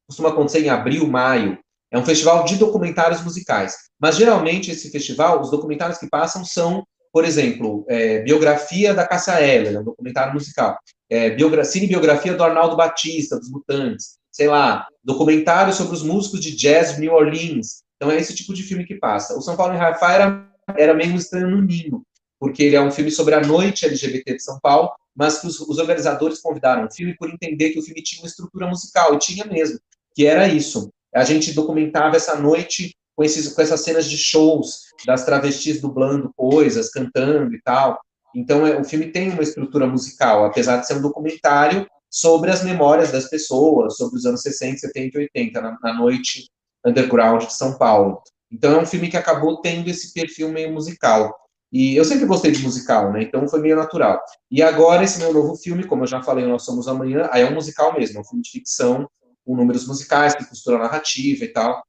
costuma 0.07 0.30
acontecer 0.30 0.63
em 0.63 0.70
abril, 0.70 1.07
maio. 1.07 1.57
É 1.91 1.97
um 1.97 2.05
festival 2.05 2.45
de 2.45 2.57
documentários 2.57 3.24
musicais. 3.24 3.76
Mas 3.99 4.18
geralmente 4.18 4.70
esse 4.70 4.91
festival, 4.91 5.41
os 5.41 5.49
documentários 5.49 5.97
que 5.97 6.09
passam 6.09 6.45
são, 6.45 6.86
por 7.16 7.24
exemplo, 7.24 7.86
é, 7.88 8.20
biografia 8.24 8.93
da 8.93 9.07
Cássia 9.07 9.41
Eller, 9.41 9.76
é 9.76 9.80
um 9.80 9.86
documentário 9.86 10.34
musical. 10.34 10.78
É, 11.09 11.30
biogra 11.30 11.63
cinebiografia 11.63 12.34
do 12.34 12.43
Arnaldo 12.43 12.76
Batista, 12.76 13.39
dos 13.39 13.49
Mutantes. 13.49 14.18
Sei 14.30 14.49
lá, 14.49 14.86
documentário 15.01 15.72
sobre 15.72 15.95
os 15.95 16.03
músicos 16.03 16.41
de 16.41 16.53
jazz 16.53 16.95
de 16.95 16.99
New 16.99 17.13
Orleans. 17.13 17.84
Então 17.95 18.11
é 18.11 18.18
esse 18.18 18.36
tipo 18.36 18.53
de 18.53 18.63
filme 18.63 18.86
que 18.86 18.95
passa. 18.95 19.34
O 19.38 19.41
São 19.41 19.55
Paulo 19.55 19.74
em 19.74 19.78
Hi-Fi 19.78 20.13
era, 20.13 20.45
era 20.76 20.93
meio 20.93 21.16
estranho 21.16 21.49
no 21.51 21.61
ninho, 21.61 22.03
porque 22.38 22.63
ele 22.63 22.76
é 22.76 22.82
um 22.82 22.91
filme 22.91 23.09
sobre 23.09 23.34
a 23.34 23.39
noite 23.39 23.86
LGBT 23.86 24.34
de 24.34 24.43
São 24.43 24.59
Paulo, 24.59 24.91
mas 25.16 25.39
que 25.39 25.47
os, 25.47 25.57
os 25.61 25.78
organizadores 25.78 26.41
convidaram 26.41 26.86
o 26.86 26.93
filme 26.93 27.16
por 27.16 27.30
entender 27.30 27.70
que 27.70 27.80
o 27.80 27.82
filme 27.82 28.03
tinha 28.03 28.22
uma 28.24 28.28
estrutura 28.28 28.68
musical, 28.68 29.16
e 29.16 29.20
tinha 29.20 29.45
mesmo, 29.45 29.80
que 30.13 30.26
era 30.26 30.49
isso 30.49 30.91
a 31.16 31.24
gente 31.24 31.53
documentava 31.53 32.18
essa 32.18 32.36
noite 32.36 32.93
com, 33.16 33.24
esses, 33.24 33.53
com 33.53 33.61
essas 33.61 33.82
cenas 33.82 34.05
de 34.05 34.18
shows 34.18 34.82
das 35.05 35.26
travestis 35.26 35.80
dublando 35.80 36.32
coisas, 36.36 36.89
cantando 36.89 37.53
e 37.53 37.61
tal. 37.61 37.99
Então, 38.36 38.68
é, 38.68 38.80
o 38.80 38.84
filme 38.84 39.11
tem 39.11 39.30
uma 39.30 39.43
estrutura 39.43 39.88
musical, 39.88 40.45
apesar 40.45 40.78
de 40.78 40.88
ser 40.88 40.95
um 40.95 41.01
documentário 41.01 41.88
sobre 42.09 42.51
as 42.51 42.63
memórias 42.63 43.11
das 43.11 43.30
pessoas, 43.30 43.95
sobre 43.95 44.18
os 44.18 44.26
anos 44.26 44.41
60, 44.41 44.80
70 44.80 45.18
e 45.18 45.22
80, 45.36 45.61
na, 45.61 45.78
na 45.82 45.93
noite 45.93 46.49
underground 46.86 47.45
de 47.45 47.53
São 47.53 47.78
Paulo. 47.78 48.22
Então, 48.51 48.74
é 48.74 48.82
um 48.82 48.86
filme 48.86 49.09
que 49.09 49.18
acabou 49.18 49.61
tendo 49.61 49.89
esse 49.89 50.13
perfil 50.13 50.49
meio 50.49 50.72
musical. 50.72 51.34
E 51.72 51.95
eu 51.95 52.05
sempre 52.05 52.26
gostei 52.26 52.51
de 52.51 52.63
musical, 52.63 53.11
né? 53.11 53.24
Então 53.24 53.47
foi 53.49 53.59
meio 53.59 53.76
natural. 53.76 54.22
E 54.49 54.61
agora, 54.61 55.03
esse 55.03 55.20
meu 55.20 55.34
novo 55.34 55.57
filme, 55.57 55.84
como 55.84 56.03
eu 56.03 56.07
já 56.07 56.22
falei, 56.22 56.45
Nós 56.45 56.63
Somos 56.63 56.88
Amanhã, 56.88 57.28
aí 57.32 57.41
é 57.41 57.49
um 57.49 57.53
musical 57.53 57.93
mesmo, 57.93 58.18
é 58.18 58.22
um 58.22 58.24
filme 58.24 58.41
de 58.41 58.51
ficção, 58.51 59.09
com 59.45 59.55
números 59.55 59.86
musicais, 59.88 60.36
que 60.36 60.45
costura 60.45 60.78
narrativa 60.78 61.43
e 61.43 61.47
tal. 61.49 61.84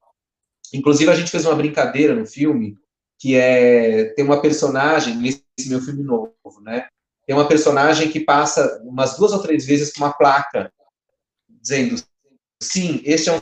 Inclusive, 0.73 1.11
a 1.11 1.15
gente 1.15 1.31
fez 1.31 1.45
uma 1.45 1.55
brincadeira 1.55 2.15
no 2.15 2.27
filme, 2.27 2.77
que 3.19 3.35
é 3.35 4.13
tem 4.15 4.25
uma 4.25 4.41
personagem, 4.41 5.17
nesse 5.17 5.43
meu 5.69 5.81
filme 5.81 6.03
novo, 6.03 6.35
né? 6.63 6.89
Tem 7.27 7.35
uma 7.35 7.49
personagem 7.49 8.11
que 8.11 8.21
passa 8.21 8.81
umas 8.85 9.17
duas 9.17 9.33
ou 9.33 9.43
três 9.43 9.67
vezes 9.67 9.93
com 9.93 10.05
uma 10.05 10.13
placa 10.13 10.73
dizendo: 11.49 12.01
sim, 12.63 13.01
este 13.05 13.31
é 13.31 13.33
um 13.35 13.41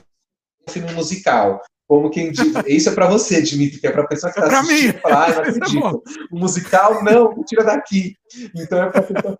filme 0.70 0.92
musical. 0.92 1.60
Como 1.86 2.08
quem 2.08 2.32
diz, 2.32 2.54
isso 2.66 2.88
é 2.88 2.94
para 2.94 3.06
você, 3.06 3.42
Dimitri, 3.42 3.78
que 3.78 3.86
é 3.86 3.90
para 3.90 4.02
a 4.02 4.06
pessoa 4.06 4.32
que 4.32 4.40
está 4.40 4.50
é 4.50 4.58
assistindo, 4.58 5.00
falar, 5.00 5.26
ah, 5.26 5.34
não 5.34 5.38
acredito. 5.44 6.02
O 6.32 6.38
musical, 6.38 7.04
não, 7.04 7.44
tira 7.44 7.62
daqui. 7.62 8.16
Então 8.54 8.82
é 8.82 8.90
para 8.90 9.02
pessoa 9.02 9.36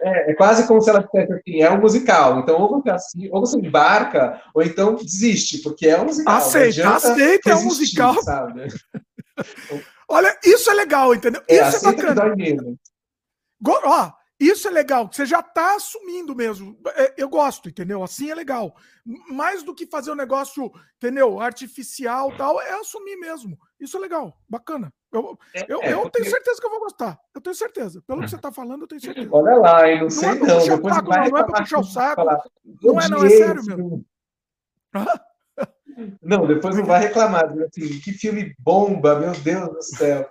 é, 0.00 0.30
é, 0.30 0.34
quase 0.34 0.66
como 0.66 0.80
se 0.80 0.90
ela 0.90 1.00
dissesse 1.00 1.32
assim, 1.32 1.62
é 1.62 1.70
um 1.70 1.80
musical. 1.80 2.38
Então, 2.38 2.60
ou 2.60 2.68
você, 2.68 2.90
assim, 2.90 3.28
ou 3.32 3.40
você 3.40 3.56
embarca, 3.58 4.40
ou 4.54 4.62
então 4.62 4.94
desiste, 4.94 5.58
porque 5.58 5.88
é 5.88 6.00
um 6.00 6.04
musical. 6.04 6.36
Aceita, 6.36 6.88
aceita, 6.88 7.50
é 7.50 7.56
um 7.56 7.64
musical. 7.64 8.22
Sabe? 8.22 8.68
Olha, 10.08 10.38
isso 10.44 10.70
é 10.70 10.74
legal, 10.74 11.14
entendeu? 11.14 11.42
É, 11.48 11.68
isso 11.68 11.76
é 11.88 11.92
bacana. 11.92 12.22
Ó, 13.84 14.10
isso 14.38 14.68
é 14.68 14.70
legal, 14.70 15.08
você 15.10 15.26
já 15.26 15.40
está 15.40 15.74
assumindo 15.74 16.34
mesmo. 16.34 16.78
É, 16.94 17.14
eu 17.16 17.28
gosto, 17.28 17.68
entendeu? 17.68 18.02
Assim 18.04 18.30
é 18.30 18.34
legal. 18.34 18.76
Mais 19.30 19.64
do 19.64 19.74
que 19.74 19.86
fazer 19.86 20.12
um 20.12 20.16
negócio, 20.16 20.70
entendeu? 20.96 21.40
Artificial 21.40 22.36
tal, 22.36 22.60
é 22.60 22.72
assumir 22.78 23.16
mesmo. 23.16 23.58
Isso 23.80 23.96
é 23.96 24.00
legal, 24.00 24.40
bacana. 24.48 24.92
Eu, 25.10 25.38
é, 25.54 25.66
eu, 25.68 25.82
é, 25.82 25.92
eu 25.92 26.02
porque... 26.02 26.18
tenho 26.18 26.30
certeza 26.30 26.60
que 26.60 26.66
eu 26.66 26.70
vou 26.70 26.80
gostar. 26.80 27.18
Eu 27.34 27.40
tenho 27.40 27.56
certeza. 27.56 28.02
Pelo 28.06 28.20
que 28.20 28.28
você 28.28 28.36
está 28.36 28.52
falando, 28.52 28.82
eu 28.82 28.88
tenho 28.88 29.00
certeza. 29.00 29.28
Olha 29.32 29.56
lá, 29.56 29.90
eu 29.90 30.02
não 30.02 30.10
sei 30.10 30.28
não. 30.34 30.46
não. 30.46 30.66
Depois 30.66 30.94
saco, 30.94 31.10
não, 31.10 31.16
não 31.16 31.38
é 31.38 31.44
para 31.44 31.62
puxar 31.62 31.80
o 31.80 31.84
saco. 31.84 32.16
Falar, 32.16 32.42
não 32.82 33.00
é, 33.00 33.08
não, 33.08 33.24
é 33.24 33.30
sério 33.30 33.64
mesmo. 33.64 34.04
Não, 36.22 36.46
depois 36.46 36.76
não 36.76 36.84
vai 36.84 37.00
reclamar. 37.00 37.46
Assim, 37.46 37.98
que 37.98 38.12
filme 38.12 38.54
bomba, 38.60 39.18
meu 39.18 39.32
Deus 39.32 39.68
do 39.68 39.82
céu. 39.82 40.28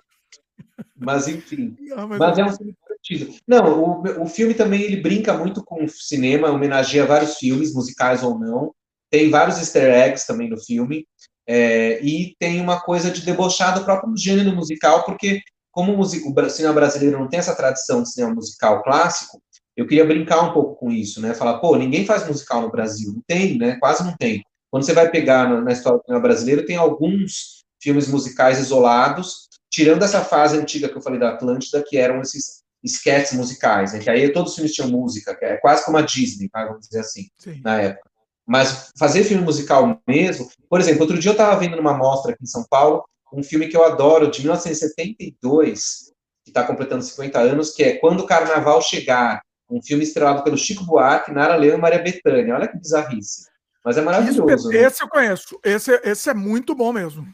Mas 0.96 1.28
enfim. 1.28 1.76
Não, 1.94 2.08
mas, 2.08 2.18
mas 2.18 2.38
é 2.38 2.44
um 2.44 2.56
filme 2.56 2.74
divertido. 3.08 3.34
Não, 3.46 4.02
o, 4.02 4.22
o 4.22 4.26
filme 4.26 4.54
também 4.54 4.82
ele 4.82 4.96
brinca 4.96 5.34
muito 5.34 5.64
com 5.64 5.84
o 5.84 5.88
cinema, 5.88 6.50
homenageia 6.50 7.06
vários 7.06 7.36
filmes, 7.36 7.74
musicais 7.74 8.22
ou 8.22 8.38
não. 8.38 8.72
Tem 9.10 9.30
vários 9.30 9.58
easter 9.58 9.90
eggs 9.90 10.26
também 10.26 10.50
no 10.50 10.58
filme. 10.58 11.06
É, 11.46 12.00
e 12.02 12.36
tem 12.38 12.60
uma 12.60 12.80
coisa 12.80 13.10
de 13.10 13.22
debochar 13.22 13.74
do 13.74 13.84
próprio 13.84 14.14
gênero 14.16 14.54
musical, 14.54 15.04
porque 15.04 15.40
como 15.70 15.94
o, 15.94 16.00
o 16.00 16.50
cinema 16.50 16.74
brasileiro 16.74 17.18
não 17.18 17.28
tem 17.28 17.38
essa 17.38 17.54
tradição 17.54 18.02
de 18.02 18.12
cinema 18.12 18.34
musical 18.34 18.82
clássico, 18.82 19.40
eu 19.74 19.86
queria 19.86 20.04
brincar 20.04 20.42
um 20.42 20.52
pouco 20.52 20.74
com 20.74 20.90
isso, 20.90 21.22
né? 21.22 21.32
Falar, 21.34 21.58
pô, 21.58 21.76
ninguém 21.76 22.04
faz 22.04 22.26
musical 22.26 22.60
no 22.60 22.70
Brasil. 22.70 23.12
Não 23.14 23.22
tem, 23.26 23.56
né? 23.56 23.76
Quase 23.78 24.04
não 24.04 24.14
tem. 24.16 24.42
Quando 24.70 24.84
você 24.84 24.92
vai 24.92 25.08
pegar 25.10 25.48
na, 25.48 25.60
na 25.62 25.72
história 25.72 25.98
do 25.98 26.04
cinema 26.04 26.20
brasileiro, 26.20 26.66
tem 26.66 26.76
alguns 26.76 27.64
filmes 27.80 28.08
musicais 28.08 28.58
isolados, 28.58 29.48
tirando 29.70 30.02
essa 30.02 30.22
fase 30.22 30.58
antiga 30.58 30.88
que 30.88 30.96
eu 30.96 31.00
falei 31.00 31.20
da 31.20 31.30
Atlântida, 31.30 31.84
que 31.86 31.96
eram 31.96 32.20
esses 32.20 32.62
esquetes 32.82 33.32
musicais, 33.32 33.92
né? 33.92 33.98
que 33.98 34.10
aí 34.10 34.32
todos 34.32 34.50
os 34.50 34.56
filmes 34.56 34.72
tinham 34.72 34.88
música, 34.88 35.34
que 35.34 35.44
é 35.44 35.56
quase 35.56 35.84
como 35.84 35.96
a 35.96 36.02
Disney, 36.02 36.48
tá? 36.48 36.64
vamos 36.64 36.86
dizer 36.86 37.00
assim, 37.00 37.28
Sim. 37.36 37.60
na 37.64 37.80
época. 37.80 38.08
Mas 38.46 38.90
fazer 38.98 39.24
filme 39.24 39.44
musical 39.44 40.00
mesmo, 40.06 40.48
por 40.70 40.80
exemplo, 40.80 41.02
outro 41.02 41.18
dia 41.18 41.30
eu 41.30 41.32
estava 41.32 41.58
vendo 41.58 41.76
numa 41.76 41.96
mostra 41.96 42.32
aqui 42.32 42.44
em 42.44 42.46
São 42.46 42.64
Paulo, 42.68 43.04
um 43.32 43.42
filme 43.42 43.68
que 43.68 43.76
eu 43.76 43.84
adoro, 43.84 44.30
de 44.30 44.40
1972, 44.40 46.12
que 46.44 46.50
está 46.50 46.64
completando 46.64 47.04
50 47.04 47.38
anos, 47.38 47.74
que 47.74 47.82
é 47.82 47.96
Quando 47.98 48.20
o 48.20 48.26
Carnaval 48.26 48.80
Chegar, 48.80 49.42
um 49.70 49.82
filme 49.82 50.02
estrelado 50.02 50.42
pelo 50.42 50.56
Chico 50.56 50.84
Buarque, 50.84 51.30
Nara 51.30 51.56
Leão 51.56 51.76
e 51.76 51.80
Maria 51.80 51.98
Bethânia. 51.98 52.54
Olha 52.54 52.68
que 52.68 52.78
bizarrice. 52.78 53.46
Mas 53.84 53.98
é 53.98 54.00
maravilhoso. 54.00 54.50
Isso, 54.50 54.68
né? 54.68 54.78
Esse 54.78 55.02
eu 55.02 55.08
conheço. 55.08 55.60
Esse, 55.62 56.00
esse 56.02 56.30
é 56.30 56.34
muito 56.34 56.74
bom 56.74 56.92
mesmo. 56.92 57.26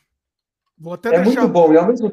Vou 0.76 0.94
até 0.94 1.10
é 1.10 1.20
deixar... 1.20 1.42
muito 1.42 1.52
bom. 1.52 1.72
E 1.72 1.76
ao 1.76 1.86
mesmo 1.86 2.12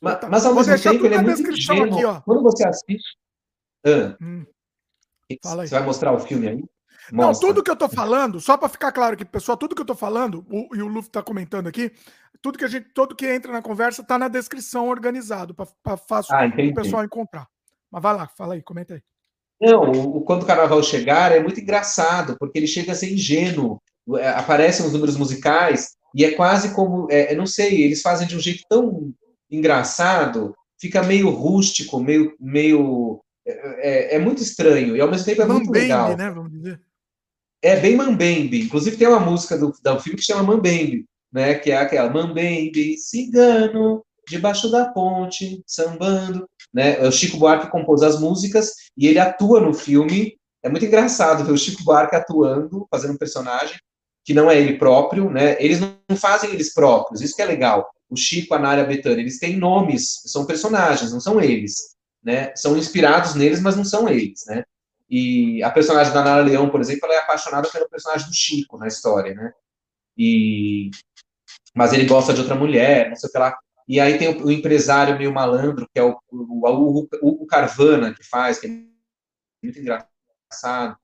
mas, 0.00 0.18
mas 0.28 0.46
ao 0.46 0.54
mesmo 0.54 0.78
tempo 0.78 1.06
ele 1.06 1.14
é 1.14 1.22
muito 1.22 1.50
ingênuo. 1.50 1.94
Aqui, 1.94 2.04
ó. 2.04 2.20
Quando 2.20 2.42
você 2.42 2.66
assiste. 2.66 3.16
Ah, 3.86 4.16
hum. 4.20 4.44
Você 5.42 5.68
vai 5.68 5.82
mostrar 5.82 6.12
o 6.12 6.18
filme 6.18 6.48
aí? 6.48 6.64
Mostra. 7.12 7.12
Não, 7.12 7.32
tudo 7.32 7.62
que 7.62 7.70
eu 7.70 7.76
tô 7.76 7.88
falando, 7.88 8.40
só 8.40 8.56
para 8.56 8.68
ficar 8.68 8.90
claro 8.90 9.14
aqui, 9.14 9.24
pessoal, 9.24 9.56
tudo 9.56 9.74
que 9.74 9.80
eu 9.80 9.86
tô 9.86 9.94
falando, 9.94 10.44
o, 10.50 10.74
e 10.74 10.82
o 10.82 10.88
Luffy 10.88 11.10
tá 11.10 11.22
comentando 11.22 11.68
aqui, 11.68 11.92
tudo 12.42 12.58
que 12.58 12.64
a 12.64 12.68
gente, 12.68 12.88
tudo 12.92 13.14
que 13.14 13.26
entra 13.26 13.52
na 13.52 13.62
conversa 13.62 14.02
tá 14.02 14.18
na 14.18 14.28
descrição 14.28 14.88
organizado, 14.88 15.54
para 15.54 15.96
fácil 15.96 16.34
ah, 16.34 16.46
o 16.46 16.74
pessoal 16.74 17.04
encontrar. 17.04 17.46
Mas 17.90 18.02
vai 18.02 18.14
lá, 18.14 18.28
fala 18.36 18.54
aí, 18.54 18.62
comenta 18.62 18.94
aí. 18.94 19.02
Não, 19.60 19.82
o, 19.90 20.20
quando 20.22 20.42
o 20.42 20.46
carnaval 20.46 20.82
chegar 20.82 21.32
é 21.32 21.40
muito 21.40 21.60
engraçado, 21.60 22.36
porque 22.38 22.58
ele 22.58 22.66
chega 22.66 22.92
a 22.92 22.94
ser 22.94 23.12
ingênuo. 23.12 23.80
É, 24.18 24.28
aparecem 24.28 24.86
os 24.86 24.92
números 24.92 25.16
musicais 25.16 25.96
e 26.14 26.24
é 26.24 26.32
quase 26.32 26.72
como, 26.74 27.08
é, 27.10 27.34
não 27.34 27.46
sei, 27.46 27.82
eles 27.82 28.02
fazem 28.02 28.26
de 28.26 28.36
um 28.36 28.40
jeito 28.40 28.62
tão 28.68 29.12
engraçado, 29.50 30.54
fica 30.80 31.02
meio 31.02 31.30
rústico, 31.30 32.00
meio. 32.00 32.34
meio 32.40 33.20
é, 33.46 34.14
é, 34.14 34.14
é 34.16 34.18
muito 34.18 34.42
estranho, 34.42 34.96
e 34.96 35.00
ao 35.00 35.10
mesmo 35.10 35.24
tempo 35.24 35.42
é 35.42 35.46
muito 35.46 35.70
legal. 35.70 36.16
né? 36.16 36.30
Vamos 36.30 36.50
dizer. 36.50 36.80
É 37.62 37.76
bem 37.76 37.96
Mambembe. 37.96 38.62
Inclusive 38.62 38.96
tem 38.96 39.08
uma 39.08 39.20
música 39.20 39.56
do, 39.56 39.72
do 39.72 40.00
filme 40.00 40.18
que 40.18 40.24
chama 40.24 40.42
Mambembe. 40.42 41.06
né? 41.32 41.54
Que 41.54 41.70
é 41.70 41.76
aquela 41.76 42.10
Mambembe, 42.10 42.96
cigano, 42.98 44.04
debaixo 44.28 44.70
da 44.70 44.86
ponte, 44.86 45.62
sambando, 45.66 46.48
né? 46.72 47.00
O 47.06 47.12
Chico 47.12 47.38
Buarque 47.38 47.70
compôs 47.70 48.02
as 48.02 48.20
músicas 48.20 48.72
e 48.96 49.06
ele 49.06 49.18
atua 49.18 49.60
no 49.60 49.72
filme. 49.72 50.36
É 50.62 50.68
muito 50.68 50.84
engraçado 50.84 51.44
ver 51.44 51.52
o 51.52 51.58
Chico 51.58 51.84
Buarque 51.84 52.16
atuando, 52.16 52.86
fazendo 52.90 53.14
um 53.14 53.18
personagem 53.18 53.78
que 54.24 54.34
não 54.34 54.50
é 54.50 54.58
ele 54.60 54.76
próprio, 54.76 55.30
né? 55.30 55.56
Eles 55.62 55.80
não 55.80 56.16
fazem 56.16 56.50
eles 56.50 56.74
próprios, 56.74 57.20
isso 57.20 57.36
que 57.36 57.42
é 57.42 57.46
legal. 57.46 57.88
O 58.08 58.16
Chico, 58.16 58.54
a 58.54 58.58
Nária, 58.58 58.84
a 58.84 58.86
Betânia, 58.86 59.20
eles 59.20 59.38
têm 59.38 59.56
nomes, 59.56 60.22
são 60.26 60.46
personagens, 60.46 61.12
não 61.12 61.20
são 61.20 61.40
eles, 61.40 61.96
né? 62.22 62.54
São 62.54 62.76
inspirados 62.76 63.34
neles, 63.34 63.60
mas 63.60 63.76
não 63.76 63.84
são 63.84 64.08
eles, 64.08 64.44
né? 64.46 64.64
E 65.08 65.62
a 65.62 65.70
personagem 65.70 66.12
da 66.12 66.22
Nara 66.22 66.42
Leão, 66.42 66.68
por 66.68 66.80
exemplo, 66.80 67.04
ela 67.04 67.14
é 67.14 67.18
apaixonada 67.18 67.68
pelo 67.68 67.88
personagem 67.88 68.26
do 68.28 68.34
Chico 68.34 68.76
na 68.78 68.88
história, 68.88 69.34
né? 69.34 69.52
E 70.16 70.90
mas 71.74 71.92
ele 71.92 72.06
gosta 72.06 72.32
de 72.32 72.40
outra 72.40 72.54
mulher, 72.54 73.10
não 73.10 73.16
sei 73.16 73.28
o 73.28 73.32
que 73.32 73.38
lá. 73.38 73.56
E 73.86 74.00
aí 74.00 74.18
tem 74.18 74.28
o, 74.28 74.46
o 74.46 74.50
empresário 74.50 75.16
meio 75.18 75.32
malandro, 75.32 75.86
que 75.92 76.00
é 76.00 76.02
o, 76.02 76.18
o, 76.30 77.06
o, 77.22 77.46
Carvana, 77.46 78.14
que 78.14 78.24
faz, 78.24 78.58
que 78.58 78.66
é 78.66 78.70
muito 79.62 79.78
engraçado. 79.78 80.96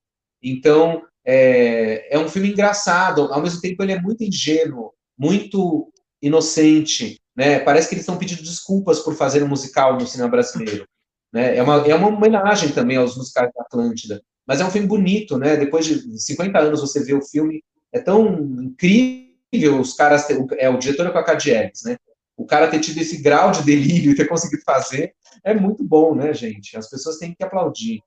Então, 0.42 1.06
é, 1.24 2.14
é 2.14 2.18
um 2.18 2.28
filme 2.28 2.50
engraçado, 2.50 3.32
ao 3.32 3.42
mesmo 3.42 3.60
tempo 3.60 3.82
ele 3.82 3.92
é 3.92 4.00
muito 4.00 4.24
ingênuo, 4.24 4.92
muito 5.16 5.92
inocente, 6.22 7.20
né? 7.36 7.58
Parece 7.58 7.88
que 7.88 7.94
eles 7.94 8.02
estão 8.02 8.16
pedindo 8.16 8.42
desculpas 8.42 9.00
por 9.00 9.14
fazer 9.14 9.42
um 9.42 9.48
musical 9.48 9.94
no 9.94 10.06
cinema 10.06 10.30
brasileiro. 10.30 10.86
Né? 11.32 11.56
É, 11.56 11.62
uma, 11.62 11.76
é 11.86 11.94
uma 11.94 12.08
homenagem 12.08 12.70
também 12.70 12.96
aos 12.96 13.16
musicais 13.16 13.50
da 13.54 13.62
Atlântida. 13.62 14.22
Mas 14.46 14.60
é 14.60 14.64
um 14.64 14.70
filme 14.70 14.86
bonito, 14.86 15.38
né? 15.38 15.56
Depois 15.56 15.86
de 15.86 16.18
50 16.20 16.58
anos 16.58 16.80
você 16.80 17.02
vê 17.02 17.14
o 17.14 17.22
filme, 17.22 17.62
é 17.92 18.00
tão 18.00 18.26
incrível 18.62 19.80
os 19.80 19.94
caras, 19.94 20.26
ter, 20.26 20.38
é 20.58 20.68
o 20.68 20.78
diretor 20.78 21.06
é 21.06 21.10
com 21.10 21.18
a 21.18 21.24
Cadieres, 21.24 21.82
né? 21.84 21.96
o 22.36 22.46
cara 22.46 22.68
ter 22.68 22.80
tido 22.80 22.98
esse 22.98 23.18
grau 23.18 23.50
de 23.50 23.62
delírio 23.62 24.10
e 24.10 24.14
ter 24.14 24.26
conseguido 24.26 24.62
fazer 24.64 25.14
é 25.44 25.54
muito 25.54 25.84
bom, 25.84 26.14
né, 26.14 26.32
gente? 26.32 26.76
As 26.76 26.88
pessoas 26.88 27.18
têm 27.18 27.34
que 27.34 27.44
aplaudir. 27.44 28.00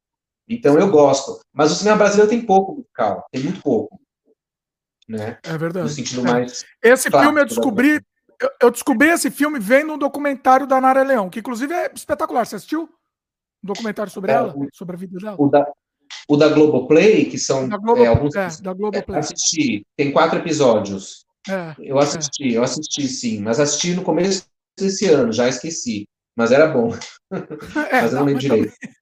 Então 0.48 0.78
eu 0.78 0.90
gosto. 0.90 1.40
Mas 1.54 1.72
o 1.72 1.76
cinema 1.76 1.98
brasileiro 1.98 2.30
tem 2.30 2.46
pouco 2.46 2.76
musical, 2.76 3.26
tem 3.32 3.44
muito 3.44 3.62
pouco. 3.62 4.00
Né? 5.08 5.38
É 5.44 5.58
verdade. 5.58 5.86
No 5.86 5.90
sentido 5.90 6.24
mais. 6.24 6.66
Esse 6.82 7.10
filme 7.10 7.42
eu 7.42 7.46
descobri. 7.46 8.02
Eu, 8.62 8.70
descobri 8.70 9.10
esse 9.10 9.32
filme 9.32 9.60
vendo 9.60 9.94
um 9.94 9.98
documentário 9.98 10.68
da 10.68 10.82
Nara 10.82 11.04
Leão, 11.04 11.30
que 11.30 11.40
inclusive 11.40 11.74
é 11.74 11.92
espetacular. 11.94 12.46
Você 12.46 12.58
assistiu? 12.58 12.84
Um 13.64 13.68
documentário 13.68 14.12
sobre 14.12 14.32
é, 14.32 14.36
ela? 14.36 14.54
O, 14.56 14.68
sobre 14.74 14.96
a 14.96 15.00
vida 15.00 15.18
dela? 15.18 15.38
O 15.40 15.48
da, 15.48 15.66
o 16.28 16.36
da 16.36 16.50
Globoplay, 16.50 17.26
que 17.26 17.38
são 17.38 17.70
Globo, 17.70 18.04
é, 18.04 18.08
alguns. 18.08 18.36
É, 18.36 18.50
da 18.62 18.74
Globoplay. 18.74 19.20
assisti. 19.20 19.86
Tem 19.96 20.12
quatro 20.12 20.40
episódios. 20.40 21.26
É, 21.48 21.76
eu 21.80 21.98
assisti, 21.98 22.54
é. 22.54 22.58
eu 22.58 22.64
assisti 22.64 23.08
sim, 23.08 23.40
mas 23.40 23.60
assisti 23.60 23.94
no 23.94 24.02
começo 24.02 24.48
desse 24.78 25.08
ano, 25.08 25.32
já 25.32 25.48
esqueci. 25.48 26.08
Mas 26.36 26.52
era 26.52 26.68
bom. 26.68 26.90
É, 27.90 28.02
mas 28.02 28.14
eu 28.14 28.20
não 28.20 28.26
lembro 28.26 28.40
direito. 28.40 28.74
Também... 28.80 28.96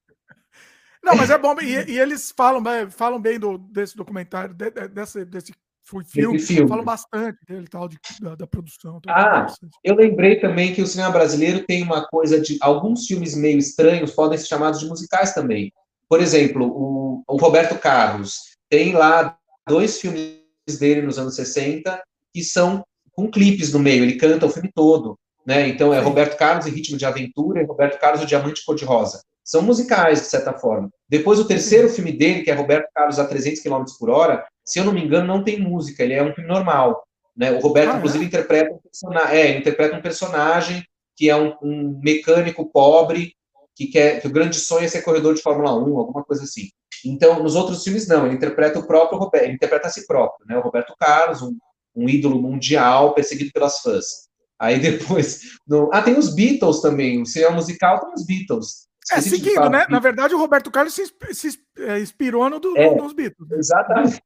Não, 1.03 1.15
mas 1.15 1.29
é 1.29 1.37
bom. 1.37 1.53
E, 1.61 1.91
e, 1.91 1.99
eles 1.99 2.33
falam, 2.35 2.63
falam 2.89 3.21
bem 3.21 3.37
do, 3.37 3.57
desse 3.57 3.95
documentário, 3.97 4.53
de, 4.55 4.71
de, 4.71 4.87
desse, 4.87 5.53
desse 5.91 6.11
filme, 6.11 6.39
filme. 6.39 6.69
Falam 6.69 6.83
bastante 6.83 7.37
dele 7.47 7.67
tal, 7.67 7.87
de, 7.87 7.97
da, 8.21 8.35
da 8.35 8.47
produção. 8.47 8.99
Ah, 9.07 9.47
eu 9.83 9.95
lembrei 9.95 10.39
também 10.39 10.73
que 10.73 10.81
o 10.81 10.87
cinema 10.87 11.11
brasileiro 11.11 11.65
tem 11.65 11.83
uma 11.83 12.07
coisa 12.07 12.39
de. 12.39 12.57
Alguns 12.61 13.05
filmes 13.05 13.35
meio 13.35 13.57
estranhos 13.57 14.11
podem 14.11 14.37
ser 14.37 14.47
chamados 14.47 14.79
de 14.79 14.87
musicais 14.87 15.33
também. 15.33 15.71
Por 16.07 16.21
exemplo, 16.21 16.67
o, 16.67 17.23
o 17.27 17.37
Roberto 17.37 17.77
Carlos 17.79 18.57
tem 18.69 18.93
lá 18.93 19.37
dois 19.67 19.99
filmes 19.99 20.43
dele 20.79 21.01
nos 21.01 21.17
anos 21.17 21.35
60 21.35 22.01
que 22.33 22.43
são 22.43 22.83
com 23.11 23.29
clipes 23.29 23.71
no 23.71 23.79
meio, 23.79 24.03
ele 24.03 24.15
canta 24.15 24.45
o 24.45 24.49
filme 24.49 24.71
todo, 24.73 25.17
né? 25.45 25.67
Então 25.67 25.93
é 25.93 25.99
Roberto 25.99 26.37
Carlos 26.37 26.65
e 26.65 26.71
Ritmo 26.71 26.97
de 26.97 27.05
Aventura 27.05 27.61
e 27.61 27.65
Roberto 27.65 27.99
Carlos 27.99 28.23
o 28.23 28.25
Diamante 28.25 28.65
Cor-de-Rosa. 28.65 29.21
São 29.43 29.61
musicais, 29.61 30.21
de 30.21 30.27
certa 30.27 30.53
forma. 30.53 30.89
Depois, 31.07 31.37
o 31.37 31.45
terceiro 31.45 31.89
filme 31.89 32.13
dele, 32.13 32.43
que 32.43 32.49
é 32.49 32.53
Roberto 32.53 32.89
Carlos 32.93 33.19
a 33.19 33.25
300 33.25 33.61
km 33.61 33.83
por 33.99 34.09
hora, 34.09 34.45
se 34.65 34.79
eu 34.79 34.85
não 34.85 34.93
me 34.93 35.03
engano, 35.03 35.27
não 35.27 35.43
tem 35.43 35.59
música, 35.59 36.03
ele 36.03 36.13
é 36.13 36.23
um 36.23 36.33
filme 36.33 36.49
normal. 36.49 37.03
Né? 37.35 37.51
O 37.51 37.59
Roberto, 37.59 37.93
ah, 37.93 37.97
inclusive, 37.97 38.23
é? 38.23 38.27
interpreta, 38.27 38.73
um 38.73 38.79
personagem, 38.79 39.37
é, 39.37 39.57
interpreta 39.57 39.95
um 39.97 40.01
personagem 40.01 40.85
que 41.15 41.29
é 41.29 41.35
um, 41.35 41.55
um, 41.61 41.99
mecânico 42.03 42.69
pobre, 42.71 43.33
que 43.75 43.87
quer 43.87 44.21
que 44.21 44.27
o 44.27 44.31
grande 44.31 44.55
sonho 44.55 44.85
é 44.85 44.87
ser 44.87 45.01
corredor 45.01 45.33
de 45.33 45.41
Fórmula 45.41 45.75
1, 45.75 45.97
alguma 45.97 46.23
coisa 46.23 46.43
assim. 46.43 46.69
Então, 47.05 47.41
nos 47.41 47.55
outros 47.55 47.83
filmes, 47.83 48.07
não, 48.07 48.25
ele 48.25 48.35
interpreta 48.35 48.79
o 48.79 48.87
próprio 48.87 49.19
Roberto, 49.19 49.43
ele 49.43 49.53
interpreta 49.53 49.87
a 49.87 49.89
si 49.89 50.07
próprio, 50.07 50.45
né? 50.47 50.57
O 50.57 50.61
Roberto 50.61 50.95
Carlos, 50.97 51.41
um, 51.41 51.57
um 51.95 52.07
ídolo 52.07 52.41
mundial 52.41 53.13
perseguido 53.13 53.51
pelas 53.51 53.79
fãs. 53.79 54.29
Aí 54.59 54.79
depois. 54.79 55.41
No... 55.67 55.89
Ah, 55.91 56.01
tem 56.01 56.17
os 56.17 56.33
Beatles 56.33 56.81
também. 56.81 57.21
O 57.21 57.25
cinema 57.25 57.55
musical 57.55 57.99
tem 57.99 58.13
os 58.13 58.25
Beatles. 58.25 58.87
É, 59.11 59.21
seguindo, 59.21 59.69
né? 59.69 59.85
Na 59.89 59.99
verdade, 59.99 60.33
o 60.33 60.37
Roberto 60.37 60.71
Carlos 60.71 60.93
se, 60.93 61.05
se 61.33 61.59
é, 61.77 61.99
inspirou 61.99 62.49
no 62.49 62.59
do, 62.59 62.77
é, 62.77 62.95
nos 62.95 63.13
Beatles. 63.13 63.49
Né? 63.49 63.57
Exatamente. 63.57 64.23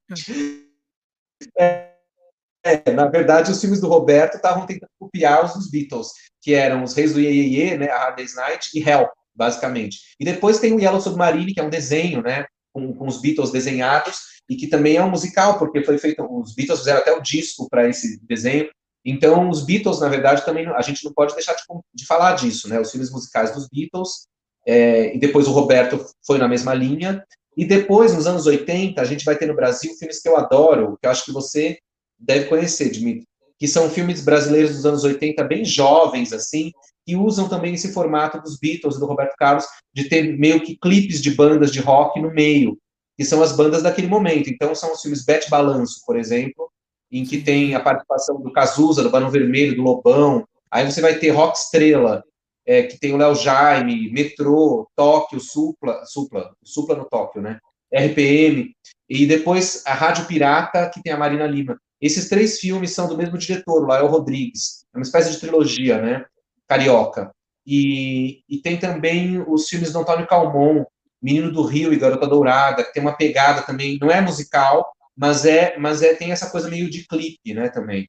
É, 1.58 1.94
é, 2.64 2.92
na 2.92 3.08
verdade, 3.08 3.52
os 3.52 3.62
filmes 3.62 3.80
do 3.80 3.88
Roberto 3.88 4.36
estavam 4.36 4.66
tentando 4.66 4.90
copiar 5.00 5.46
os 5.46 5.54
dos 5.54 5.70
Beatles, 5.70 6.10
que 6.42 6.54
eram 6.54 6.84
os 6.84 6.94
Reis 6.94 7.14
do 7.14 7.20
Iê, 7.20 7.78
né? 7.78 7.90
A 7.90 7.98
Hard 7.98 8.18
Day's 8.18 8.36
Night 8.36 8.70
e 8.74 8.88
Hell, 8.88 9.10
basicamente. 9.34 10.00
E 10.20 10.26
depois 10.26 10.60
tem 10.60 10.74
o 10.74 10.80
Yellow 10.80 11.02
Submarine, 11.02 11.54
que 11.54 11.60
é 11.60 11.64
um 11.64 11.70
desenho, 11.70 12.22
né? 12.22 12.46
Com, 12.74 12.94
com 12.94 13.08
os 13.08 13.22
Beatles 13.22 13.52
desenhados, 13.52 14.20
e 14.50 14.56
que 14.56 14.68
também 14.68 14.98
é 14.98 15.04
um 15.04 15.10
musical, 15.10 15.58
porque 15.58 15.84
foi 15.84 15.98
feito, 15.98 16.24
os 16.24 16.54
Beatles 16.54 16.80
fizeram 16.80 17.00
até 17.00 17.12
o 17.12 17.22
disco 17.22 17.68
para 17.70 17.88
esse 17.88 18.20
desenho. 18.26 18.70
Então, 19.04 19.50
os 19.50 19.66
Beatles, 19.66 20.02
na 20.02 20.10
verdade, 20.10 20.46
também 20.46 20.68
a 20.68 20.82
gente 20.82 21.04
não 21.06 21.14
pode 21.14 21.34
deixar 21.34 21.54
de, 21.54 21.64
de 21.94 22.06
falar 22.06 22.34
disso, 22.34 22.68
né? 22.68 22.80
Os 22.80 22.92
filmes 22.92 23.10
musicais 23.10 23.54
dos 23.54 23.68
Beatles, 23.70 24.28
é, 24.68 25.16
e 25.16 25.20
depois 25.20 25.48
o 25.48 25.52
Roberto 25.52 26.06
foi 26.26 26.38
na 26.38 26.48
mesma 26.48 26.74
linha. 26.74 27.24
E 27.56 27.66
depois, 27.66 28.14
nos 28.14 28.28
anos 28.28 28.46
80, 28.46 29.02
a 29.02 29.06
gente 29.06 29.24
vai 29.24 29.36
ter 29.38 29.48
no 29.48 29.56
Brasil 29.56 29.96
filmes 29.98 30.22
que 30.22 30.28
eu 30.28 30.36
adoro, 30.36 30.98
que 31.02 31.08
eu 31.08 31.12
acho 31.12 31.26
que 31.26 31.32
você 31.32 31.78
deve 32.20 32.46
conhecer, 32.46 32.90
Dmitry, 32.92 33.26
que 33.58 33.68
são 33.68 33.90
filmes 33.90 34.24
brasileiros 34.24 34.76
dos 34.76 34.86
anos 34.86 35.04
80, 35.04 35.44
bem 35.46 35.64
jovens, 35.64 36.34
assim, 36.34 36.72
que 37.06 37.16
usam 37.16 37.48
também 37.48 37.74
esse 37.74 37.94
formato 37.94 38.42
dos 38.42 38.60
Beatles 38.60 38.98
e 38.98 39.00
do 39.00 39.06
Roberto 39.06 39.36
Carlos, 39.38 39.66
de 39.94 40.10
ter 40.10 40.38
meio 40.38 40.62
que 40.62 40.78
clipes 40.78 41.22
de 41.22 41.32
bandas 41.32 41.72
de 41.72 41.80
rock 41.80 42.20
no 42.20 42.32
meio 42.32 42.78
que 43.18 43.26
são 43.26 43.42
as 43.42 43.56
bandas 43.56 43.82
daquele 43.82 44.08
momento. 44.08 44.50
Então, 44.50 44.76
são 44.76 44.94
os 44.94 45.02
filmes 45.02 45.26
Bete 45.26 45.50
Balanço, 45.50 46.02
por 46.06 46.18
exemplo, 46.18 46.70
em 47.12 47.26
que 47.26 47.42
tem 47.42 47.74
a 47.74 47.80
participação 47.80 48.40
do 48.40 48.54
Cazuza, 48.54 49.02
do 49.02 49.10
Barão 49.10 49.32
Vermelho, 49.32 49.76
do 49.76 49.82
Lobão. 49.82 50.48
Aí 50.70 50.86
você 50.86 51.02
vai 51.02 51.16
ter 51.16 51.32
Rock 51.32 51.58
Estrela, 51.58 52.24
é, 52.68 52.84
que 52.84 53.00
tem 53.00 53.14
o 53.14 53.18
Léo 53.18 53.34
Jaime, 53.34 54.12
Metrô, 54.12 54.90
Tóquio, 54.94 55.40
Supla, 55.40 56.06
Supla, 56.06 56.52
Supla 56.62 56.98
no 56.98 57.06
Tóquio, 57.06 57.42
né? 57.42 57.60
RPM. 57.92 58.76
E 59.10 59.26
depois 59.26 59.84
a 59.86 59.94
Rádio 59.94 60.26
Pirata, 60.26 60.90
que 60.94 61.02
tem 61.02 61.14
a 61.14 61.18
Marina 61.18 61.48
Lima. 61.48 61.80
Esses 62.02 62.28
três 62.28 62.60
filmes 62.60 62.94
são 62.94 63.08
do 63.08 63.18
mesmo 63.18 63.38
diretor, 63.38 63.84
o 63.84 63.88
Lael 63.88 64.08
Rodrigues. 64.08 64.86
É 64.94 64.98
uma 64.98 65.04
espécie 65.04 65.32
de 65.32 65.40
trilogia, 65.40 66.02
né? 66.02 66.26
Carioca. 66.68 67.32
E, 67.66 68.42
e 68.50 68.58
tem 68.62 68.78
também 68.78 69.42
os 69.48 69.70
filmes 69.70 69.94
do 69.94 70.00
Antônio 70.00 70.28
Calmon, 70.28 70.84
Menino 71.22 71.52
do 71.52 71.64
Rio 71.64 71.94
e 71.94 71.98
Garota 71.98 72.28
Dourada, 72.28 72.84
que 72.84 72.94
tem 72.94 73.02
uma 73.02 73.16
pegada 73.16 73.62
também, 73.62 73.98
não 74.00 74.12
é 74.12 74.22
musical, 74.22 74.86
mas 75.16 75.46
é, 75.46 75.78
mas 75.78 76.02
é 76.02 76.14
tem 76.14 76.32
essa 76.32 76.50
coisa 76.50 76.70
meio 76.70 76.90
de 76.90 77.08
clipe, 77.08 77.54
né, 77.54 77.70
também. 77.70 78.08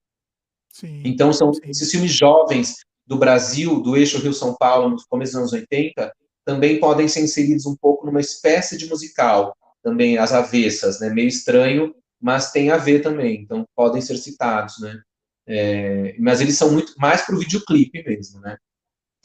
Sim, 0.70 1.02
então 1.05 1.32
são 1.32 1.52
sim. 1.55 1.62
esses 1.64 1.90
filmes 1.90 2.12
jovens 2.12 2.76
do 3.09 3.16
Brasil, 3.16 3.80
do 3.80 3.97
eixo 3.97 4.18
Rio-São 4.18 4.55
Paulo, 4.55 4.90
nos 4.90 5.05
começos 5.06 5.32
dos 5.32 5.40
anos 5.40 5.52
80, 5.55 6.12
também 6.44 6.78
podem 6.78 7.09
ser 7.09 7.22
inseridos 7.22 7.64
um 7.64 7.74
pouco 7.74 8.05
numa 8.05 8.20
espécie 8.20 8.76
de 8.76 8.86
musical, 8.86 9.56
também 9.82 10.18
as 10.18 10.32
avessas, 10.32 11.01
né, 11.01 11.09
meio 11.09 11.26
estranho, 11.26 11.94
mas 12.20 12.52
tem 12.52 12.70
a 12.70 12.76
ver 12.76 13.01
também, 13.01 13.40
então 13.40 13.66
podem 13.74 14.02
ser 14.02 14.18
citados, 14.18 14.78
né. 14.80 15.01
É, 15.47 16.14
mas 16.18 16.43
eles 16.43 16.59
são 16.59 16.70
muito 16.70 16.93
mais 16.98 17.22
para 17.22 17.35
o 17.35 17.39
videoclipe 17.39 18.05
mesmo, 18.05 18.40
né. 18.40 18.59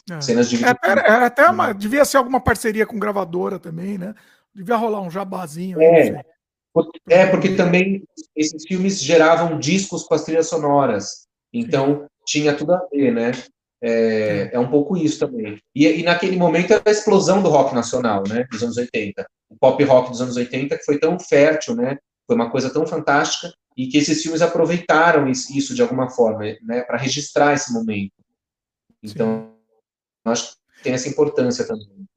É. 0.09 0.21
Cenas 0.21 0.49
de 0.49 0.63
é, 0.63 0.73
era, 0.83 1.01
era 1.01 1.25
até 1.25 1.47
uma, 1.49 1.73
devia 1.73 2.05
ser 2.05 2.17
alguma 2.17 2.39
parceria 2.39 2.85
com 2.85 2.99
gravadora 2.99 3.59
também, 3.59 3.97
né? 3.97 4.13
Devia 4.53 4.75
rolar 4.75 5.01
um 5.01 5.09
jabazinho. 5.09 5.81
É, 5.81 6.23
é 7.09 7.25
porque 7.27 7.55
também 7.55 8.03
esses 8.35 8.65
filmes 8.67 9.01
geravam 9.01 9.57
discos 9.57 10.03
com 10.03 10.13
as 10.13 10.23
trilhas 10.25 10.47
sonoras. 10.47 11.25
Então 11.53 12.01
Sim. 12.01 12.07
tinha 12.25 12.53
tudo 12.53 12.73
a 12.73 12.85
ver, 12.91 13.13
né? 13.13 13.31
É, 13.85 14.49
é 14.53 14.59
um 14.59 14.69
pouco 14.69 14.95
isso 14.95 15.19
também. 15.19 15.61
E, 15.75 15.85
e, 15.85 16.03
naquele 16.03 16.37
momento 16.37 16.71
era 16.71 16.81
a 16.85 16.91
explosão 16.91 17.43
do 17.43 17.49
rock 17.49 17.75
nacional, 17.75 18.23
né? 18.29 18.45
Dos 18.49 18.63
anos 18.63 18.77
80. 18.77 19.27
O 19.49 19.57
pop 19.57 19.83
rock 19.83 20.09
dos 20.09 20.21
anos 20.21 20.37
80 20.37 20.77
que 20.77 20.85
foi 20.85 20.97
tão 20.97 21.19
fértil, 21.19 21.75
né? 21.75 21.97
Foi 22.25 22.33
uma 22.33 22.49
coisa 22.49 22.69
tão 22.69 22.87
fantástica 22.87 23.53
e 23.75 23.87
que 23.87 23.97
esses 23.97 24.21
filmes 24.21 24.41
aproveitaram 24.41 25.27
isso 25.27 25.75
de 25.75 25.81
alguma 25.81 26.09
forma, 26.09 26.45
né? 26.61 26.81
Para 26.83 26.97
registrar 26.97 27.53
esse 27.53 27.73
momento. 27.73 28.13
Então, 29.03 29.51
acho 30.23 30.51
que 30.51 30.83
tem 30.83 30.93
essa 30.93 31.09
importância 31.09 31.67
também. 31.67 32.07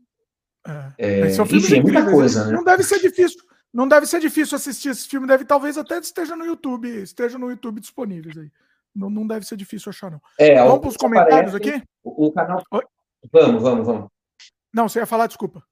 É. 0.99 1.27
É, 1.27 1.31
enfim, 1.33 1.79
é 1.79 1.83
muita 1.83 2.09
coisa, 2.09 2.45
né? 2.45 2.53
Não 2.53 2.63
deve 2.63 2.85
ser 2.85 3.01
difícil. 3.01 3.43
Não 3.73 3.89
deve 3.89 4.07
ser 4.07 4.21
difícil 4.21 4.55
assistir 4.55 4.91
esse 4.91 5.09
filme, 5.09 5.27
deve 5.27 5.45
talvez 5.45 5.77
até 5.77 5.99
esteja 5.99 6.37
no 6.37 6.47
YouTube, 6.47 6.89
esteja 7.03 7.37
no 7.37 7.51
YouTube 7.51 7.81
disponíveis 7.81 8.39
aí. 8.39 8.51
Não, 8.97 9.11
não 9.11 9.27
deve 9.27 9.45
ser 9.45 9.57
difícil 9.57 9.91
achar, 9.91 10.11
não. 10.11 10.21
É, 10.39 10.57
vamos 10.63 10.81
para 10.81 10.89
os 10.89 10.97
comentários 10.97 11.55
aqui? 11.55 11.83
O, 12.03 12.27
o 12.27 12.33
canal. 12.33 12.63
Oi? 12.71 12.83
Vamos, 13.31 13.63
vamos, 13.63 13.87
vamos. 13.87 14.09
Não, 14.73 14.89
você 14.89 15.01
ia 15.01 15.07
falar, 15.07 15.27
desculpa. 15.27 15.63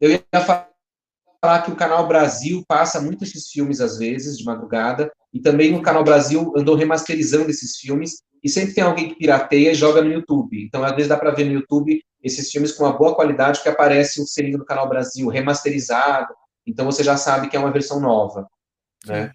Eu 0.00 0.12
ia 0.12 0.40
falar 0.40 1.62
que 1.62 1.72
o 1.72 1.76
Canal 1.76 2.06
Brasil 2.06 2.62
passa 2.68 3.00
muito 3.00 3.24
esses 3.24 3.50
filmes, 3.50 3.80
às 3.80 3.98
vezes, 3.98 4.38
de 4.38 4.44
madrugada, 4.44 5.10
e 5.32 5.40
também 5.40 5.74
o 5.74 5.82
Canal 5.82 6.04
Brasil 6.04 6.52
andou 6.56 6.76
remasterizando 6.76 7.50
esses 7.50 7.76
filmes, 7.76 8.22
e 8.42 8.48
sempre 8.48 8.74
tem 8.74 8.84
alguém 8.84 9.08
que 9.08 9.16
pirateia 9.16 9.72
e 9.72 9.74
joga 9.74 10.00
no 10.00 10.12
YouTube. 10.12 10.64
Então, 10.64 10.84
às 10.84 10.92
vezes, 10.92 11.08
dá 11.08 11.16
para 11.16 11.32
ver 11.32 11.44
no 11.44 11.52
YouTube 11.52 12.00
esses 12.22 12.50
filmes 12.50 12.72
com 12.72 12.84
uma 12.84 12.96
boa 12.96 13.14
qualidade, 13.14 13.60
que 13.60 13.68
aparece 13.68 14.20
o 14.20 14.26
selinho 14.26 14.58
do 14.58 14.64
Canal 14.64 14.88
Brasil 14.88 15.26
remasterizado, 15.28 16.32
então 16.64 16.84
você 16.84 17.02
já 17.02 17.16
sabe 17.16 17.48
que 17.48 17.56
é 17.56 17.60
uma 17.60 17.72
versão 17.72 17.98
nova. 17.98 18.48
Né? 19.06 19.32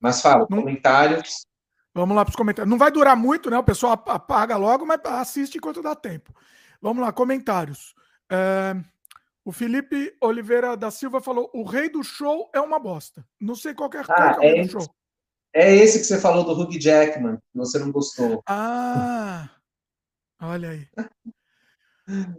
Mas 0.00 0.20
fala, 0.20 0.46
Não... 0.50 0.58
comentários. 0.58 1.46
Vamos 1.94 2.16
lá 2.16 2.24
para 2.24 2.30
os 2.30 2.36
comentários. 2.36 2.70
Não 2.70 2.78
vai 2.78 2.90
durar 2.90 3.16
muito, 3.16 3.50
né? 3.50 3.58
O 3.58 3.64
pessoal 3.64 3.92
apaga 3.92 4.56
logo, 4.56 4.86
mas 4.86 5.00
assiste 5.04 5.58
enquanto 5.58 5.82
dá 5.82 5.94
tempo. 5.94 6.34
Vamos 6.80 7.02
lá, 7.02 7.12
comentários. 7.12 7.94
É... 8.30 8.76
O 9.44 9.52
Felipe 9.52 10.14
Oliveira 10.20 10.76
da 10.76 10.90
Silva 10.90 11.20
falou: 11.20 11.50
o 11.52 11.64
rei 11.64 11.88
do 11.88 12.04
show 12.04 12.50
é 12.54 12.60
uma 12.60 12.78
bosta. 12.78 13.26
Não 13.40 13.54
sei 13.54 13.74
qual 13.74 13.90
é, 13.94 14.02
ah, 14.08 14.32
é 14.34 14.36
o 14.36 14.40
rei 14.40 14.62
do 14.62 14.70
show. 14.70 14.94
É 15.52 15.74
esse 15.74 15.98
que 15.98 16.04
você 16.04 16.20
falou 16.20 16.44
do 16.44 16.52
Hugh 16.52 16.78
Jackman, 16.78 17.36
que 17.36 17.58
você 17.58 17.78
não 17.78 17.90
gostou. 17.90 18.42
Ah, 18.46 19.48
olha 20.40 20.70
aí. 20.70 20.86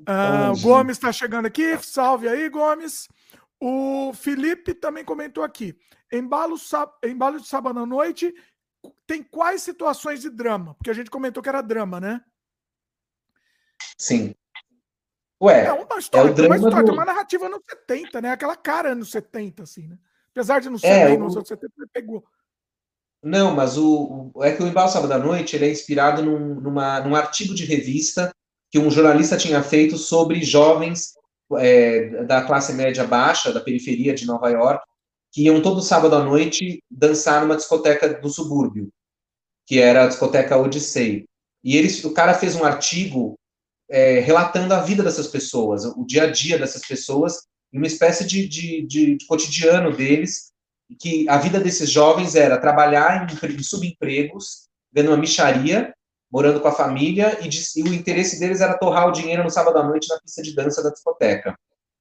Ah, 0.06 0.52
Gomes 0.62 0.98
está 0.98 1.14
chegando 1.14 1.46
aqui. 1.46 1.78
Salve 1.82 2.28
aí, 2.28 2.50
Gomes. 2.50 3.08
O 3.58 4.12
Felipe 4.14 4.74
também 4.74 5.06
comentou 5.06 5.46
aqui. 5.46 5.74
Embalo, 6.12 6.58
embalo 7.06 7.40
de 7.40 7.48
sábado 7.48 7.80
à 7.80 7.86
noite 7.86 8.36
tem 9.12 9.22
quais 9.22 9.62
situações 9.62 10.22
de 10.22 10.30
drama? 10.30 10.74
Porque 10.76 10.90
a 10.90 10.94
gente 10.94 11.12
comentou 11.12 11.44
que 11.44 11.50
era 11.50 11.62
drama, 11.62 12.00
né? 12.00 12.22
Sim. 13.98 14.34
Ué, 15.44 15.66
é 15.66 15.74
uma 15.74 16.00
história, 16.00 16.30
é 16.30 16.32
o 16.32 16.34
drama 16.34 16.56
uma 16.56 16.68
história, 16.70 16.86
do... 16.86 16.94
uma 16.94 17.04
narrativa 17.04 17.50
nos 17.50 17.60
70, 17.70 18.22
né? 18.22 18.32
Aquela 18.32 18.56
cara 18.56 18.94
anos 18.94 19.12
70, 19.12 19.64
assim, 19.64 19.86
né? 19.86 19.98
Apesar 20.32 20.62
de 20.62 20.70
não 20.70 20.78
ser 20.78 20.88
é, 20.88 21.06
bem 21.08 21.18
nos 21.18 21.36
anos 21.36 21.50
70, 21.50 21.74
ele 21.78 21.90
pegou. 21.92 22.24
Não, 23.22 23.54
mas 23.54 23.78
o, 23.78 24.32
o, 24.34 24.44
é 24.46 24.56
que 24.56 24.64
o 24.64 24.68
Embalo 24.68 24.90
Sábado 24.90 25.12
à 25.12 25.18
Noite 25.18 25.58
ele 25.58 25.66
é 25.66 25.72
inspirado 25.72 26.24
num, 26.24 26.56
numa, 26.62 27.02
num 27.02 27.14
artigo 27.14 27.54
de 27.54 27.66
revista 27.66 28.34
que 28.70 28.80
um 28.80 28.90
jornalista 28.90 29.36
tinha 29.36 29.62
feito 29.62 29.98
sobre 29.98 30.42
jovens 30.42 31.16
é, 31.58 32.24
da 32.24 32.44
classe 32.44 32.72
média 32.72 33.04
baixa, 33.04 33.52
da 33.52 33.60
periferia 33.60 34.14
de 34.14 34.26
Nova 34.26 34.50
York, 34.50 34.86
que 35.34 35.44
iam 35.44 35.62
todo 35.62 35.82
sábado 35.82 36.16
à 36.16 36.24
noite 36.24 36.82
dançar 36.90 37.42
numa 37.42 37.58
discoteca 37.58 38.08
do 38.08 38.30
subúrbio, 38.30 38.90
que 39.72 39.80
era 39.80 40.04
a 40.04 40.08
discoteca 40.08 40.58
Odyssey. 40.58 41.24
E 41.64 41.78
ele, 41.78 41.88
o 42.04 42.14
cara 42.14 42.34
fez 42.34 42.58
um 42.58 42.66
artigo 42.66 43.40
é, 43.90 44.20
relatando 44.20 44.74
a 44.74 44.82
vida 44.82 45.02
dessas 45.02 45.28
pessoas, 45.28 45.86
o 45.86 46.04
dia 46.06 46.24
a 46.24 46.28
dia 46.30 46.60
dessas 46.60 46.86
pessoas, 46.86 47.44
uma 47.72 47.88
espécie 47.88 48.28
de, 48.28 48.50
de, 48.50 48.86
de, 48.86 49.16
de 49.16 49.26
cotidiano 49.28 49.96
deles, 49.96 50.52
que 51.00 51.26
a 51.30 51.38
vida 51.38 51.58
desses 51.58 51.90
jovens 51.90 52.36
era 52.36 52.60
trabalhar 52.60 53.26
em, 53.26 53.56
em 53.56 53.64
subempregos, 53.64 54.68
ganhando 54.92 55.12
uma 55.12 55.22
micharia, 55.22 55.94
morando 56.30 56.60
com 56.60 56.68
a 56.68 56.74
família, 56.74 57.40
e, 57.42 57.48
de, 57.48 57.64
e, 57.78 57.84
o 57.84 57.94
interesse 57.94 58.42
deles 58.42 58.60
era 58.60 58.78
torrar 58.78 59.08
o 59.08 59.14
dinheiro 59.14 59.42
no 59.42 59.50
sábado 59.50 59.78
à 59.78 59.88
noite 59.88 60.10
na 60.10 60.20
pista 60.20 60.44
de 60.44 60.54
dança 60.54 60.84
da 60.84 60.90
discoteca. 60.90 61.58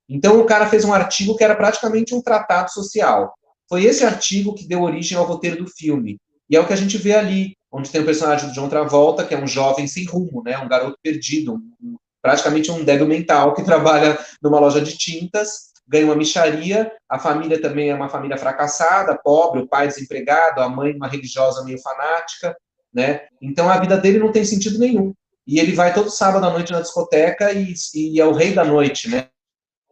Então 0.08 0.40
o 0.40 0.44
cara 0.44 0.68
fez 0.68 0.84
um 0.84 0.92
artigo 0.92 1.36
que 1.36 1.44
era 1.44 1.54
praticamente 1.54 2.16
um 2.16 2.20
tratado 2.20 2.68
social. 2.72 3.32
Foi 3.68 3.84
esse 3.84 4.04
artigo 4.04 4.56
que 4.56 4.66
deu 4.66 4.82
origem 4.82 5.16
ao 5.16 5.24
roteiro 5.24 5.62
do 5.62 5.70
filme. 5.70 6.18
E 6.50 6.56
é 6.56 6.60
o 6.60 6.66
que 6.66 6.72
a 6.72 6.76
gente 6.76 6.98
vê 6.98 7.14
ali, 7.14 7.54
onde 7.72 7.90
tem 7.90 8.00
o 8.00 8.04
personagem 8.04 8.48
do 8.48 8.54
John 8.54 8.68
Travolta, 8.68 9.24
que 9.24 9.34
é 9.34 9.38
um 9.38 9.46
jovem 9.46 9.86
sem 9.86 10.04
rumo, 10.04 10.42
né, 10.42 10.58
um 10.58 10.68
garoto 10.68 10.98
perdido, 11.02 11.54
um, 11.54 11.96
praticamente 12.20 12.70
um 12.70 12.84
débil 12.84 13.06
mental 13.06 13.54
que 13.54 13.62
trabalha 13.64 14.18
numa 14.42 14.58
loja 14.58 14.80
de 14.80 14.96
tintas, 14.96 15.70
ganha 15.86 16.06
uma 16.06 16.16
micharia, 16.16 16.92
a 17.08 17.18
família 17.18 17.60
também 17.60 17.90
é 17.90 17.94
uma 17.94 18.08
família 18.08 18.36
fracassada, 18.36 19.18
pobre, 19.22 19.60
o 19.60 19.66
pai 19.66 19.88
desempregado, 19.88 20.60
a 20.60 20.68
mãe 20.68 20.94
uma 20.94 21.08
religiosa 21.08 21.64
meio 21.64 21.80
fanática, 21.80 22.56
né? 22.94 23.22
Então 23.42 23.68
a 23.68 23.78
vida 23.78 23.96
dele 23.96 24.20
não 24.20 24.30
tem 24.30 24.44
sentido 24.44 24.78
nenhum. 24.78 25.12
E 25.46 25.58
ele 25.58 25.72
vai 25.72 25.92
todo 25.92 26.10
sábado 26.10 26.46
à 26.46 26.50
noite 26.50 26.70
na 26.70 26.80
discoteca 26.80 27.52
e, 27.52 27.74
e 27.94 28.20
é 28.20 28.24
o 28.24 28.32
rei 28.32 28.54
da 28.54 28.64
noite, 28.64 29.08
né? 29.08 29.28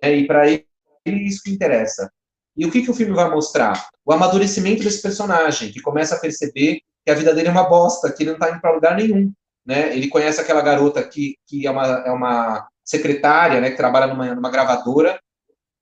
É, 0.00 0.14
e 0.14 0.24
para 0.24 0.48
ele, 0.48 0.64
isso 1.04 1.42
que 1.42 1.50
interessa. 1.50 2.08
E 2.56 2.64
o 2.64 2.70
que, 2.70 2.82
que 2.82 2.90
o 2.90 2.94
filme 2.94 3.12
vai 3.12 3.28
mostrar? 3.28 3.88
O 4.04 4.12
amadurecimento 4.12 4.84
desse 4.84 5.02
personagem, 5.02 5.72
que 5.72 5.80
começa 5.80 6.14
a 6.14 6.20
perceber 6.20 6.80
que 7.08 7.12
a 7.12 7.14
vida 7.14 7.34
dele 7.34 7.48
é 7.48 7.50
uma 7.50 7.66
bosta, 7.66 8.12
que 8.12 8.22
ele 8.22 8.32
não 8.32 8.36
está 8.36 8.50
indo 8.50 8.60
para 8.60 8.74
lugar 8.74 8.94
nenhum. 8.94 9.32
Né? 9.64 9.96
Ele 9.96 10.08
conhece 10.08 10.42
aquela 10.42 10.60
garota 10.60 11.02
que, 11.02 11.36
que 11.46 11.66
é, 11.66 11.70
uma, 11.70 11.86
é 11.86 12.10
uma 12.10 12.68
secretária, 12.84 13.62
né, 13.62 13.70
que 13.70 13.78
trabalha 13.78 14.08
numa, 14.08 14.34
numa 14.34 14.50
gravadora, 14.50 15.18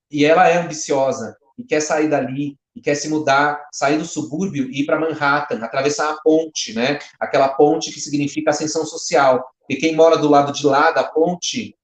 e 0.09 0.25
ela 0.25 0.49
é 0.49 0.57
ambiciosa 0.57 1.37
e 1.59 1.65
quer 1.65 1.81
sair 1.81 2.09
dali, 2.09 2.57
e 2.77 2.81
quer 2.81 2.95
se 2.95 3.09
mudar, 3.09 3.67
sair 3.73 3.99
do 3.99 4.05
subúrbio 4.05 4.71
e 4.71 4.83
ir 4.83 4.87
para 4.87 5.01
Manhattan, 5.01 5.59
atravessar 5.65 6.13
a 6.13 6.21
ponte, 6.23 6.73
né? 6.75 7.01
Aquela 7.19 7.49
ponte 7.49 7.91
que 7.91 7.99
significa 7.99 8.51
ascensão 8.51 8.85
social. 8.85 9.45
E 9.69 9.75
quem 9.75 9.97
mora 9.97 10.17
do 10.17 10.29
lado 10.29 10.53
de 10.53 10.65
lá 10.65 10.93
da 10.93 11.03
ponte 11.03 11.75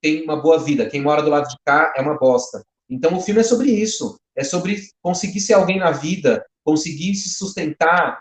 tem 0.00 0.22
uma 0.22 0.36
boa 0.36 0.60
vida, 0.60 0.88
quem 0.88 1.00
mora 1.00 1.22
do 1.22 1.30
lado 1.30 1.48
de 1.48 1.56
cá 1.64 1.92
é 1.96 2.02
uma 2.02 2.18
bosta. 2.18 2.62
Então 2.88 3.16
o 3.16 3.20
filme 3.20 3.40
é 3.40 3.44
sobre 3.44 3.70
isso, 3.70 4.16
é 4.36 4.44
sobre 4.44 4.78
conseguir 5.00 5.40
ser 5.40 5.54
alguém 5.54 5.78
na 5.78 5.90
vida, 5.90 6.44
conseguir 6.62 7.14
se 7.14 7.30
sustentar 7.30 8.20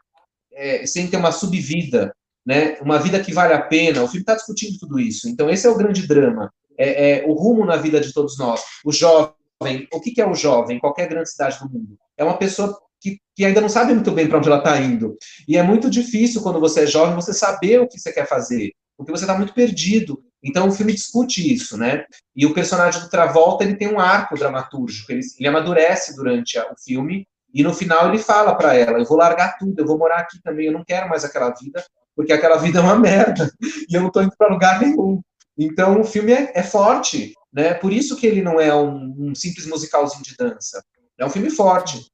é, 0.61 0.85
sem 0.85 1.07
ter 1.07 1.17
uma 1.17 1.31
subvida, 1.31 2.13
né? 2.45 2.77
Uma 2.81 2.99
vida 2.99 3.19
que 3.19 3.33
vale 3.33 3.53
a 3.53 3.61
pena. 3.61 4.03
O 4.03 4.07
filme 4.07 4.21
está 4.21 4.35
discutindo 4.35 4.77
tudo 4.77 4.99
isso. 4.99 5.27
Então 5.27 5.49
esse 5.49 5.65
é 5.65 5.69
o 5.69 5.77
grande 5.77 6.07
drama, 6.07 6.53
é, 6.77 7.11
é, 7.11 7.25
o 7.25 7.33
rumo 7.33 7.65
na 7.65 7.77
vida 7.77 7.99
de 7.99 8.13
todos 8.13 8.37
nós. 8.37 8.61
O 8.85 8.91
jovem, 8.91 9.87
o 9.91 9.99
que, 9.99 10.11
que 10.11 10.21
é 10.21 10.27
o 10.27 10.35
jovem? 10.35 10.79
Qualquer 10.79 11.07
grande 11.07 11.31
cidade 11.31 11.59
do 11.59 11.69
mundo 11.69 11.97
é 12.17 12.23
uma 12.23 12.37
pessoa 12.37 12.77
que, 13.01 13.19
que 13.35 13.43
ainda 13.43 13.59
não 13.59 13.69
sabe 13.69 13.93
muito 13.93 14.11
bem 14.11 14.27
para 14.27 14.37
onde 14.37 14.47
ela 14.47 14.59
está 14.59 14.79
indo. 14.79 15.17
E 15.47 15.57
é 15.57 15.63
muito 15.63 15.89
difícil 15.89 16.41
quando 16.41 16.59
você 16.59 16.81
é 16.81 16.87
jovem 16.87 17.15
você 17.15 17.33
saber 17.33 17.79
o 17.79 17.87
que 17.87 17.99
você 17.99 18.13
quer 18.13 18.27
fazer, 18.27 18.71
porque 18.95 19.11
você 19.11 19.23
está 19.23 19.35
muito 19.35 19.53
perdido. 19.53 20.23
Então 20.43 20.67
o 20.67 20.71
filme 20.71 20.93
discute 20.93 21.53
isso, 21.53 21.77
né? 21.77 22.05
E 22.35 22.45
o 22.45 22.53
personagem 22.53 23.01
do 23.01 23.09
Travolta 23.09 23.63
ele 23.63 23.75
tem 23.75 23.87
um 23.87 23.99
arco 23.99 24.35
dramatúrgico, 24.35 25.11
ele, 25.11 25.21
ele 25.39 25.47
amadurece 25.47 26.15
durante 26.15 26.57
a, 26.57 26.71
o 26.71 26.75
filme 26.83 27.27
e 27.53 27.63
no 27.63 27.73
final 27.73 28.07
ele 28.07 28.17
fala 28.17 28.55
para 28.55 28.75
ela: 28.75 28.99
eu 28.99 29.05
vou 29.05 29.17
largar 29.17 29.57
tudo, 29.57 29.79
eu 29.79 29.85
vou 29.85 29.97
morar 29.97 30.19
aqui 30.19 30.41
também, 30.41 30.67
eu 30.67 30.73
não 30.73 30.83
quero 30.83 31.09
mais 31.09 31.23
aquela 31.23 31.49
vida, 31.51 31.83
porque 32.15 32.33
aquela 32.33 32.57
vida 32.57 32.79
é 32.79 32.81
uma 32.81 32.97
merda 32.97 33.51
e 33.89 33.95
eu 33.95 34.01
não 34.01 34.07
estou 34.07 34.23
indo 34.23 34.35
para 34.37 34.51
lugar 34.51 34.79
nenhum. 34.79 35.21
Então 35.57 36.01
o 36.01 36.03
filme 36.03 36.31
é, 36.31 36.51
é, 36.55 36.63
forte, 36.63 37.33
né? 37.51 37.73
Por 37.73 37.91
isso 37.91 38.15
que 38.15 38.25
ele 38.25 38.41
não 38.41 38.59
é 38.59 38.73
um, 38.73 39.15
um 39.17 39.35
simples 39.35 39.67
musicalzinho 39.67 40.23
de 40.23 40.35
dança. 40.35 40.83
É 41.19 41.25
um 41.25 41.29
filme 41.29 41.49
forte. 41.49 42.11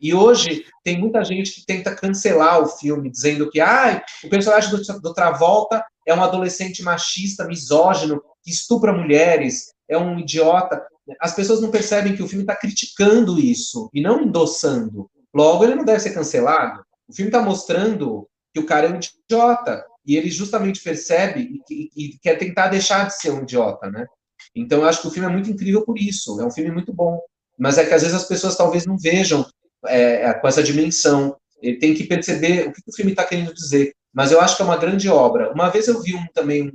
E 0.00 0.12
hoje 0.12 0.66
tem 0.84 0.98
muita 0.98 1.24
gente 1.24 1.52
que 1.52 1.64
tenta 1.64 1.94
cancelar 1.94 2.60
o 2.60 2.66
filme, 2.66 3.10
dizendo 3.10 3.50
que 3.50 3.60
ah, 3.60 4.04
o 4.22 4.28
personagem 4.28 4.70
do, 4.70 5.00
do 5.00 5.14
Travolta 5.14 5.84
é 6.06 6.14
um 6.14 6.22
adolescente 6.22 6.82
machista, 6.82 7.46
misógino, 7.46 8.22
que 8.42 8.50
estupra 8.50 8.92
mulheres, 8.92 9.72
é 9.88 9.96
um 9.96 10.18
idiota. 10.18 10.86
As 11.20 11.34
pessoas 11.34 11.60
não 11.60 11.70
percebem 11.70 12.16
que 12.16 12.22
o 12.22 12.28
filme 12.28 12.44
está 12.44 12.56
criticando 12.56 13.38
isso 13.38 13.90
e 13.92 14.00
não 14.00 14.22
endossando. 14.22 15.10
Logo, 15.34 15.64
ele 15.64 15.74
não 15.74 15.84
deve 15.84 16.00
ser 16.00 16.14
cancelado. 16.14 16.82
O 17.08 17.14
filme 17.14 17.28
está 17.28 17.42
mostrando 17.42 18.28
que 18.52 18.60
o 18.60 18.66
cara 18.66 18.86
é 18.86 18.90
um 18.90 18.98
idiota 18.98 19.84
e 20.06 20.16
ele 20.16 20.30
justamente 20.30 20.82
percebe 20.82 21.62
e, 21.68 21.74
e, 21.74 21.90
e, 21.96 22.18
quer 22.18 22.36
tentar 22.36 22.68
deixar 22.68 23.06
de 23.06 23.18
ser 23.18 23.30
um 23.30 23.42
idiota, 23.42 23.90
né? 23.90 24.06
Então, 24.54 24.80
eu 24.80 24.88
acho 24.88 25.00
que 25.00 25.08
o 25.08 25.10
filme 25.10 25.28
é 25.28 25.32
muito 25.32 25.50
incrível 25.50 25.84
por 25.84 25.98
isso. 25.98 26.40
É 26.40 26.46
um 26.46 26.50
filme 26.50 26.70
muito 26.70 26.92
bom. 26.92 27.20
Mas 27.58 27.78
é 27.78 27.84
que 27.84 27.94
às 27.94 28.02
vezes 28.02 28.16
as 28.16 28.26
pessoas 28.26 28.56
talvez 28.56 28.86
não 28.86 28.96
vejam 28.96 29.44
é, 29.86 30.32
com 30.34 30.46
essa 30.46 30.62
dimensão. 30.62 31.36
Ele 31.60 31.78
tem 31.78 31.94
que 31.94 32.04
perceber 32.04 32.68
o 32.68 32.72
que 32.72 32.80
o 32.86 32.94
filme 32.94 33.12
está 33.12 33.24
querendo 33.24 33.54
dizer. 33.54 33.94
Mas 34.12 34.30
eu 34.30 34.40
acho 34.40 34.56
que 34.56 34.62
é 34.62 34.64
uma 34.64 34.76
grande 34.76 35.08
obra. 35.08 35.52
Uma 35.52 35.70
vez 35.70 35.88
eu 35.88 36.00
vi 36.00 36.14
um 36.14 36.26
também, 36.32 36.72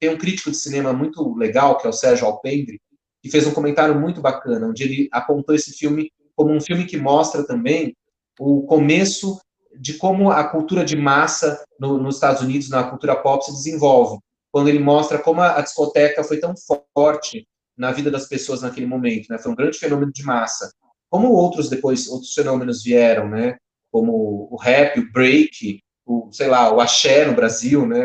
tem 0.00 0.10
um 0.10 0.18
crítico 0.18 0.50
de 0.50 0.56
cinema 0.56 0.92
muito 0.92 1.34
legal, 1.36 1.78
que 1.78 1.86
é 1.86 1.90
o 1.90 1.92
Sérgio 1.92 2.26
Alpendre, 2.26 2.80
que 3.22 3.30
fez 3.30 3.46
um 3.46 3.52
comentário 3.52 3.98
muito 3.98 4.20
bacana, 4.20 4.66
onde 4.66 4.82
ele 4.82 5.08
apontou 5.12 5.54
esse 5.54 5.72
filme 5.72 6.10
como 6.34 6.52
um 6.52 6.60
filme 6.60 6.86
que 6.86 6.96
mostra 6.96 7.44
também 7.46 7.96
o 8.38 8.62
começo 8.62 9.40
de 9.78 9.94
como 9.94 10.30
a 10.30 10.44
cultura 10.44 10.84
de 10.84 10.96
massa 10.96 11.62
no, 11.78 11.98
nos 11.98 12.16
Estados 12.16 12.42
Unidos, 12.42 12.68
na 12.68 12.84
cultura 12.84 13.16
pop, 13.16 13.44
se 13.44 13.52
desenvolve. 13.52 14.18
Quando 14.50 14.68
ele 14.68 14.78
mostra 14.78 15.18
como 15.18 15.40
a, 15.40 15.58
a 15.58 15.62
discoteca 15.62 16.24
foi 16.24 16.38
tão 16.38 16.54
forte 16.94 17.46
na 17.76 17.90
vida 17.90 18.10
das 18.10 18.28
pessoas 18.28 18.60
naquele 18.60 18.86
momento, 18.86 19.28
né? 19.30 19.38
Foi 19.38 19.50
um 19.50 19.54
grande 19.54 19.78
fenômeno 19.78 20.12
de 20.12 20.22
massa. 20.22 20.70
Como 21.08 21.30
outros 21.30 21.68
depois, 21.68 22.08
outros 22.08 22.34
fenômenos 22.34 22.82
vieram, 22.82 23.28
né? 23.28 23.56
Como 23.90 24.48
o 24.50 24.56
rap, 24.56 24.98
o 24.98 25.12
break, 25.12 25.80
o, 26.04 26.30
sei 26.32 26.48
lá, 26.48 26.72
o 26.72 26.80
axé 26.80 27.26
no 27.26 27.34
Brasil, 27.34 27.86
né, 27.86 28.04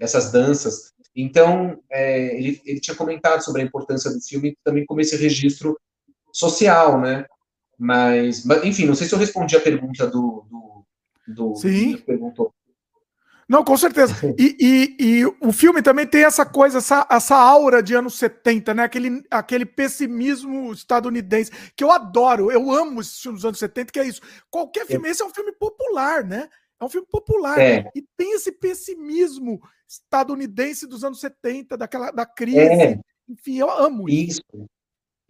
essas 0.00 0.32
danças. 0.32 0.92
Então, 1.14 1.80
é, 1.90 2.36
ele, 2.36 2.60
ele 2.64 2.80
tinha 2.80 2.96
comentado 2.96 3.42
sobre 3.42 3.62
a 3.62 3.64
importância 3.64 4.10
do 4.10 4.20
filme 4.20 4.56
também 4.62 4.86
como 4.86 5.00
esse 5.00 5.16
registro 5.16 5.78
social, 6.32 7.00
né, 7.00 7.26
mas, 7.78 8.44
mas, 8.44 8.64
enfim, 8.64 8.86
não 8.86 8.94
sei 8.94 9.06
se 9.06 9.14
eu 9.14 9.18
respondi 9.18 9.56
a 9.56 9.60
pergunta 9.60 10.06
do, 10.06 10.44
do, 10.50 10.84
do 11.28 11.56
Sim. 11.56 11.96
que 11.96 12.02
perguntou. 12.02 12.52
Não, 13.48 13.64
com 13.64 13.76
certeza. 13.78 14.14
E, 14.38 14.56
e, 14.60 14.96
e, 15.00 15.26
o 15.40 15.52
filme 15.52 15.80
também 15.80 16.06
tem 16.06 16.22
essa 16.22 16.44
coisa, 16.44 16.78
essa, 16.78 17.06
essa 17.10 17.34
aura 17.34 17.82
de 17.82 17.94
anos 17.94 18.18
70, 18.18 18.74
né? 18.74 18.82
Aquele, 18.82 19.24
aquele 19.30 19.64
pessimismo 19.64 20.70
estadunidense, 20.70 21.50
que 21.74 21.82
eu 21.82 21.90
adoro, 21.90 22.50
eu 22.52 22.70
amo 22.70 23.00
esses 23.00 23.18
filmes 23.18 23.40
dos 23.40 23.46
anos 23.46 23.58
70, 23.58 23.90
que 23.90 24.00
é 24.00 24.04
isso. 24.06 24.20
Qualquer 24.50 24.86
filme, 24.86 25.08
esse 25.08 25.22
é 25.22 25.24
um 25.24 25.32
filme 25.32 25.52
popular, 25.52 26.24
né? 26.24 26.46
É 26.78 26.84
um 26.84 26.90
filme 26.90 27.06
popular. 27.10 27.58
É. 27.58 27.90
E 27.94 28.02
tem 28.18 28.34
esse 28.34 28.52
pessimismo 28.52 29.62
estadunidense 29.88 30.86
dos 30.86 31.02
anos 31.02 31.20
70, 31.20 31.76
daquela, 31.76 32.10
da 32.10 32.26
crise. 32.26 32.58
É. 32.58 33.00
Enfim, 33.28 33.58
eu 33.58 33.70
amo 33.70 34.08
isso. 34.08 34.40
Isso. 34.52 34.66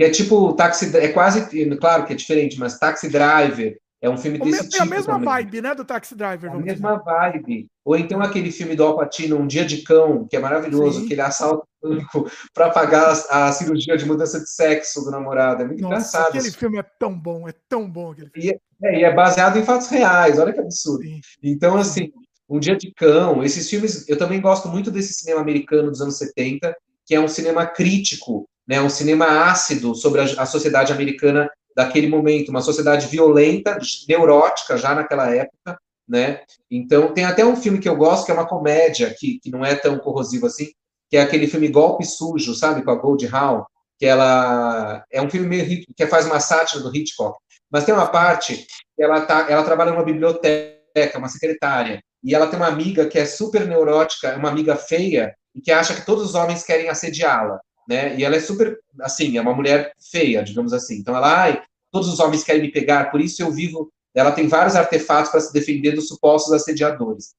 É 0.00 0.10
tipo, 0.10 0.52
taxi, 0.52 0.96
é 0.96 1.08
quase, 1.08 1.48
claro 1.76 2.06
que 2.06 2.12
é 2.12 2.16
diferente, 2.16 2.58
mas 2.58 2.78
Taxi 2.78 3.08
Driver, 3.08 3.76
é 4.00 4.08
um 4.08 4.16
filme 4.16 4.38
desse 4.38 4.68
tipo. 4.68 4.82
É 4.82 4.86
a 4.86 4.88
mesma 4.88 5.14
também. 5.14 5.28
vibe, 5.28 5.60
né, 5.60 5.74
do 5.74 5.84
Taxi 5.84 6.14
Driver. 6.14 6.50
É 6.50 6.54
a 6.54 6.58
mesma 6.58 6.92
dizer. 6.92 7.04
vibe. 7.04 7.66
Ou 7.84 7.96
então 7.96 8.20
aquele 8.20 8.52
filme 8.52 8.76
do 8.76 8.84
Al 8.84 8.96
Pacino, 8.96 9.36
Um 9.36 9.46
Dia 9.46 9.64
de 9.64 9.82
Cão, 9.82 10.24
que 10.28 10.36
é 10.36 10.38
maravilhoso, 10.38 11.00
Sim. 11.00 11.06
que 11.08 11.14
ele 11.14 11.20
assalta 11.20 11.66
o 11.82 11.88
banco 11.88 12.30
para 12.54 12.70
pagar 12.70 13.12
a, 13.28 13.48
a, 13.48 13.52
cirurgia 13.52 13.96
de 13.96 14.06
mudança 14.06 14.38
de 14.38 14.48
sexo 14.48 15.02
do 15.02 15.10
namorado. 15.10 15.62
É 15.62 15.66
muito 15.66 15.80
Nossa, 15.80 15.94
engraçado. 15.94 16.28
Aquele 16.28 16.52
filme 16.52 16.78
é 16.78 16.82
tão 16.82 17.18
bom, 17.18 17.48
é 17.48 17.52
tão 17.68 17.90
bom 17.90 18.12
aquele 18.12 18.30
filme. 18.30 18.48
E 18.50 18.86
é, 18.86 18.88
é, 18.88 19.00
e 19.00 19.04
é 19.04 19.12
baseado 19.12 19.58
em 19.58 19.64
fatos 19.64 19.88
reais, 19.88 20.38
olha 20.38 20.52
que 20.52 20.60
absurdo. 20.60 21.02
Sim. 21.02 21.20
Então, 21.42 21.76
assim, 21.76 22.12
Um 22.48 22.58
Dia 22.58 22.76
de 22.76 22.92
Cão, 22.92 23.42
esses 23.42 23.68
filmes, 23.68 24.08
eu 24.08 24.16
também 24.16 24.40
gosto 24.40 24.68
muito 24.68 24.90
desse 24.90 25.12
cinema 25.12 25.40
americano 25.40 25.90
dos 25.90 26.00
anos 26.00 26.16
70, 26.16 26.74
que 27.04 27.14
é 27.14 27.20
um 27.20 27.28
cinema 27.28 27.66
crítico, 27.66 28.48
né, 28.66 28.80
um 28.80 28.88
cinema 28.88 29.50
ácido 29.50 29.94
sobre 29.94 30.20
a, 30.20 30.24
a 30.24 30.46
sociedade 30.46 30.92
americana 30.92 31.50
daquele 31.76 32.08
momento, 32.08 32.48
uma 32.48 32.60
sociedade 32.60 33.06
violenta, 33.06 33.78
neurótica 34.08 34.76
já 34.76 34.94
naquela 34.94 35.32
época, 35.34 35.78
né? 36.08 36.40
Então 36.70 37.12
tem 37.12 37.24
até 37.24 37.44
um 37.44 37.54
filme 37.54 37.78
que 37.78 37.88
eu 37.88 37.94
gosto 37.94 38.24
que 38.24 38.30
é 38.30 38.34
uma 38.34 38.48
comédia 38.48 39.14
que, 39.16 39.38
que 39.38 39.50
não 39.50 39.64
é 39.64 39.74
tão 39.74 39.98
corrosivo 39.98 40.46
assim, 40.46 40.70
que 41.08 41.16
é 41.16 41.20
aquele 41.20 41.46
filme 41.46 41.68
Golpe 41.68 42.04
Sujo, 42.04 42.54
sabe, 42.54 42.82
com 42.82 42.90
a 42.90 42.94
Gold 42.94 43.26
Hawn, 43.32 43.62
que 43.98 44.06
ela 44.06 45.04
é 45.10 45.20
um 45.20 45.30
filme 45.30 45.46
meio 45.46 45.84
que 45.96 46.06
faz 46.06 46.26
uma 46.26 46.40
sátira 46.40 46.82
do 46.82 46.94
Hitchcock, 46.94 47.38
mas 47.70 47.84
tem 47.84 47.94
uma 47.94 48.06
parte 48.06 48.66
que 48.96 49.02
ela 49.02 49.20
tá, 49.20 49.46
ela 49.48 49.62
trabalha 49.62 49.92
numa 49.92 50.04
biblioteca, 50.04 51.18
uma 51.18 51.28
secretária, 51.28 52.02
e 52.22 52.34
ela 52.34 52.46
tem 52.46 52.58
uma 52.58 52.68
amiga 52.68 53.06
que 53.06 53.18
é 53.18 53.24
super 53.24 53.66
neurótica, 53.66 54.36
uma 54.36 54.48
amiga 54.48 54.76
feia 54.76 55.34
e 55.54 55.60
que 55.60 55.70
acha 55.70 55.94
que 55.94 56.04
todos 56.04 56.24
os 56.24 56.34
homens 56.34 56.64
querem 56.64 56.88
assediá-la 56.88 57.60
né? 57.88 58.14
E 58.16 58.24
ela 58.24 58.36
é 58.36 58.40
super, 58.40 58.78
assim, 59.00 59.38
é 59.38 59.40
uma 59.40 59.54
mulher 59.54 59.92
feia, 59.98 60.44
digamos 60.44 60.74
assim. 60.74 60.98
Então 60.98 61.16
ela, 61.16 61.42
ai, 61.44 61.62
todos 61.90 62.06
os 62.12 62.20
homens 62.20 62.44
querem 62.44 62.60
me 62.60 62.70
pegar, 62.70 63.10
por 63.10 63.18
isso 63.18 63.42
eu 63.42 63.50
vivo. 63.50 63.90
Ela 64.14 64.30
tem 64.30 64.46
vários 64.46 64.76
artefatos 64.76 65.30
para 65.30 65.40
se 65.40 65.52
defender 65.52 65.92
dos 65.92 66.06
supostos 66.06 66.52
assediadores. 66.52 67.34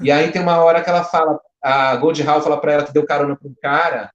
E 0.00 0.10
aí 0.10 0.32
tem 0.32 0.40
uma 0.40 0.64
hora 0.64 0.82
que 0.82 0.88
ela 0.88 1.04
fala, 1.04 1.38
a 1.60 1.94
Gold 1.96 2.22
Hall 2.22 2.40
fala 2.40 2.58
para 2.58 2.72
ela 2.72 2.86
que 2.86 2.92
deu 2.92 3.04
carona 3.04 3.36
para 3.36 3.48
um 3.48 3.54
cara, 3.60 4.10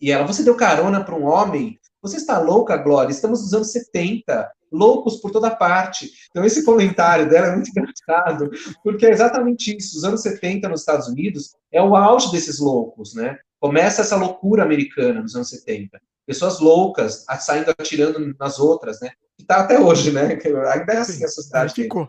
e 0.00 0.10
ela, 0.10 0.26
você 0.26 0.42
deu 0.42 0.56
carona 0.56 1.04
para 1.04 1.14
um 1.14 1.24
homem? 1.24 1.78
Você 2.00 2.16
está 2.16 2.38
louca, 2.38 2.76
Glória? 2.76 3.10
Estamos 3.10 3.42
nos 3.42 3.52
anos 3.52 3.72
70, 3.72 4.50
loucos 4.70 5.16
por 5.16 5.30
toda 5.30 5.54
parte. 5.54 6.10
Então, 6.30 6.44
esse 6.44 6.64
comentário 6.64 7.28
dela 7.28 7.48
é 7.48 7.54
muito 7.54 7.70
engraçado, 7.70 8.50
porque 8.82 9.06
é 9.06 9.10
exatamente 9.10 9.76
isso. 9.76 9.98
Os 9.98 10.04
anos 10.04 10.22
70 10.22 10.68
nos 10.68 10.80
Estados 10.80 11.08
Unidos 11.08 11.54
é 11.72 11.82
o 11.82 11.96
auge 11.96 12.30
desses 12.30 12.58
loucos, 12.58 13.14
né? 13.14 13.38
Começa 13.60 14.02
essa 14.02 14.16
loucura 14.16 14.62
americana 14.62 15.22
nos 15.22 15.34
anos 15.34 15.48
70. 15.50 16.00
Pessoas 16.26 16.60
loucas 16.60 17.24
saindo 17.40 17.70
atirando 17.70 18.34
nas 18.38 18.58
outras, 18.58 19.00
né? 19.00 19.10
Que 19.36 19.42
está 19.42 19.60
até 19.60 19.78
hoje, 19.78 20.10
né? 20.12 20.38
Ainda 20.72 20.92
é 20.92 20.98
assim 20.98 21.24
a 21.24 21.28
sociedade. 21.28 21.74
Ficou. 21.74 22.08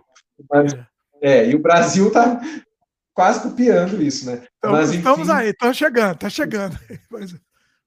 Mas, 0.49 0.73
é. 0.73 0.87
é, 1.21 1.49
e 1.49 1.55
o 1.55 1.59
Brasil 1.59 2.07
está 2.07 2.41
quase 3.13 3.41
copiando 3.41 4.01
isso, 4.01 4.25
né? 4.25 4.43
Então, 4.57 4.71
Mas, 4.71 4.89
enfim... 4.89 4.99
Estamos 4.99 5.29
aí, 5.29 5.49
está 5.49 5.73
chegando, 5.73 6.15
está 6.15 6.29
chegando. 6.29 6.79
Pois, 7.09 7.33
é. 7.33 7.37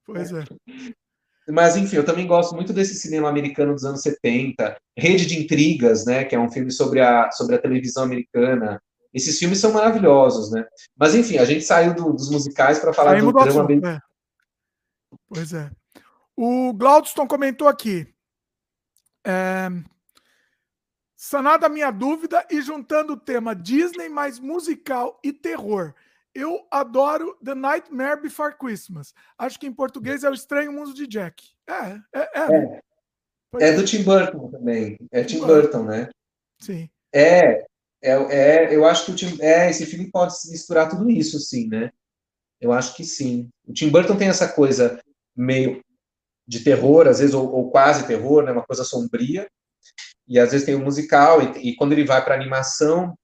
pois 0.05 0.33
é. 0.33 0.45
Mas, 1.51 1.77
enfim, 1.77 1.97
eu 1.97 2.05
também 2.05 2.27
gosto 2.27 2.55
muito 2.55 2.73
desse 2.73 2.95
cinema 2.95 3.29
americano 3.29 3.75
dos 3.75 3.85
anos 3.85 4.03
70, 4.03 4.77
Rede 4.97 5.27
de 5.27 5.39
Intrigas, 5.39 6.05
né, 6.05 6.25
que 6.25 6.35
é 6.35 6.39
um 6.39 6.51
filme 6.51 6.71
sobre 6.71 7.01
a, 7.01 7.31
sobre 7.33 7.55
a 7.55 7.61
televisão 7.61 8.05
americana. 8.05 8.81
Esses 9.13 9.39
filmes 9.39 9.59
são 9.59 9.73
maravilhosos, 9.73 10.51
né? 10.53 10.65
Mas, 10.97 11.15
enfim, 11.15 11.39
a 11.39 11.45
gente 11.45 11.65
saiu 11.65 11.95
do, 11.95 12.13
dos 12.13 12.31
musicais 12.31 12.79
para 12.79 12.93
falar 12.93 13.13
Saímos 13.13 13.33
do 13.33 13.41
drama... 13.41 13.65
Assunto, 13.65 13.87
é. 13.87 14.01
Pois 15.29 15.53
é. 15.53 15.71
O 16.37 16.73
Glaudston 16.73 17.27
comentou 17.27 17.67
aqui. 17.67 18.07
É, 19.27 19.69
sanada 21.17 21.67
a 21.67 21.69
minha 21.69 21.91
dúvida 21.91 22.47
e 22.51 22.63
juntando 22.63 23.13
o 23.13 23.21
tema 23.21 23.55
Disney 23.55 24.09
mais 24.09 24.39
musical 24.39 25.21
e 25.23 25.33
terror. 25.33 25.93
Eu 26.35 26.67
adoro 26.71 27.37
The 27.45 27.55
Nightmare 27.55 28.23
Before 28.23 28.57
Christmas. 28.57 29.13
Acho 29.37 29.59
que 29.59 29.67
em 29.67 29.73
português 29.73 30.23
é 30.23 30.31
o 30.31 30.35
Estranho 30.35 30.73
Mundo 30.73 30.95
de 30.95 31.07
Jack. 31.07 31.45
É, 31.69 31.99
é, 32.15 32.41
é. 32.41 32.81
É, 33.59 33.69
é 33.71 33.73
do 33.73 33.85
Tim 33.85 34.03
Burton 34.03 34.51
também. 34.51 34.97
É 35.11 35.25
Tim 35.25 35.41
Burton, 35.41 35.85
né? 35.85 36.09
Sim. 36.61 36.89
É, 37.13 37.65
é, 38.03 38.13
é, 38.13 38.75
eu 38.75 38.85
acho 38.85 39.07
que 39.07 39.13
o 39.13 39.15
Tim, 39.17 39.39
é, 39.41 39.69
esse 39.69 39.85
filme 39.87 40.11
pode 40.11 40.35
misturar 40.51 40.89
tudo 40.89 41.11
isso, 41.11 41.39
sim, 41.41 41.69
né? 41.69 41.91
Eu 42.61 42.73
acho 42.73 42.95
que 42.95 43.05
sim. 43.05 43.49
O 43.67 43.73
Tim 43.73 43.89
Burton 43.89 44.17
tem 44.17 44.29
essa 44.29 44.49
coisa 44.49 45.01
meio 45.37 45.83
de 46.47 46.61
terror, 46.61 47.09
às 47.09 47.19
vezes, 47.19 47.35
ou, 47.35 47.51
ou 47.53 47.71
quase 47.71 48.07
terror, 48.07 48.45
né? 48.45 48.53
Uma 48.53 48.65
coisa 48.65 48.85
sombria. 48.85 49.49
E 50.29 50.39
às 50.39 50.53
vezes 50.53 50.65
tem 50.65 50.77
o 50.77 50.85
musical, 50.85 51.43
e, 51.43 51.71
e 51.71 51.77
quando 51.77 51.93
ele 51.93 52.05
vai 52.05 52.25
para 52.25 52.35
animação, 52.35 53.17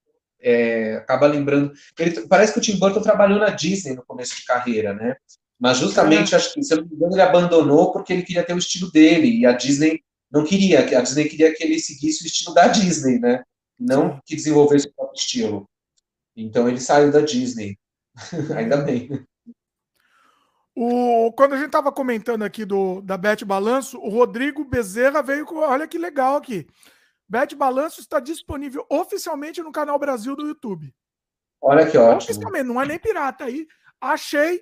é, 0.47 0.95
acaba 0.95 1.27
lembrando. 1.27 1.73
Ele, 1.99 2.27
parece 2.27 2.53
que 2.53 2.59
o 2.59 2.61
Tim 2.61 2.77
Burton 2.77 3.01
trabalhou 3.01 3.37
na 3.37 3.49
Disney 3.49 3.95
no 3.95 4.05
começo 4.05 4.35
de 4.35 4.45
carreira, 4.45 4.93
né? 4.93 5.17
Mas 5.59 5.77
justamente, 5.77 6.35
acho 6.35 6.53
que, 6.53 6.63
se 6.63 6.73
eu 6.73 6.77
não 6.77 6.87
me 6.87 6.95
engano, 6.95 7.13
ele 7.13 7.21
abandonou 7.21 7.91
porque 7.91 8.13
ele 8.13 8.21
queria 8.21 8.43
ter 8.43 8.53
o 8.53 8.57
estilo 8.57 8.89
dele, 8.91 9.39
e 9.39 9.45
a 9.45 9.51
Disney 9.51 10.01
não 10.31 10.45
queria, 10.45 10.79
a 10.79 11.01
Disney 11.01 11.27
queria 11.27 11.53
que 11.53 11.63
ele 11.63 11.79
seguisse 11.79 12.23
o 12.23 12.27
estilo 12.27 12.53
da 12.53 12.67
Disney, 12.67 13.19
né? 13.19 13.43
Não 13.77 14.21
que 14.25 14.35
desenvolvesse 14.35 14.87
o 14.87 14.93
próprio 14.93 15.19
estilo. 15.19 15.69
Então 16.35 16.69
ele 16.69 16.79
saiu 16.79 17.11
da 17.11 17.21
Disney. 17.21 17.77
Ainda 18.55 18.77
bem. 18.77 19.09
O, 20.75 21.33
quando 21.33 21.53
a 21.53 21.57
gente 21.57 21.67
estava 21.67 21.91
comentando 21.91 22.43
aqui 22.43 22.63
do, 22.63 23.01
da 23.01 23.17
Bet 23.17 23.43
Balanço, 23.43 23.97
o 23.97 24.09
Rodrigo 24.09 24.63
Bezerra 24.63 25.23
veio 25.23 25.45
com. 25.45 25.57
Olha 25.57 25.87
que 25.87 25.97
legal 25.97 26.37
aqui. 26.37 26.67
Bet 27.29 27.55
Balanço 27.55 27.99
está 27.99 28.19
disponível 28.19 28.85
oficialmente 28.89 29.61
no 29.61 29.71
canal 29.71 29.99
Brasil 29.99 30.35
do 30.35 30.47
YouTube. 30.47 30.93
Olha 31.61 31.89
que 31.89 31.97
ótimo. 31.97 32.31
Oficialmente, 32.31 32.65
não 32.65 32.81
é 32.81 32.85
nem 32.85 32.99
pirata 32.99 33.45
aí. 33.45 33.67
Achei, 33.99 34.61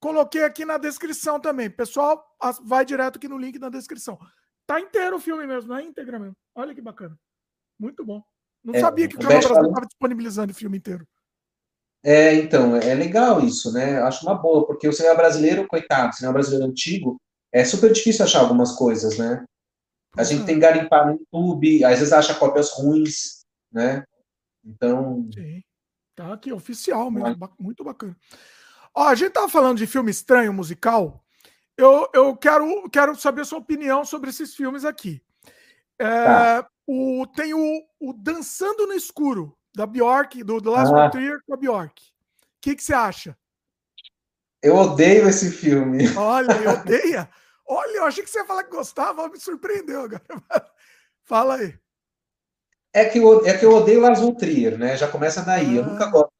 coloquei 0.00 0.42
aqui 0.42 0.64
na 0.64 0.78
descrição 0.78 1.38
também. 1.38 1.70
Pessoal, 1.70 2.24
vai 2.64 2.84
direto 2.84 3.16
aqui 3.16 3.28
no 3.28 3.38
link 3.38 3.58
na 3.58 3.68
descrição. 3.68 4.18
Tá 4.66 4.80
inteiro 4.80 5.16
o 5.16 5.20
filme 5.20 5.46
mesmo, 5.46 5.68
não 5.68 5.76
é 5.76 5.82
íntegra 5.82 6.18
mesmo. 6.18 6.36
Olha 6.54 6.74
que 6.74 6.80
bacana. 6.80 7.16
Muito 7.78 8.04
bom. 8.04 8.22
Não 8.62 8.74
é, 8.74 8.80
sabia 8.80 9.08
que 9.08 9.16
o 9.16 9.18
Canal 9.18 9.40
Brasil 9.40 9.68
estava 9.68 9.86
disponibilizando 9.86 10.52
o 10.52 10.54
filme 10.54 10.78
inteiro. 10.78 11.06
É, 12.02 12.34
então, 12.34 12.76
é 12.76 12.94
legal 12.94 13.40
isso, 13.40 13.72
né? 13.72 14.00
Acho 14.02 14.24
uma 14.24 14.34
boa, 14.34 14.66
porque 14.66 14.88
o 14.88 14.92
cinema 14.92 15.14
brasileiro, 15.14 15.66
coitado, 15.68 16.10
o 16.10 16.12
cinema 16.12 16.32
brasileiro 16.32 16.66
antigo, 16.66 17.20
é 17.52 17.64
super 17.64 17.92
difícil 17.92 18.24
achar 18.24 18.40
algumas 18.40 18.72
coisas, 18.72 19.18
né? 19.18 19.44
A 20.16 20.24
gente 20.24 20.44
tem 20.44 20.56
que 20.56 20.60
garimpar 20.60 21.06
no 21.06 21.12
YouTube, 21.12 21.84
às 21.84 21.98
vezes 21.98 22.12
acha 22.12 22.34
cópias 22.34 22.70
ruins, 22.72 23.44
né? 23.72 24.04
Então. 24.64 25.28
Sim. 25.32 25.62
Tá 26.14 26.34
aqui, 26.34 26.52
oficial 26.52 27.10
mesmo, 27.10 27.50
muito 27.58 27.82
bacana. 27.82 28.16
Ó, 28.94 29.06
a 29.06 29.14
gente 29.14 29.32
tava 29.32 29.48
falando 29.48 29.78
de 29.78 29.86
filme 29.86 30.10
estranho 30.10 30.52
musical. 30.52 31.24
Eu, 31.76 32.08
eu 32.12 32.36
quero, 32.36 32.90
quero 32.90 33.16
saber 33.16 33.42
a 33.42 33.44
sua 33.44 33.58
opinião 33.58 34.04
sobre 34.04 34.28
esses 34.28 34.54
filmes 34.54 34.84
aqui. 34.84 35.22
É, 35.98 36.24
tá. 36.24 36.68
o, 36.86 37.26
tem 37.34 37.54
o, 37.54 37.82
o 38.00 38.12
Dançando 38.12 38.86
no 38.86 38.92
Escuro, 38.92 39.56
da 39.74 39.86
Bjork, 39.86 40.42
do, 40.42 40.60
do 40.60 40.70
Lars 40.70 40.90
ah. 40.90 41.08
Trier 41.08 41.38
com 41.46 41.54
a 41.54 41.56
Bjork. 41.56 42.02
O 42.02 42.06
que, 42.60 42.74
que 42.74 42.82
você 42.82 42.92
acha? 42.92 43.36
Eu 44.62 44.76
odeio 44.76 45.28
esse 45.28 45.50
filme. 45.50 46.06
Olha, 46.16 46.52
eu 46.52 46.70
odeio. 46.72 47.28
Olha, 47.72 47.98
eu 47.98 48.04
achei 48.04 48.24
que 48.24 48.28
você 48.28 48.40
ia 48.40 48.44
falar 48.44 48.64
que 48.64 48.70
gostava, 48.70 49.28
me 49.28 49.38
surpreendeu 49.38 50.00
agora. 50.00 50.24
Fala 51.22 51.54
aí. 51.54 51.78
É 52.92 53.04
que, 53.04 53.20
eu, 53.20 53.46
é 53.46 53.56
que 53.56 53.64
eu 53.64 53.70
odeio 53.70 54.00
Lars 54.00 54.18
von 54.18 54.34
Trier, 54.34 54.76
né? 54.76 54.96
Já 54.96 55.06
começa 55.06 55.42
daí. 55.42 55.78
Ah. 55.78 55.82
Eu 55.82 55.86
nunca 55.86 56.06
gosto. 56.06 56.32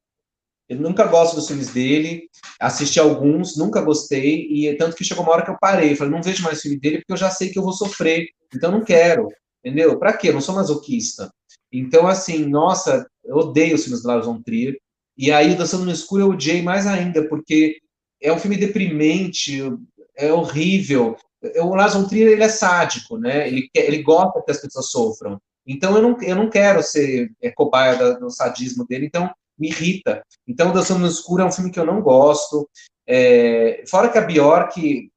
Eu 0.68 0.80
nunca 0.80 1.04
gosto 1.06 1.36
dos 1.36 1.46
filmes 1.46 1.72
dele. 1.72 2.28
Assisti 2.58 2.98
alguns, 2.98 3.56
nunca 3.56 3.80
gostei. 3.80 4.48
E 4.50 4.76
tanto 4.76 4.96
que 4.96 5.04
chegou 5.04 5.22
uma 5.22 5.32
hora 5.32 5.44
que 5.44 5.52
eu 5.52 5.58
parei. 5.60 5.94
Falei, 5.94 6.12
não 6.12 6.20
vejo 6.20 6.42
mais 6.42 6.60
filme 6.60 6.80
dele 6.80 6.98
porque 6.98 7.12
eu 7.12 7.16
já 7.16 7.30
sei 7.30 7.50
que 7.50 7.60
eu 7.60 7.62
vou 7.62 7.72
sofrer. 7.72 8.26
Então 8.52 8.72
não 8.72 8.82
quero. 8.82 9.28
Entendeu? 9.64 9.96
Pra 10.00 10.12
quê? 10.16 10.30
Eu 10.30 10.34
não 10.34 10.40
sou 10.40 10.56
masoquista. 10.56 11.32
Então, 11.72 12.08
assim, 12.08 12.44
nossa, 12.44 13.08
eu 13.22 13.36
odeio 13.36 13.76
os 13.76 13.84
filmes 13.84 14.02
do 14.02 14.08
Lars 14.08 14.26
von 14.26 14.42
Trier. 14.42 14.76
E 15.16 15.30
aí, 15.30 15.54
Dançando 15.54 15.84
no 15.84 15.92
Escuro, 15.92 16.22
eu 16.24 16.30
odiei 16.30 16.60
mais 16.60 16.88
ainda, 16.88 17.28
porque 17.28 17.78
é 18.20 18.32
um 18.32 18.38
filme 18.38 18.56
deprimente, 18.56 19.62
é 20.16 20.32
horrível. 20.32 21.16
O 21.62 21.74
Lars 21.74 21.94
von 21.94 22.06
Trier, 22.06 22.32
ele 22.32 22.42
é 22.42 22.48
sádico, 22.48 23.16
né? 23.16 23.48
Ele, 23.48 23.68
ele 23.74 24.02
gosta 24.02 24.42
que 24.42 24.50
as 24.50 24.60
pessoas 24.60 24.90
sofram. 24.90 25.40
Então 25.66 25.94
eu 25.96 26.02
não, 26.02 26.20
eu 26.22 26.36
não 26.36 26.50
quero 26.50 26.82
ser 26.82 27.30
é, 27.40 27.50
cobaia 27.50 27.96
da, 27.96 28.12
do 28.12 28.30
sadismo 28.30 28.86
dele, 28.86 29.06
então 29.06 29.30
me 29.58 29.68
irrita. 29.68 30.22
Então 30.46 30.72
Dançando 30.72 31.00
no 31.00 31.06
Escuro 31.06 31.42
é 31.42 31.44
um 31.44 31.52
filme 31.52 31.70
que 31.70 31.78
eu 31.78 31.86
não 31.86 32.00
gosto. 32.00 32.68
É, 33.06 33.84
fora 33.88 34.08
que 34.08 34.18
a 34.18 34.22
Bjork, 34.22 35.10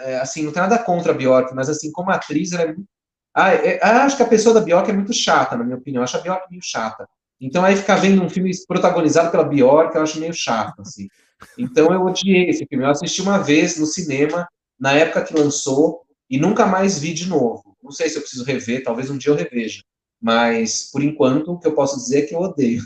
é, 0.00 0.16
assim, 0.18 0.42
não 0.42 0.52
tem 0.52 0.62
nada 0.62 0.78
contra 0.78 1.12
a 1.12 1.14
Bjork, 1.14 1.54
mas 1.54 1.68
assim, 1.68 1.92
como 1.92 2.10
atriz, 2.10 2.52
ela 2.52 2.62
é 2.62 2.66
muito. 2.66 2.88
Ah, 3.34 3.54
é, 3.54 3.78
ah, 3.82 4.04
acho 4.04 4.16
que 4.16 4.22
a 4.22 4.28
pessoa 4.28 4.54
da 4.54 4.60
Bjork 4.60 4.90
é 4.90 4.94
muito 4.94 5.12
chata, 5.12 5.56
na 5.56 5.64
minha 5.64 5.76
opinião. 5.76 6.00
Eu 6.00 6.04
acho 6.04 6.16
a 6.16 6.20
Bjork 6.20 6.50
meio 6.50 6.62
chata. 6.62 7.08
Então 7.40 7.64
aí 7.64 7.76
ficar 7.76 7.96
vendo 7.96 8.22
um 8.22 8.28
filme 8.28 8.50
protagonizado 8.66 9.30
pela 9.30 9.44
Bjork, 9.44 9.94
eu 9.94 10.02
acho 10.02 10.18
meio 10.18 10.34
chato, 10.34 10.80
assim. 10.80 11.06
Então 11.56 11.92
eu 11.92 12.02
odiei 12.02 12.48
esse 12.48 12.66
filme. 12.66 12.84
Eu 12.84 12.90
assisti 12.90 13.22
uma 13.22 13.38
vez 13.38 13.78
no 13.78 13.86
cinema, 13.86 14.48
na 14.78 14.92
época 14.92 15.24
que 15.24 15.34
lançou, 15.34 16.02
e 16.28 16.38
nunca 16.38 16.66
mais 16.66 16.98
vi 16.98 17.12
de 17.12 17.28
novo. 17.28 17.76
Não 17.82 17.90
sei 17.90 18.08
se 18.08 18.16
eu 18.16 18.22
preciso 18.22 18.44
rever, 18.44 18.82
talvez 18.82 19.10
um 19.10 19.18
dia 19.18 19.32
eu 19.32 19.36
reveja. 19.36 19.82
Mas, 20.20 20.90
por 20.90 21.02
enquanto, 21.02 21.52
o 21.52 21.58
que 21.58 21.66
eu 21.66 21.74
posso 21.74 21.96
dizer 21.96 22.24
é 22.24 22.26
que 22.26 22.34
eu 22.34 22.40
odeio. 22.40 22.82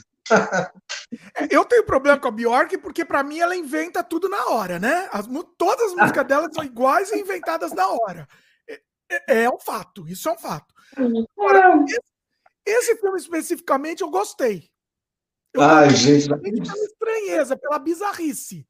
É, 1.35 1.49
eu 1.51 1.65
tenho 1.65 1.85
problema 1.85 2.19
com 2.19 2.29
a 2.29 2.31
Bjork 2.31 2.79
porque, 2.79 3.05
para 3.05 3.23
mim, 3.23 3.39
ela 3.39 3.57
inventa 3.57 4.03
tudo 4.05 4.29
na 4.29 4.47
hora, 4.49 4.79
né? 4.79 5.09
As, 5.11 5.27
todas 5.57 5.93
as 5.93 5.95
músicas 5.95 6.27
dela 6.27 6.49
são 6.53 6.63
iguais 6.63 7.11
e 7.11 7.19
inventadas 7.19 7.73
na 7.73 7.89
hora. 7.89 8.29
É, 8.69 8.81
é, 9.11 9.43
é 9.45 9.51
um 9.51 9.59
fato, 9.59 10.07
isso 10.07 10.29
é 10.29 10.33
um 10.33 10.39
fato. 10.39 10.73
Agora, 11.37 11.85
esse, 11.89 12.01
esse 12.67 12.97
filme 12.99 13.19
especificamente 13.19 14.03
eu 14.03 14.11
gostei. 14.11 14.71
Eu 15.55 15.63
Ai, 15.63 15.91
gente. 15.91 16.29
Pela 16.29 16.85
estranheza, 16.85 17.57
pela 17.57 17.79
bizarrice. 17.79 18.67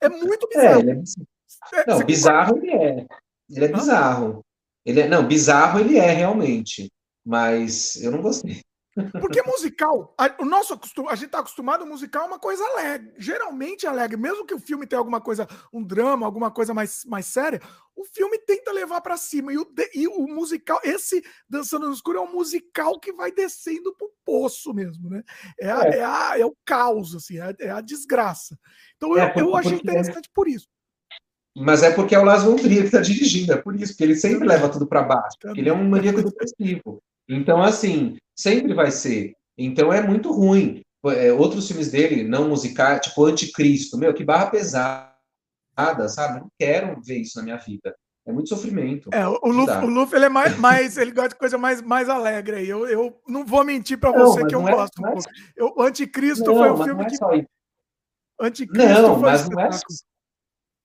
É 0.00 0.08
muito 0.08 0.46
bizarro. 0.48 0.78
É, 0.78 0.80
ele 0.80 0.90
é... 0.90 1.84
Não, 1.86 2.04
bizarro 2.04 2.58
ele 2.58 2.70
é. 2.70 3.06
Ele 3.50 3.64
é 3.64 3.68
bizarro. 3.68 4.46
Ele 4.84 5.00
é... 5.00 5.08
Não, 5.08 5.26
bizarro 5.26 5.80
ele 5.80 5.98
é 5.98 6.10
realmente. 6.12 6.92
Mas 7.24 7.96
eu 8.02 8.10
não 8.10 8.22
gostei. 8.22 8.62
Porque 9.20 9.42
musical, 9.42 10.14
a, 10.18 10.34
o 10.40 10.44
nosso 10.44 10.78
a 11.08 11.14
gente 11.14 11.26
está 11.26 11.40
acostumado, 11.40 11.86
musical 11.86 12.24
é 12.24 12.26
uma 12.26 12.38
coisa 12.38 12.64
alegre, 12.64 13.12
geralmente 13.18 13.86
alegre, 13.86 14.16
mesmo 14.16 14.46
que 14.46 14.54
o 14.54 14.58
filme 14.58 14.86
tenha 14.86 14.98
alguma 14.98 15.20
coisa, 15.20 15.46
um 15.72 15.82
drama, 15.82 16.26
alguma 16.26 16.50
coisa 16.50 16.74
mais, 16.74 17.04
mais 17.04 17.26
séria, 17.26 17.60
o 17.96 18.04
filme 18.04 18.38
tenta 18.38 18.72
levar 18.72 19.00
para 19.00 19.16
cima. 19.16 19.52
E 19.52 19.58
o, 19.58 19.66
e 19.94 20.06
o 20.06 20.26
musical, 20.28 20.80
esse 20.84 21.22
Dançando 21.48 21.86
no 21.86 21.92
Escuro 21.92 22.18
é 22.18 22.20
um 22.20 22.32
musical 22.32 22.98
que 23.00 23.12
vai 23.12 23.32
descendo 23.32 23.94
pro 23.96 24.12
poço 24.24 24.72
mesmo, 24.72 25.10
né? 25.10 25.22
É, 25.60 25.68
é. 25.68 25.98
é, 25.98 26.04
a, 26.04 26.38
é 26.38 26.46
o 26.46 26.56
caos, 26.64 27.14
assim, 27.14 27.40
é, 27.40 27.54
é 27.60 27.70
a 27.70 27.80
desgraça. 27.80 28.58
Então 28.96 29.16
eu, 29.16 29.22
é, 29.22 29.34
eu 29.36 29.56
achei 29.56 29.72
é 29.72 29.76
interessante 29.76 30.30
por 30.32 30.48
isso. 30.48 30.68
Mas 31.56 31.82
é 31.82 31.90
porque 31.90 32.14
é 32.14 32.18
o 32.18 32.24
Lars 32.24 32.44
von 32.44 32.54
Trier 32.54 32.82
que 32.82 32.86
está 32.86 33.00
dirigindo, 33.00 33.52
é 33.52 33.56
por 33.56 33.74
isso, 33.74 33.92
porque 33.92 34.04
ele 34.04 34.14
sempre 34.14 34.46
leva 34.46 34.68
tudo 34.68 34.86
para 34.86 35.02
baixo. 35.02 35.36
Ele 35.56 35.68
é 35.68 35.72
um 35.72 35.88
maníaco 35.88 36.22
depressivo. 36.22 37.02
Então, 37.28 37.62
assim, 37.62 38.16
sempre 38.36 38.72
vai 38.72 38.90
ser. 38.90 39.34
Então 39.56 39.92
é 39.92 40.00
muito 40.00 40.32
ruim. 40.32 40.80
É, 41.06 41.32
outros 41.32 41.66
filmes 41.66 41.90
dele, 41.90 42.22
não 42.22 42.48
musicais, 42.48 43.00
tipo 43.00 43.24
Anticristo, 43.24 43.98
meu, 43.98 44.14
que 44.14 44.24
barra 44.24 44.46
pesada, 44.46 46.08
sabe? 46.08 46.40
Não 46.40 46.48
quero 46.58 47.00
ver 47.02 47.18
isso 47.18 47.38
na 47.38 47.44
minha 47.44 47.56
vida. 47.56 47.94
É 48.26 48.32
muito 48.32 48.48
sofrimento. 48.48 49.08
É, 49.12 49.26
o 49.26 49.48
Luffy, 49.48 49.76
o 49.76 49.86
Luffy 49.86 50.16
ele 50.16 50.26
é 50.26 50.28
mais, 50.28 50.58
mais, 50.58 50.98
ele 50.98 51.12
gosta 51.12 51.30
de 51.30 51.36
coisa 51.36 51.56
mais, 51.56 51.80
mais 51.80 52.08
alegre 52.08 52.56
aí. 52.56 52.68
Eu, 52.68 52.86
eu 52.86 53.20
não 53.26 53.44
vou 53.44 53.64
mentir 53.64 53.98
para 53.98 54.12
você 54.12 54.44
que 54.44 54.54
eu 54.54 54.68
é, 54.68 54.70
gosto. 54.70 55.06
É, 55.06 55.14
eu, 55.56 55.72
o 55.74 55.82
Anticristo 55.82 56.44
não, 56.44 56.56
foi 56.56 56.70
um 56.70 56.84
filme 56.84 57.04
é 57.04 57.06
que. 57.06 57.46
Anticristo 58.40 59.02
não, 59.02 59.18
mas 59.18 59.48
não 59.48 59.60
é. 59.60 59.70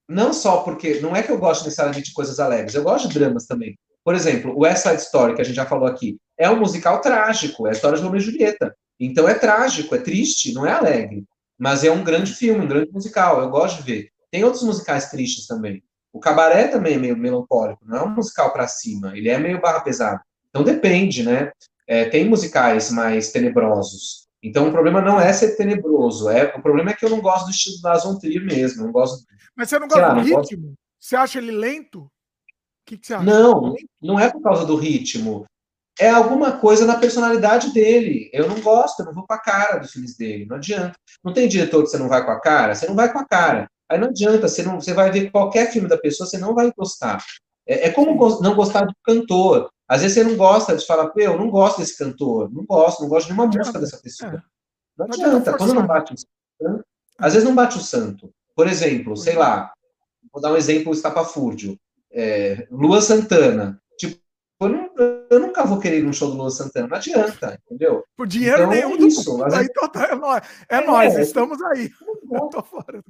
Não 0.07 0.32
só 0.32 0.61
porque. 0.61 1.02
Não 1.02 1.15
é 1.15 1.22
que 1.22 1.32
eu 1.32 1.38
gosto 1.38 1.65
necessariamente 1.65 2.10
de 2.10 2.14
coisas 2.14 2.40
alegres, 2.40 2.76
eu 2.76 2.84
gosto 2.84 3.10
de 3.10 3.20
dramas 3.20 3.45
também. 3.45 3.78
Por 4.06 4.15
exemplo, 4.15 4.53
o 4.56 4.61
West 4.61 4.84
Side 4.84 5.02
Story, 5.02 5.36
que 5.36 5.41
a 5.41 5.45
gente 5.45 5.56
já 5.56 5.65
falou 5.65 5.88
aqui, 5.88 6.18
é 6.38 6.49
um 6.49 6.60
musical 6.60 7.01
trágico, 7.01 7.68
é 7.68 7.69
a 7.69 7.73
história 7.73 7.97
de 7.97 8.03
Romeo 8.03 8.19
e 8.19 8.23
Julieta. 8.23 8.76
Então 8.99 9.27
é 9.27 9.34
trágico, 9.34 9.95
é 9.95 9.99
triste, 9.99 10.53
não 10.53 10.65
é 10.65 10.72
alegre. 10.72 11.26
Mas 11.57 11.84
é 11.84 11.91
um 11.91 12.03
grande 12.03 12.34
filme, 12.34 12.65
um 12.65 12.68
grande 12.68 12.91
musical, 12.91 13.41
eu 13.41 13.49
gosto 13.49 13.77
de 13.77 13.91
ver. 13.91 14.10
Tem 14.31 14.43
outros 14.43 14.64
musicais 14.64 15.10
tristes 15.10 15.45
também. 15.45 15.84
O 16.11 16.19
Cabaré 16.19 16.68
também 16.68 16.95
é 16.95 16.97
meio 16.97 17.18
melancólico, 17.18 17.84
não 17.85 17.97
é 17.97 18.03
um 18.03 18.10
musical 18.10 18.53
para 18.53 18.68
cima, 18.68 19.18
ele 19.18 19.30
é 19.30 19.38
meio 19.38 19.60
barra 19.60 19.81
pesada. 19.81 20.22
Então 20.49 20.64
depende, 20.64 21.23
né? 21.23 21.51
É, 21.88 22.05
tem 22.05 22.30
musicais 22.30 22.91
mais 22.91 23.31
tenebrosos. 23.31 24.27
Então 24.41 24.68
o 24.68 24.72
problema 24.72 25.01
não 25.01 25.19
é 25.19 25.31
ser 25.34 25.55
tenebroso, 25.55 26.30
é 26.30 26.53
o 26.55 26.61
problema 26.61 26.91
é 26.91 26.93
que 26.93 27.03
eu 27.03 27.10
não 27.10 27.22
gosto 27.22 27.45
do 27.45 27.51
estilo 27.51 27.81
da 27.81 27.97
Von 27.97 28.19
Trier 28.19 28.43
mesmo, 28.43 28.81
eu 28.81 28.85
não 28.85 28.91
gosto. 28.91 29.26
Mas 29.55 29.69
você 29.69 29.80
não 29.80 29.88
gosta 29.88 30.07
lá, 30.07 30.14
do 30.14 30.22
ritmo? 30.22 30.35
Gosto... 30.35 30.73
Você 30.99 31.15
acha 31.15 31.38
ele 31.39 31.51
lento? 31.51 32.01
O 32.01 32.10
que, 32.85 32.97
que 32.97 33.07
você 33.07 33.14
acha? 33.14 33.23
Não, 33.23 33.73
não 34.01 34.19
é 34.19 34.30
por 34.30 34.41
causa 34.41 34.65
do 34.65 34.76
ritmo. 34.76 35.45
É 35.99 36.10
alguma 36.10 36.53
coisa 36.53 36.86
na 36.86 36.98
personalidade 36.98 37.72
dele. 37.74 38.30
Eu 38.34 38.48
não 38.48 38.60
gosto, 38.61 38.99
eu 38.99 39.06
não 39.06 39.14
vou 39.14 39.26
com 39.28 39.34
a 39.34 39.40
cara 39.40 39.78
dos 39.78 39.91
filmes 39.91 40.18
dele. 40.18 40.45
Não 40.45 40.56
adianta. 40.56 40.98
Não 41.24 41.34
tem 41.34 41.48
diretor 41.48 41.84
que 41.84 41.90
você 41.90 41.98
não 41.98 42.10
vai 42.10 42.26
com 42.26 42.32
a 42.32 42.40
cara? 42.40 42.74
Você 42.74 42.88
não 42.88 42.95
vai 42.95 43.11
com 43.11 43.20
a 43.20 43.26
cara. 43.26 43.70
Aí 43.90 43.99
não 43.99 44.07
adianta, 44.07 44.48
você, 44.48 44.64
não, 44.64 44.82
você 44.82 44.94
vai 44.94 45.11
ver 45.11 45.30
qualquer 45.30 45.72
filme 45.72 45.88
da 45.88 45.98
pessoa, 45.98 46.28
você 46.28 46.38
não 46.38 46.56
vai 46.56 46.72
gostar. 46.76 47.24
É, 47.68 47.88
é 47.88 47.91
como 47.91 48.15
não 48.41 48.56
gostar 48.56 48.86
de 48.86 48.94
cantor. 49.03 49.70
Às 49.88 50.02
vezes 50.02 50.15
você 50.15 50.24
não 50.24 50.36
gosta 50.36 50.76
de 50.76 50.86
falar, 50.86 51.11
eu 51.15 51.38
não 51.38 51.49
gosto 51.49 51.80
desse 51.80 51.98
cantor, 51.98 52.52
não 52.52 52.65
gosto, 52.65 53.02
não 53.02 53.10
gosto 53.10 53.28
de 53.28 53.34
nenhuma 53.34 53.52
música 53.56 53.80
dessa 53.80 53.98
pessoa. 53.98 54.34
É. 54.34 54.41
Não 54.98 55.06
adianta, 55.06 55.57
quando 55.57 55.74
não 55.74 55.86
bate 55.86 56.14
o 56.14 56.18
santo, 56.18 56.86
às 57.20 57.34
vezes 57.34 57.48
não 57.48 57.56
bate 57.56 57.78
o 57.78 57.82
santo. 57.82 58.34
Por 58.56 58.68
exemplo, 58.68 59.15
sei 59.15 59.36
lá, 59.36 59.72
vou 60.32 60.41
dar 60.41 60.52
um 60.52 60.57
exemplo 60.57 60.94
estapafúrdio 60.94 61.78
é, 62.14 62.68
Lua 62.72 63.02
Santana. 63.02 63.82
Eu, 64.65 64.69
não, 64.69 64.90
eu, 65.30 65.40
nunca 65.40 65.65
vou 65.65 65.80
querer 65.80 65.99
ir 65.99 66.03
num 66.03 66.14
show 66.14 66.30
do 66.30 66.38
Lua 66.38 66.49
Santana, 66.49 66.88
não 66.88 66.98
adianta, 66.98 67.60
entendeu? 67.65 68.03
Por 68.15 68.27
dinheiro 68.27 68.64
então, 68.64 68.69
nenhum 68.69 68.98
do 68.98 69.07
isso, 69.07 69.31
mundo, 69.31 69.53
aí, 69.53 69.65
então, 69.65 69.90
tá, 69.90 70.06
é 70.06 70.15
nós, 70.15 70.41
é, 70.69 70.76
é 70.77 70.85
nós 70.85 71.18
estamos 71.18 71.61
aí. 71.61 71.90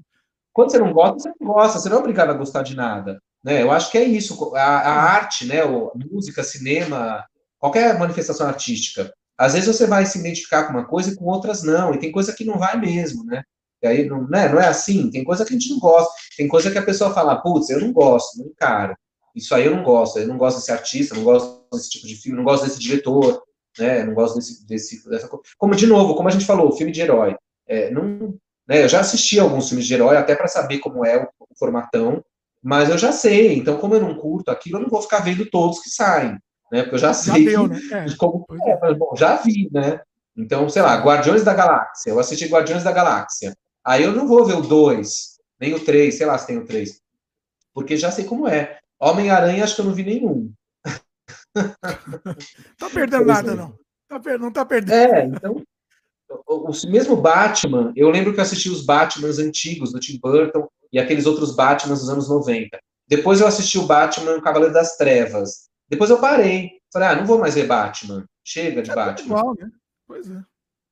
Quando 0.53 0.71
você 0.71 0.77
não 0.77 0.93
gosta, 0.93 1.17
você 1.19 1.31
não 1.39 1.47
gosta, 1.47 1.79
você 1.79 1.89
não 1.89 1.97
é 1.97 1.99
obrigado 1.99 2.29
a 2.29 2.35
gostar 2.35 2.61
de 2.61 2.75
nada. 2.75 3.19
Né? 3.43 3.61
Eu 3.61 3.71
acho 3.71 3.91
que 3.91 3.97
é 3.97 4.03
isso, 4.03 4.55
a, 4.55 4.61
a 4.61 5.03
arte, 5.03 5.45
né, 5.45 5.65
o, 5.65 5.91
música, 6.11 6.43
cinema, 6.43 7.25
qualquer 7.59 7.97
manifestação 7.97 8.47
artística. 8.47 9.11
Às 9.37 9.53
vezes 9.53 9.67
você 9.67 9.87
vai 9.87 10.05
se 10.05 10.19
identificar 10.19 10.65
com 10.65 10.73
uma 10.73 10.85
coisa 10.85 11.11
e 11.11 11.15
com 11.15 11.25
outras 11.25 11.63
não, 11.63 11.93
e 11.93 11.99
tem 11.99 12.11
coisa 12.11 12.33
que 12.33 12.45
não 12.45 12.57
vai 12.57 12.79
mesmo, 12.79 13.25
né? 13.25 13.43
E 13.81 13.87
aí 13.87 14.05
não, 14.05 14.27
né, 14.27 14.47
não 14.47 14.59
é 14.59 14.67
assim, 14.67 15.09
tem 15.09 15.23
coisa 15.23 15.43
que 15.43 15.53
a 15.53 15.57
gente 15.57 15.69
não 15.71 15.79
gosta, 15.79 16.13
tem 16.37 16.47
coisa 16.47 16.71
que 16.71 16.77
a 16.77 16.85
pessoa 16.85 17.13
fala, 17.13 17.41
putz, 17.41 17.69
eu 17.69 17.81
não 17.81 17.91
gosto, 17.91 18.37
não 18.37 18.47
encaro. 18.47 18.95
Isso 19.35 19.53
aí 19.55 19.65
eu 19.65 19.75
não 19.75 19.83
gosto, 19.83 20.19
eu 20.19 20.27
não 20.27 20.37
gosto 20.37 20.57
desse 20.57 20.71
artista, 20.71 21.15
não 21.15 21.23
gosto 21.23 21.65
desse 21.71 21.89
tipo 21.89 22.07
de 22.07 22.15
filme, 22.15 22.37
não 22.37 22.43
gosto 22.43 22.65
desse 22.65 22.79
diretor, 22.79 23.43
né, 23.79 24.03
não 24.03 24.13
gosto 24.13 24.35
desse, 24.35 24.65
desse 24.67 25.09
dessa 25.09 25.27
coisa. 25.27 25.43
Como, 25.57 25.75
de 25.75 25.87
novo, 25.87 26.15
como 26.15 26.27
a 26.27 26.31
gente 26.31 26.45
falou, 26.45 26.71
filme 26.71 26.91
de 26.91 27.01
herói. 27.01 27.35
É, 27.67 27.89
não, 27.89 28.35
né, 28.67 28.83
eu 28.83 28.89
já 28.89 28.99
assisti 28.99 29.39
alguns 29.39 29.69
filmes 29.69 29.87
de 29.87 29.93
herói, 29.93 30.17
até 30.17 30.35
para 30.35 30.47
saber 30.47 30.79
como 30.79 31.05
é 31.05 31.17
o, 31.17 31.27
o 31.39 31.57
formatão, 31.57 32.23
mas 32.61 32.89
eu 32.89 32.97
já 32.97 33.11
sei, 33.11 33.57
então 33.57 33.77
como 33.77 33.95
eu 33.95 34.01
não 34.01 34.15
curto 34.15 34.49
aquilo, 34.49 34.77
eu 34.77 34.83
não 34.83 34.89
vou 34.89 35.01
ficar 35.01 35.19
vendo 35.19 35.49
todos 35.49 35.79
que 35.79 35.89
saem, 35.89 36.37
né, 36.71 36.83
porque 36.83 36.95
eu 36.95 36.99
já, 36.99 37.07
já 37.07 37.13
sei 37.13 37.45
deu, 37.45 37.67
né? 37.67 37.79
é. 37.91 38.15
como 38.17 38.45
é, 38.67 38.79
mas, 38.79 38.97
bom, 38.97 39.15
já 39.17 39.37
vi, 39.37 39.69
né, 39.71 39.99
então, 40.37 40.69
sei 40.69 40.81
lá, 40.81 40.95
Guardiões 40.95 41.43
da 41.43 41.53
Galáxia, 41.53 42.11
eu 42.11 42.19
assisti 42.19 42.45
Guardiões 42.47 42.83
da 42.83 42.91
Galáxia, 42.91 43.53
Aí 43.85 44.03
eu 44.03 44.13
não 44.13 44.27
vou 44.27 44.45
ver 44.45 44.55
o 44.55 44.61
2, 44.61 45.39
nem 45.59 45.73
o 45.73 45.83
3, 45.83 46.15
sei 46.15 46.25
lá 46.25 46.37
se 46.37 46.47
tem 46.47 46.57
o 46.57 46.65
3. 46.65 47.01
Porque 47.73 47.97
já 47.97 48.09
sei 48.11 48.23
como 48.23 48.47
é. 48.47 48.79
Homem-Aranha, 49.09 49.63
acho 49.63 49.75
que 49.75 49.81
eu 49.81 49.85
não 49.85 49.93
vi 49.93 50.03
nenhum. 50.03 50.51
tá 52.77 52.89
perdendo 52.93 53.25
nada, 53.25 53.51
é. 53.51 53.55
não. 53.55 53.77
Tá 54.07 54.19
per... 54.19 54.39
Não 54.39 54.51
tá 54.51 54.65
perdendo. 54.65 54.93
É, 54.93 55.25
então. 55.25 55.61
O, 56.47 56.71
o 56.71 56.89
mesmo 56.89 57.15
Batman, 57.15 57.93
eu 57.95 58.09
lembro 58.09 58.33
que 58.33 58.39
eu 58.39 58.43
assisti 58.43 58.69
os 58.69 58.85
Batmans 58.85 59.39
antigos, 59.39 59.91
do 59.91 59.99
Tim 59.99 60.19
Burton, 60.19 60.67
e 60.91 60.99
aqueles 60.99 61.25
outros 61.25 61.55
Batmans 61.55 61.99
dos 61.99 62.09
anos 62.09 62.29
90. 62.29 62.79
Depois 63.07 63.41
eu 63.41 63.47
assisti 63.47 63.77
o 63.77 63.85
Batman 63.85 64.41
Cavaleiro 64.41 64.73
das 64.73 64.97
Trevas. 64.97 65.69
Depois 65.89 66.09
eu 66.09 66.19
parei. 66.19 66.71
Falei, 66.91 67.09
ah, 67.09 67.15
não 67.15 67.25
vou 67.25 67.37
mais 67.37 67.55
ver 67.55 67.67
Batman. 67.67 68.25
Chega 68.43 68.81
de 68.81 68.91
é 68.91 68.95
Batman. 68.95 69.25
Igual, 69.25 69.55
né? 69.59 69.69
Pois 70.07 70.29
é. 70.29 70.43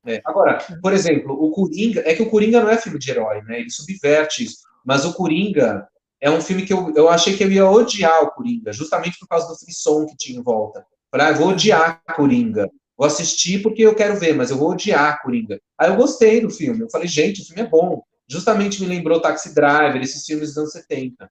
É. 0.06 0.22
Agora, 0.26 0.58
por 0.82 0.94
exemplo, 0.94 1.34
o 1.34 1.52
Coringa, 1.52 2.02
é 2.06 2.16
que 2.16 2.24
o 2.24 2.30
Coringa 2.30 2.62
não 2.62 2.70
é 2.70 2.78
filme 2.78 2.98
de 2.98 3.12
herói, 3.12 3.42
né? 3.44 3.60
Ele 3.60 3.70
subverte 3.70 4.44
isso. 4.44 4.58
Mas 4.84 5.06
o 5.06 5.14
Coringa 5.14 5.88
é 6.22 6.30
um 6.30 6.40
filme 6.40 6.64
que 6.64 6.72
eu, 6.72 6.94
eu 6.96 7.10
achei 7.10 7.36
que 7.36 7.44
eu 7.44 7.52
ia 7.52 7.68
odiar 7.68 8.24
o 8.24 8.32
Coringa, 8.32 8.72
justamente 8.72 9.18
por 9.20 9.28
causa 9.28 9.48
do 9.48 9.58
frisson 9.58 10.06
que 10.06 10.16
tinha 10.16 10.40
em 10.40 10.44
volta. 10.44 10.86
Falei, 11.10 11.28
ah, 11.28 11.30
eu 11.32 11.36
vou 11.36 11.50
odiar 11.50 12.02
Coringa. 12.16 12.70
Vou 12.96 13.08
assistir 13.08 13.64
porque 13.64 13.82
eu 13.82 13.96
quero 13.96 14.16
ver, 14.16 14.36
mas 14.36 14.52
eu 14.52 14.58
vou 14.58 14.70
odiar 14.70 15.20
Coringa. 15.24 15.60
Aí 15.78 15.90
eu 15.90 15.96
gostei 15.96 16.40
do 16.40 16.50
filme. 16.52 16.82
Eu 16.82 16.90
falei, 16.92 17.08
gente, 17.08 17.42
o 17.42 17.46
filme 17.46 17.64
é 17.64 17.68
bom. 17.68 18.04
Justamente 18.30 18.80
me 18.80 18.88
lembrou 18.88 19.20
Taxi 19.20 19.54
Driver, 19.56 20.00
esses 20.02 20.24
filmes 20.24 20.50
dos 20.50 20.58
anos 20.58 20.72
70. 20.74 21.30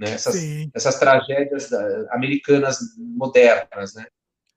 Né? 0.00 0.10
Essas, 0.10 0.34
essas 0.74 0.98
tragédias 0.98 1.70
americanas 2.10 2.78
modernas, 2.98 3.94
né? 3.94 4.04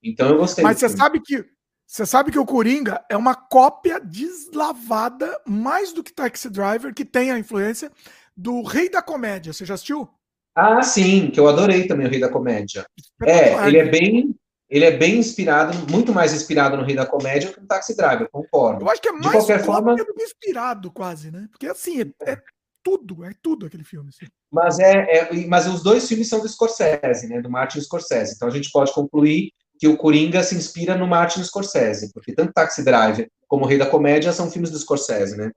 Então 0.03 0.30
eu 0.30 0.38
gostei. 0.40 0.64
Mas 0.64 0.80
você 0.80 0.88
filme. 0.88 1.02
sabe 1.02 1.22
que 1.22 1.45
você 1.88 2.06
sabe 2.06 2.32
que 2.32 2.40
o 2.40 2.45
Coringa 2.45 3.06
é 3.07 3.16
uma 3.16 3.36
cópia 3.36 3.99
deslavada, 3.99 5.40
mais 5.45 5.94
do 5.94 6.03
que 6.03 6.12
Taxi 6.12 6.49
Driver, 6.49 6.94
que 6.95 7.06
tem 7.06 7.32
a 7.32 7.38
influência 7.38 7.91
do 8.36 8.62
Rei 8.62 8.90
da 8.90 9.02
Comédia. 9.02 9.53
Você 9.53 9.66
já 9.66 9.76
assistiu? 9.76 10.10
Ah, 10.56 10.82
sim, 10.82 11.30
que 11.30 11.40
eu 11.40 11.48
adorei 11.48 11.88
também 11.88 12.07
o 12.07 12.10
Rei 12.10 12.20
da 12.20 12.30
Comédia. 12.30 12.86
É, 13.24 13.68
ele 13.68 13.78
é 13.78 13.86
bem. 13.90 14.36
ele 14.70 14.86
é 14.86 14.98
bem 14.98 15.18
inspirado, 15.18 15.78
muito 15.91 16.14
mais 16.14 16.34
inspirado 16.34 16.78
no 16.78 16.84
Rei 16.84 16.95
da 16.95 17.06
Comédia 17.06 17.52
que 17.52 17.60
no 17.60 17.68
Taxi 17.68 17.95
Driver, 17.95 18.30
concordo. 18.32 18.86
Eu 18.86 18.90
acho 18.90 19.02
que 19.02 19.10
é 19.10 19.12
mais 19.12 19.26
de 19.26 19.32
qualquer 19.32 19.64
forma 19.64 19.95
inspirado, 20.20 20.91
quase, 20.91 21.30
né? 21.30 21.48
Porque 21.52 21.68
assim, 21.68 22.02
é, 22.02 22.32
é 22.32 22.41
tudo, 22.82 23.26
é 23.26 23.32
tudo 23.41 23.66
aquele 23.66 23.84
filme. 23.84 24.10
Assim. 24.10 24.32
Mas, 24.52 24.80
é, 24.80 25.18
é, 25.18 25.48
mas 25.48 25.68
os 25.68 25.84
dois 25.84 26.07
filmes 26.07 26.30
são 26.30 26.40
do 26.40 26.48
Scorsese, 26.48 27.28
né? 27.28 27.41
Do 27.41 27.49
Martin 27.49 27.82
Scorsese. 27.82 28.36
Então 28.36 28.48
a 28.48 28.52
gente 28.52 28.72
pode 28.72 28.94
concluir 28.94 29.52
que 29.78 29.88
o 29.90 29.98
Coringa 29.98 30.41
se 30.41 30.56
inspira 30.56 30.98
no 30.98 31.06
Martin 31.06 31.44
Scorsese, 31.44 32.14
porque 32.14 32.34
tanto 32.34 32.53
Taxi 32.53 32.82
Driver 32.82 33.30
como 33.48 33.66
o 33.66 33.68
Rei 33.68 33.78
da 33.78 33.90
Comédia 33.90 34.32
são 34.32 34.49
filmes 34.49 34.72
do 34.72 34.80
Scorsese, 34.80 35.36
né? 35.36 35.52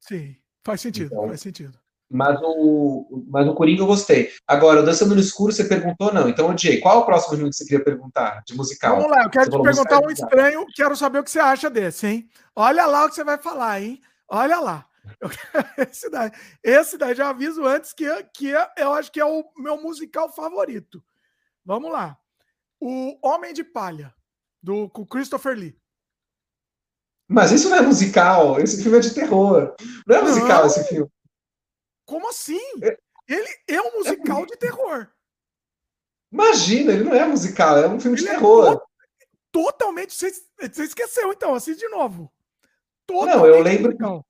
Sim, 0.00 0.36
faz 0.64 0.80
sentido, 0.80 1.12
então, 1.12 1.28
faz 1.28 1.40
sentido. 1.42 1.78
Mas 2.10 2.40
o, 2.42 3.24
mas 3.28 3.46
o 3.46 3.54
Coringa 3.54 3.82
eu 3.82 3.86
gostei. 3.86 4.30
Agora, 4.46 4.80
o 4.80 4.84
Dançando 4.84 5.14
no 5.14 5.20
Escuro, 5.20 5.52
você 5.52 5.64
perguntou, 5.64 6.12
não. 6.12 6.28
Então, 6.28 6.48
odiei. 6.48 6.80
Qual 6.80 6.96
é 6.96 6.98
o 6.98 7.04
próximo 7.04 7.34
filme 7.36 7.50
que 7.50 7.56
você 7.56 7.64
queria 7.64 7.84
perguntar, 7.84 8.42
de 8.46 8.56
musical? 8.56 8.96
Vamos 8.96 9.10
lá, 9.10 9.24
eu 9.24 9.30
quero 9.30 9.50
te 9.50 9.62
perguntar 9.62 10.00
um 10.02 10.10
estranho, 10.10 10.66
quero 10.74 10.96
saber 10.96 11.18
o 11.18 11.24
que 11.24 11.30
você 11.30 11.40
acha 11.40 11.68
desse, 11.68 12.06
hein? 12.06 12.28
Olha 12.56 12.86
lá 12.86 13.04
o 13.04 13.08
que 13.08 13.14
você 13.14 13.24
vai 13.24 13.36
falar, 13.36 13.82
hein? 13.82 14.00
Olha 14.26 14.58
lá. 14.58 14.86
Eu, 15.20 15.28
esse, 15.90 16.10
daí, 16.10 16.30
esse 16.62 16.96
daí, 16.96 17.14
já 17.14 17.28
aviso 17.28 17.66
antes 17.66 17.92
que, 17.92 18.06
que 18.34 18.52
eu 18.76 18.92
acho 18.94 19.12
que 19.12 19.20
é 19.20 19.24
o 19.24 19.44
meu 19.56 19.80
musical 19.80 20.32
favorito. 20.32 21.02
Vamos 21.64 21.92
lá. 21.92 22.16
O 22.80 23.18
Homem 23.22 23.52
de 23.52 23.64
Palha, 23.64 24.14
do, 24.62 24.88
com 24.88 25.06
Christopher 25.06 25.56
Lee. 25.56 25.78
Mas 27.28 27.52
isso 27.52 27.68
não 27.68 27.76
é 27.76 27.82
musical, 27.82 28.58
esse 28.58 28.82
filme 28.82 28.96
é 28.96 29.00
de 29.00 29.12
terror. 29.12 29.74
Não 30.06 30.16
é 30.16 30.22
musical 30.22 30.60
não. 30.60 30.66
esse 30.66 30.84
filme. 30.84 31.10
Como 32.08 32.26
assim? 32.30 32.58
É. 32.82 32.98
Ele 33.28 33.48
é 33.68 33.82
um 33.82 33.98
musical 33.98 34.42
é... 34.42 34.46
de 34.46 34.56
terror. 34.56 35.08
Imagina, 36.32 36.92
ele 36.92 37.04
não 37.04 37.14
é 37.14 37.26
musical, 37.26 37.76
é 37.76 37.86
um 37.86 38.00
filme 38.00 38.16
ele 38.16 38.24
de 38.24 38.30
é 38.30 38.32
terror. 38.32 38.82
É 39.20 39.26
totalmente. 39.52 40.14
Você, 40.14 40.32
esqueceu, 40.82 41.30
então, 41.30 41.54
assim 41.54 41.74
de 41.74 41.86
novo. 41.88 42.32
Totalmente 43.06 43.36
não, 43.36 43.46
eu 43.46 43.62
lembro. 43.62 43.88
Musical. 43.88 44.26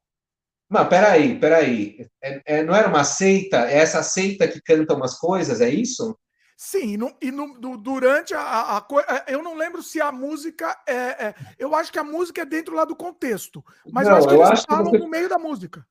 Mas 0.69 0.89
peraí, 0.89 1.39
peraí. 1.39 2.11
É, 2.21 2.43
é, 2.45 2.63
não 2.65 2.75
era 2.75 2.89
uma 2.89 3.05
seita? 3.05 3.71
É 3.71 3.79
essa 3.79 4.03
seita 4.03 4.49
que 4.49 4.61
canta 4.61 4.95
umas 4.95 5.17
coisas, 5.17 5.61
é 5.61 5.71
isso? 5.71 6.19
Sim, 6.57 6.95
e, 6.95 6.97
no, 6.97 7.17
e 7.23 7.31
no, 7.31 7.77
durante 7.77 8.35
a, 8.35 8.77
a, 8.77 8.87
Eu 9.29 9.41
não 9.41 9.55
lembro 9.55 9.85
se 9.85 10.01
a 10.01 10.11
música 10.11 10.77
é, 10.89 11.27
é, 11.27 11.35
Eu 11.57 11.77
acho 11.77 11.93
que 11.93 11.99
a 12.01 12.05
música 12.05 12.43
é 12.43 12.45
dentro 12.45 12.75
lá 12.75 12.85
do 12.85 12.97
contexto. 12.97 13.65
Mas 13.93 14.09
não, 14.09 14.15
eu 14.15 14.19
acho 14.19 14.29
que 14.29 14.35
eles 14.35 14.65
falam 14.69 14.91
você... 14.91 14.99
no 14.99 15.09
meio 15.09 15.29
da 15.29 15.39
música. 15.39 15.87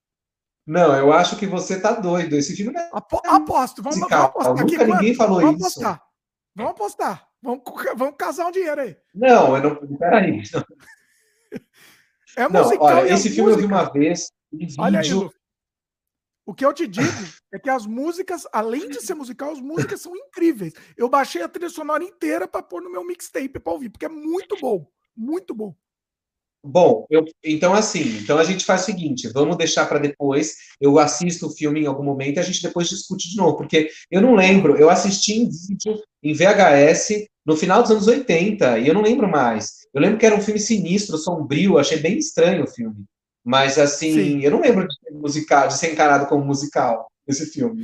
Não, 0.68 0.94
eu 0.98 1.14
acho 1.14 1.38
que 1.38 1.48
você 1.48 1.80
tá 1.80 1.94
doido. 1.94 2.35
Esse 2.35 2.53
filme 2.53 2.73
não 2.73 2.81
é. 2.81 2.89
Apo 2.91 3.22
aposto, 3.26 3.81
vamos, 3.81 3.99
vamos 3.99 4.14
apostar. 4.14 4.53
Nunca 4.53 4.64
aqui, 4.64 4.91
ninguém 4.91 5.15
falou 5.15 5.39
vamos 5.39 5.65
isso. 5.65 5.80
Apostar. 5.80 6.03
Vamos 6.53 6.72
apostar. 6.72 7.27
Vamos, 7.41 7.61
vamos 7.95 8.15
casar 8.18 8.48
um 8.48 8.52
dinheiro 8.52 8.81
aí. 8.81 8.98
Não, 9.15 9.56
eu 9.56 9.64
não. 9.64 9.98
Peraí. 9.98 10.44
Não. 10.53 10.65
É 12.35 12.49
musical. 12.49 12.88
Não, 12.89 12.98
olha, 12.98 13.14
esse 13.14 13.30
filme 13.30 13.52
música. 13.52 13.64
eu 13.64 13.68
vi 13.68 13.73
uma 13.73 13.91
vez. 13.91 14.31
Olha 14.77 14.99
aí, 14.99 15.14
Lu. 15.14 15.31
O 16.45 16.53
que 16.53 16.65
eu 16.65 16.73
te 16.73 16.85
digo 16.85 17.07
é 17.53 17.60
que 17.60 17.69
as 17.69 17.85
músicas, 17.85 18.45
além 18.52 18.89
de 18.89 19.02
ser 19.02 19.14
musical, 19.14 19.52
as 19.52 19.61
músicas 19.61 20.02
são 20.02 20.15
incríveis. 20.15 20.73
Eu 20.98 21.07
baixei 21.07 21.41
a 21.41 21.48
trilha 21.48 21.69
sonora 21.69 22.03
inteira 22.03 22.48
para 22.48 22.61
pôr 22.61 22.81
no 22.81 22.91
meu 22.91 23.06
mixtape 23.06 23.60
para 23.60 23.73
ouvir, 23.73 23.89
porque 23.89 24.06
é 24.06 24.10
muito 24.10 24.57
bom. 24.60 24.85
Muito 25.15 25.56
bom. 25.56 25.73
Bom, 26.69 27.06
eu, 27.10 27.23
então 27.41 27.73
assim, 27.73 28.18
então 28.18 28.38
a 28.38 28.44
gente 28.44 28.65
faz 28.65 28.81
o 28.81 28.85
seguinte, 28.85 29.30
vamos 29.30 29.56
deixar 29.56 29.85
para 29.85 29.99
depois, 29.99 30.53
eu 30.81 30.99
assisto 30.99 31.48
o 31.48 31.49
filme 31.49 31.81
em 31.81 31.85
algum 31.85 32.03
momento 32.03 32.35
e 32.35 32.39
a 32.39 32.44
gente 32.44 32.61
depois 32.61 32.89
discute 32.89 33.30
de 33.30 33.38
novo, 33.38 33.56
porque 33.56 33.89
eu 34.11 34.22
não 34.22 34.35
lembro, 34.35 34.76
eu 34.76 34.89
assisti 34.89 35.39
em 35.39 35.49
vídeo, 35.49 36.03
em 36.22 36.34
VHS, 36.34 37.26
no 37.45 37.56
final 37.56 37.81
dos 37.81 37.91
anos 37.91 38.07
80, 38.07 38.80
e 38.80 38.88
eu 38.89 38.94
não 38.94 39.02
lembro 39.02 39.30
mais. 39.30 39.88
Eu 39.94 40.02
lembro 40.02 40.18
que 40.18 40.26
era 40.26 40.35
um 40.35 40.41
filme 40.41 40.60
sinistro, 40.60 41.18
sombrio, 41.18 41.77
achei 41.77 41.99
bem 41.99 42.18
estranho 42.18 42.65
o 42.65 42.68
filme. 42.68 43.06
Mas 43.45 43.77
assim, 43.77 44.14
Sim. 44.14 44.41
eu 44.41 44.52
não 44.52 44.60
lembro 44.60 44.85
de 44.85 44.94
ser 44.99 45.11
musical, 45.14 45.69
de 45.69 45.77
ser 45.77 45.94
encarado 45.94 46.27
como 46.27 46.44
musical, 46.44 47.07
esse 47.26 47.45
filme. 47.45 47.84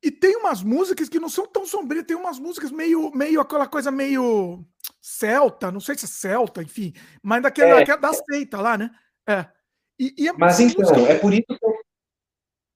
E 0.00 0.12
tem 0.12 0.36
umas 0.36 0.62
músicas 0.62 1.08
que 1.08 1.18
não 1.18 1.28
são 1.28 1.44
tão 1.48 1.66
sombrias, 1.66 2.04
tem 2.06 2.16
umas 2.16 2.38
músicas 2.38 2.70
meio, 2.70 3.10
meio 3.12 3.40
aquela 3.40 3.66
coisa 3.66 3.90
meio 3.90 4.64
celta, 5.06 5.70
não 5.70 5.78
sei 5.78 5.96
se 5.96 6.04
é 6.04 6.08
celta, 6.08 6.60
enfim, 6.60 6.92
mas 7.22 7.40
daquela, 7.40 7.80
é, 7.80 7.96
da 7.96 8.12
seita 8.12 8.60
lá, 8.60 8.76
né? 8.76 8.90
É. 9.28 9.46
E, 10.00 10.12
e 10.18 10.28
é 10.28 10.32
mas 10.32 10.58
então, 10.58 11.06
é 11.06 11.16
por 11.16 11.32
isso 11.32 11.46
que 11.46 11.64
eu... 11.64 11.76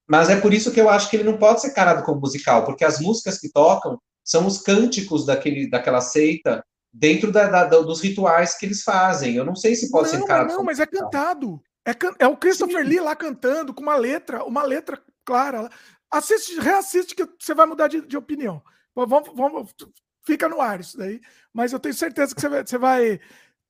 Mas 0.09 0.31
é 0.31 0.40
por 0.40 0.55
isso 0.55 0.73
que 0.73 0.81
eu 0.81 0.89
acho 0.89 1.11
que 1.11 1.16
ele 1.16 1.24
não 1.24 1.36
pode 1.36 1.61
ser 1.61 1.73
carado 1.73 2.05
como 2.05 2.20
musical, 2.20 2.65
porque 2.65 2.85
as 2.85 3.01
músicas 3.01 3.39
que 3.39 3.51
tocam 3.51 4.01
são 4.24 4.47
os 4.47 4.61
cânticos 4.61 5.27
daquele, 5.27 5.69
daquela 5.69 6.01
seita 6.01 6.65
dentro 6.93 7.32
da, 7.32 7.48
da, 7.48 7.65
dos 7.65 8.01
rituais 8.01 8.57
que 8.57 8.65
eles 8.65 8.82
fazem. 8.82 9.35
Eu 9.35 9.44
não 9.44 9.57
sei 9.57 9.74
se 9.74 9.90
pode 9.90 10.05
não, 10.05 10.19
ser 10.19 10.24
encarado. 10.24 10.52
Não, 10.52 10.65
mas 10.65 10.78
é 10.78 10.86
cantado. 10.86 11.61
É, 11.85 11.93
can... 11.94 12.15
é 12.19 12.27
o 12.27 12.36
Christopher 12.36 12.85
Sim. 12.85 12.90
Lee 12.90 13.01
lá 13.01 13.15
cantando 13.16 13.74
com 13.74 13.82
uma 13.82 13.97
letra, 13.97 14.44
uma 14.44 14.62
letra 14.62 15.01
clara. 15.24 15.69
Assiste, 16.11 16.61
reassiste 16.61 17.15
que 17.15 17.28
você 17.39 17.55
vai 17.55 17.66
mudar 17.66 17.89
de, 17.89 18.01
de 18.07 18.16
opinião. 18.16 18.62
Vamos, 18.94 19.31
vamos, 19.35 19.74
fica 20.23 20.49
no 20.49 20.61
ar 20.61 20.81
isso 20.81 20.97
daí. 20.97 21.21
Mas 21.53 21.73
eu 21.73 21.81
tenho 21.81 21.95
certeza 21.95 22.35
que 22.35 22.41
você 22.41 22.49
vai. 22.49 22.67
Você 22.67 22.79
vai 22.79 23.21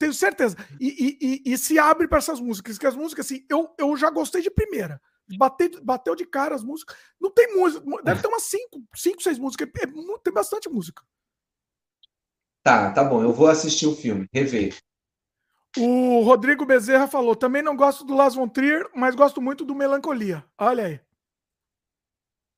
tenho 0.01 0.15
certeza. 0.15 0.57
E, 0.81 0.89
e, 0.89 1.19
e, 1.21 1.53
e 1.53 1.59
se 1.59 1.79
abre 1.79 2.09
para 2.09 2.19
essas 2.19 2.41
músicas, 2.41 2.79
que 2.79 2.87
as 2.87 2.97
músicas, 2.97 3.27
assim, 3.27 3.45
eu, 3.51 3.73
eu 3.79 3.95
já 3.99 4.09
gostei 4.09 4.41
de 4.41 4.51
primeira. 4.51 5.01
Bateu, 5.37 5.71
bateu 5.85 6.17
de 6.17 6.25
cara 6.25 6.55
as 6.55 6.65
músicas. 6.65 6.97
Não 7.21 7.31
tem 7.31 7.55
música, 7.55 7.85
deve 8.03 8.23
ter 8.23 8.29
umas 8.29 8.45
cinco, 8.45 8.83
cinco 8.97 9.23
seis 9.23 9.39
músicas. 9.39 9.69
É, 9.79 9.87
tem 9.87 10.33
bastante 10.33 10.69
música. 10.69 11.03
Tá, 12.63 12.91
tá 12.93 13.05
bom. 13.05 13.23
Eu 13.23 13.33
vou 13.33 13.47
assistir 13.47 13.87
o 13.87 13.95
filme, 13.95 14.27
rever. 14.33 14.77
O 15.77 16.23
Rodrigo 16.23 16.67
Bezerra 16.67 17.07
falou: 17.07 17.37
também 17.37 17.63
não 17.63 17.77
gosto 17.77 18.05
do 18.05 18.15
Las 18.15 18.35
Von 18.35 18.49
Trier, 18.49 18.91
mas 18.95 19.15
gosto 19.15 19.41
muito 19.41 19.65
do 19.65 19.75
Melancolia. 19.75 20.45
Olha 20.59 20.87
aí. 20.87 21.01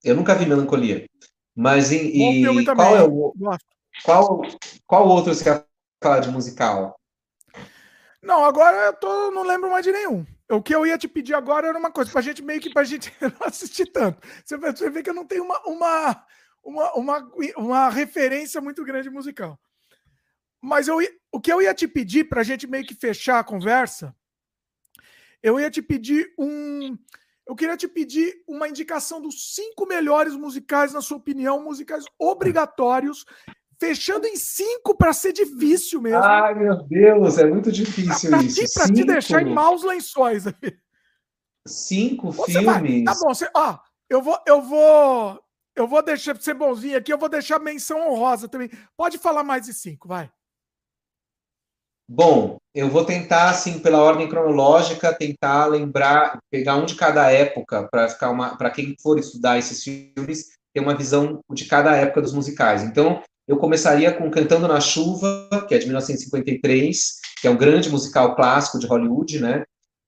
Eu 0.02 0.16
nunca 0.16 0.34
vi 0.34 0.46
Melancolia. 0.46 1.06
Mas 1.54 1.92
e, 1.92 1.96
e 1.96 2.64
qual 2.64 2.96
é 2.96 3.02
o 3.02 3.34
qual 4.04 4.42
qual 4.86 5.08
outro 5.08 5.34
você 5.34 5.44
quer 5.44 5.66
falar 6.02 6.20
de 6.20 6.30
musical? 6.30 6.98
Não, 8.22 8.44
agora 8.44 8.76
eu 8.86 8.92
tô, 8.94 9.30
não 9.30 9.42
lembro 9.42 9.70
mais 9.70 9.84
de 9.84 9.90
nenhum. 9.90 10.24
O 10.48 10.62
que 10.62 10.74
eu 10.74 10.86
ia 10.86 10.96
te 10.96 11.08
pedir 11.08 11.34
agora 11.34 11.68
era 11.68 11.78
uma 11.78 11.90
coisa, 11.90 12.10
pra 12.10 12.20
gente 12.20 12.42
meio 12.42 12.60
que 12.60 12.72
pra 12.72 12.84
gente 12.84 13.12
não 13.20 13.46
assistir 13.46 13.86
tanto. 13.86 14.20
Você, 14.44 14.90
vê 14.90 15.02
que 15.02 15.10
eu 15.10 15.14
não 15.14 15.26
tenho 15.26 15.44
uma, 15.44 15.60
uma, 15.66 16.26
uma, 16.62 16.92
uma, 16.94 17.32
uma 17.56 17.88
referência 17.88 18.60
muito 18.60 18.84
grande 18.84 19.10
musical. 19.10 19.58
Mas 20.60 20.86
eu, 20.86 20.98
o 21.32 21.40
que 21.40 21.52
eu 21.52 21.60
ia 21.60 21.74
te 21.74 21.88
pedir 21.88 22.28
pra 22.28 22.44
gente 22.44 22.66
meio 22.66 22.86
que 22.86 22.94
fechar 22.94 23.40
a 23.40 23.44
conversa, 23.44 24.14
eu 25.42 25.58
ia 25.58 25.68
te 25.68 25.82
pedir 25.82 26.32
um, 26.38 26.96
eu 27.46 27.56
queria 27.56 27.76
te 27.76 27.88
pedir 27.88 28.42
uma 28.46 28.68
indicação 28.68 29.20
dos 29.20 29.54
cinco 29.54 29.86
melhores 29.86 30.34
musicais, 30.34 30.92
na 30.92 31.00
sua 31.00 31.16
opinião, 31.16 31.62
musicais 31.62 32.04
obrigatórios, 32.18 33.24
fechando 33.82 34.28
em 34.28 34.36
cinco 34.36 34.96
para 34.96 35.12
ser 35.12 35.32
difícil 35.32 36.00
mesmo. 36.00 36.22
Ai, 36.22 36.54
meu 36.54 36.84
Deus, 36.84 37.36
é 37.36 37.46
muito 37.46 37.72
difícil 37.72 38.30
pra, 38.30 38.40
isso. 38.40 38.74
Para 38.74 38.86
te 38.86 39.04
deixar 39.04 39.42
em 39.42 39.52
maus 39.52 39.82
lençóis. 39.82 40.44
Cinco 41.66 42.30
você 42.30 42.60
filmes. 42.60 42.66
Vai, 42.66 43.02
tá 43.02 43.14
bom, 43.20 43.34
você, 43.34 43.50
ó, 43.56 43.78
eu 44.08 44.22
vou, 44.22 44.38
eu 44.46 44.62
vou, 44.62 45.40
eu 45.74 45.88
vou 45.88 46.00
deixar 46.00 46.40
ser 46.40 46.54
bonzinho 46.54 46.96
aqui, 46.96 47.12
eu 47.12 47.18
vou 47.18 47.28
deixar 47.28 47.58
menção 47.58 48.08
honrosa 48.08 48.48
também. 48.48 48.70
Pode 48.96 49.18
falar 49.18 49.42
mais 49.42 49.66
de 49.66 49.74
cinco, 49.74 50.06
vai. 50.06 50.30
Bom, 52.08 52.58
eu 52.74 52.88
vou 52.88 53.04
tentar, 53.04 53.50
assim, 53.50 53.80
pela 53.80 53.98
ordem 53.98 54.28
cronológica, 54.28 55.12
tentar 55.12 55.66
lembrar, 55.66 56.38
pegar 56.50 56.76
um 56.76 56.84
de 56.84 56.94
cada 56.94 57.30
época, 57.32 57.88
para 57.90 58.08
ficar 58.08 58.30
uma, 58.30 58.56
para 58.56 58.70
quem 58.70 58.94
for 59.02 59.18
estudar 59.18 59.58
esses 59.58 59.82
filmes, 59.82 60.52
ter 60.72 60.80
uma 60.80 60.94
visão 60.94 61.40
de 61.52 61.64
cada 61.64 61.96
época 61.96 62.22
dos 62.22 62.32
musicais. 62.32 62.82
Então, 62.82 63.22
eu 63.46 63.56
começaria 63.56 64.12
com 64.12 64.30
Cantando 64.30 64.68
na 64.68 64.80
Chuva, 64.80 65.48
que 65.68 65.74
é 65.74 65.78
de 65.78 65.86
1953, 65.86 67.20
que 67.40 67.48
é 67.48 67.50
um 67.50 67.56
grande 67.56 67.90
musical 67.90 68.36
clássico 68.36 68.78
de 68.78 68.86
Hollywood, 68.86 69.40
né? 69.40 69.64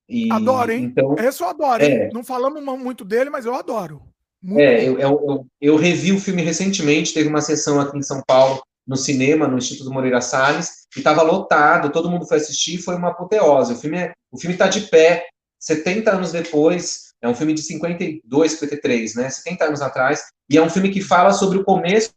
E, 0.08 0.30
adoro, 0.30 0.70
hein? 0.70 0.84
Então, 0.84 1.14
Esse 1.18 1.42
eu 1.42 1.48
adoro, 1.48 1.82
é, 1.82 2.10
Não 2.12 2.22
falamos 2.22 2.62
muito 2.78 3.04
dele, 3.04 3.30
mas 3.30 3.46
eu 3.46 3.54
adoro. 3.54 4.02
Muito 4.42 4.60
é, 4.60 4.86
eu, 4.86 4.98
eu, 4.98 5.46
eu, 5.60 5.76
revi 5.76 6.12
o 6.12 6.20
filme 6.20 6.42
recentemente, 6.42 7.14
teve 7.14 7.28
uma 7.28 7.40
sessão 7.40 7.80
aqui 7.80 7.96
em 7.96 8.02
São 8.02 8.22
Paulo 8.26 8.62
no 8.86 8.96
cinema, 8.96 9.48
no 9.48 9.56
Instituto 9.56 9.90
Moreira 9.90 10.20
Salles, 10.20 10.86
e 10.94 10.98
estava 10.98 11.22
lotado, 11.22 11.90
todo 11.90 12.10
mundo 12.10 12.26
foi 12.26 12.36
assistir, 12.36 12.76
foi 12.78 12.96
uma 12.96 13.08
apoteose. 13.08 13.72
O 13.72 13.76
filme 13.76 13.96
é, 13.96 14.12
o 14.30 14.38
filme 14.38 14.54
está 14.54 14.68
de 14.68 14.82
pé, 14.82 15.24
70 15.58 16.10
anos 16.10 16.32
depois, 16.32 17.14
é 17.22 17.28
um 17.28 17.34
filme 17.34 17.54
de 17.54 17.62
52, 17.62 18.52
53, 18.52 19.14
né? 19.14 19.30
70 19.30 19.64
anos 19.64 19.80
atrás, 19.80 20.24
e 20.50 20.58
é 20.58 20.62
um 20.62 20.68
filme 20.68 20.90
que 20.90 21.00
fala 21.00 21.32
sobre 21.32 21.56
o 21.56 21.64
começo, 21.64 22.10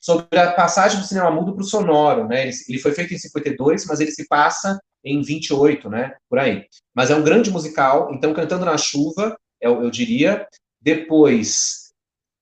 sobre 0.00 0.38
a 0.38 0.52
passagem 0.52 1.00
do 1.00 1.06
cinema 1.06 1.30
mudo 1.30 1.54
para 1.54 1.62
o 1.62 1.66
sonoro, 1.66 2.26
né? 2.26 2.42
Ele, 2.42 2.52
ele, 2.68 2.78
foi 2.78 2.92
feito 2.92 3.14
em 3.14 3.18
52, 3.18 3.86
mas 3.86 4.00
ele 4.00 4.10
se 4.10 4.26
passa 4.26 4.78
em 5.04 5.20
28, 5.22 5.88
né? 5.88 6.14
Por 6.28 6.38
aí. 6.38 6.64
Mas 6.94 7.10
é 7.10 7.16
um 7.16 7.22
grande 7.22 7.50
musical, 7.50 8.12
então 8.12 8.34
Cantando 8.34 8.64
na 8.64 8.76
Chuva, 8.76 9.38
eu, 9.60 9.82
eu 9.82 9.90
diria. 9.90 10.46
Depois, 10.80 11.92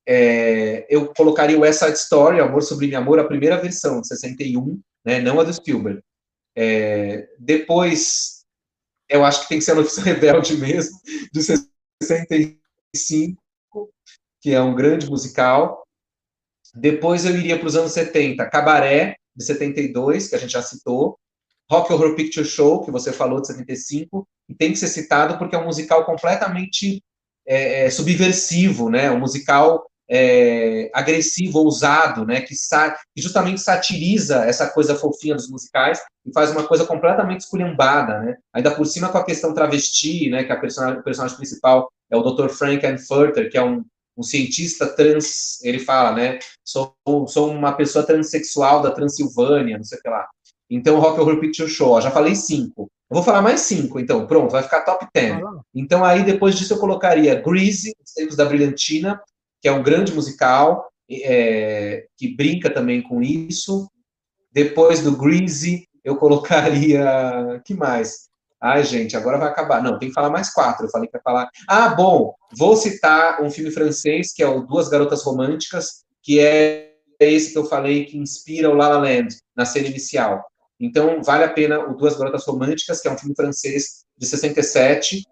é, 0.06 0.86
eu 0.88 1.12
colocaria 1.14 1.56
o 1.56 1.60
West 1.60 1.80
Side 1.80 1.96
Story, 1.98 2.40
Amor 2.40 2.62
Sublime 2.62 2.94
Amor, 2.94 3.18
a 3.18 3.24
primeira 3.24 3.60
versão, 3.60 4.00
de 4.00 4.08
61, 4.08 4.80
né, 5.04 5.20
não 5.20 5.40
a 5.40 5.44
do 5.44 5.52
Spielberg. 5.52 6.00
É, 6.56 7.28
depois, 7.38 8.44
eu 9.08 9.24
acho 9.24 9.42
que 9.42 9.48
tem 9.48 9.58
que 9.58 9.64
ser 9.64 9.72
a 9.72 9.76
Notícia 9.76 10.02
Rebelde 10.04 10.56
mesmo, 10.56 10.98
de 11.32 11.42
65, 12.02 13.40
que 14.40 14.52
é 14.52 14.60
um 14.60 14.74
grande 14.74 15.08
musical. 15.08 15.85
Depois 16.76 17.24
eu 17.24 17.34
iria 17.34 17.58
para 17.58 17.66
os 17.66 17.76
anos 17.76 17.92
70, 17.92 18.44
Cabaré, 18.50 19.16
de 19.34 19.44
72, 19.44 20.28
que 20.28 20.34
a 20.36 20.38
gente 20.38 20.52
já 20.52 20.62
citou. 20.62 21.18
Rock 21.70 21.92
Horror 21.92 22.14
Picture 22.14 22.46
Show, 22.46 22.84
que 22.84 22.90
você 22.90 23.12
falou, 23.12 23.40
de 23.40 23.48
75, 23.48 24.26
e 24.48 24.54
tem 24.54 24.70
que 24.70 24.78
ser 24.78 24.88
citado 24.88 25.38
porque 25.38 25.56
é 25.56 25.58
um 25.58 25.64
musical 25.64 26.04
completamente 26.04 27.02
é, 27.46 27.86
é, 27.86 27.90
subversivo, 27.90 28.88
né? 28.88 29.10
Um 29.10 29.18
musical 29.18 29.84
é, 30.08 30.88
agressivo, 30.94 31.58
ousado, 31.58 32.24
né? 32.24 32.40
Que, 32.40 32.54
que, 32.54 33.22
justamente 33.22 33.60
satiriza 33.60 34.44
essa 34.44 34.68
coisa 34.68 34.94
fofinha 34.94 35.34
dos 35.34 35.50
musicais 35.50 36.00
e 36.24 36.32
faz 36.32 36.50
uma 36.50 36.64
coisa 36.64 36.84
completamente 36.84 37.40
esculhambada, 37.40 38.20
né? 38.20 38.36
Ainda 38.52 38.70
por 38.70 38.84
cima 38.86 39.08
com 39.08 39.18
a 39.18 39.24
questão 39.24 39.52
travesti, 39.52 40.30
né? 40.30 40.44
Que 40.44 40.52
a 40.52 40.60
personagem, 40.60 41.00
o 41.00 41.04
personagem 41.04 41.36
principal 41.36 41.90
é 42.10 42.16
o 42.16 42.22
Dr. 42.22 42.48
Frank 42.48 42.86
Anfurter, 42.86 43.50
que 43.50 43.58
é 43.58 43.62
um, 43.62 43.84
um 44.16 44.22
cientista 44.22 44.86
trans, 44.86 45.62
ele 45.62 45.78
fala, 45.78 46.12
né? 46.12 46.38
Sou, 46.64 46.94
sou 47.28 47.50
uma 47.50 47.72
pessoa 47.72 48.04
transexual 48.04 48.80
da 48.80 48.90
Transilvânia, 48.90 49.76
não 49.76 49.84
sei 49.84 49.98
o 49.98 50.02
que 50.02 50.08
lá. 50.08 50.26
Então, 50.70 50.98
Rock 50.98 51.20
Horror 51.20 51.38
Picture 51.38 51.68
Show, 51.68 51.90
ó, 51.90 52.00
já 52.00 52.10
falei 52.10 52.34
cinco. 52.34 52.90
Eu 53.10 53.14
vou 53.14 53.22
falar 53.22 53.42
mais 53.42 53.60
cinco, 53.60 54.00
então, 54.00 54.26
pronto, 54.26 54.50
vai 54.50 54.62
ficar 54.62 54.80
top 54.80 55.06
ten. 55.12 55.40
Então, 55.74 56.04
aí, 56.04 56.24
depois 56.24 56.56
disso, 56.56 56.74
eu 56.74 56.78
colocaria 56.78 57.40
Greasy, 57.40 57.94
Os 58.04 58.12
Tempos 58.12 58.36
da 58.36 58.44
Brilhantina, 58.44 59.20
que 59.62 59.68
é 59.68 59.72
um 59.72 59.82
grande 59.82 60.12
musical, 60.12 60.90
é, 61.08 62.06
que 62.16 62.34
brinca 62.34 62.68
também 62.68 63.00
com 63.00 63.22
isso. 63.22 63.88
Depois 64.50 65.02
do 65.02 65.16
Greasy, 65.16 65.86
eu 66.02 66.16
colocaria... 66.16 67.60
que 67.64 67.74
mais? 67.74 68.25
Ai, 68.60 68.84
gente, 68.84 69.16
agora 69.16 69.38
vai 69.38 69.48
acabar. 69.48 69.82
Não, 69.82 69.98
tem 69.98 70.08
que 70.08 70.14
falar 70.14 70.30
mais 70.30 70.50
quatro. 70.52 70.86
Eu 70.86 70.90
falei 70.90 71.10
ia 71.12 71.20
falar... 71.22 71.48
Ah, 71.68 71.90
bom, 71.90 72.34
vou 72.56 72.76
citar 72.76 73.42
um 73.42 73.50
filme 73.50 73.70
francês, 73.70 74.32
que 74.32 74.42
é 74.42 74.48
o 74.48 74.62
Duas 74.62 74.88
Garotas 74.88 75.22
Românticas, 75.22 76.04
que 76.22 76.40
é 76.40 76.94
esse 77.20 77.52
que 77.52 77.58
eu 77.58 77.66
falei 77.66 78.04
que 78.04 78.18
inspira 78.18 78.70
o 78.70 78.74
La 78.74 78.88
La 78.88 78.98
Land, 78.98 79.36
na 79.54 79.64
cena 79.64 79.88
inicial. 79.88 80.44
Então, 80.80 81.22
vale 81.22 81.44
a 81.44 81.52
pena 81.52 81.80
o 81.80 81.94
Duas 81.94 82.16
Garotas 82.16 82.46
Românticas, 82.46 83.00
que 83.00 83.08
é 83.08 83.10
um 83.10 83.18
filme 83.18 83.34
francês 83.34 84.04
de 84.16 84.26
67, 84.26 85.22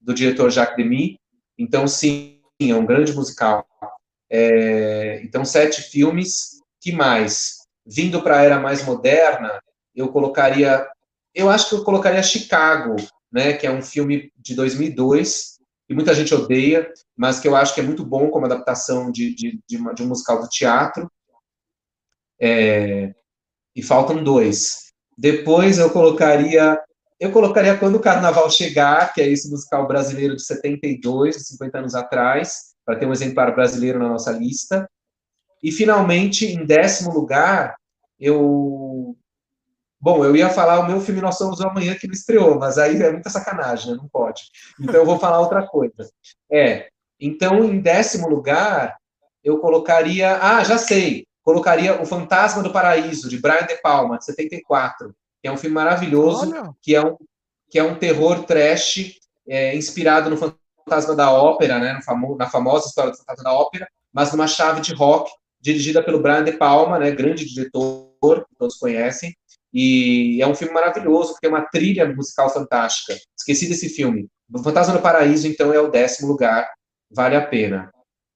do 0.00 0.12
diretor 0.12 0.50
Jacques 0.50 0.76
Demy. 0.76 1.18
Então, 1.58 1.86
sim, 1.86 2.40
é 2.60 2.74
um 2.74 2.86
grande 2.86 3.12
musical. 3.12 3.66
É, 4.30 5.20
então, 5.24 5.44
sete 5.44 5.82
filmes. 5.82 6.60
Que 6.80 6.90
mais? 6.90 7.58
Vindo 7.86 8.22
para 8.22 8.40
a 8.40 8.42
era 8.42 8.58
mais 8.58 8.84
moderna, 8.84 9.62
eu 9.94 10.08
colocaria... 10.08 10.84
Eu 11.34 11.50
acho 11.50 11.68
que 11.68 11.74
eu 11.74 11.84
colocaria 11.84 12.22
Chicago, 12.22 12.96
né, 13.32 13.54
que 13.54 13.66
é 13.66 13.70
um 13.70 13.82
filme 13.82 14.32
de 14.36 14.54
2002, 14.54 15.58
que 15.86 15.94
muita 15.94 16.14
gente 16.14 16.34
odeia, 16.34 16.90
mas 17.16 17.40
que 17.40 17.48
eu 17.48 17.56
acho 17.56 17.74
que 17.74 17.80
é 17.80 17.84
muito 17.84 18.04
bom 18.04 18.30
como 18.30 18.46
adaptação 18.46 19.10
de, 19.10 19.34
de, 19.34 19.60
de, 19.66 19.76
uma, 19.76 19.94
de 19.94 20.02
um 20.02 20.08
musical 20.08 20.40
do 20.40 20.48
teatro. 20.48 21.10
É, 22.40 23.14
e 23.74 23.82
faltam 23.82 24.22
dois. 24.22 24.92
Depois 25.16 25.78
eu 25.78 25.90
colocaria 25.90 26.78
eu 27.22 27.30
colocaria 27.30 27.78
Quando 27.78 27.94
o 27.94 28.00
Carnaval 28.00 28.50
Chegar, 28.50 29.14
que 29.14 29.22
é 29.22 29.28
esse 29.28 29.48
musical 29.48 29.86
brasileiro 29.86 30.34
de 30.34 30.44
72, 30.44 31.36
de 31.36 31.44
50 31.44 31.78
anos 31.78 31.94
atrás, 31.94 32.74
para 32.84 32.98
ter 32.98 33.06
um 33.06 33.12
exemplar 33.12 33.54
brasileiro 33.54 34.00
na 34.00 34.08
nossa 34.08 34.32
lista. 34.32 34.90
E, 35.62 35.70
finalmente, 35.70 36.46
em 36.46 36.66
décimo 36.66 37.12
lugar, 37.12 37.76
eu... 38.18 39.16
Bom, 40.02 40.24
eu 40.24 40.34
ia 40.34 40.50
falar 40.50 40.80
o 40.80 40.86
meu 40.86 41.00
filme 41.00 41.20
Nós 41.20 41.38
Somos 41.38 41.60
o 41.60 41.68
Amanhã, 41.68 41.94
que 41.94 42.08
não 42.08 42.12
estreou, 42.12 42.58
mas 42.58 42.76
aí 42.76 43.00
é 43.00 43.12
muita 43.12 43.30
sacanagem, 43.30 43.92
né? 43.92 43.98
não 43.98 44.08
pode. 44.08 44.42
Então, 44.80 44.96
eu 44.96 45.06
vou 45.06 45.18
falar 45.18 45.38
outra 45.38 45.64
coisa. 45.64 46.10
É, 46.50 46.88
então, 47.20 47.62
em 47.62 47.80
décimo 47.80 48.28
lugar, 48.28 48.96
eu 49.44 49.58
colocaria... 49.58 50.38
Ah, 50.42 50.64
já 50.64 50.76
sei! 50.76 51.24
colocaria 51.42 52.00
O 52.00 52.06
Fantasma 52.06 52.62
do 52.62 52.72
Paraíso, 52.72 53.28
de 53.28 53.38
Brian 53.38 53.66
De 53.66 53.80
Palma, 53.82 54.18
de 54.18 54.24
74, 54.24 55.14
que 55.40 55.48
é 55.48 55.52
um 55.52 55.56
filme 55.56 55.74
maravilhoso, 55.74 56.52
que 56.80 56.94
é 56.94 57.04
um, 57.04 57.16
que 57.68 57.78
é 57.78 57.82
um 57.82 57.96
terror 57.96 58.44
trash 58.44 59.18
é, 59.46 59.76
inspirado 59.76 60.30
no 60.30 60.36
Fantasma 60.36 61.14
da 61.14 61.30
Ópera, 61.32 61.78
né, 61.78 62.00
famo, 62.04 62.36
na 62.36 62.48
famosa 62.48 62.86
história 62.86 63.10
do 63.10 63.18
Fantasma 63.18 63.44
da 63.44 63.52
Ópera, 63.52 63.88
mas 64.12 64.32
numa 64.32 64.46
chave 64.46 64.80
de 64.80 64.94
rock, 64.94 65.30
dirigida 65.60 66.02
pelo 66.02 66.20
Brian 66.20 66.44
De 66.44 66.52
Palma, 66.52 66.98
né, 66.98 67.10
grande 67.10 67.44
diretor, 67.44 68.46
que 68.48 68.56
todos 68.58 68.76
conhecem, 68.76 69.34
e 69.72 70.40
é 70.42 70.46
um 70.46 70.54
filme 70.54 70.74
maravilhoso, 70.74 71.34
que 71.34 71.40
tem 71.40 71.50
uma 71.50 71.62
trilha 71.62 72.06
musical 72.12 72.52
fantástica. 72.52 73.18
Esqueci 73.38 73.68
desse 73.68 73.88
filme. 73.88 74.28
O 74.52 74.62
Fantasma 74.62 74.94
do 74.94 75.02
Paraíso, 75.02 75.48
então, 75.48 75.72
é 75.72 75.80
o 75.80 75.90
décimo 75.90 76.28
lugar, 76.28 76.70
vale 77.10 77.36
a 77.36 77.46
pena. 77.46 77.90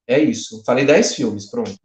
É 0.06 0.18
isso. 0.18 0.62
Falei 0.64 0.84
dez 0.84 1.14
filmes, 1.14 1.50
pronto. 1.50 1.76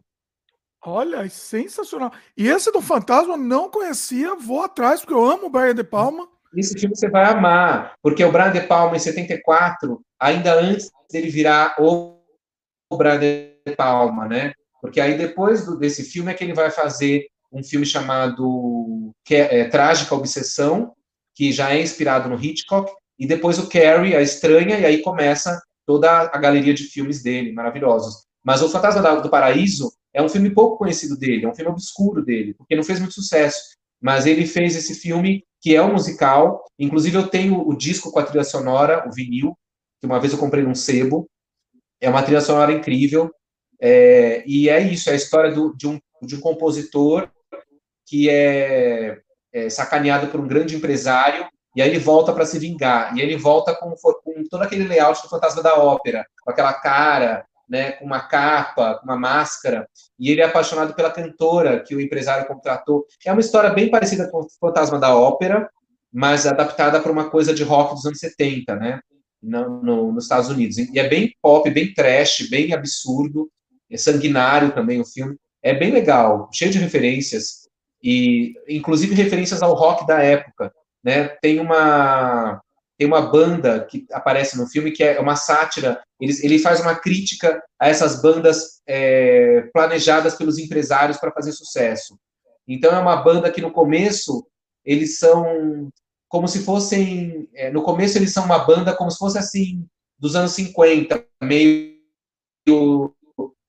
Olha, 0.84 1.28
sensacional. 1.30 2.12
E 2.36 2.48
esse 2.48 2.72
do 2.72 2.82
Fantasma 2.82 3.38
não 3.38 3.70
conhecia, 3.70 4.36
vou 4.36 4.64
atrás, 4.64 5.02
porque 5.02 5.14
eu 5.14 5.24
amo 5.24 5.48
o 5.48 5.50
Brian 5.50 5.76
De 5.76 5.84
Palma. 5.84 6.28
Esse 6.56 6.78
filme 6.80 6.96
você 6.96 7.10
vai 7.10 7.26
amar, 7.26 7.94
porque 8.02 8.24
o 8.24 8.32
Brian 8.32 8.52
De 8.52 8.62
Palma, 8.62 8.96
em 8.96 9.00
74, 9.00 10.02
ainda 10.20 10.60
antes 10.60 10.90
dele 11.12 11.30
virar 11.30 11.76
o 11.80 12.18
Brian 12.98 13.20
De 13.20 13.76
Palma, 13.78 14.28
né? 14.28 14.54
Porque 14.82 15.00
aí 15.00 15.18
depois 15.18 15.66
do, 15.66 15.78
desse 15.78 16.04
filme 16.04 16.32
é 16.32 16.34
que 16.34 16.44
ele 16.44 16.54
vai 16.54 16.72
fazer 16.72 17.28
um 17.52 17.64
filme 17.64 17.86
chamado 17.86 19.14
é, 19.30 19.66
Trágica 19.66 20.16
Obsessão, 20.16 20.94
que 21.36 21.52
já 21.52 21.74
é 21.74 21.82
inspirado 21.82 22.30
no 22.30 22.42
Hitchcock, 22.42 22.92
e 23.20 23.28
depois 23.28 23.60
o 23.60 23.68
Carrie, 23.68 24.16
a 24.16 24.22
Estranha, 24.22 24.80
e 24.80 24.86
aí 24.86 25.02
começa 25.02 25.62
toda 25.86 26.10
a 26.10 26.38
galeria 26.38 26.74
de 26.74 26.84
filmes 26.84 27.22
dele, 27.22 27.52
maravilhosos. 27.52 28.26
Mas 28.44 28.62
o 28.62 28.70
Fantasma 28.70 29.22
do 29.22 29.30
Paraíso 29.30 29.92
é 30.14 30.22
um 30.22 30.30
filme 30.30 30.50
pouco 30.50 30.78
conhecido 30.78 31.18
dele, 31.18 31.46
é 31.46 31.50
um 31.50 31.54
filme 31.54 31.72
obscuro 31.72 32.24
dele, 32.24 32.54
porque 32.54 32.76
não 32.76 32.84
fez 32.84 33.00
muito 33.00 33.14
sucesso. 33.14 33.60
Mas 34.02 34.26
ele 34.26 34.48
fez 34.48 34.76
esse 34.76 34.96
filme 34.96 35.44
que 35.62 35.76
é 35.76 35.82
um 35.82 35.94
musical. 35.94 36.66
Inclusive, 36.80 37.18
eu 37.18 37.28
tenho 37.28 37.68
o 37.68 37.76
disco 37.76 38.12
com 38.12 38.20
a 38.20 38.24
trilha 38.24 38.44
sonora, 38.44 39.08
o 39.08 39.14
vinil, 39.14 39.56
que 40.00 40.08
uma 40.08 40.20
vez 40.20 40.34
eu 40.34 40.40
comprei 40.40 40.64
num 40.64 40.74
sebo. 40.74 41.30
É 42.00 42.10
uma 42.10 42.24
trilha 42.24 42.42
sonora 42.42 42.74
incrível. 42.74 43.32
É, 43.80 44.44
e 44.48 44.70
é 44.70 44.80
isso, 44.82 45.10
é 45.10 45.14
a 45.14 45.16
história 45.16 45.52
do, 45.52 45.76
de, 45.76 45.88
um, 45.88 46.00
de 46.24 46.36
um 46.36 46.40
compositor 46.40 47.30
que 48.12 48.30
é, 48.30 49.20
é 49.54 49.70
sacaneado 49.70 50.28
por 50.28 50.42
um 50.42 50.48
grande 50.48 50.76
empresário 50.76 51.48
e 51.74 51.82
aí 51.82 51.88
ele 51.88 52.00
volta 52.00 52.34
para 52.34 52.46
se 52.46 52.60
vingar. 52.60 53.18
E 53.18 53.22
ele 53.22 53.38
volta 53.38 53.74
com, 53.74 53.96
com 53.96 54.44
todo 54.50 54.64
aquele 54.64 54.86
layout 54.86 55.22
do 55.22 55.30
Fantasma 55.30 55.64
da 55.64 55.80
Ópera, 55.80 56.26
com 56.44 56.52
aquela 56.52 56.74
cara, 56.74 57.46
né, 57.70 57.94
com 57.94 58.04
uma 58.04 58.20
capa, 58.20 59.00
uma 59.02 59.16
máscara, 59.16 59.88
e 60.20 60.30
ele 60.30 60.42
é 60.42 60.44
apaixonado 60.44 60.94
pela 60.94 61.10
cantora 61.10 61.80
que 61.80 61.96
o 61.96 62.02
empresário 62.02 62.46
contratou. 62.46 63.06
É 63.26 63.32
uma 63.32 63.40
história 63.40 63.70
bem 63.70 63.90
parecida 63.90 64.30
com 64.30 64.40
o 64.40 64.48
Fantasma 64.60 65.00
da 65.00 65.16
Ópera, 65.16 65.70
mas 66.12 66.46
adaptada 66.46 67.00
para 67.00 67.12
uma 67.14 67.30
coisa 67.30 67.54
de 67.54 67.64
rock 67.64 67.96
dos 67.96 68.06
anos 68.06 68.20
70, 68.20 68.76
né, 68.76 69.00
no, 69.42 69.82
no, 69.82 70.12
nos 70.12 70.26
Estados 70.26 70.50
Unidos. 70.50 70.78
E 70.78 71.00
é 71.00 71.08
bem 71.08 71.34
pop, 71.42 71.70
bem 71.70 71.94
trash, 71.94 72.50
bem 72.50 72.74
absurdo, 72.74 73.50
é 73.90 73.96
sanguinário 73.96 74.74
também 74.74 75.00
o 75.00 75.06
filme. 75.06 75.38
É 75.64 75.74
bem 75.74 75.92
legal, 75.92 76.50
cheio 76.52 76.72
de 76.72 76.80
referências, 76.80 77.61
e 78.04 78.54
inclusive 78.68 79.14
referências 79.16 79.62
ao 79.62 79.74
rock 79.74 80.06
da 80.06 80.22
época. 80.22 80.74
Né? 81.04 81.30
Tem 81.42 81.60
uma 81.60 82.62
tem 82.98 83.08
uma 83.08 83.22
banda 83.22 83.84
que 83.84 84.06
aparece 84.12 84.56
no 84.56 84.68
filme 84.68 84.92
que 84.92 85.04
é 85.04 85.20
uma 85.20 85.36
sátira. 85.36 86.04
Ele, 86.20 86.34
ele 86.44 86.60
faz 86.60 86.80
uma 86.82 86.94
crítica 86.94 87.60
a 87.80 87.90
essas 87.90 88.22
bandas 88.22 88.80
é, 88.88 89.62
planejadas 89.74 90.36
pelos 90.36 90.60
empresários 90.60 91.18
para 91.18 91.32
fazer 91.32 91.52
sucesso. 91.52 92.16
Então 92.68 92.92
é 92.92 93.00
uma 93.00 93.16
banda 93.16 93.52
que 93.52 93.60
no 93.60 93.72
começo 93.72 94.46
eles 94.86 95.18
são 95.18 95.90
como 96.30 96.48
se 96.48 96.64
fossem 96.64 97.50
é, 97.56 97.72
no 97.72 97.82
começo 97.82 98.18
eles 98.18 98.32
são 98.32 98.46
uma 98.46 98.60
banda 98.60 98.96
como 98.96 99.10
se 99.10 99.18
fosse 99.18 99.38
assim 99.38 99.84
dos 100.20 100.36
anos 100.36 100.52
50, 100.52 101.26
meio 101.42 102.00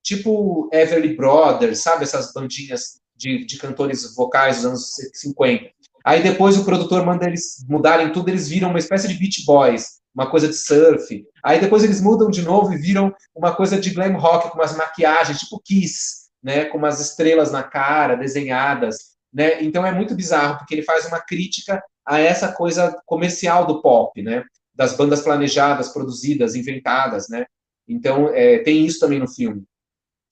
tipo 0.02 0.68
Everly 0.72 1.16
Brothers, 1.16 1.78
sabe 1.78 2.02
essas 2.02 2.32
bandinhas 2.34 3.00
de, 3.22 3.44
de 3.44 3.56
cantores 3.56 4.14
vocais 4.14 4.56
dos 4.56 4.66
anos 4.66 4.94
50. 5.14 5.70
Aí 6.04 6.22
depois 6.22 6.58
o 6.58 6.64
produtor 6.64 7.06
manda 7.06 7.26
eles 7.26 7.64
mudarem 7.68 8.12
tudo, 8.12 8.28
eles 8.28 8.48
viram 8.48 8.70
uma 8.70 8.78
espécie 8.78 9.06
de 9.06 9.14
Beach 9.14 9.44
Boys, 9.46 10.00
uma 10.12 10.28
coisa 10.28 10.48
de 10.48 10.54
surf. 10.54 11.24
Aí 11.44 11.60
depois 11.60 11.84
eles 11.84 12.00
mudam 12.00 12.28
de 12.28 12.42
novo 12.42 12.72
e 12.72 12.76
viram 12.76 13.14
uma 13.34 13.54
coisa 13.54 13.80
de 13.80 13.90
glam 13.90 14.16
rock 14.18 14.50
com 14.50 14.58
umas 14.58 14.76
maquiagens, 14.76 15.38
tipo 15.38 15.62
Kiss, 15.64 16.22
né, 16.42 16.64
com 16.64 16.78
umas 16.78 17.00
estrelas 17.00 17.52
na 17.52 17.62
cara, 17.62 18.16
desenhadas, 18.16 19.12
né? 19.32 19.62
Então 19.62 19.86
é 19.86 19.92
muito 19.92 20.14
bizarro 20.14 20.58
porque 20.58 20.74
ele 20.74 20.82
faz 20.82 21.06
uma 21.06 21.20
crítica 21.20 21.82
a 22.04 22.18
essa 22.18 22.52
coisa 22.52 23.00
comercial 23.06 23.64
do 23.64 23.80
pop, 23.80 24.20
né? 24.20 24.42
Das 24.74 24.96
bandas 24.96 25.20
planejadas, 25.20 25.90
produzidas, 25.90 26.56
inventadas, 26.56 27.28
né? 27.28 27.46
Então 27.86 28.28
é, 28.34 28.58
tem 28.58 28.84
isso 28.84 28.98
também 28.98 29.20
no 29.20 29.28
filme. 29.28 29.62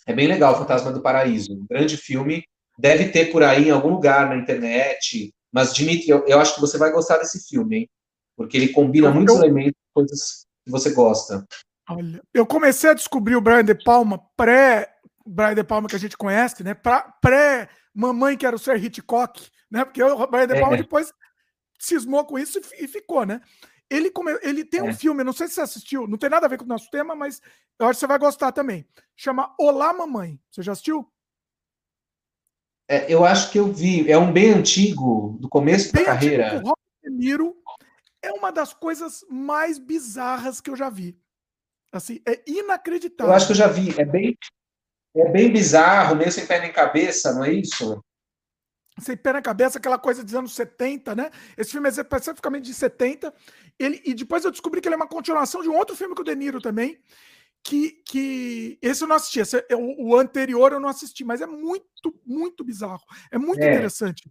É 0.04 0.12
bem 0.12 0.26
legal, 0.26 0.58
Fantasma 0.58 0.90
do 0.90 1.00
Paraíso. 1.00 1.52
Um 1.52 1.66
grande 1.70 1.96
filme. 1.96 2.42
Deve 2.80 3.10
ter 3.10 3.30
por 3.30 3.42
aí 3.42 3.68
em 3.68 3.70
algum 3.70 3.90
lugar 3.90 4.28
na 4.28 4.36
internet. 4.36 5.34
Mas, 5.52 5.74
Dimitri, 5.74 6.08
eu, 6.08 6.24
eu 6.26 6.40
acho 6.40 6.54
que 6.54 6.60
você 6.60 6.78
vai 6.78 6.90
gostar 6.90 7.18
desse 7.18 7.46
filme, 7.46 7.76
hein? 7.76 7.90
Porque 8.34 8.56
ele 8.56 8.68
combina 8.68 9.08
eu, 9.08 9.14
muitos 9.14 9.34
eu... 9.34 9.42
elementos, 9.42 9.78
coisas 9.92 10.46
que 10.64 10.70
você 10.70 10.94
gosta. 10.94 11.46
Olha, 11.90 12.22
eu 12.32 12.46
comecei 12.46 12.88
a 12.88 12.94
descobrir 12.94 13.36
o 13.36 13.40
Brian 13.40 13.64
De 13.64 13.74
Palma 13.74 14.18
pré 14.34 14.94
Brian 15.26 15.54
De 15.54 15.64
Palma 15.64 15.88
que 15.88 15.96
a 15.96 15.98
gente 15.98 16.16
conhece, 16.16 16.64
né? 16.64 16.72
Pra, 16.72 17.02
pré 17.20 17.68
Mamãe 17.92 18.36
Quero 18.36 18.58
Ser 18.58 18.82
Hitchcock, 18.82 19.46
né? 19.70 19.84
Porque 19.84 20.02
o 20.02 20.26
Brian 20.26 20.46
De 20.46 20.58
Palma 20.58 20.76
é. 20.76 20.78
depois 20.78 21.12
cismou 21.78 22.24
com 22.24 22.38
isso 22.38 22.58
e, 22.58 22.84
e 22.84 22.88
ficou, 22.88 23.26
né? 23.26 23.42
Ele, 23.90 24.10
come... 24.10 24.38
ele 24.42 24.64
tem 24.64 24.80
um 24.80 24.88
é. 24.88 24.94
filme, 24.94 25.22
não 25.22 25.32
sei 25.34 25.48
se 25.48 25.54
você 25.54 25.60
assistiu, 25.60 26.06
não 26.06 26.16
tem 26.16 26.30
nada 26.30 26.46
a 26.46 26.48
ver 26.48 26.56
com 26.56 26.64
o 26.64 26.68
nosso 26.68 26.88
tema, 26.90 27.14
mas 27.14 27.42
eu 27.78 27.86
acho 27.86 27.96
que 27.96 28.00
você 28.00 28.06
vai 28.06 28.18
gostar 28.18 28.52
também. 28.52 28.86
Chama 29.16 29.54
Olá 29.58 29.92
Mamãe. 29.92 30.40
Você 30.50 30.62
já 30.62 30.72
assistiu? 30.72 31.06
É, 32.90 33.06
eu 33.08 33.24
acho 33.24 33.52
que 33.52 33.58
eu 33.58 33.72
vi. 33.72 34.10
É 34.10 34.18
um 34.18 34.32
bem 34.32 34.50
antigo, 34.50 35.38
do 35.40 35.48
começo 35.48 35.92
bem 35.92 36.04
da 36.04 36.10
carreira. 36.10 36.46
Antigo, 36.46 36.56
o 36.56 36.68
Robert 36.70 36.76
De 37.04 37.10
Niro 37.10 37.56
é 38.20 38.32
uma 38.32 38.50
das 38.50 38.74
coisas 38.74 39.24
mais 39.30 39.78
bizarras 39.78 40.60
que 40.60 40.68
eu 40.68 40.74
já 40.74 40.90
vi. 40.90 41.16
Assim, 41.92 42.20
é 42.26 42.42
inacreditável. 42.44 43.30
Eu 43.30 43.36
acho 43.36 43.46
que 43.46 43.52
eu 43.52 43.56
já 43.56 43.68
vi. 43.68 43.94
É 43.96 44.04
bem, 44.04 44.36
é 45.14 45.28
bem 45.30 45.52
bizarro, 45.52 46.16
meio 46.16 46.32
sem 46.32 46.44
pé 46.44 46.60
nem 46.60 46.72
cabeça, 46.72 47.32
não 47.32 47.44
é 47.44 47.52
isso? 47.52 48.02
sem 48.98 49.16
pé 49.16 49.32
na 49.32 49.40
cabeça, 49.40 49.78
aquela 49.78 49.98
coisa 49.98 50.22
dos 50.22 50.34
anos 50.34 50.54
70, 50.54 51.14
né? 51.14 51.30
Esse 51.56 51.70
filme 51.70 51.88
é 51.88 51.90
especificamente 51.90 52.64
de 52.64 52.74
70. 52.74 53.32
Ele, 53.78 54.02
e 54.04 54.12
depois 54.12 54.44
eu 54.44 54.50
descobri 54.50 54.80
que 54.80 54.88
ele 54.88 54.94
é 54.94 54.96
uma 54.96 55.06
continuação 55.06 55.62
de 55.62 55.70
um 55.70 55.76
outro 55.76 55.96
filme 55.96 56.14
com 56.14 56.20
o 56.20 56.24
De 56.24 56.34
Niro 56.34 56.60
também, 56.60 56.98
que, 57.62 58.02
que 58.06 58.78
esse 58.80 59.02
eu 59.02 59.08
não 59.08 59.16
assisti. 59.16 59.40
Esse, 59.40 59.58
é, 59.68 59.76
o, 59.76 60.16
anterior 60.16 60.72
eu 60.72 60.80
não 60.80 60.88
assisti, 60.88 61.24
mas 61.24 61.40
é 61.40 61.46
muito, 61.46 62.14
muito 62.24 62.64
bizarro. 62.64 63.02
É 63.30 63.38
muito 63.38 63.62
é. 63.62 63.70
interessante. 63.70 64.30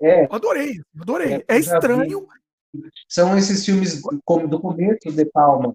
É. 0.00 0.26
Adorei, 0.30 0.80
adorei. 1.00 1.34
É, 1.34 1.44
é 1.48 1.58
estranho. 1.58 2.26
São 3.08 3.36
esses 3.36 3.64
filmes 3.64 4.00
como 4.24 4.46
do 4.46 4.60
começo 4.60 5.10
De 5.10 5.24
Palma. 5.26 5.74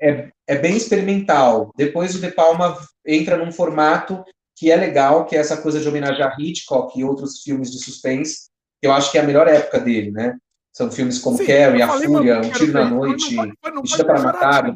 É, 0.00 0.30
é 0.46 0.56
bem 0.56 0.76
experimental. 0.76 1.72
Depois 1.76 2.14
o 2.14 2.20
De 2.20 2.30
Palma 2.30 2.78
entra 3.04 3.36
num 3.36 3.50
formato 3.50 4.24
que 4.54 4.70
é 4.70 4.76
legal, 4.76 5.26
que 5.26 5.36
é 5.36 5.38
essa 5.38 5.60
coisa 5.60 5.80
de 5.80 5.88
homenagear 5.88 6.40
Hitchcock 6.40 6.98
e 6.98 7.04
outros 7.04 7.42
filmes 7.42 7.70
de 7.70 7.78
suspense, 7.78 8.48
que 8.80 8.86
eu 8.86 8.92
acho 8.92 9.10
que 9.10 9.18
é 9.18 9.20
a 9.20 9.24
melhor 9.24 9.46
época 9.48 9.78
dele, 9.80 10.10
né? 10.10 10.36
São 10.72 10.90
filmes 10.90 11.18
como 11.18 11.38
Sim, 11.38 11.46
Carrie, 11.46 11.82
A 11.82 11.88
Fúria, 11.88 12.38
Um 12.38 12.50
Tiro 12.50 12.72
na 12.72 12.84
Noite, 12.88 13.36
Vestida 13.82 14.04
para 14.04 14.20
Matar. 14.20 14.74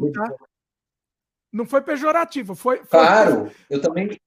Não 1.52 1.66
foi 1.66 1.80
pejorativo, 1.80 2.54
foi. 2.54 2.78
foi 2.78 2.86
claro, 2.86 3.46
foi... 3.46 3.52
eu 3.70 3.80
também. 3.80 4.18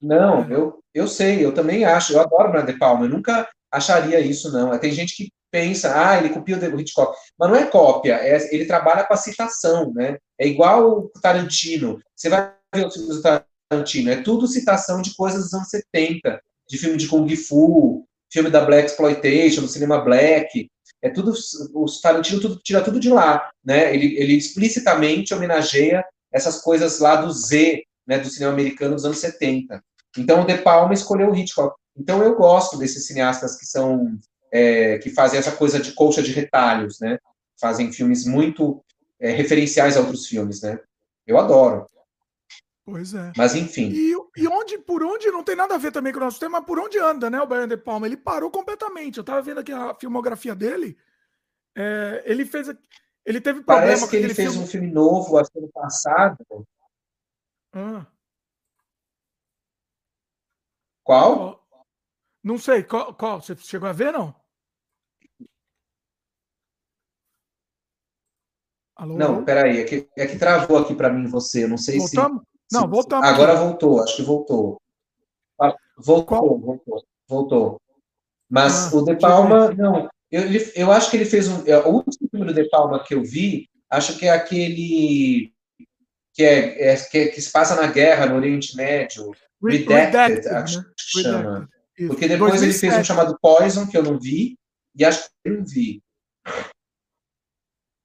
Não, 0.00 0.44
é. 0.44 0.54
eu, 0.54 0.78
eu 0.94 1.08
sei, 1.08 1.44
eu 1.44 1.52
também 1.52 1.84
acho. 1.84 2.12
Eu 2.12 2.20
adoro 2.20 2.50
Brian 2.50 2.64
De 2.64 2.78
Palma, 2.78 3.04
eu 3.04 3.10
nunca 3.10 3.48
acharia 3.70 4.20
isso, 4.20 4.52
não. 4.52 4.76
Tem 4.78 4.92
gente 4.92 5.16
que 5.16 5.28
pensa, 5.50 5.92
ah, 5.94 6.18
ele 6.18 6.30
copia 6.30 6.56
o 6.56 6.80
Hitchcock. 6.80 7.16
Mas 7.38 7.48
não 7.48 7.56
é 7.56 7.66
cópia, 7.66 8.14
é, 8.14 8.54
ele 8.54 8.66
trabalha 8.66 9.04
com 9.04 9.14
a 9.14 9.16
citação, 9.16 9.92
né? 9.94 10.18
É 10.38 10.46
igual 10.46 10.90
o 10.90 11.08
Tarantino. 11.20 12.00
Você 12.14 12.28
vai 12.28 12.52
ver 12.74 12.86
os 12.86 12.94
filmes 12.94 13.16
do 13.16 13.22
Tarantino. 13.70 14.10
É 14.10 14.22
tudo 14.22 14.46
citação 14.46 15.02
de 15.02 15.14
coisas 15.14 15.44
dos 15.44 15.54
anos 15.54 15.68
70, 15.68 16.40
de 16.68 16.78
filme 16.78 16.96
de 16.96 17.08
Kung 17.08 17.34
Fu, 17.36 18.06
filme 18.30 18.50
da 18.50 18.64
Black 18.64 18.88
Exploitation, 18.90 19.62
do 19.62 19.68
cinema 19.68 19.98
Black. 19.98 20.68
É 21.02 21.08
tudo, 21.10 21.32
os 21.32 22.00
Tarantino 22.00 22.40
tudo, 22.40 22.60
tira 22.62 22.82
tudo 22.82 22.98
de 22.98 23.10
lá, 23.10 23.50
né? 23.64 23.94
Ele, 23.94 24.16
ele 24.18 24.34
explicitamente 24.34 25.32
homenageia 25.32 26.04
essas 26.32 26.60
coisas 26.60 26.98
lá 26.98 27.16
do 27.16 27.30
Z, 27.30 27.82
né, 28.06 28.18
do 28.18 28.28
cinema 28.28 28.52
americano 28.52 28.94
dos 28.94 29.04
anos 29.04 29.18
70. 29.18 29.82
Então 30.16 30.42
o 30.42 30.46
De 30.46 30.58
Palma 30.58 30.92
escolheu 30.92 31.30
o 31.30 31.36
Hitchcock. 31.36 31.76
Então 31.96 32.22
eu 32.22 32.34
gosto 32.36 32.76
desses 32.78 33.06
cineastas 33.06 33.56
que 33.56 33.66
são 33.66 34.18
é, 34.52 34.98
que 34.98 35.10
fazem 35.10 35.38
essa 35.38 35.52
coisa 35.52 35.78
de 35.78 35.92
colcha 35.92 36.22
de 36.22 36.32
retalhos, 36.32 36.98
né? 37.00 37.18
Fazem 37.60 37.92
filmes 37.92 38.24
muito 38.24 38.82
é, 39.20 39.30
referenciais 39.30 39.96
a 39.96 40.00
outros 40.00 40.26
filmes, 40.26 40.62
né? 40.62 40.78
Eu 41.26 41.38
adoro. 41.38 41.86
Pois 42.90 43.12
é. 43.12 43.32
Mas 43.36 43.54
enfim. 43.54 43.90
E, 43.90 44.12
e, 44.34 44.48
onde, 44.48 44.78
por 44.78 45.02
onde, 45.02 45.30
não 45.30 45.44
tem 45.44 45.54
nada 45.54 45.74
a 45.74 45.78
ver 45.78 45.92
também 45.92 46.10
com 46.10 46.18
o 46.18 46.22
nosso 46.22 46.40
tema, 46.40 46.62
por 46.62 46.78
onde 46.78 46.98
anda, 46.98 47.28
né, 47.28 47.38
o 47.38 47.46
Brian 47.46 47.68
De 47.68 47.76
Palma? 47.76 48.06
Ele 48.06 48.16
parou 48.16 48.50
completamente. 48.50 49.18
Eu 49.18 49.24
tava 49.24 49.42
vendo 49.42 49.60
aqui 49.60 49.70
a 49.70 49.94
filmografia 49.94 50.54
dele. 50.54 50.96
É, 51.76 52.22
ele 52.24 52.46
fez. 52.46 52.68
Ele 53.26 53.42
teve 53.42 53.60
problema 53.60 53.88
Parece 53.88 54.08
que 54.08 54.16
ele 54.16 54.32
fez 54.32 54.52
filme... 54.52 54.64
um 54.64 54.66
filme 54.66 54.90
novo, 54.90 55.36
acho 55.36 55.50
que 55.50 55.58
ano 55.58 55.68
passado. 55.68 56.38
Ah. 57.74 58.06
Qual? 61.04 61.62
Não 62.42 62.56
sei. 62.56 62.82
Qual, 62.84 63.12
qual? 63.12 63.42
Você 63.42 63.54
chegou 63.56 63.86
a 63.86 63.92
ver, 63.92 64.14
não? 64.14 64.34
Alô? 68.96 69.14
Não, 69.14 69.44
peraí. 69.44 69.78
É 69.78 69.84
que, 69.84 70.08
é 70.16 70.26
que 70.26 70.38
travou 70.38 70.78
aqui 70.78 70.94
para 70.94 71.12
mim 71.12 71.26
você. 71.26 71.64
Eu 71.64 71.68
não 71.68 71.76
sei 71.76 71.98
Voltamos? 71.98 72.40
se. 72.40 72.57
Não, 72.72 72.88
voltamos. 72.88 73.26
Agora 73.26 73.52
aqui. 73.52 73.62
voltou, 73.62 74.02
acho 74.02 74.16
que 74.16 74.22
voltou. 74.22 74.80
Ah, 75.60 75.74
voltou, 75.96 76.24
Qual? 76.24 76.58
voltou, 76.58 77.04
voltou. 77.28 77.80
Mas 78.48 78.92
ah, 78.92 78.96
o 78.96 79.04
De 79.04 79.16
Palma, 79.16 79.72
não. 79.72 80.08
Eu, 80.30 80.42
eu 80.74 80.92
acho 80.92 81.10
que 81.10 81.16
ele 81.16 81.24
fez 81.24 81.48
um. 81.48 81.66
É, 81.66 81.78
o 81.78 81.88
último 81.88 82.28
filme 82.30 82.46
do 82.46 82.54
De 82.54 82.68
Palma 82.68 83.02
que 83.02 83.14
eu 83.14 83.22
vi, 83.22 83.68
acho 83.90 84.18
que 84.18 84.26
é 84.26 84.30
aquele 84.30 85.52
que 86.34 86.44
é, 86.44 86.92
é 86.92 86.96
que, 86.96 87.18
é, 87.18 87.28
que, 87.28 87.40
se 87.40 87.50
passa 87.50 87.74
na 87.74 87.88
guerra 87.88 88.26
no 88.26 88.36
Oriente 88.36 88.76
Médio. 88.76 89.32
Redacted, 89.62 89.94
Redacted 89.94 90.48
acho 90.48 90.78
né? 90.78 90.84
que 90.96 91.22
chama. 91.22 91.68
Porque 92.06 92.28
depois 92.28 92.52
2007. 92.52 92.62
ele 92.62 92.72
fez 92.74 93.00
um 93.00 93.04
chamado 93.04 93.38
Poison, 93.40 93.86
que 93.86 93.96
eu 93.96 94.04
não 94.04 94.20
vi, 94.20 94.56
e 94.94 95.04
acho 95.04 95.24
que 95.24 95.50
eu 95.50 95.58
não 95.58 95.64
vi. 95.64 96.00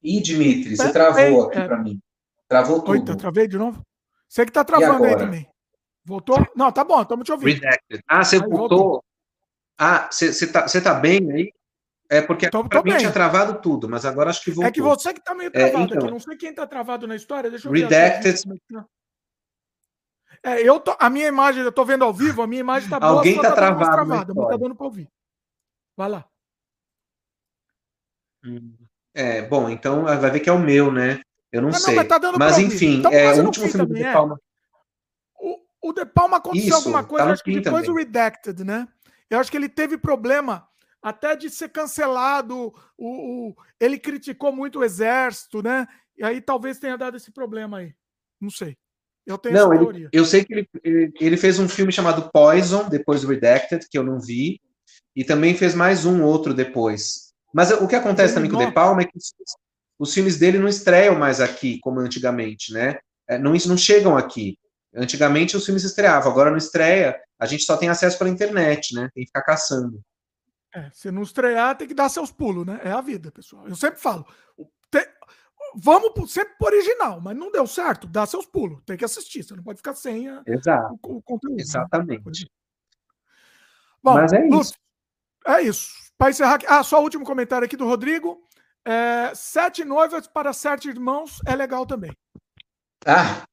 Ih, 0.01 0.19
Dimitri, 0.19 0.75
você 0.75 0.91
travou 0.91 1.43
aqui 1.43 1.61
para 1.61 1.77
mim. 1.77 1.99
Travou 2.47 2.81
tudo. 2.81 3.11
Oi, 3.11 3.17
travei 3.17 3.47
de 3.47 3.57
novo? 3.57 3.85
Você 4.33 4.47
que 4.47 4.51
tá 4.51 4.63
travando 4.63 5.05
aí 5.05 5.15
também. 5.15 5.47
Voltou? 6.03 6.43
Não, 6.55 6.71
tá 6.71 6.83
bom, 6.83 6.99
estamos 6.99 7.23
te 7.23 7.31
ouvindo. 7.31 7.53
Redacted. 7.53 8.03
Ah, 8.07 8.23
você 8.23 8.39
voltou. 8.39 8.57
voltou. 8.57 9.03
Ah, 9.77 10.09
você 10.11 10.51
tá, 10.51 10.65
tá 10.65 10.93
bem 10.95 11.31
aí? 11.31 11.53
É 12.09 12.19
porque 12.19 12.49
tô, 12.49 12.67
tô 12.67 12.81
mim 12.81 12.97
tinha 12.97 13.11
travado 13.11 13.61
tudo, 13.61 13.87
mas 13.87 14.05
agora 14.05 14.31
acho 14.31 14.43
que 14.43 14.49
voltou. 14.49 14.67
É 14.67 14.71
que 14.71 14.81
você 14.81 15.13
que 15.13 15.23
tá 15.23 15.35
meio 15.35 15.49
é, 15.49 15.51
travado 15.51 15.83
é, 15.83 15.85
então, 15.85 15.99
aqui. 15.99 16.11
Não 16.11 16.19
sei 16.19 16.35
quem 16.35 16.51
tá 16.51 16.65
travado 16.65 17.05
na 17.05 17.15
história. 17.15 17.47
Deixa 17.47 17.67
eu 17.67 17.71
ver. 17.71 17.83
Redacted. 17.83 18.41
É, 20.41 20.67
eu 20.67 20.79
tô, 20.79 20.97
a 20.99 21.11
minha 21.11 21.27
imagem, 21.27 21.61
eu 21.61 21.71
tô 21.71 21.85
vendo 21.85 22.03
ao 22.03 22.11
vivo, 22.11 22.41
a 22.41 22.47
minha 22.47 22.61
imagem 22.61 22.89
tá 22.89 22.99
boa. 22.99 23.11
Alguém 23.11 23.35
tá, 23.35 23.49
tá 23.49 23.55
travado. 23.55 23.91
travada, 23.91 24.33
mas 24.33 24.47
tá 24.47 24.57
dando 24.57 24.75
pra 24.75 24.85
ouvir. 24.87 25.07
Vai 25.95 26.09
lá. 26.09 26.27
Hum. 28.43 28.75
É, 29.13 29.43
bom, 29.43 29.69
então 29.69 30.05
vai 30.05 30.31
ver 30.31 30.39
que 30.39 30.49
é 30.49 30.53
o 30.53 30.57
meu, 30.57 30.91
né? 30.91 31.21
Eu 31.53 31.61
não, 31.61 31.69
não 31.69 31.79
sei. 31.79 31.95
Mas, 31.95 32.07
tá 32.07 32.19
mas 32.37 32.57
enfim, 32.57 32.97
então, 32.97 33.11
é 33.11 33.31
o 33.35 33.45
último 33.45 33.69
filme 33.69 33.85
do 33.85 33.93
De 33.93 34.03
Palma. 34.03 34.35
É. 34.35 34.65
O, 35.39 35.89
o 35.89 35.93
De 35.93 36.03
Palma 36.03 36.37
aconteceu 36.37 36.67
Isso, 36.67 36.75
alguma 36.75 37.03
coisa, 37.03 37.25
tá 37.25 37.31
acho 37.31 37.43
que 37.43 37.59
depois 37.59 37.85
do 37.85 37.93
Redacted, 37.93 38.63
né? 38.63 38.87
Eu 39.29 39.39
acho 39.39 39.51
que 39.51 39.57
ele 39.57 39.69
teve 39.69 39.95
problema 39.95 40.67
até 41.01 41.35
de 41.35 41.51
ser 41.51 41.69
cancelado. 41.69 42.73
O, 42.97 43.49
o, 43.49 43.55
ele 43.79 43.99
criticou 43.99 44.51
muito 44.51 44.79
o 44.79 44.83
exército, 44.83 45.61
né? 45.61 45.87
E 46.17 46.25
aí 46.25 46.41
talvez 46.41 46.79
tenha 46.79 46.97
dado 46.97 47.17
esse 47.17 47.31
problema 47.31 47.77
aí. 47.77 47.93
Não 48.41 48.49
sei. 48.49 48.75
Eu 49.25 49.37
tenho 49.37 49.55
não, 49.55 49.71
essa 49.71 49.79
teoria. 49.79 50.09
Ele, 50.11 50.21
eu 50.21 50.25
sei 50.25 50.43
que 50.43 50.53
ele, 50.83 51.13
ele 51.19 51.37
fez 51.37 51.59
um 51.59 51.69
filme 51.69 51.91
chamado 51.91 52.29
Poison, 52.31 52.89
depois 52.89 53.21
do 53.21 53.27
Redacted, 53.27 53.87
que 53.89 53.97
eu 53.97 54.03
não 54.03 54.19
vi. 54.19 54.59
E 55.15 55.23
também 55.23 55.55
fez 55.55 55.75
mais 55.75 56.03
um 56.03 56.23
outro 56.23 56.53
depois. 56.53 57.31
Mas 57.53 57.69
o 57.71 57.87
que 57.87 57.95
acontece 57.95 58.33
também 58.33 58.49
com 58.49 58.57
o 58.57 58.65
De 58.65 58.71
Palma 58.71 59.01
é 59.01 59.05
que 59.05 59.19
os 59.97 60.13
filmes 60.13 60.37
dele 60.37 60.59
não 60.59 60.67
estreiam 60.67 61.15
mais 61.15 61.39
aqui, 61.39 61.79
como 61.79 61.99
antigamente, 61.99 62.73
né? 62.73 62.97
É, 63.27 63.37
não, 63.37 63.53
não 63.53 63.77
chegam 63.77 64.17
aqui. 64.17 64.57
Antigamente 64.95 65.57
os 65.57 65.65
filmes 65.65 65.83
estreavam, 65.83 66.31
agora 66.31 66.51
não 66.51 66.57
estreia, 66.57 67.19
a 67.39 67.45
gente 67.45 67.63
só 67.63 67.75
tem 67.75 67.89
acesso 67.89 68.17
pela 68.17 68.29
internet, 68.29 68.93
né? 68.93 69.09
Tem 69.13 69.23
que 69.23 69.27
ficar 69.27 69.41
caçando. 69.41 69.99
É, 70.73 70.89
se 70.91 71.11
não 71.11 71.21
estrear, 71.21 71.77
tem 71.77 71.87
que 71.87 71.93
dar 71.93 72.09
seus 72.09 72.31
pulos, 72.31 72.65
né? 72.65 72.79
É 72.83 72.91
a 72.91 73.01
vida, 73.01 73.31
pessoal. 73.31 73.67
Eu 73.67 73.75
sempre 73.75 73.99
falo. 73.99 74.25
Te... 74.89 75.07
Vamos 75.75 76.31
sempre 76.31 76.55
pro 76.57 76.67
original, 76.67 77.19
mas 77.21 77.35
não 77.35 77.51
deu 77.51 77.65
certo, 77.65 78.07
dá 78.07 78.25
seus 78.25 78.45
pulos. 78.45 78.81
Tem 78.85 78.97
que 78.97 79.05
assistir, 79.05 79.43
você 79.43 79.55
não 79.55 79.63
pode 79.63 79.77
ficar 79.77 79.95
sem 79.95 80.29
a... 80.29 80.43
Exato. 80.45 80.99
O, 81.03 81.17
o 81.17 81.21
conteúdo. 81.21 81.55
Né? 81.55 81.61
Exatamente. 81.61 82.43
Né? 82.43 82.47
Bom, 84.03 84.13
mas 84.15 84.33
é 84.33 84.47
isso. 84.47 84.73
é 85.47 85.61
isso. 85.61 85.93
Para 86.17 86.29
encerrar 86.29 86.55
aqui, 86.55 86.65
ah, 86.67 86.83
só 86.83 86.99
o 86.99 87.03
último 87.03 87.25
comentário 87.25 87.65
aqui 87.65 87.77
do 87.77 87.87
Rodrigo. 87.87 88.43
É, 88.85 89.33
sete 89.33 89.85
noivas 89.85 90.27
para 90.27 90.51
sete 90.51 90.89
irmãos 90.89 91.39
é 91.45 91.55
legal 91.55 91.85
também. 91.85 92.11
Ah, 93.05 93.45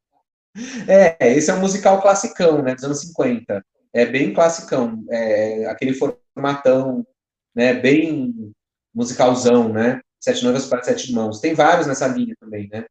é, 0.88 1.34
esse 1.34 1.50
é 1.50 1.54
um 1.54 1.60
musical 1.60 2.00
classicão, 2.02 2.62
né, 2.62 2.74
dos 2.74 2.84
anos 2.84 3.00
50. 3.00 3.64
É 3.92 4.06
bem 4.06 4.32
classicão, 4.32 5.04
é, 5.08 5.66
aquele 5.66 5.94
formatão, 5.94 7.06
né, 7.54 7.74
bem 7.74 8.52
musicalzão, 8.94 9.72
né? 9.72 10.00
Sete 10.20 10.44
noivas 10.44 10.66
para 10.66 10.82
sete 10.82 11.08
irmãos. 11.08 11.40
Tem 11.40 11.54
vários 11.54 11.86
nessa 11.86 12.06
linha 12.06 12.34
também, 12.38 12.68
né? 12.68 12.84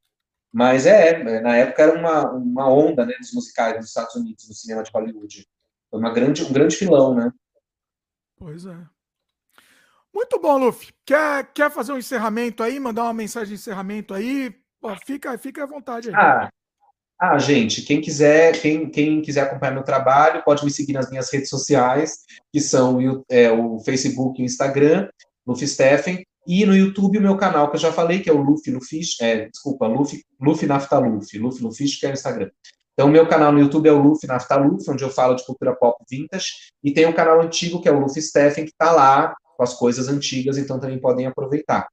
Mas 0.51 0.85
é, 0.85 1.41
na 1.41 1.55
época 1.57 1.83
era 1.83 1.97
uma, 1.97 2.31
uma 2.31 2.67
onda 2.67 3.05
né, 3.05 3.13
dos 3.19 3.33
musicais 3.33 3.77
dos 3.77 3.87
Estados 3.87 4.15
Unidos, 4.15 4.47
no 4.47 4.55
cinema 4.55 4.81
de 4.81 4.91
Hollywood. 4.91 5.47
Foi 5.89 5.99
uma 5.99 6.11
grande, 6.11 6.43
um 6.43 6.51
grande 6.51 6.75
filão, 6.75 7.13
né? 7.13 7.31
Pois 8.35 8.65
é. 8.65 8.87
Muito 10.13 10.39
bom, 10.39 10.57
Luffy. 10.57 10.93
Quer, 11.05 11.51
quer 11.53 11.71
fazer 11.71 11.93
um 11.93 11.97
encerramento 11.97 12.63
aí, 12.63 12.79
mandar 12.79 13.03
uma 13.03 13.13
mensagem 13.13 13.49
de 13.49 13.55
encerramento 13.55 14.13
aí? 14.13 14.53
Pô, 14.81 14.95
fica, 15.05 15.37
fica 15.37 15.63
à 15.63 15.67
vontade 15.67 16.09
aí. 16.09 16.15
Ah, 16.15 16.49
ah, 17.21 17.37
gente, 17.37 17.81
quem 17.81 17.99
quiser, 17.99 18.59
quem, 18.61 18.89
quem 18.89 19.21
quiser 19.21 19.41
acompanhar 19.41 19.73
meu 19.73 19.83
trabalho, 19.83 20.41
pode 20.43 20.63
me 20.63 20.71
seguir 20.71 20.93
nas 20.93 21.09
minhas 21.09 21.29
redes 21.29 21.49
sociais, 21.49 22.19
que 22.51 22.61
são 22.61 23.23
é, 23.29 23.51
o 23.51 23.77
Facebook 23.79 24.39
e 24.39 24.43
o 24.43 24.45
Instagram, 24.45 25.09
Luffy 25.45 25.67
Steffen, 25.67 26.23
e 26.47 26.65
no 26.65 26.73
YouTube 26.75 27.17
o 27.17 27.21
meu 27.21 27.35
canal, 27.35 27.69
que 27.69 27.75
eu 27.75 27.79
já 27.81 27.91
falei, 27.91 28.21
que 28.21 28.29
é 28.29 28.33
o 28.33 28.41
Luffy 28.41 28.73
Lufish, 28.73 29.21
é, 29.21 29.49
desculpa, 29.49 29.85
Luffy, 29.85 30.23
Luffy 30.39 30.65
Nafta 30.65 30.97
Luffy, 30.97 31.37
Luffy 31.37 31.85
que 31.99 32.05
é 32.05 32.09
o 32.09 32.13
Instagram. 32.13 32.49
Então, 32.93 33.09
meu 33.09 33.27
canal 33.27 33.51
no 33.51 33.59
YouTube 33.59 33.87
é 33.87 33.91
o 33.91 34.01
Luffy 34.01 34.27
Nafta 34.27 34.55
Luffy, 34.55 34.89
onde 34.89 35.03
eu 35.03 35.09
falo 35.09 35.35
de 35.35 35.45
cultura 35.45 35.75
pop 35.75 35.97
vintage, 36.09 36.47
e 36.81 36.93
tem 36.93 37.05
um 37.05 37.13
canal 37.13 37.41
antigo, 37.41 37.81
que 37.81 37.89
é 37.89 37.91
o 37.91 37.99
Luffy 37.99 38.21
Steffen, 38.21 38.63
que 38.63 38.71
está 38.71 38.93
lá 38.93 39.35
com 39.59 39.63
as 39.63 39.73
coisas 39.73 40.07
antigas, 40.07 40.57
então 40.57 40.79
também 40.79 40.97
podem 40.97 41.25
aproveitar. 41.25 41.85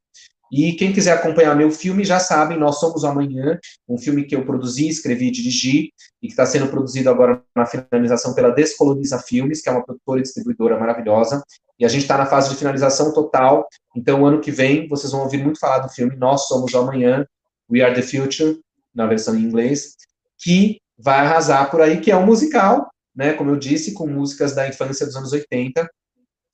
E 0.52 0.74
quem 0.74 0.93
quiser 0.93 1.14
acompanhar 1.14 1.56
meu 1.56 1.72
filme, 1.72 2.05
já 2.05 2.20
sabem, 2.20 2.56
Nós 2.56 2.78
Somos 2.78 3.05
Amanhã, 3.05 3.59
um 3.88 3.98
filme 3.98 4.24
que 4.24 4.36
eu 4.36 4.47
produzi, 4.47 4.86
escrevi 4.86 5.26
e 5.26 5.30
dirigi, 5.32 5.90
e 6.22 6.28
que 6.28 6.32
está 6.32 6.47
sendo 6.47 6.68
produzido 6.68 7.10
agora 7.10 7.43
na 7.56 7.66
finalização 7.66 8.32
pela 8.34 8.51
Descoloniza 8.51 9.18
Filmes, 9.18 9.60
que 9.60 9.68
é 9.68 9.72
uma 9.72 9.84
produtora 9.84 10.20
e 10.20 10.22
distribuidora 10.22 10.78
maravilhosa, 10.78 11.43
e 11.76 11.84
a 11.84 11.88
gente 11.88 12.02
está 12.02 12.16
na 12.16 12.26
fase 12.26 12.51
de 12.51 12.55
finalização 12.55 13.12
total, 13.12 13.66
então 13.97 14.24
ano 14.24 14.40
que 14.40 14.52
vem 14.52 14.86
vocês 14.86 15.10
vão 15.10 15.22
ouvir 15.22 15.38
muito 15.38 15.59
falar 15.59 15.80
do 15.80 15.88
filme 15.88 16.14
Nós 16.14 16.47
Somos 16.47 16.72
Amanhã, 16.76 17.26
We 17.68 17.82
Are 17.82 17.93
the 17.93 18.02
Future, 18.02 18.60
na 18.94 19.06
versão 19.06 19.34
em 19.34 19.43
inglês, 19.43 19.97
que 20.38 20.78
vai 20.97 21.18
arrasar 21.18 21.68
por 21.72 21.80
aí, 21.80 22.01
que 22.01 22.12
é 22.12 22.16
um 22.16 22.24
musical, 22.24 22.88
né, 23.16 23.32
como 23.32 23.51
eu 23.51 23.56
disse, 23.56 23.94
com 23.94 24.06
músicas 24.06 24.55
da 24.55 24.68
infância 24.68 25.05
dos 25.05 25.16
anos 25.16 25.32
80, 25.32 25.90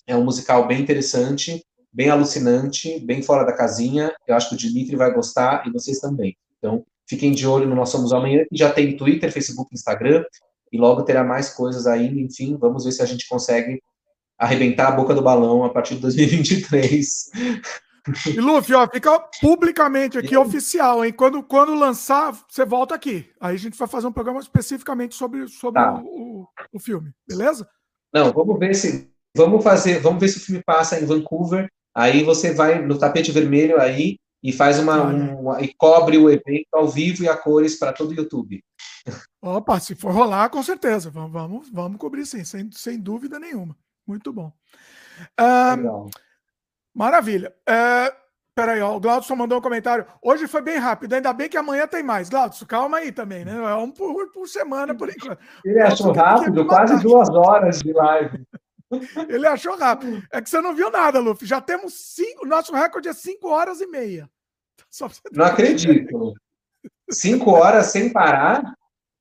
é 0.06 0.16
um 0.16 0.24
musical 0.24 0.66
bem 0.66 0.80
interessante, 0.80 1.64
bem 1.92 2.08
alucinante, 2.08 2.98
bem 3.00 3.22
fora 3.22 3.44
da 3.44 3.52
casinha. 3.52 4.12
Eu 4.26 4.34
acho 4.34 4.48
que 4.48 4.54
o 4.54 4.58
Dimitri 4.58 4.96
vai 4.96 5.12
gostar 5.12 5.66
e 5.66 5.70
vocês 5.70 6.00
também. 6.00 6.36
Então, 6.58 6.84
fiquem 7.08 7.32
de 7.32 7.46
olho 7.46 7.68
no 7.68 7.74
Nós 7.74 7.90
Somos 7.90 8.12
Amanhã, 8.12 8.44
que 8.48 8.56
já 8.56 8.72
tem 8.72 8.96
Twitter, 8.96 9.30
Facebook, 9.30 9.72
Instagram, 9.72 10.24
e 10.72 10.78
logo 10.78 11.02
terá 11.02 11.22
mais 11.22 11.50
coisas 11.50 11.86
ainda. 11.86 12.20
Enfim, 12.20 12.56
vamos 12.56 12.84
ver 12.84 12.92
se 12.92 13.02
a 13.02 13.06
gente 13.06 13.28
consegue 13.28 13.80
arrebentar 14.38 14.88
a 14.88 14.92
boca 14.92 15.14
do 15.14 15.22
balão 15.22 15.64
a 15.64 15.70
partir 15.70 15.96
de 15.96 16.00
2023. 16.00 17.30
E 18.34 18.40
Luffy, 18.40 18.74
ó, 18.74 18.88
fica 18.88 19.16
publicamente 19.40 20.18
aqui, 20.18 20.36
oficial, 20.36 21.04
hein? 21.04 21.12
Quando, 21.12 21.40
quando 21.42 21.74
lançar, 21.74 22.36
você 22.48 22.64
volta 22.64 22.96
aqui. 22.96 23.30
Aí 23.40 23.54
a 23.54 23.58
gente 23.58 23.78
vai 23.78 23.86
fazer 23.86 24.08
um 24.08 24.12
programa 24.12 24.40
especificamente 24.40 25.14
sobre, 25.14 25.46
sobre 25.46 25.80
tá. 25.80 25.94
o, 26.02 26.42
o, 26.42 26.48
o 26.72 26.80
filme, 26.80 27.12
beleza? 27.28 27.68
Não, 28.12 28.32
vamos 28.32 28.58
ver 28.58 28.74
se 28.74 29.11
vamos 29.36 29.62
fazer, 29.62 30.00
vamos 30.00 30.20
ver 30.20 30.28
se 30.28 30.38
o 30.38 30.40
filme 30.40 30.62
passa 30.64 31.00
em 31.00 31.06
Vancouver. 31.06 31.68
Aí 31.94 32.22
você 32.22 32.54
vai 32.54 32.80
no 32.80 32.98
tapete 32.98 33.30
vermelho 33.30 33.80
aí 33.80 34.18
e 34.42 34.52
faz 34.52 34.78
uma, 34.78 35.06
um, 35.06 35.60
e 35.60 35.72
cobre 35.74 36.18
o 36.18 36.30
evento 36.30 36.68
ao 36.72 36.88
vivo 36.88 37.22
e 37.22 37.28
a 37.28 37.36
cores 37.36 37.78
para 37.78 37.92
todo 37.92 38.10
o 38.10 38.14
YouTube. 38.14 38.62
Opa, 39.40 39.78
se 39.78 39.94
for 39.94 40.12
rolar, 40.12 40.48
com 40.48 40.62
certeza. 40.62 41.10
Vamos, 41.10 41.32
vamos, 41.32 41.70
vamos 41.70 41.98
cobrir 41.98 42.24
sim, 42.26 42.44
sem, 42.44 42.70
sem 42.72 42.98
dúvida 42.98 43.38
nenhuma. 43.38 43.76
Muito 44.06 44.32
bom. 44.32 44.52
Maravilha. 46.94 47.54
Peraí, 48.54 48.82
ó, 48.82 48.94
o 48.94 49.00
Glaudson 49.00 49.34
mandou 49.34 49.58
um 49.58 49.62
comentário. 49.62 50.04
Hoje 50.20 50.46
foi 50.46 50.60
bem 50.60 50.76
rápido, 50.76 51.14
ainda 51.14 51.32
bem 51.32 51.48
que 51.48 51.56
amanhã 51.56 51.86
tem 51.86 52.02
mais. 52.02 52.28
Glaudson, 52.28 52.66
calma 52.66 52.98
aí 52.98 53.10
também, 53.10 53.46
né? 53.46 53.54
É 53.54 53.74
um 53.76 53.90
por, 53.90 54.30
por 54.30 54.46
semana, 54.46 54.94
por 54.94 55.08
enquanto. 55.08 55.38
Ele 55.64 55.80
achou 55.80 56.12
rápido, 56.12 56.66
quase 56.66 57.02
duas 57.02 57.30
horas 57.30 57.80
de 57.80 57.92
live. 57.92 58.44
Ele 59.28 59.46
achou 59.46 59.76
rápido. 59.76 60.22
É 60.32 60.40
que 60.40 60.50
você 60.50 60.60
não 60.60 60.74
viu 60.74 60.90
nada, 60.90 61.18
Luffy. 61.18 61.46
Já 61.46 61.60
temos 61.60 61.94
cinco. 61.94 62.46
Nosso 62.46 62.72
recorde 62.72 63.08
é 63.08 63.12
cinco 63.12 63.48
horas 63.48 63.80
e 63.80 63.86
meia. 63.86 64.28
não 65.32 65.46
acredito. 65.46 66.34
Cinco 67.10 67.50
horas 67.52 67.86
sem 67.86 68.12
parar? 68.12 68.74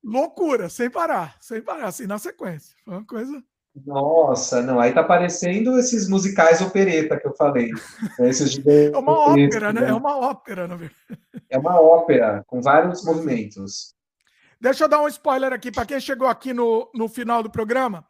Loucura, 0.04 0.68
sem 0.68 0.90
parar, 0.90 1.36
sem 1.40 1.62
parar, 1.62 1.86
assim, 1.86 2.06
na 2.06 2.18
sequência. 2.18 2.74
Foi 2.84 2.94
uma 2.94 3.06
coisa. 3.06 3.42
Nossa, 3.86 4.60
não, 4.60 4.78
aí 4.78 4.92
tá 4.92 5.02
parecendo 5.02 5.78
esses 5.78 6.08
musicais 6.08 6.60
opereta 6.60 7.18
que 7.18 7.26
eu 7.26 7.34
falei. 7.34 7.70
Né, 8.18 8.28
esses 8.28 8.60
é 8.66 8.98
uma 8.98 9.12
ópera, 9.12 9.72
né? 9.72 9.80
né? 9.80 9.88
É 9.88 9.94
uma 9.94 10.18
ópera, 10.18 10.68
na 10.68 10.76
verdade. 10.76 11.00
É 11.48 11.56
uma 11.56 11.80
ópera, 11.80 12.42
com 12.46 12.60
vários 12.60 13.04
movimentos. 13.04 13.94
Deixa 14.60 14.84
eu 14.84 14.88
dar 14.88 15.00
um 15.00 15.08
spoiler 15.08 15.52
aqui 15.52 15.72
para 15.72 15.86
quem 15.86 16.00
chegou 16.00 16.28
aqui 16.28 16.52
no, 16.52 16.90
no 16.94 17.08
final 17.08 17.42
do 17.42 17.50
programa. 17.50 18.06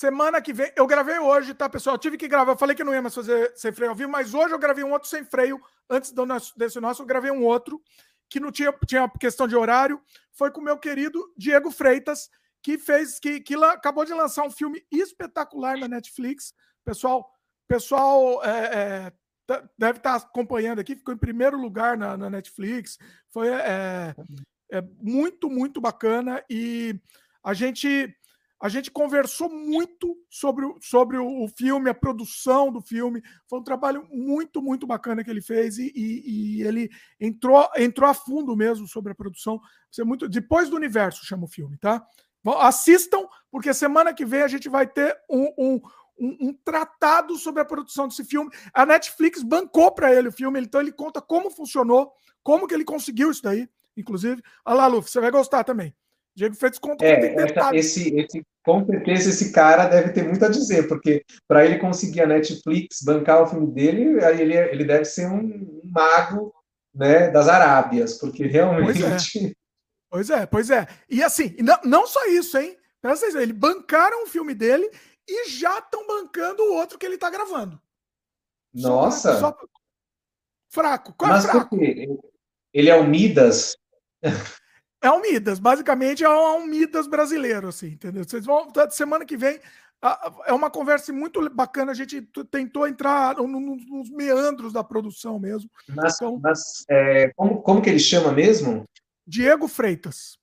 Semana 0.00 0.40
que 0.40 0.54
vem, 0.54 0.72
eu 0.76 0.86
gravei 0.86 1.18
hoje, 1.18 1.52
tá, 1.52 1.68
pessoal? 1.68 1.96
Eu 1.96 2.00
tive 2.00 2.16
que 2.16 2.26
gravar, 2.26 2.52
eu 2.52 2.56
falei 2.56 2.74
que 2.74 2.82
não 2.82 2.94
ia 2.94 3.02
mais 3.02 3.14
fazer 3.14 3.52
sem 3.54 3.70
freio 3.70 3.90
ao 3.90 3.94
vivo, 3.94 4.10
mas 4.10 4.32
hoje 4.32 4.54
eu 4.54 4.58
gravei 4.58 4.82
um 4.82 4.92
outro 4.92 5.06
sem 5.06 5.22
freio. 5.22 5.60
Antes 5.90 6.10
do 6.10 6.24
nosso, 6.24 6.58
desse 6.58 6.80
nosso, 6.80 7.02
eu 7.02 7.06
gravei 7.06 7.30
um 7.30 7.44
outro 7.44 7.78
que 8.26 8.40
não 8.40 8.50
tinha, 8.50 8.72
tinha 8.86 9.06
questão 9.20 9.46
de 9.46 9.54
horário. 9.54 10.00
Foi 10.32 10.50
com 10.50 10.62
o 10.62 10.64
meu 10.64 10.78
querido 10.78 11.30
Diego 11.36 11.70
Freitas, 11.70 12.30
que 12.62 12.78
fez, 12.78 13.20
que, 13.20 13.40
que 13.40 13.54
acabou 13.62 14.06
de 14.06 14.14
lançar 14.14 14.42
um 14.42 14.50
filme 14.50 14.82
espetacular 14.90 15.76
na 15.76 15.86
Netflix. 15.86 16.54
Pessoal, 16.82 17.30
pessoal 17.68 18.42
é, 18.42 18.48
é, 18.48 19.12
tá, 19.46 19.68
deve 19.76 19.98
estar 19.98 20.18
tá 20.18 20.26
acompanhando 20.26 20.78
aqui, 20.78 20.96
ficou 20.96 21.12
em 21.12 21.18
primeiro 21.18 21.60
lugar 21.60 21.98
na, 21.98 22.16
na 22.16 22.30
Netflix. 22.30 22.96
Foi 23.28 23.48
é, 23.48 24.14
é 24.72 24.80
muito, 25.02 25.50
muito 25.50 25.78
bacana. 25.78 26.42
E 26.48 26.98
a 27.44 27.52
gente 27.52 28.16
a 28.60 28.68
gente 28.68 28.90
conversou 28.90 29.48
muito 29.48 30.18
sobre, 30.28 30.66
o, 30.66 30.76
sobre 30.82 31.16
o, 31.16 31.48
filme, 31.48 31.88
a 31.88 31.94
produção 31.94 32.70
do 32.70 32.82
filme. 32.82 33.22
Foi 33.48 33.58
um 33.58 33.64
trabalho 33.64 34.06
muito, 34.12 34.60
muito 34.60 34.86
bacana 34.86 35.24
que 35.24 35.30
ele 35.30 35.40
fez 35.40 35.78
e, 35.78 35.90
e, 35.96 36.58
e 36.58 36.62
ele 36.62 36.90
entrou, 37.18 37.66
entrou 37.78 38.10
a 38.10 38.12
fundo 38.12 38.54
mesmo 38.54 38.86
sobre 38.86 39.12
a 39.12 39.14
produção. 39.14 39.58
Você 39.90 40.04
muito 40.04 40.28
Depois 40.28 40.68
do 40.68 40.76
Universo 40.76 41.24
chama 41.24 41.44
o 41.44 41.48
filme, 41.48 41.78
tá? 41.78 42.06
Assistam, 42.58 43.26
porque 43.50 43.72
semana 43.72 44.12
que 44.12 44.26
vem 44.26 44.42
a 44.42 44.48
gente 44.48 44.68
vai 44.68 44.86
ter 44.86 45.16
um, 45.28 45.48
um, 45.58 45.80
um, 46.18 46.48
um 46.48 46.54
tratado 46.62 47.36
sobre 47.36 47.62
a 47.62 47.64
produção 47.64 48.08
desse 48.08 48.24
filme. 48.24 48.50
A 48.74 48.84
Netflix 48.84 49.42
bancou 49.42 49.90
para 49.90 50.14
ele 50.14 50.28
o 50.28 50.32
filme, 50.32 50.60
então 50.60 50.82
ele 50.82 50.92
conta 50.92 51.22
como 51.22 51.50
funcionou, 51.50 52.12
como 52.42 52.66
que 52.66 52.74
ele 52.74 52.84
conseguiu 52.84 53.30
isso 53.30 53.42
daí, 53.42 53.68
inclusive. 53.96 54.42
Olha 54.66 54.76
lá, 54.76 54.86
Luffy, 54.86 55.10
você 55.10 55.20
vai 55.20 55.30
gostar 55.30 55.64
também. 55.64 55.94
Diego 56.34 56.54
Freitas 56.54 56.78
conta 56.78 57.04
é, 57.04 57.34
essa, 57.34 57.76
esse, 57.76 58.14
esse, 58.16 58.46
com 58.64 58.84
certeza 58.84 59.30
esse 59.30 59.52
cara 59.52 59.86
deve 59.86 60.12
ter 60.12 60.22
muito 60.22 60.44
a 60.44 60.48
dizer, 60.48 60.86
porque 60.86 61.24
para 61.48 61.64
ele 61.64 61.78
conseguir 61.78 62.22
a 62.22 62.26
Netflix 62.26 63.02
bancar 63.02 63.42
o 63.42 63.46
filme 63.46 63.72
dele, 63.72 64.22
aí 64.24 64.40
ele, 64.40 64.54
ele 64.54 64.84
deve 64.84 65.04
ser 65.04 65.26
um, 65.26 65.38
um 65.38 65.80
mago 65.84 66.52
né, 66.94 67.30
das 67.30 67.48
Arábias, 67.48 68.18
porque 68.18 68.46
realmente. 68.46 69.00
Pois 69.00 69.00
é, 69.02 69.56
pois 70.10 70.30
é. 70.30 70.46
Pois 70.46 70.70
é. 70.70 70.86
E 71.08 71.22
assim, 71.22 71.56
não, 71.60 71.78
não 71.84 72.06
só 72.06 72.26
isso, 72.26 72.58
hein? 72.58 72.76
Presta 73.00 73.26
atenção, 73.26 73.42
eles 73.42 73.56
bancaram 73.56 74.24
o 74.24 74.26
filme 74.26 74.54
dele 74.54 74.90
e 75.26 75.48
já 75.48 75.78
estão 75.78 76.06
bancando 76.06 76.62
o 76.62 76.74
outro 76.74 76.98
que 76.98 77.06
ele 77.06 77.14
está 77.14 77.30
gravando. 77.30 77.80
Nossa! 78.74 79.38
Só, 79.38 79.50
só... 79.50 79.56
Fraco. 80.70 81.14
Qual 81.14 81.30
é 81.30 81.34
Mas 81.34 81.44
fraco? 81.44 81.70
por 81.70 81.78
quê? 81.78 82.06
Ele 82.72 82.90
é 82.90 82.94
o 82.94 83.04
Midas? 83.04 83.76
É 85.02 85.10
um 85.10 85.20
Midas, 85.20 85.58
basicamente 85.58 86.22
é 86.22 86.28
um 86.28 86.66
Midas 86.66 87.06
brasileiro, 87.06 87.68
assim, 87.68 87.88
entendeu? 87.88 88.22
Vocês 88.22 88.44
vão, 88.44 88.70
semana 88.90 89.24
que 89.24 89.36
vem, 89.36 89.58
é 90.46 90.52
uma 90.52 90.70
conversa 90.70 91.12
muito 91.12 91.48
bacana, 91.50 91.92
a 91.92 91.94
gente 91.94 92.22
tentou 92.50 92.86
entrar 92.86 93.36
nos 93.36 94.10
meandros 94.10 94.72
da 94.72 94.82
produção 94.84 95.38
mesmo. 95.38 95.70
Mas, 95.88 96.16
então, 96.16 96.38
mas 96.42 96.84
é, 96.88 97.32
como, 97.36 97.60
como 97.62 97.82
que 97.82 97.90
ele 97.90 97.98
chama 97.98 98.32
mesmo? 98.32 98.84
Diego 99.26 99.68
Freitas. 99.68 100.38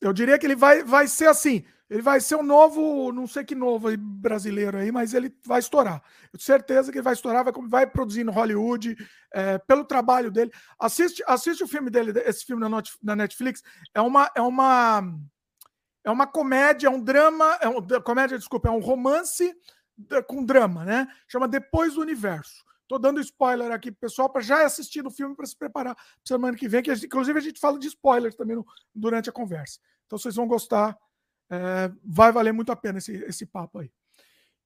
Eu 0.00 0.12
diria 0.12 0.38
que 0.38 0.46
ele 0.46 0.56
vai, 0.56 0.84
vai 0.84 1.08
ser 1.08 1.26
assim, 1.26 1.64
ele 1.90 2.02
vai 2.02 2.20
ser 2.20 2.36
um 2.36 2.42
novo, 2.42 3.12
não 3.12 3.26
sei 3.26 3.44
que 3.44 3.54
novo 3.54 3.88
brasileiro 3.96 4.76
aí, 4.76 4.92
mas 4.92 5.14
ele 5.14 5.34
vai 5.44 5.58
estourar. 5.58 6.02
Eu 6.24 6.38
tenho 6.38 6.42
certeza 6.42 6.92
que 6.92 6.98
ele 6.98 7.04
vai 7.04 7.14
estourar, 7.14 7.44
vai, 7.44 7.52
vai 7.66 7.86
produzir 7.86 8.24
no 8.24 8.32
Hollywood, 8.32 8.94
é, 9.32 9.58
pelo 9.58 9.84
trabalho 9.84 10.30
dele. 10.30 10.50
Assiste, 10.78 11.24
assiste 11.26 11.64
o 11.64 11.68
filme 11.68 11.88
dele, 11.88 12.12
esse 12.26 12.44
filme 12.44 12.60
na, 12.60 12.82
na 13.02 13.16
Netflix. 13.16 13.62
É 13.94 14.00
uma, 14.02 14.30
é 14.34 14.42
uma, 14.42 15.02
é 16.04 16.10
uma 16.10 16.26
comédia, 16.26 16.88
é 16.88 16.90
um 16.90 17.02
drama, 17.02 17.58
é 17.60 17.68
um, 17.68 17.82
comédia, 18.02 18.38
desculpa, 18.38 18.68
é 18.68 18.72
um 18.72 18.80
romance 18.80 19.54
com 20.26 20.44
drama, 20.44 20.84
né? 20.84 21.08
Chama 21.26 21.48
Depois 21.48 21.94
do 21.94 22.02
Universo. 22.02 22.64
Tô 22.86 22.98
dando 22.98 23.20
spoiler 23.20 23.72
aqui 23.72 23.90
pro 23.90 24.00
pessoal 24.00 24.30
para 24.30 24.40
já 24.40 24.64
assistir 24.64 25.06
o 25.06 25.10
filme 25.10 25.34
para 25.34 25.46
se 25.46 25.56
preparar 25.56 25.94
para 25.94 26.04
semana 26.24 26.56
que 26.56 26.68
vem, 26.68 26.82
que 26.82 26.92
inclusive 26.92 27.38
a 27.38 27.42
gente 27.42 27.60
fala 27.60 27.78
de 27.78 27.86
spoilers 27.86 28.34
também 28.34 28.56
no, 28.56 28.66
durante 28.94 29.28
a 29.28 29.32
conversa. 29.32 29.78
Então 30.06 30.18
vocês 30.18 30.36
vão 30.36 30.46
gostar 30.46 30.96
é, 31.50 31.90
vai 32.04 32.30
valer 32.32 32.52
muito 32.52 32.72
a 32.72 32.76
pena 32.76 32.98
esse, 32.98 33.12
esse 33.24 33.46
papo 33.46 33.78
aí. 33.78 33.90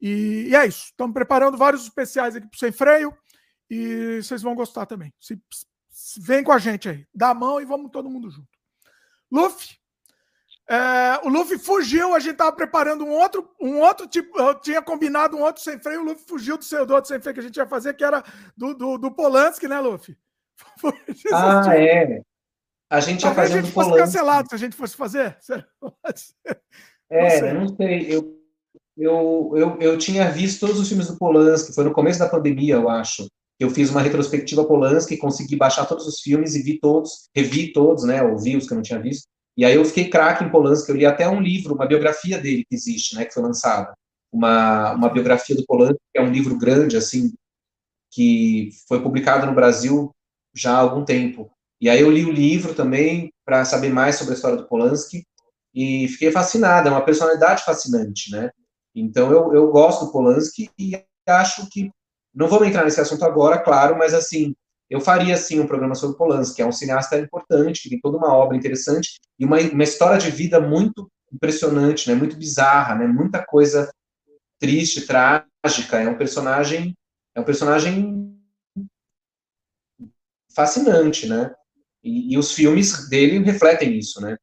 E, 0.01 0.49
e 0.49 0.57
é 0.57 0.67
isso. 0.67 0.87
Estamos 0.87 1.15
preparando 1.15 1.57
vários 1.57 1.85
especiais 1.85 2.35
aqui 2.35 2.49
para 2.49 2.59
Sem 2.59 2.73
Freio 2.73 3.17
e 3.71 4.21
vocês 4.23 4.43
vão 4.43 4.55
gostar 4.55 4.87
também. 4.87 5.15
Se, 5.21 5.41
se, 5.91 6.21
vem 6.21 6.43
com 6.43 6.53
a 6.53 6.59
gente 6.59 6.89
aí. 6.89 7.07
Dá 7.15 7.31
a 7.31 7.35
mão 7.35 7.61
e 7.61 7.65
vamos 7.65 7.91
todo 7.91 8.11
mundo 8.11 8.31
junto. 8.31 8.49
Luffy, 9.31 9.79
é, 10.69 11.21
o 11.25 11.29
Luffy 11.29 11.59
fugiu, 11.59 12.15
a 12.15 12.19
gente 12.19 12.37
tava 12.37 12.53
preparando 12.53 13.05
um 13.05 13.11
outro, 13.11 13.51
um 13.61 13.81
outro 13.81 14.07
tipo, 14.07 14.39
eu 14.39 14.55
tinha 14.61 14.83
combinado 14.83 15.37
um 15.37 15.43
outro 15.43 15.63
sem 15.63 15.79
freio, 15.79 16.01
o 16.01 16.05
Luffy 16.05 16.25
fugiu 16.27 16.59
do 16.59 16.65
seu 16.65 16.85
do 16.85 16.95
outro 16.95 17.09
sem 17.09 17.21
freio 17.21 17.35
que 17.35 17.41
a 17.41 17.43
gente 17.43 17.57
ia 17.57 17.67
fazer, 17.67 17.95
que 17.95 18.05
era 18.05 18.23
do, 18.57 18.75
do, 18.75 18.99
do 18.99 19.11
Polanski, 19.11 19.69
né, 19.69 19.79
Luffy? 19.81 20.17
ah, 21.33 21.77
é. 21.77 22.23
A 22.93 23.01
gente 23.01 23.25
ia 23.25 23.35
fazer 23.35 23.55
a 23.55 23.63
gente 23.63 23.73
fosse 23.73 23.91
cancelado 23.91 24.49
se 24.51 24.55
a 24.55 24.59
gente 24.59 24.77
fosse 24.77 24.97
fazer. 24.97 25.37
É, 27.15 27.23
não 27.23 27.29
sei. 27.31 27.53
Não 27.53 27.77
sei. 27.77 28.07
Eu, 28.09 28.39
eu, 28.97 29.53
eu, 29.55 29.79
eu 29.81 29.99
tinha 29.99 30.31
visto 30.31 30.61
todos 30.61 30.81
os 30.81 30.89
filmes 30.89 31.09
do 31.09 31.19
Polanski, 31.19 31.75
foi 31.75 31.85
no 31.85 31.93
começo 31.93 32.19
da 32.19 32.29
pandemia, 32.29 32.77
eu 32.77 32.89
acho. 32.89 33.27
Eu 33.61 33.69
fiz 33.69 33.91
uma 33.91 34.01
retrospectiva 34.01 34.65
Polanski, 34.65 35.19
consegui 35.19 35.55
baixar 35.57 35.85
todos 35.85 36.07
os 36.07 36.21
filmes 36.21 36.55
e 36.55 36.63
vi 36.63 36.81
todos, 36.81 37.29
revi 37.37 37.71
todos, 37.71 38.05
né, 38.05 38.23
ouvi 38.23 38.57
os 38.57 38.67
que 38.67 38.73
eu 38.73 38.77
não 38.77 38.83
tinha 38.83 38.99
visto. 38.99 39.27
E 39.59 39.65
aí 39.65 39.75
eu 39.75 39.85
fiquei 39.85 40.09
craque 40.09 40.43
em 40.43 40.51
Polanski, 40.51 40.91
eu 40.91 40.97
li 40.97 41.05
até 41.05 41.29
um 41.29 41.41
livro, 41.41 41.75
uma 41.75 41.87
biografia 41.87 42.39
dele 42.39 42.65
que 42.67 42.75
existe, 42.75 43.15
né, 43.15 43.27
que 43.27 43.35
foi 43.35 43.43
lançada. 43.43 43.93
Uma, 44.33 44.93
uma 44.95 45.11
biografia 45.11 45.55
do 45.55 45.67
Polanski, 45.67 46.01
que 46.15 46.19
é 46.19 46.23
um 46.23 46.33
livro 46.33 46.57
grande, 46.57 46.97
assim, 46.97 47.31
que 48.11 48.71
foi 48.89 49.03
publicado 49.03 49.45
no 49.47 49.55
Brasil 49.55 50.11
já 50.55 50.73
há 50.73 50.79
algum 50.79 51.05
tempo. 51.05 51.51
E 51.83 51.91
aí 51.91 52.01
eu 52.01 52.13
li 52.13 52.25
o 52.25 52.31
livro 52.31 52.75
também 52.75 53.33
para 53.45 53.65
saber 53.65 53.89
mais 53.89 54.15
sobre 54.15 54.35
a 54.35 54.37
história 54.37 54.57
do 54.57 54.69
Polanski 54.69 55.27
e 55.75 56.07
fiquei 56.07 56.31
fascinado, 56.31 56.87
é 56.87 56.93
uma 56.93 57.05
personalidade 57.05 57.65
fascinante, 57.65 58.31
né? 58.31 58.51
Então 58.95 59.33
eu, 59.33 59.53
eu 59.53 59.69
gosto 59.73 60.07
do 60.07 60.13
Polanski 60.13 60.71
e 60.79 60.93
acho 61.27 61.69
que 61.69 61.91
não 62.33 62.47
vamos 62.47 62.69
entrar 62.69 62.85
nesse 62.85 63.01
assunto 63.01 63.25
agora, 63.25 63.59
claro, 63.59 63.99
mas 63.99 64.15
assim, 64.15 64.55
eu 64.89 65.01
faria 65.01 65.37
sim 65.37 65.59
um 65.59 65.67
programa 65.67 65.97
sobre 65.97 66.17
Polanski, 66.17 66.55
que 66.55 66.63
é 66.63 66.67
um 66.67 66.71
cineasta 66.71 67.19
importante, 67.19 67.83
que 67.83 67.91
tem 67.91 68.01
toda 68.01 68.17
uma 68.17 68.33
obra 68.33 68.57
interessante 68.57 69.19
e 69.37 69.45
uma, 69.45 69.59
uma 69.59 69.83
história 69.83 70.19
de 70.19 70.31
vida 70.31 70.61
muito 70.61 71.11
impressionante, 71.33 72.09
né? 72.09 72.15
Muito 72.15 72.37
bizarra, 72.37 72.95
né? 72.95 73.09
Muita 73.09 73.45
coisa 73.45 73.91
triste, 74.61 75.05
trágica, 75.05 75.99
é 76.01 76.09
um 76.09 76.17
personagem 76.17 76.95
é 77.35 77.41
um 77.41 77.45
personagem 77.45 78.39
fascinante, 80.55 81.27
né? 81.27 81.53
E, 82.03 82.35
e 82.35 82.39
os 82.39 82.53
filmes 82.53 83.09
dele 83.09 83.39
refletem 83.39 83.97
isso, 83.97 84.21
né? 84.21 84.37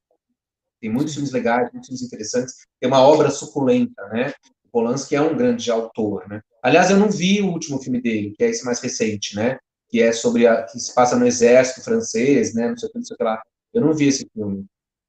Tem 0.82 0.90
muitos 0.90 1.14
filmes 1.14 1.32
legais, 1.32 1.70
muitos 1.72 1.90
filmes 1.90 2.04
interessantes. 2.04 2.56
Tem 2.80 2.90
uma 2.90 3.02
obra 3.02 3.30
suculenta, 3.30 4.02
né? 4.08 4.34
O 4.64 4.70
Polanski 4.72 5.16
é 5.16 5.22
um 5.22 5.36
grande 5.36 5.70
autor, 5.70 6.28
né? 6.30 6.42
Aliás, 6.64 6.90
eu 6.90 6.98
não 6.98 7.10
vi 7.10 7.42
o 7.42 7.48
último 7.48 7.82
filme 7.82 8.02
dele, 8.02 8.34
que 8.38 8.44
é 8.44 8.50
esse 8.50 8.64
mais 8.66 8.80
recente, 8.80 9.36
né? 9.36 9.58
Que 9.90 10.02
é 10.02 10.12
sobre 10.14 10.48
a, 10.48 10.64
que 10.64 10.80
se 10.80 10.94
passa 10.94 11.18
no 11.18 11.28
exército 11.28 11.84
francês, 11.84 12.54
né? 12.54 12.70
Não 12.70 12.78
sei 12.78 12.88
o 12.88 12.92
que, 12.92 12.98
não 12.98 13.06
sei 13.06 13.16
o 13.16 13.18
que 13.18 13.24
lá. 13.24 13.42
Eu 13.74 13.82
não 13.82 13.94
vi 13.94 14.08
esse 14.08 14.30
filme. 14.34 14.66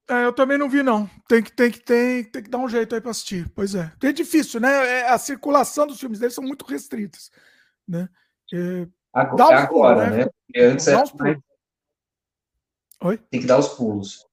É, 0.08 0.24
eu 0.24 0.32
também 0.32 0.58
não 0.58 0.68
vi, 0.68 0.82
não. 0.82 1.08
Tem 1.28 1.40
que, 1.40 1.52
tem, 1.52 1.70
que, 1.70 1.78
tem, 1.78 2.24
tem 2.24 2.42
que 2.42 2.50
dar 2.50 2.58
um 2.58 2.68
jeito 2.68 2.94
aí 2.94 3.00
para 3.00 3.12
assistir. 3.12 3.48
Pois 3.54 3.76
é. 3.76 3.92
É 4.02 4.12
difícil, 4.12 4.58
né? 4.58 5.00
É, 5.00 5.08
a 5.08 5.18
circulação 5.18 5.86
dos 5.86 6.00
filmes 6.00 6.18
dele 6.18 6.32
são 6.32 6.42
muito 6.42 6.64
restritas. 6.64 7.30
Né? 7.86 8.08
É, 8.52 8.88
agora, 9.12 9.54
é 9.54 9.58
agora 9.58 9.68
pulos, 9.68 10.10
né? 10.10 10.24
né? 10.24 10.30
Porque 10.46 10.60
antes. 10.60 10.86
Oi? 13.02 13.18
Tem 13.30 13.40
que 13.40 13.46
dar 13.46 13.58
os 13.58 13.68
pulos. 13.68 14.26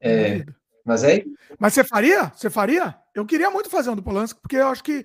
É, 0.00 0.44
mas 0.84 1.04
é. 1.04 1.24
Mas 1.58 1.74
você 1.74 1.84
faria? 1.84 2.32
Você 2.34 2.50
faria? 2.50 2.94
Eu 3.14 3.26
queria 3.26 3.50
muito 3.50 3.70
fazer 3.70 3.90
um 3.90 3.96
do 3.96 4.02
Polanski, 4.02 4.40
porque 4.40 4.56
eu 4.56 4.68
acho 4.68 4.82
que 4.82 5.04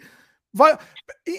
vai. 0.53 0.77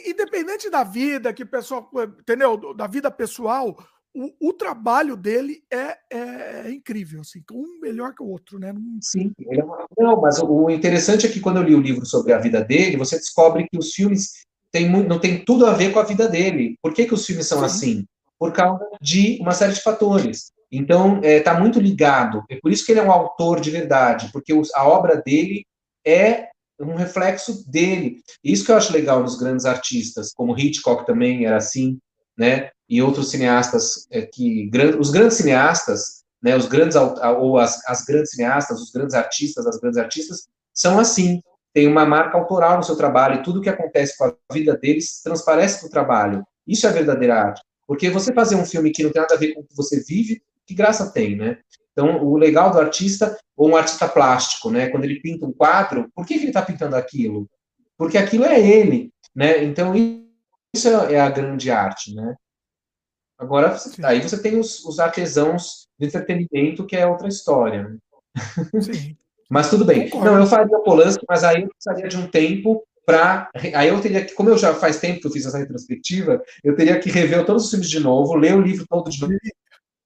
Independente 0.06 0.70
da 0.70 0.84
vida, 0.84 1.32
que 1.32 1.44
pessoal. 1.44 1.90
Entendeu? 2.20 2.74
Da 2.74 2.86
vida 2.86 3.10
pessoal, 3.10 3.76
o, 4.14 4.48
o 4.48 4.52
trabalho 4.52 5.16
dele 5.16 5.62
é, 5.70 5.96
é, 6.10 6.62
é, 6.66 6.70
incrível, 6.70 7.20
assim, 7.20 7.42
um 7.52 7.80
melhor 7.80 8.14
que 8.14 8.22
o 8.22 8.28
outro, 8.28 8.58
né? 8.58 8.72
Não... 8.72 8.98
Sim, 9.00 9.32
é 9.40 9.62
não, 9.98 10.20
mas 10.20 10.40
o 10.40 10.70
interessante 10.70 11.26
é 11.26 11.28
que 11.28 11.40
quando 11.40 11.58
eu 11.58 11.62
li 11.62 11.74
o 11.74 11.80
livro 11.80 12.04
sobre 12.04 12.32
a 12.32 12.38
vida 12.38 12.62
dele, 12.62 12.96
você 12.96 13.16
descobre 13.16 13.68
que 13.70 13.78
os 13.78 13.92
filmes 13.92 14.32
têm, 14.72 14.90
não 14.90 15.20
tem 15.20 15.44
tudo 15.44 15.66
a 15.66 15.72
ver 15.72 15.92
com 15.92 16.00
a 16.00 16.04
vida 16.04 16.28
dele. 16.28 16.76
Por 16.82 16.92
que, 16.92 17.06
que 17.06 17.14
os 17.14 17.24
filmes 17.24 17.46
são 17.46 17.58
Sim. 17.60 17.64
assim? 17.64 18.06
Por 18.38 18.52
causa 18.52 18.84
de 19.00 19.38
uma 19.40 19.52
série 19.52 19.72
de 19.72 19.82
fatores. 19.82 20.52
Então, 20.70 21.16
está 21.16 21.28
é, 21.28 21.40
tá 21.40 21.58
muito 21.58 21.80
ligado. 21.80 22.42
É 22.50 22.56
por 22.60 22.70
isso 22.70 22.84
que 22.84 22.92
ele 22.92 23.00
é 23.00 23.02
um 23.02 23.12
autor 23.12 23.60
de 23.60 23.70
verdade, 23.70 24.30
porque 24.32 24.52
a 24.74 24.86
obra 24.86 25.16
dele 25.16 25.64
é 26.06 26.48
um 26.80 26.94
reflexo 26.94 27.68
dele. 27.70 28.22
Isso 28.42 28.64
que 28.64 28.70
eu 28.70 28.76
acho 28.76 28.92
legal 28.92 29.20
nos 29.20 29.36
grandes 29.36 29.64
artistas, 29.64 30.32
como 30.32 30.56
Hitchcock 30.56 31.06
também 31.06 31.46
era 31.46 31.56
assim, 31.56 31.98
né? 32.36 32.70
E 32.88 33.02
outros 33.02 33.30
cineastas 33.30 34.06
é, 34.10 34.22
que 34.22 34.70
os 34.98 35.10
grandes 35.10 35.36
cineastas, 35.36 36.22
né? 36.42 36.56
Os 36.56 36.66
grandes 36.66 36.96
ou 36.96 37.58
as, 37.58 37.84
as 37.88 38.04
grandes 38.04 38.30
cineastas, 38.30 38.80
os 38.80 38.90
grandes 38.90 39.14
artistas, 39.14 39.66
as 39.66 39.78
grandes 39.78 39.98
artistas 39.98 40.48
são 40.72 41.00
assim. 41.00 41.42
Tem 41.74 41.86
uma 41.86 42.06
marca 42.06 42.38
autoral 42.38 42.76
no 42.76 42.82
seu 42.82 42.96
trabalho 42.96 43.36
e 43.36 43.42
tudo 43.42 43.60
que 43.60 43.68
acontece 43.68 44.16
com 44.16 44.24
a 44.24 44.34
vida 44.52 44.76
deles 44.76 45.20
transparece 45.22 45.84
no 45.84 45.90
trabalho. 45.90 46.44
Isso 46.66 46.86
é 46.86 46.92
verdadeira 46.92 47.34
arte. 47.34 47.62
Porque 47.86 48.10
você 48.10 48.32
fazer 48.32 48.54
um 48.54 48.64
filme 48.66 48.90
que 48.90 49.02
não 49.02 49.10
tem 49.10 49.20
nada 49.20 49.34
a 49.34 49.38
ver 49.38 49.54
com 49.54 49.60
o 49.60 49.64
que 49.64 49.76
você 49.76 50.02
vive, 50.04 50.42
que 50.68 50.74
graça 50.74 51.10
tem, 51.10 51.34
né? 51.34 51.58
Então, 51.92 52.22
o 52.22 52.36
legal 52.36 52.70
do 52.70 52.78
artista, 52.78 53.36
ou 53.56 53.70
um 53.70 53.76
artista 53.76 54.06
plástico, 54.06 54.70
né? 54.70 54.88
Quando 54.88 55.04
ele 55.04 55.20
pinta 55.20 55.46
um 55.46 55.52
quadro, 55.52 56.08
por 56.14 56.26
que, 56.26 56.34
que 56.34 56.40
ele 56.40 56.48
está 56.48 56.62
pintando 56.62 56.94
aquilo? 56.94 57.48
Porque 57.96 58.18
aquilo 58.18 58.44
é 58.44 58.60
ele, 58.60 59.10
né? 59.34 59.64
Então, 59.64 59.94
isso 60.72 60.88
é, 60.88 61.14
é 61.14 61.20
a 61.20 61.30
grande 61.30 61.70
arte, 61.70 62.14
né? 62.14 62.36
Agora, 63.38 63.76
aí 64.04 64.20
você 64.20 64.40
tem 64.40 64.58
os, 64.58 64.84
os, 64.84 64.98
artesãos 64.98 65.88
de 65.98 66.06
entretenimento, 66.06 66.86
que 66.86 66.96
é 66.96 67.06
outra 67.06 67.28
história, 67.28 67.88
né? 67.88 67.96
Sim. 68.80 69.16
mas 69.48 69.70
tudo 69.70 69.84
bem. 69.84 70.08
Concordo. 70.08 70.34
Não, 70.34 70.40
eu 70.40 70.46
faria 70.46 70.78
Polanski, 70.80 71.24
mas 71.28 71.42
aí 71.44 71.62
eu 71.62 71.68
precisaria 71.68 72.08
de 72.08 72.16
um 72.16 72.28
tempo 72.28 72.84
para. 73.06 73.48
Aí 73.74 73.88
eu 73.88 74.00
teria 74.00 74.24
que, 74.24 74.34
como 74.34 74.50
eu 74.50 74.58
já 74.58 74.74
faz 74.74 75.00
tempo 75.00 75.20
que 75.20 75.26
eu 75.26 75.30
fiz 75.30 75.46
essa 75.46 75.58
retrospectiva, 75.58 76.42
eu 76.62 76.76
teria 76.76 76.98
que 77.00 77.10
rever 77.10 77.46
todos 77.46 77.64
os 77.64 77.70
filmes 77.70 77.88
de 77.88 78.00
novo, 78.00 78.34
ler 78.34 78.54
o 78.54 78.60
livro 78.60 78.84
todo 78.88 79.10
de 79.10 79.20
novo, 79.20 79.34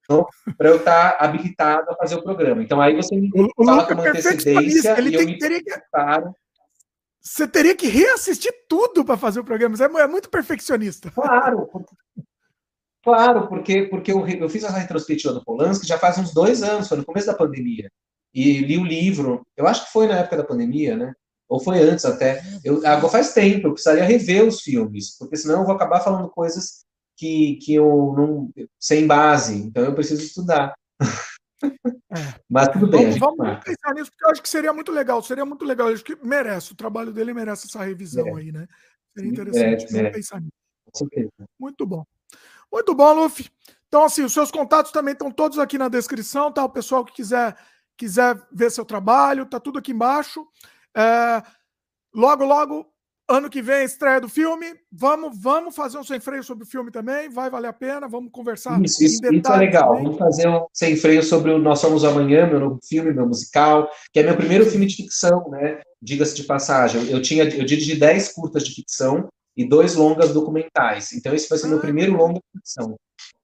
para 0.06 0.68
eu 0.68 0.76
estar 0.76 1.12
tá 1.12 1.24
habilitado 1.24 1.90
a 1.90 1.96
fazer 1.96 2.16
o 2.16 2.22
programa. 2.22 2.62
Então 2.62 2.80
aí 2.80 2.94
você 2.94 3.14
me 3.14 3.30
o, 3.34 3.64
fala 3.64 3.86
com 3.86 3.94
uma 3.94 4.08
antecedência 4.08 4.98
ele 4.98 5.08
e 5.08 5.12
tem, 5.12 5.20
eu 5.20 5.26
me 5.26 5.38
teria 5.38 5.62
que... 5.62 5.70
Você 7.20 7.46
teria 7.46 7.76
que 7.76 7.86
reassistir 7.86 8.52
tudo 8.68 9.04
para 9.04 9.16
fazer 9.16 9.38
o 9.38 9.44
programa. 9.44 9.76
Você 9.76 9.84
é, 9.84 10.00
é 10.00 10.06
muito 10.08 10.28
perfeccionista. 10.28 11.10
Claro, 11.12 11.68
claro, 13.04 13.46
porque, 13.46 13.84
porque 13.84 14.10
eu, 14.10 14.26
eu 14.26 14.48
fiz 14.48 14.64
essa 14.64 14.76
retrospectiva 14.76 15.32
do 15.32 15.44
Polanski 15.44 15.86
já 15.86 15.98
faz 15.98 16.18
uns 16.18 16.34
dois 16.34 16.64
anos, 16.64 16.88
foi 16.88 16.98
no 16.98 17.04
começo 17.04 17.28
da 17.28 17.34
pandemia. 17.34 17.88
E 18.34 18.58
li 18.58 18.76
o 18.76 18.84
livro, 18.84 19.46
eu 19.56 19.68
acho 19.68 19.86
que 19.86 19.92
foi 19.92 20.08
na 20.08 20.18
época 20.18 20.38
da 20.38 20.44
pandemia, 20.44 20.96
né? 20.96 21.12
Ou 21.48 21.60
foi 21.60 21.80
antes 21.80 22.04
até. 22.04 22.42
Eu, 22.64 22.78
agora 22.86 23.10
faz 23.10 23.34
tempo, 23.34 23.68
eu 23.68 23.72
precisaria 23.74 24.04
rever 24.04 24.44
os 24.44 24.62
filmes, 24.62 25.16
porque 25.18 25.36
senão 25.36 25.60
eu 25.60 25.66
vou 25.66 25.74
acabar 25.74 26.00
falando 26.00 26.30
coisas 26.30 26.84
que, 27.22 27.54
que 27.62 27.74
eu 27.74 28.14
não. 28.16 28.52
sem 28.80 29.06
base, 29.06 29.54
então 29.54 29.84
eu 29.84 29.94
preciso 29.94 30.22
estudar. 30.22 30.74
É. 31.62 32.40
Mas 32.50 32.68
tudo 32.68 32.88
bem. 32.88 33.16
Vamos, 33.16 33.36
vamos 33.36 33.64
pensar 33.64 33.94
nisso, 33.94 34.10
porque 34.10 34.24
eu 34.24 34.30
acho 34.30 34.42
que 34.42 34.48
seria 34.48 34.72
muito 34.72 34.90
legal. 34.90 35.22
Seria 35.22 35.46
muito 35.46 35.64
legal. 35.64 35.88
Eu 35.88 35.94
acho 35.94 36.04
que 36.04 36.16
merece. 36.16 36.72
O 36.72 36.76
trabalho 36.76 37.12
dele 37.12 37.32
merece 37.32 37.68
essa 37.68 37.84
revisão 37.84 38.26
é. 38.36 38.40
aí, 38.40 38.50
né? 38.50 38.66
Seria 39.16 39.30
interessante. 39.30 39.92
Merece, 39.92 40.16
pensar 40.16 40.40
nisso. 40.40 41.08
Muito 41.58 41.86
bom. 41.86 42.04
Muito 42.72 42.94
bom, 42.94 43.12
Luffy. 43.12 43.48
Então, 43.86 44.04
assim, 44.04 44.24
os 44.24 44.32
seus 44.32 44.50
contatos 44.50 44.90
também 44.90 45.12
estão 45.12 45.30
todos 45.30 45.60
aqui 45.60 45.78
na 45.78 45.88
descrição, 45.88 46.50
tá? 46.50 46.64
O 46.64 46.68
pessoal 46.68 47.04
que 47.04 47.12
quiser, 47.12 47.56
quiser 47.96 48.36
ver 48.50 48.70
seu 48.70 48.84
trabalho, 48.84 49.46
tá 49.46 49.60
tudo 49.60 49.78
aqui 49.78 49.92
embaixo. 49.92 50.44
É, 50.94 51.42
logo, 52.12 52.44
logo, 52.44 52.91
Ano 53.32 53.48
que 53.48 53.62
vem, 53.62 53.82
estreia 53.82 54.20
do 54.20 54.28
filme. 54.28 54.66
Vamos, 54.92 55.38
vamos 55.40 55.74
fazer 55.74 55.96
um 55.96 56.04
sem 56.04 56.20
freio 56.20 56.44
sobre 56.44 56.64
o 56.64 56.66
filme 56.66 56.90
também. 56.90 57.30
Vai 57.30 57.48
valer 57.48 57.68
a 57.68 57.72
pena. 57.72 58.06
Vamos 58.06 58.30
conversar. 58.30 58.78
Isso, 58.82 59.02
isso, 59.02 59.24
isso 59.24 59.50
é 59.50 59.56
legal. 59.56 59.88
Também. 59.88 60.02
Vamos 60.02 60.18
fazer 60.18 60.48
um 60.50 60.66
sem 60.70 60.96
freio 60.96 61.22
sobre 61.22 61.50
o 61.50 61.56
Nós 61.56 61.78
Somos 61.78 62.04
Amanhã, 62.04 62.46
meu 62.46 62.60
novo 62.60 62.78
filme, 62.86 63.10
meu 63.10 63.26
musical, 63.26 63.90
que 64.12 64.20
é 64.20 64.22
meu 64.22 64.36
primeiro 64.36 64.66
filme 64.66 64.84
de 64.84 64.96
ficção, 64.96 65.48
né? 65.48 65.80
Diga-se 66.02 66.34
de 66.34 66.44
passagem. 66.44 67.08
Eu, 67.08 67.22
tinha, 67.22 67.44
eu 67.44 67.64
dirigi 67.64 67.98
10 67.98 68.34
curtas 68.34 68.64
de 68.64 68.74
ficção 68.74 69.26
e 69.56 69.66
dois 69.66 69.94
longas 69.94 70.34
documentais. 70.34 71.14
Então, 71.14 71.34
esse 71.34 71.48
vai 71.48 71.56
ser 71.56 71.68
ah, 71.68 71.70
meu 71.70 71.80
primeiro 71.80 72.14
longa 72.14 72.34
de 72.34 72.60
ficção. 72.60 72.96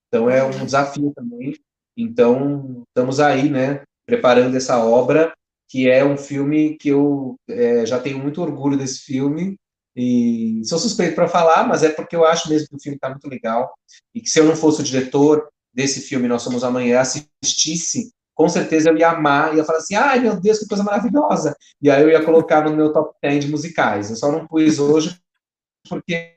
Então, 0.09 0.29
é 0.29 0.45
um 0.45 0.67
desafio 0.67 1.15
também. 1.17 1.55
Então, 1.97 2.83
estamos 2.89 3.21
aí, 3.21 3.49
né? 3.49 3.81
Preparando 4.05 4.55
essa 4.55 4.85
obra, 4.85 5.33
que 5.67 5.89
é 5.89 6.05
um 6.05 6.19
filme 6.19 6.77
que 6.77 6.91
eu 6.91 7.37
é, 7.49 7.87
já 7.87 7.99
tenho 7.99 8.19
muito 8.19 8.43
orgulho 8.43 8.77
desse 8.77 8.99
filme 8.99 9.57
e 10.01 10.65
sou 10.65 10.79
suspeito 10.79 11.17
para 11.17 11.27
falar, 11.27 11.67
mas 11.67 11.83
é 11.83 11.89
porque 11.89 12.15
eu 12.15 12.25
acho 12.25 12.49
mesmo 12.49 12.69
que 12.69 12.77
o 12.77 12.81
filme 12.81 12.95
está 12.95 13.11
muito 13.11 13.29
legal. 13.29 13.75
E 14.15 14.21
que 14.21 14.31
se 14.31 14.39
eu 14.39 14.45
não 14.45 14.55
fosse 14.55 14.81
o 14.81 14.85
diretor 14.85 15.49
desse 15.75 16.01
filme, 16.03 16.29
Nós 16.29 16.43
Somos 16.43 16.63
Amanhã, 16.63 17.01
assistisse, 17.01 18.13
com 18.33 18.49
certeza 18.49 18.91
eu 18.91 18.97
ia 18.97 19.11
amar, 19.11 19.57
ia 19.57 19.65
falar 19.65 19.79
assim: 19.79 19.97
ai 19.97 20.21
meu 20.21 20.41
Deus, 20.41 20.61
que 20.61 20.69
coisa 20.69 20.85
maravilhosa. 20.85 21.57
E 21.83 21.91
aí 21.91 22.01
eu 22.01 22.11
ia 22.11 22.25
colocar 22.25 22.63
no 22.63 22.77
meu 22.77 22.93
top 22.93 23.13
10 23.21 23.47
de 23.47 23.51
musicais. 23.51 24.09
Eu 24.09 24.15
só 24.15 24.31
não 24.31 24.47
pus 24.47 24.79
hoje 24.79 25.19
porque 25.89 26.37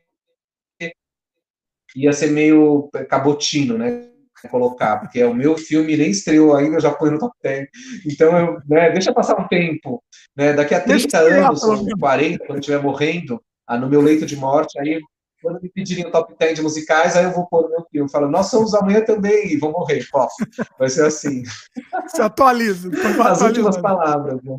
ia 1.96 2.14
ser 2.14 2.32
meio 2.32 2.90
cabotino, 3.08 3.78
né? 3.78 4.08
colocar, 4.50 4.98
porque 4.98 5.20
é 5.20 5.28
o 5.28 5.36
meu 5.36 5.56
filme 5.56 5.96
nem 5.96 6.10
estreou 6.10 6.56
ainda, 6.56 6.78
eu 6.78 6.82
já 6.82 6.92
põe 6.92 7.12
no 7.12 7.20
top 7.20 7.36
10. 7.44 7.68
Então, 8.08 8.36
eu, 8.36 8.60
né, 8.68 8.90
deixa 8.90 9.14
passar 9.14 9.40
um 9.40 9.48
tempo. 9.48 10.04
Né, 10.36 10.52
daqui 10.54 10.74
a 10.74 10.82
30 10.82 11.16
anos, 11.20 11.64
ou 11.64 11.86
40, 12.00 12.40
quando 12.40 12.54
eu 12.54 12.60
estiver 12.60 12.82
morrendo, 12.82 13.40
ah, 13.68 13.78
no 13.78 13.90
meu 13.90 14.02
leito 14.02 14.26
de 14.26 14.36
morte, 14.36 14.80
aí 14.80 15.00
quando 15.42 15.62
me 15.62 15.70
pedirem 15.70 16.06
o 16.06 16.12
top 16.12 16.36
10 16.38 16.56
de 16.56 16.62
musicais, 16.62 17.16
aí 17.16 17.26
eu 17.26 17.32
vou 17.32 17.48
pôr 17.48 17.66
o 17.66 17.70
meu 17.70 17.86
filme. 17.92 18.10
Falo, 18.10 18.30
nós 18.30 18.48
somos 18.48 18.76
amanhã 18.76 19.04
também, 19.04 19.52
e 19.52 19.58
vou 19.58 19.72
morrer. 19.72 20.06
Pof. 20.12 20.32
Vai 20.78 20.90
ser 20.90 21.06
assim. 21.06 21.44
Se 22.08 22.22
atualiza. 22.22 22.90
As 23.28 23.42
últimas 23.42 23.78
palavras. 23.78 24.42
Né? 24.44 24.58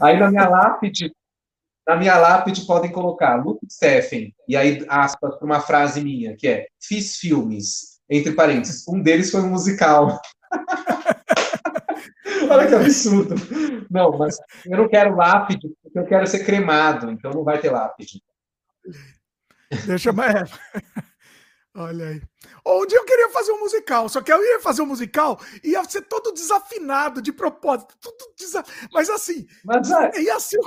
Aí 0.00 0.18
na 0.18 0.30
minha 0.30 0.48
lápide, 0.48 1.12
na 1.86 1.96
minha 1.96 2.16
lápide 2.16 2.66
podem 2.66 2.92
colocar 2.92 3.44
Luke 3.44 3.66
Steffen, 3.68 4.32
e 4.46 4.56
aí 4.56 4.84
aspas 4.88 5.36
para 5.36 5.44
uma 5.44 5.60
frase 5.60 6.00
minha, 6.00 6.36
que 6.36 6.46
é, 6.46 6.66
fiz 6.80 7.16
filmes, 7.16 7.98
entre 8.08 8.32
parênteses, 8.32 8.86
um 8.88 9.02
deles 9.02 9.30
foi 9.30 9.40
um 9.40 9.50
musical. 9.50 10.20
Olha 12.50 12.66
que 12.66 12.74
absurdo. 12.74 13.34
Não, 13.90 14.16
mas 14.18 14.36
eu 14.66 14.78
não 14.78 14.88
quero 14.88 15.16
lápide, 15.16 15.68
porque 15.82 15.98
eu 15.98 16.04
quero 16.04 16.26
ser 16.26 16.44
cremado, 16.44 17.10
então 17.10 17.32
não 17.32 17.44
vai 17.44 17.58
ter 17.58 17.70
lápide. 17.70 18.20
Deixa 19.86 20.12
mais. 20.12 20.50
Olha 21.74 22.08
aí. 22.08 22.22
Um 22.66 22.86
dia 22.86 22.98
eu 22.98 23.04
queria 23.04 23.30
fazer 23.30 23.52
um 23.52 23.60
musical, 23.60 24.08
só 24.08 24.20
que 24.20 24.32
eu 24.32 24.44
ia 24.44 24.60
fazer 24.60 24.82
um 24.82 24.86
musical 24.86 25.40
e 25.62 25.70
ia 25.70 25.84
ser 25.84 26.02
todo 26.02 26.32
desafinado, 26.32 27.22
de 27.22 27.32
propósito, 27.32 27.94
tudo 28.00 28.34
desa... 28.36 28.64
mas 28.92 29.08
assim, 29.08 29.46
mas, 29.64 29.88
é... 29.88 30.20
ia 30.20 30.40
ser. 30.40 30.58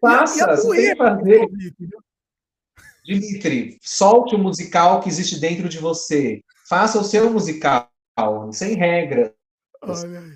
Faça, 0.00 0.38
ia, 0.74 0.82
ia 0.82 0.92
que 0.92 0.96
fazer. 0.96 1.46
Dimitri, 3.04 3.78
solte 3.82 4.34
o 4.34 4.38
musical 4.38 5.00
que 5.00 5.08
existe 5.08 5.40
dentro 5.40 5.68
de 5.68 5.78
você. 5.78 6.42
Faça 6.68 6.98
o 6.98 7.04
seu 7.04 7.30
musical, 7.30 7.90
sem 8.52 8.74
regras. 8.74 9.32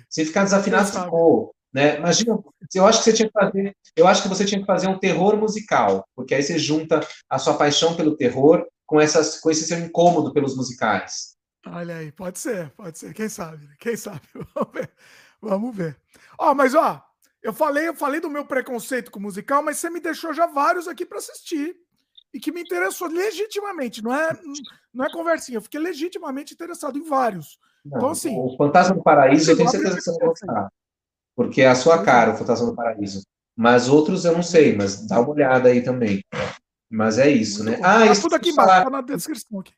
Se 0.09 0.25
ficar 0.25 0.43
desafinado, 0.43 0.91
ficou. 0.91 1.53
Né? 1.73 1.97
Imagina, 1.97 2.39
eu 2.73 2.85
acho 2.85 2.99
que 2.99 3.05
você 3.05 3.13
tinha 3.13 3.27
que 3.27 3.33
fazer, 3.33 3.75
eu 3.95 4.07
acho 4.07 4.23
que 4.23 4.27
você 4.27 4.45
tinha 4.45 4.59
que 4.59 4.65
fazer 4.65 4.87
um 4.87 4.97
terror 4.97 5.37
musical, 5.37 6.07
porque 6.15 6.33
aí 6.33 6.41
você 6.41 6.57
junta 6.57 6.99
a 7.29 7.37
sua 7.37 7.57
paixão 7.57 7.95
pelo 7.95 8.17
terror 8.17 8.65
com 8.85 8.99
essas, 8.99 9.39
com 9.39 9.51
esse 9.51 9.67
seu 9.67 9.77
incômodo 9.79 10.33
pelos 10.33 10.55
musicais. 10.55 11.37
Olha 11.67 11.97
aí, 11.97 12.11
pode 12.11 12.39
ser, 12.39 12.71
pode 12.71 12.97
ser, 12.97 13.13
quem 13.13 13.29
sabe, 13.29 13.67
né? 13.67 13.75
quem 13.79 13.95
sabe, 13.95 14.21
vamos 14.55 14.73
ver, 14.73 14.91
vamos 15.39 15.75
ver. 15.75 15.97
Ó, 16.39 16.55
mas 16.55 16.73
ó, 16.73 17.03
eu 17.43 17.53
falei, 17.53 17.87
eu 17.87 17.93
falei 17.93 18.19
do 18.19 18.29
meu 18.29 18.45
preconceito 18.45 19.11
com 19.11 19.19
musical, 19.19 19.61
mas 19.61 19.77
você 19.77 19.89
me 19.89 19.99
deixou 19.99 20.33
já 20.33 20.47
vários 20.47 20.87
aqui 20.87 21.05
para 21.05 21.19
assistir 21.19 21.75
e 22.33 22.39
que 22.39 22.51
me 22.51 22.61
interessou 22.61 23.07
legitimamente, 23.07 24.03
não 24.03 24.15
é, 24.15 24.39
não 24.91 25.05
é 25.05 25.11
conversinha, 25.11 25.57
eu 25.57 25.61
fiquei 25.61 25.79
legitimamente 25.79 26.53
interessado 26.53 26.97
em 26.97 27.03
vários. 27.03 27.59
Não, 27.85 27.97
então 27.97 28.09
assim, 28.09 28.35
o 28.35 28.57
Fantasma 28.57 28.95
do 28.95 29.03
Paraíso 29.03 29.51
eu 29.51 29.57
tenho 29.57 29.69
certeza 29.69 29.95
que 29.95 30.01
você 30.01 30.17
vai 30.17 30.27
gostar 30.27 30.71
porque 31.39 31.61
é 31.61 31.69
a 31.69 31.75
sua 31.75 32.03
cara, 32.03 32.33
o 32.33 32.35
Fantasma 32.35 32.65
do 32.65 32.75
Paraíso. 32.75 33.21
Mas 33.55 33.87
outros 33.87 34.25
eu 34.25 34.33
não 34.33 34.43
sei, 34.43 34.75
mas 34.75 35.07
dá 35.07 35.21
uma 35.21 35.29
olhada 35.29 35.69
aí 35.69 35.81
também. 35.81 36.21
Mas 36.91 37.17
é 37.17 37.29
isso, 37.29 37.63
né? 37.63 37.79
Ah, 37.81 38.05
isso 38.07 38.23
tudo 38.23 38.35
aqui 38.35 38.49
embaixo, 38.49 38.83
tá 38.83 38.89
na 38.89 38.99
descrição 38.99 39.61
aqui. 39.61 39.71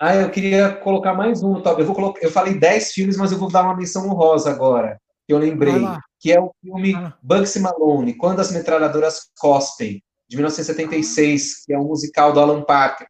Ah, 0.00 0.16
eu 0.16 0.28
queria 0.32 0.74
colocar 0.74 1.14
mais 1.14 1.44
um, 1.44 1.62
Eu 1.78 1.86
vou 1.86 1.94
colocar, 1.94 2.20
eu 2.20 2.32
falei 2.32 2.58
10 2.58 2.90
filmes, 2.90 3.16
mas 3.16 3.30
eu 3.30 3.38
vou 3.38 3.48
dar 3.48 3.62
uma 3.62 3.76
menção 3.76 4.04
honrosa 4.08 4.50
agora, 4.50 5.00
que 5.28 5.32
eu 5.32 5.38
lembrei, 5.38 5.80
que 6.18 6.32
é 6.32 6.40
o 6.40 6.52
filme 6.60 6.92
ah. 6.96 7.16
Bugsy 7.22 7.60
Malone, 7.60 8.14
Quando 8.14 8.40
as 8.40 8.50
metralhadoras 8.50 9.30
cospem, 9.38 10.02
de 10.28 10.36
1976, 10.36 11.66
que 11.66 11.72
é 11.72 11.78
um 11.78 11.84
musical 11.84 12.32
do 12.32 12.40
Alan 12.40 12.62
Parker, 12.62 13.06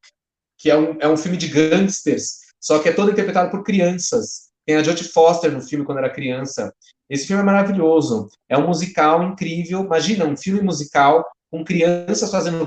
que 0.59 0.71
é 0.71 0.77
um, 0.77 0.99
é 1.01 1.09
um 1.09 1.17
filme 1.17 1.39
de 1.39 1.49
gangsters, 1.49 2.41
só 2.61 2.79
que 2.79 2.91
é 2.91 2.93
todo 2.93 3.11
interpretado 3.11 3.51
por 3.51 3.65
crianças. 3.65 4.50
Tem 4.71 4.77
a 4.77 4.85
Jodie 4.85 5.03
Foster 5.03 5.51
no 5.51 5.61
filme 5.61 5.85
quando 5.85 5.99
era 5.99 6.09
criança. 6.09 6.73
Esse 7.09 7.27
filme 7.27 7.43
é 7.43 7.45
maravilhoso. 7.45 8.29
É 8.49 8.57
um 8.57 8.69
musical 8.69 9.21
incrível. 9.25 9.81
Imagina 9.81 10.25
um 10.25 10.37
filme 10.37 10.63
musical 10.63 11.27
com 11.51 11.65
crianças 11.65 12.31
fazendo 12.31 12.65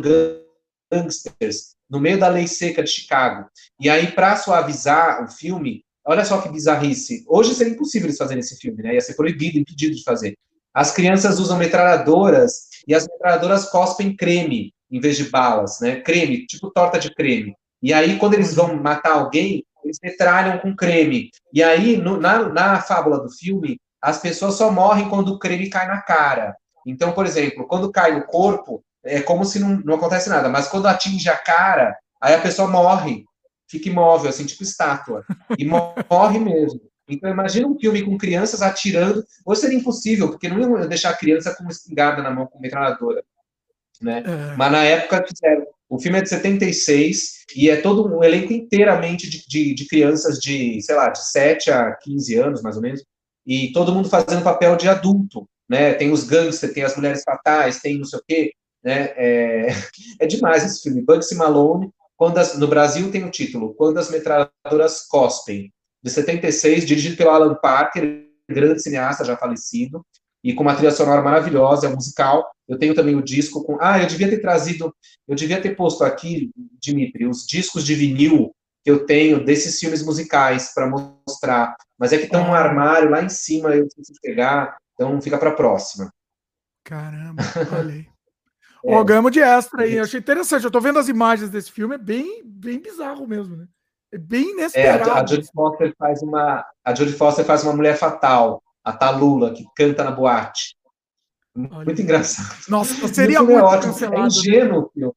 gangsters 0.92 1.78
no 1.90 2.02
meio 2.02 2.20
da 2.20 2.28
lei 2.28 2.46
seca 2.46 2.84
de 2.84 2.90
Chicago. 2.90 3.48
E 3.80 3.90
aí, 3.90 4.12
para 4.12 4.36
suavizar 4.36 5.24
o 5.24 5.30
filme, 5.30 5.86
olha 6.06 6.26
só 6.26 6.42
que 6.42 6.50
bizarrice. 6.50 7.24
Hoje 7.26 7.56
seria 7.56 7.72
impossível 7.72 8.08
eles 8.08 8.18
fazerem 8.18 8.42
esse 8.42 8.58
filme, 8.58 8.84
né? 8.84 8.96
Ia 8.96 9.00
ser 9.00 9.14
proibido, 9.14 9.58
impedido 9.58 9.96
de 9.96 10.04
fazer. 10.04 10.36
As 10.74 10.92
crianças 10.92 11.40
usam 11.40 11.58
metralhadoras 11.58 12.68
e 12.86 12.94
as 12.94 13.08
metralhadoras 13.08 13.70
cospem 13.70 14.14
creme 14.14 14.74
em 14.92 15.00
vez 15.00 15.16
de 15.16 15.30
balas, 15.30 15.80
né? 15.80 16.02
Creme, 16.02 16.46
tipo 16.48 16.70
torta 16.70 17.00
de 17.00 17.16
creme. 17.16 17.56
E 17.82 17.94
aí, 17.94 18.20
quando 18.20 18.34
eles 18.34 18.54
vão 18.54 18.76
matar 18.76 19.14
alguém, 19.14 19.64
eles 19.84 20.00
metralham 20.02 20.60
com 20.60 20.76
creme. 20.76 21.30
E 21.54 21.64
aí, 21.64 21.98
no, 21.98 22.18
na, 22.18 22.50
na 22.50 22.82
fábula 22.82 23.20
do 23.20 23.30
filme, 23.30 23.80
as 24.02 24.20
pessoas 24.20 24.56
só 24.56 24.72
morrem 24.72 25.10
quando 25.10 25.30
o 25.30 25.40
creme 25.40 25.70
cai 25.70 25.88
na 25.88 26.02
cara. 26.02 26.56
Então, 26.86 27.12
por 27.14 27.26
exemplo, 27.26 27.68
quando 27.68 27.92
cai 27.92 28.12
no 28.14 28.26
corpo, 28.26 28.84
é 29.04 29.22
como 29.22 29.46
se 29.46 29.60
não, 29.60 29.82
não 29.84 29.96
acontece 29.96 30.30
nada, 30.30 30.50
mas 30.50 30.68
quando 30.68 30.88
atinge 30.88 31.30
a 31.30 31.38
cara, 31.38 31.98
aí 32.22 32.34
a 32.34 32.42
pessoa 32.42 32.68
morre, 32.68 33.26
fica 33.68 33.90
imóvel, 33.90 34.30
assim, 34.30 34.46
tipo 34.46 34.64
estátua, 34.64 35.24
e 35.58 35.66
morre 36.10 36.40
mesmo. 36.40 36.82
Então, 37.08 37.30
imagina 37.30 37.68
um 37.68 37.78
filme 37.78 38.02
com 38.02 38.18
crianças 38.18 38.62
atirando, 38.62 39.24
ou 39.46 39.56
seria 39.56 39.78
impossível, 39.78 40.30
porque 40.30 40.48
não 40.48 40.60
iam 40.60 40.88
deixar 40.88 41.10
a 41.10 41.18
criança 41.18 41.54
com 41.56 41.64
uma 41.64 41.72
espingarda 41.72 42.22
na 42.22 42.32
mão, 42.32 42.48
com 42.48 42.60
metralhadora. 42.60 43.24
Né? 44.02 44.24
É. 44.26 44.56
Mas 44.56 44.72
na 44.72 44.84
época 44.84 45.26
fizeram. 45.28 45.66
O 45.94 46.00
filme 46.00 46.18
é 46.18 46.24
de 46.24 46.30
76 46.30 47.46
e 47.56 47.70
é 47.70 47.76
todo 47.76 48.12
um 48.12 48.24
elenco 48.24 48.52
inteiramente 48.52 49.30
de, 49.30 49.48
de, 49.48 49.76
de 49.76 49.88
crianças 49.88 50.40
de, 50.40 50.82
sei 50.82 50.96
lá, 50.96 51.10
de 51.10 51.24
7 51.24 51.70
a 51.70 51.96
15 51.98 52.36
anos, 52.36 52.64
mais 52.64 52.76
ou 52.76 52.82
menos, 52.82 53.06
e 53.46 53.72
todo 53.74 53.94
mundo 53.94 54.10
fazendo 54.10 54.44
papel 54.44 54.76
de 54.76 54.90
adulto, 54.90 55.48
né? 55.70 55.94
Tem 55.94 56.12
os 56.12 56.24
gangsters, 56.24 56.74
tem 56.74 56.82
as 56.82 56.96
mulheres 56.96 57.22
fatais, 57.24 57.80
tem 57.80 58.00
não 58.00 58.06
sei 58.06 58.18
o 58.18 58.24
quê, 58.28 58.54
né? 58.84 59.14
É, 59.16 59.68
é 60.20 60.26
demais 60.26 60.66
esse 60.66 60.82
filme. 60.82 61.04
Bugsy 61.04 61.36
Malone, 61.36 61.92
quando 62.18 62.40
as, 62.40 62.58
no 62.58 62.68
Brasil 62.68 63.12
tem 63.12 63.24
o 63.24 63.30
título 63.30 63.76
Quando 63.76 64.00
as 64.00 64.10
metralhadoras 64.10 65.06
cospem, 65.08 65.72
de 66.02 66.10
76, 66.10 66.88
dirigido 66.88 67.18
pelo 67.18 67.30
Alan 67.30 67.54
Parker, 67.54 68.26
grande 68.50 68.82
cineasta 68.82 69.24
já 69.24 69.38
falecido, 69.38 70.04
e 70.44 70.54
com 70.54 70.64
uma 70.64 70.76
trilha 70.76 70.92
sonora 70.92 71.22
maravilhosa, 71.22 71.88
é 71.88 71.90
um 71.90 71.96
musical. 71.96 72.52
Eu 72.68 72.78
tenho 72.78 72.94
também 72.94 73.16
o 73.16 73.24
disco 73.24 73.64
com. 73.64 73.78
Ah, 73.80 74.02
eu 74.02 74.08
devia 74.08 74.30
ter 74.30 74.40
trazido, 74.40 74.94
eu 75.28 75.36
devia 75.36 75.62
ter 75.62 75.76
posto 75.76 76.04
aqui, 76.04 76.52
Dimitri, 76.80 77.26
os 77.26 77.46
discos 77.46 77.84
de 77.84 77.96
vinil 77.96 78.54
que 78.84 78.92
eu 78.92 79.06
tenho 79.06 79.44
desses 79.44 79.80
filmes 79.80 80.04
musicais 80.06 80.74
para 80.74 80.88
mostrar. 80.88 81.76
Mas 81.98 82.12
é 82.12 82.18
que 82.18 82.26
estão 82.26 82.46
no 82.46 82.54
armário 82.54 83.10
lá 83.10 83.24
em 83.24 83.30
cima, 83.30 83.70
eu 83.70 83.88
preciso 83.88 84.20
pegar, 84.22 84.76
então 84.94 85.22
fica 85.22 85.38
para 85.38 85.52
a 85.52 85.56
próxima. 85.56 86.12
Caramba, 86.84 87.42
olhei. 87.80 88.06
é. 88.86 88.94
Ó, 88.94 89.04
ganhamos 89.04 89.32
de 89.32 89.40
extra 89.40 89.84
aí. 89.84 89.96
Eu 89.96 90.04
achei 90.04 90.20
interessante. 90.20 90.64
Eu 90.64 90.68
estou 90.68 90.82
vendo 90.82 91.00
as 91.00 91.08
imagens 91.08 91.50
desse 91.50 91.72
filme, 91.72 91.96
é 91.96 91.98
bem, 91.98 92.42
bem 92.44 92.80
bizarro 92.80 93.26
mesmo, 93.26 93.56
né? 93.56 93.68
É 94.12 94.18
bem 94.18 94.52
inesperado. 94.52 95.10
É, 95.10 95.14
a, 95.14 95.22
a 95.22 95.26
Jodie 95.26 95.50
Foster 95.52 95.94
faz 95.98 96.22
uma, 96.22 96.66
a 96.86 96.94
Jodie 96.94 97.14
Foster 97.14 97.46
faz 97.46 97.64
uma 97.64 97.74
mulher 97.74 97.98
fatal, 97.98 98.62
a 98.84 98.94
Talula, 98.94 99.54
que 99.54 99.66
canta 99.76 100.04
na 100.04 100.12
boate. 100.12 100.76
Olha. 101.56 101.86
Muito 101.86 102.02
engraçado. 102.02 102.58
Nossa, 102.68 103.08
seria 103.08 103.42
muito 103.42 103.60
é 103.60 103.64
ótimo. 103.64 103.94
É 103.94 104.10
né? 104.10 104.28
ingênuo 104.28 104.84
o 104.84 104.90
filme. 104.92 105.14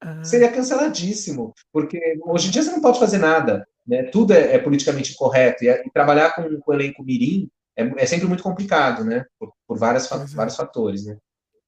Ah. 0.00 0.24
Seria 0.24 0.52
canceladíssimo, 0.52 1.54
porque 1.72 2.18
hoje 2.24 2.48
em 2.48 2.50
dia 2.50 2.62
você 2.62 2.70
não 2.70 2.80
pode 2.80 2.98
fazer 2.98 3.18
nada, 3.18 3.66
né? 3.86 4.02
Tudo 4.04 4.32
é, 4.32 4.54
é 4.54 4.58
politicamente 4.58 5.14
correto 5.14 5.64
e, 5.64 5.68
e, 5.68 5.90
trabalhar 5.90 6.34
com, 6.34 6.42
com 6.60 6.72
o 6.72 6.74
elenco 6.74 7.04
mirim 7.04 7.48
é, 7.76 7.84
é, 8.02 8.06
sempre 8.06 8.26
muito 8.26 8.42
complicado, 8.42 9.04
né? 9.04 9.24
Por, 9.38 9.52
por 9.66 9.78
várias, 9.78 10.10
é. 10.10 10.26
vários 10.34 10.56
fatores, 10.56 11.06
né? 11.06 11.16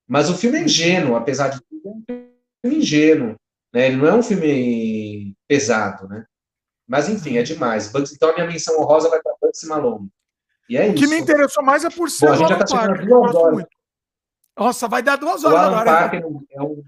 Mas 0.06 0.28
o 0.28 0.36
filme 0.36 0.58
é 0.58 0.62
ingênuo, 0.62 1.16
apesar 1.16 1.48
de 1.48 1.60
tudo, 1.62 2.04
é 2.08 2.12
um 2.12 2.26
filme 2.60 2.78
ingênuo, 2.78 3.36
né? 3.72 3.86
Ele 3.86 3.96
não 3.96 4.06
é 4.08 4.14
um 4.14 4.22
filme 4.22 5.34
pesado, 5.48 6.08
né? 6.08 6.26
Mas 6.86 7.08
enfim, 7.08 7.38
é 7.38 7.42
demais. 7.42 7.90
então 8.12 8.30
a 8.30 8.34
minha 8.34 8.46
menção 8.46 8.78
honrosa 8.78 9.08
vai 9.08 9.22
para 9.22 9.34
Bugsy 9.40 9.66
Malone. 9.66 10.10
E 10.68 10.76
é 10.76 10.88
o 10.88 10.94
isso. 10.94 10.94
que 10.94 11.06
me 11.06 11.18
interessou 11.18 11.62
mais 11.62 11.84
é 11.84 11.90
por 11.90 12.10
ser 12.10 12.26
Bom, 12.26 12.32
a 12.32 12.36
gente 12.36 12.48
já 12.48 12.58
tá 12.58 12.66
chegando 12.66 13.06
duas 13.06 13.34
horas. 13.34 13.66
Nossa, 14.56 14.88
vai 14.88 15.02
dar 15.02 15.16
duas 15.16 15.44
horas 15.44 15.58
o 15.58 15.62
Alan 15.62 15.76
agora. 15.80 15.98
Parker 15.98 16.22
é 16.52 16.62
um, 16.62 16.84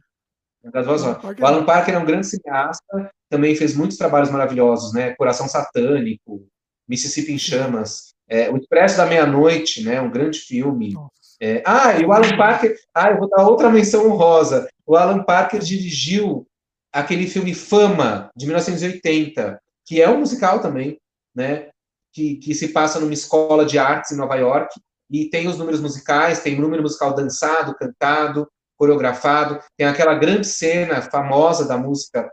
o 1.40 1.46
Alan 1.46 1.64
Parker 1.64 1.94
é 1.94 1.98
um 1.98 2.04
grande 2.04 2.26
cineasta, 2.26 3.10
também 3.28 3.54
fez 3.54 3.74
muitos 3.74 3.96
trabalhos 3.96 4.30
maravilhosos, 4.30 4.92
né? 4.92 5.14
Coração 5.14 5.48
Satânico, 5.48 6.46
Mississippi 6.88 7.32
em 7.32 7.38
Chamas, 7.38 8.14
é, 8.28 8.50
O 8.50 8.56
Expresso 8.56 8.96
da 8.96 9.06
Meia-Noite, 9.06 9.84
né? 9.84 10.00
Um 10.00 10.10
grande 10.10 10.38
filme. 10.40 10.94
É, 11.40 11.62
ah, 11.66 11.98
e 12.00 12.04
o 12.04 12.12
Alan 12.12 12.36
Parker. 12.36 12.76
Ah, 12.94 13.10
eu 13.10 13.18
vou 13.18 13.28
dar 13.28 13.46
outra 13.46 13.70
menção 13.70 14.10
honrosa. 14.10 14.68
O 14.86 14.96
Alan 14.96 15.22
Parker 15.22 15.60
dirigiu 15.60 16.46
aquele 16.92 17.26
filme 17.26 17.54
Fama, 17.54 18.30
de 18.34 18.46
1980, 18.46 19.60
que 19.84 20.00
é 20.00 20.08
um 20.08 20.20
musical 20.20 20.60
também, 20.60 20.98
né? 21.34 21.68
Que, 22.16 22.36
que 22.36 22.54
se 22.54 22.68
passa 22.68 22.98
numa 22.98 23.12
escola 23.12 23.66
de 23.66 23.78
artes 23.78 24.10
em 24.10 24.16
Nova 24.16 24.36
York, 24.36 24.80
e 25.10 25.28
tem 25.28 25.48
os 25.48 25.58
números 25.58 25.82
musicais, 25.82 26.40
tem 26.40 26.56
o 26.56 26.62
número 26.62 26.82
musical 26.82 27.12
dançado, 27.12 27.76
cantado, 27.76 28.48
coreografado. 28.74 29.60
Tem 29.76 29.86
aquela 29.86 30.14
grande 30.14 30.46
cena 30.46 31.02
famosa 31.02 31.68
da 31.68 31.76
música 31.76 32.26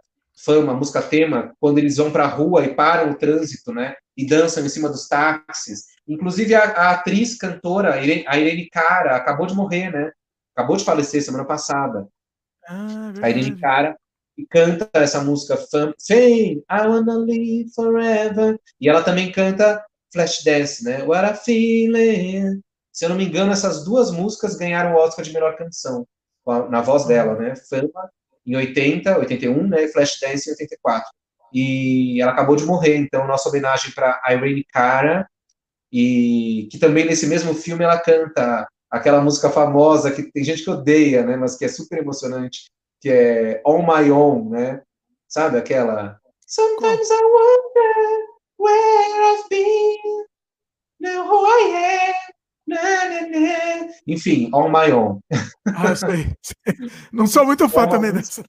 fama, 0.45 0.73
música 0.73 1.01
tema, 1.01 1.53
quando 1.60 1.80
eles 1.80 1.97
vão 1.97 2.14
para 2.14 2.23
a 2.23 2.27
rua 2.27 2.64
e 2.64 2.73
param 2.73 3.11
o 3.11 3.15
trânsito, 3.15 3.73
né? 3.73 3.93
E 4.15 4.26
dançam 4.26 4.65
em 4.65 4.69
cima 4.69 4.88
dos 4.88 5.05
táxis. 5.10 5.84
Inclusive 6.07 6.55
a, 6.55 6.64
a 6.64 6.91
atriz 6.91 7.38
cantora, 7.38 7.95
a 7.95 8.38
Irene 8.38 8.69
Cara, 8.69 9.18
acabou 9.18 9.45
de 9.45 9.53
morrer, 9.53 9.91
né? 9.91 10.14
Acabou 10.55 10.77
de 10.77 10.85
falecer 10.85 11.22
semana 11.22 11.43
passada. 11.43 12.07
Ah, 12.65 13.11
a 13.22 13.30
Irene 13.30 13.60
Cara 13.60 13.97
e 14.38 14.45
canta 14.45 14.89
essa 14.93 15.22
música 15.22 15.57
Fame, 15.57 16.64
I 16.69 16.88
Wanna 16.88 17.18
Live 17.18 17.72
Forever. 17.73 18.60
E 18.80 18.89
ela 18.89 19.03
também 19.03 19.31
canta 19.31 19.84
Flashdance, 20.11 20.84
né? 20.84 21.03
What 21.03 21.26
a 21.26 21.34
Feeling. 21.35 22.61
Se 22.91 23.05
eu 23.05 23.10
não 23.10 23.15
me 23.15 23.26
engano, 23.26 23.51
essas 23.51 23.84
duas 23.84 24.11
músicas 24.11 24.55
ganharam 24.55 24.93
o 24.93 24.97
Oscar 24.97 25.26
de 25.26 25.34
melhor 25.34 25.55
canção, 25.55 26.07
na 26.69 26.81
voz 26.81 27.05
dela, 27.05 27.35
né? 27.35 27.55
Fama 27.55 28.11
em 28.45 28.55
80, 28.55 29.19
81, 29.19 29.68
né? 29.68 29.88
Flashdance 29.88 30.49
em 30.49 30.53
84. 30.53 31.10
E 31.53 32.22
ela 32.22 32.31
acabou 32.31 32.55
de 32.55 32.65
morrer, 32.65 32.97
então 32.97 33.27
nossa 33.27 33.49
homenagem 33.49 33.91
para 33.91 34.19
Irene 34.30 34.64
Cara, 34.65 35.27
e 35.91 36.68
que 36.72 36.80
também 36.80 37.05
nesse 37.05 37.27
mesmo 37.27 37.53
filme 37.53 37.84
ela 37.84 37.99
canta 37.99 38.68
aquela 38.89 39.22
música 39.22 39.49
famosa 39.49 40.11
que 40.11 40.31
tem 40.31 40.43
gente 40.43 40.64
que 40.64 40.69
odeia, 40.69 41.23
né? 41.23 41.35
Mas 41.35 41.55
que 41.55 41.65
é 41.65 41.68
super 41.68 41.99
emocionante, 41.99 42.72
que 43.03 43.09
é 43.09 43.61
On 43.67 43.85
My 43.85 44.09
Own, 44.09 44.49
né? 44.49 44.81
Sabe 45.27 45.57
aquela? 45.57 46.17
Sometimes 46.47 47.09
I 47.11 47.21
wonder 47.21 48.27
where 48.57 49.34
I've 49.34 49.49
been, 49.49 50.25
now 51.01 51.27
who 51.27 51.45
I 51.45 51.99
am. 51.99 52.13
Na, 52.65 53.09
na, 53.09 53.27
na. 53.27 53.93
Enfim, 54.07 54.49
On 54.53 54.69
My 54.69 54.89
Own. 54.93 55.19
Ah, 55.67 55.93
sei. 55.97 56.34
Não 57.11 57.27
sou 57.27 57.45
muito 57.45 57.67
fã 57.67 57.84
é 57.84 57.88
também 57.88 58.13
dessa. 58.13 58.41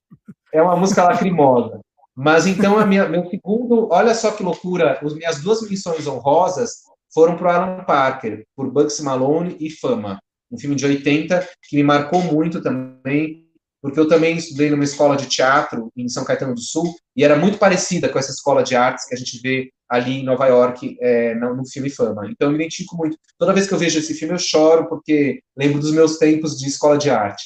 É 0.53 0.63
uma 0.63 0.77
música 0.77 1.03
lacrimosa. 1.03 1.81
Mas 2.15 2.47
então, 2.47 2.79
a 2.79 2.87
minha, 2.87 3.09
meu 3.09 3.29
segundo, 3.29 3.89
olha 3.91 4.15
só 4.15 4.31
que 4.31 4.45
loucura, 4.45 5.01
as 5.03 5.15
minhas 5.15 5.43
duas 5.43 5.69
missões 5.69 6.07
honrosas 6.07 6.75
foram 7.13 7.37
para 7.37 7.49
o 7.49 7.51
Alan 7.51 7.85
Parker, 7.85 8.47
por 8.55 8.71
Bugsy 8.71 9.03
Malone 9.03 9.57
e 9.59 9.69
Fama, 9.69 10.21
um 10.49 10.57
filme 10.57 10.77
de 10.77 10.87
80 10.87 11.45
que 11.69 11.75
me 11.75 11.83
marcou 11.83 12.23
muito 12.23 12.63
também, 12.63 13.44
porque 13.85 14.01
eu 14.01 14.09
também 14.09 14.39
estudei 14.39 14.71
numa 14.71 14.83
escola 14.83 15.15
de 15.15 15.27
teatro 15.27 15.93
em 15.95 16.09
São 16.09 16.25
Caetano 16.25 16.55
do 16.55 16.61
Sul, 16.63 16.97
e 17.15 17.23
era 17.23 17.37
muito 17.37 17.59
parecida 17.59 18.09
com 18.09 18.19
essa 18.19 18.31
escola 18.31 18.63
de 18.63 18.75
artes 18.75 19.07
que 19.07 19.15
a 19.15 19.19
gente 19.19 19.39
vê 19.43 19.71
ali 19.87 20.21
em 20.21 20.25
Nova 20.25 20.47
York, 20.47 20.97
é, 21.03 21.35
no, 21.35 21.63
filme 21.69 21.91
Fama. 21.91 22.27
Então 22.31 22.49
eu 22.49 22.53
me 22.53 22.55
identifico 22.55 22.97
muito. 22.97 23.19
Toda 23.39 23.53
vez 23.53 23.67
que 23.67 23.75
eu 23.75 23.79
vejo 23.79 23.99
esse 23.99 24.15
filme, 24.15 24.33
eu 24.33 24.39
choro, 24.39 24.89
porque 24.89 25.43
lembro 25.55 25.81
dos 25.81 25.93
meus 25.93 26.17
tempos 26.17 26.59
de 26.59 26.67
escola 26.67 26.97
de 26.97 27.11
arte. 27.11 27.45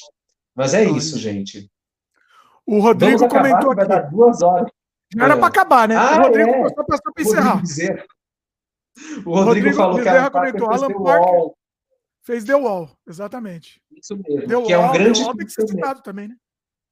Mas 0.55 0.73
é 0.73 0.85
isso, 0.85 1.19
gente. 1.19 1.69
O 2.65 2.79
Rodrigo 2.79 3.25
acabar, 3.25 3.49
comentou 3.49 3.71
aqui. 3.71 3.75
Vai 3.75 3.87
dar 3.89 4.09
duas 4.09 4.41
horas. 4.41 4.71
Já 5.13 5.25
era 5.25 5.35
para 5.35 5.47
acabar, 5.47 5.89
né? 5.89 5.97
Ah, 5.97 6.19
o 6.19 6.21
Rodrigo 6.21 6.51
é. 6.51 6.73
passou 6.73 7.13
para 7.13 7.23
encerrar. 7.23 7.61
O 9.25 9.31
Rodrigo, 9.31 9.43
Rodrigo 9.43 9.73
falou 9.75 9.97
Bezerra 9.97 10.31
que 10.31 10.37
a 10.37 10.39
comentou, 10.39 10.71
Alan 10.71 11.03
Parker 11.03 11.58
fez 12.29 12.43
The 12.43 12.55
Wall, 12.55 12.91
exatamente. 13.07 13.81
Isso 13.91 14.15
mesmo. 14.15 14.41
The 14.41 14.47
que 14.47 14.53
Wall, 14.53 14.69
é 14.71 14.77
um 14.77 14.93
grande 14.93 15.23
tem 15.23 15.45
que 15.47 15.51
ser 15.51 15.67
citado 15.67 16.03
também, 16.03 16.27
né? 16.27 16.35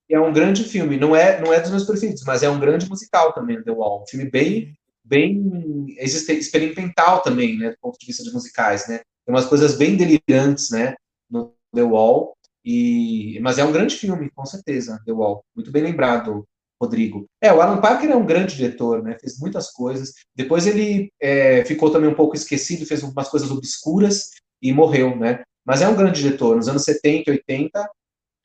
É 0.09 0.19
um 0.19 0.33
grande 0.33 0.63
filme. 0.63 0.97
Não 0.97 1.15
é, 1.15 1.39
não 1.39 1.53
é 1.53 1.59
dos 1.59 1.69
meus 1.69 1.83
preferidos, 1.83 2.23
mas 2.25 2.41
é 2.41 2.49
um 2.49 2.59
grande 2.59 2.89
musical 2.89 3.33
também, 3.33 3.61
The 3.61 3.71
Wall. 3.71 4.01
Um 4.01 4.07
filme 4.07 4.27
bem, 4.31 4.75
bem 5.03 5.85
experimental 5.99 7.21
também, 7.21 7.55
né, 7.59 7.69
do 7.69 7.77
ponto 7.79 7.99
de 7.99 8.07
vista 8.07 8.23
de 8.23 8.33
musicais, 8.33 8.87
né? 8.87 9.01
Tem 9.25 9.35
umas 9.35 9.45
coisas 9.45 9.75
bem 9.75 9.95
delirantes, 9.95 10.71
né, 10.71 10.95
no 11.29 11.53
The 11.71 11.83
Wall. 11.83 12.35
E, 12.65 13.39
mas 13.41 13.59
é 13.59 13.63
um 13.63 13.71
grande 13.71 13.95
filme, 13.95 14.31
com 14.33 14.45
certeza, 14.45 14.99
The 15.05 15.11
Wall. 15.11 15.43
Muito 15.55 15.71
bem 15.71 15.83
lembrado, 15.83 16.47
Rodrigo. 16.81 17.27
É, 17.39 17.53
o 17.53 17.61
Alan 17.61 17.79
Parker 17.79 18.09
é 18.09 18.15
um 18.15 18.25
grande 18.25 18.55
diretor, 18.55 19.03
né? 19.03 19.15
Fez 19.21 19.37
muitas 19.37 19.71
coisas. 19.71 20.13
Depois 20.35 20.65
ele 20.65 21.11
é, 21.21 21.63
ficou 21.63 21.91
também 21.91 22.09
um 22.09 22.15
pouco 22.15 22.35
esquecido, 22.35 22.87
fez 22.87 23.03
umas 23.03 23.29
coisas 23.29 23.51
obscuras 23.51 24.31
e 24.61 24.73
morreu, 24.73 25.15
né? 25.15 25.43
Mas 25.65 25.81
é 25.81 25.87
um 25.87 25.95
grande 25.95 26.21
diretor. 26.21 26.55
Nos 26.55 26.67
anos 26.67 26.83
70, 26.83 27.31
80, 27.31 27.89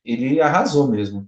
ele 0.03 0.41
arrasou 0.41 0.87
mesmo. 0.87 1.25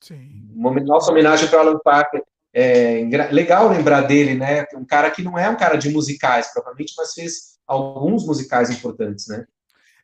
Sim. 0.00 0.48
Uma 0.54 0.72
nossa 0.80 1.10
homenagem 1.10 1.48
para 1.48 1.60
Alan 1.60 1.78
Parker. 1.82 2.22
É 2.52 3.02
legal 3.30 3.68
lembrar 3.68 4.02
dele, 4.02 4.34
né? 4.34 4.64
Um 4.74 4.84
cara 4.84 5.10
que 5.10 5.22
não 5.22 5.38
é 5.38 5.48
um 5.48 5.56
cara 5.56 5.76
de 5.76 5.90
musicais 5.90 6.52
propriamente, 6.52 6.94
mas 6.96 7.12
fez 7.12 7.58
alguns 7.66 8.26
musicais 8.26 8.70
importantes, 8.70 9.28
né? 9.28 9.44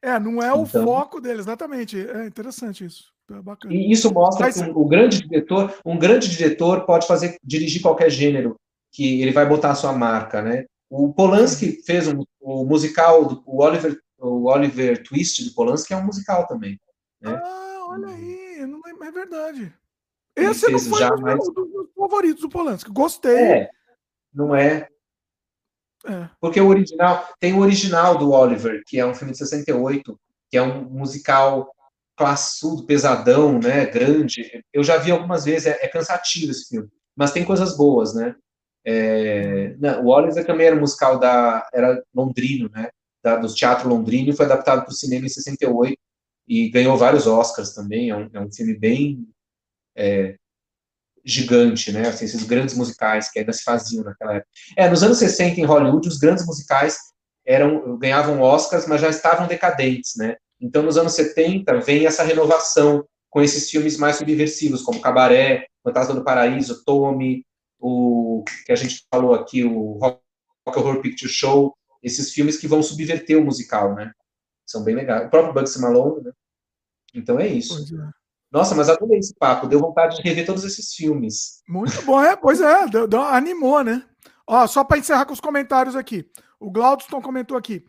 É, 0.03 0.19
não 0.19 0.43
é 0.43 0.53
o 0.53 0.65
então, 0.65 0.85
foco 0.85 1.20
dele, 1.20 1.39
exatamente. 1.39 1.97
É 1.99 2.27
interessante 2.27 2.85
isso. 2.85 3.12
É 3.31 3.41
bacana. 3.41 3.73
E 3.73 3.91
isso 3.91 4.12
mostra 4.12 4.47
Mas... 4.47 4.61
que 4.61 4.69
um, 4.69 4.77
o 4.77 4.85
grande 4.85 5.20
diretor, 5.23 5.74
um 5.85 5.97
grande 5.97 6.29
diretor 6.29 6.85
pode 6.85 7.07
fazer 7.07 7.37
dirigir 7.43 7.81
qualquer 7.81 8.11
gênero 8.11 8.57
que 8.91 9.23
ele 9.23 9.33
vai 9.33 9.47
botar 9.47 9.70
a 9.70 9.74
sua 9.74 9.93
marca, 9.93 10.43
né? 10.43 10.66
O 10.94 11.10
Polanski 11.10 11.82
fez 11.86 12.06
um, 12.06 12.23
o 12.39 12.66
musical, 12.66 13.43
o 13.47 13.62
Oliver, 13.62 13.98
o 14.19 14.44
Oliver 14.44 15.02
Twist 15.02 15.43
do 15.43 15.55
Polanski 15.55 15.94
é 15.94 15.97
um 15.97 16.05
musical 16.05 16.47
também. 16.47 16.78
Né? 17.19 17.35
Ah, 17.35 17.86
olha 17.89 18.09
aí, 18.09 18.66
não 18.66 18.78
é, 18.85 19.09
é 19.09 19.10
verdade. 19.10 19.74
Esse 20.36 20.70
não 20.70 20.78
foi 20.78 21.02
um 21.02 21.36
dos, 21.39 21.55
dos 21.55 21.73
meus 21.73 21.89
favoritos 21.97 22.43
do 22.43 22.48
Polanski. 22.51 22.90
Gostei. 22.90 23.35
É, 23.35 23.70
não 24.35 24.55
é. 24.55 24.86
É. 26.05 26.28
Porque 26.39 26.60
o 26.60 26.69
original, 26.69 27.27
tem 27.40 27.55
o 27.55 27.60
original 27.60 28.19
do 28.19 28.31
Oliver, 28.31 28.82
que 28.86 29.01
é 29.01 29.06
um 29.06 29.14
filme 29.14 29.32
de 29.32 29.39
68, 29.39 30.20
que 30.51 30.59
é 30.59 30.62
um 30.62 30.85
musical 30.90 31.74
classudo, 32.14 32.85
pesadão, 32.85 33.59
né, 33.59 33.86
grande. 33.86 34.62
Eu 34.70 34.85
já 34.85 34.98
vi 34.98 35.10
algumas 35.10 35.47
vezes, 35.47 35.69
é, 35.69 35.86
é 35.86 35.89
cansativo 35.89 36.51
esse 36.51 36.69
filme, 36.69 36.90
mas 37.16 37.32
tem 37.32 37.47
coisas 37.47 37.78
boas, 37.78 38.14
né? 38.14 38.36
É, 38.85 39.77
não, 39.79 40.05
o 40.05 40.09
Oliver 40.09 40.45
também 40.45 40.67
era 40.67 40.77
musical 40.77 41.19
da, 41.19 41.69
era 41.73 42.03
londrino, 42.15 42.69
né, 42.71 42.89
da, 43.23 43.37
do 43.37 43.53
teatro 43.53 43.89
londrino, 43.89 44.31
e 44.31 44.37
foi 44.37 44.47
adaptado 44.47 44.83
para 44.83 44.91
o 44.91 44.95
cinema 44.95 45.27
em 45.27 45.29
68 45.29 45.97
e 46.49 46.69
ganhou 46.69 46.97
vários 46.97 47.27
Oscars 47.27 47.73
também. 47.73 48.11
É 48.11 48.17
um, 48.17 48.31
é 48.33 48.41
um 48.41 48.53
filme 48.53 48.75
bem 48.77 49.29
é, 49.97 50.35
gigante, 51.25 51.93
né? 51.93 52.09
Assim, 52.09 52.25
esses 52.25 52.43
grandes 52.45 52.75
musicais 52.77 53.31
que 53.31 53.39
ainda 53.39 53.53
se 53.53 53.63
faziam 53.63 54.05
naquela 54.05 54.37
época. 54.37 54.51
É, 54.77 54.89
nos 54.89 55.03
anos 55.03 55.19
60 55.19 55.61
em 55.61 55.65
Hollywood, 55.65 56.09
os 56.09 56.19
grandes 56.19 56.45
musicais 56.45 56.97
eram 57.47 57.97
ganhavam 57.99 58.41
Oscars, 58.41 58.87
mas 58.87 59.01
já 59.01 59.09
estavam 59.09 59.47
decadentes, 59.47 60.15
né? 60.17 60.37
Então, 60.61 60.83
nos 60.83 60.97
anos 60.97 61.13
70 61.15 61.81
vem 61.81 62.07
essa 62.07 62.23
renovação 62.23 63.05
com 63.29 63.41
esses 63.41 63.69
filmes 63.71 63.97
mais 63.97 64.17
subversivos, 64.17 64.83
como 64.83 65.01
Cabaré, 65.01 65.67
Fantasma 65.83 66.15
do 66.15 66.25
Paraíso, 66.25 66.85
Tommy, 66.85 67.45
o 67.83 68.45
que 68.65 68.71
a 68.71 68.77
gente 68.77 69.05
falou 69.13 69.35
aqui, 69.35 69.65
o 69.65 69.99
Rock 69.99 70.21
Horror 70.67 71.03
Picture 71.03 71.31
Show, 71.31 71.77
esses 72.01 72.33
filmes 72.33 72.57
que 72.57 72.69
vão 72.69 72.83
subverter 72.83 73.37
o 73.37 73.45
musical, 73.45 73.95
né? 73.95 74.13
São 74.65 74.85
bem 74.85 74.95
legais. 74.95 75.27
O 75.27 75.31
próprio 75.31 75.53
Bugsy 75.53 75.81
Malone, 75.81 76.25
né? 76.25 76.33
Então 77.13 77.41
é 77.41 77.49
isso. 77.49 77.77
É. 78.01 78.11
Nossa, 78.51 78.75
mas 78.75 78.89
adorei 78.89 79.19
esse 79.19 79.35
papo. 79.35 79.67
Deu 79.67 79.81
vontade 79.81 80.17
de 80.17 80.23
rever 80.23 80.47
todos 80.47 80.63
esses 80.63 80.95
filmes. 80.95 81.63
Muito 81.69 82.01
bom, 82.03 82.23
é. 82.23 82.37
Pois 82.37 82.61
é, 82.61 82.87
deu, 82.87 83.09
deu, 83.09 83.21
animou, 83.21 83.83
né? 83.83 84.07
Ó, 84.47 84.65
só 84.67 84.85
para 84.85 84.99
encerrar 84.99 85.27
com 85.27 85.33
os 85.33 85.41
comentários 85.41 85.97
aqui. 85.97 86.31
O 86.61 86.71
Glaudston 86.71 87.21
comentou 87.21 87.57
aqui. 87.57 87.85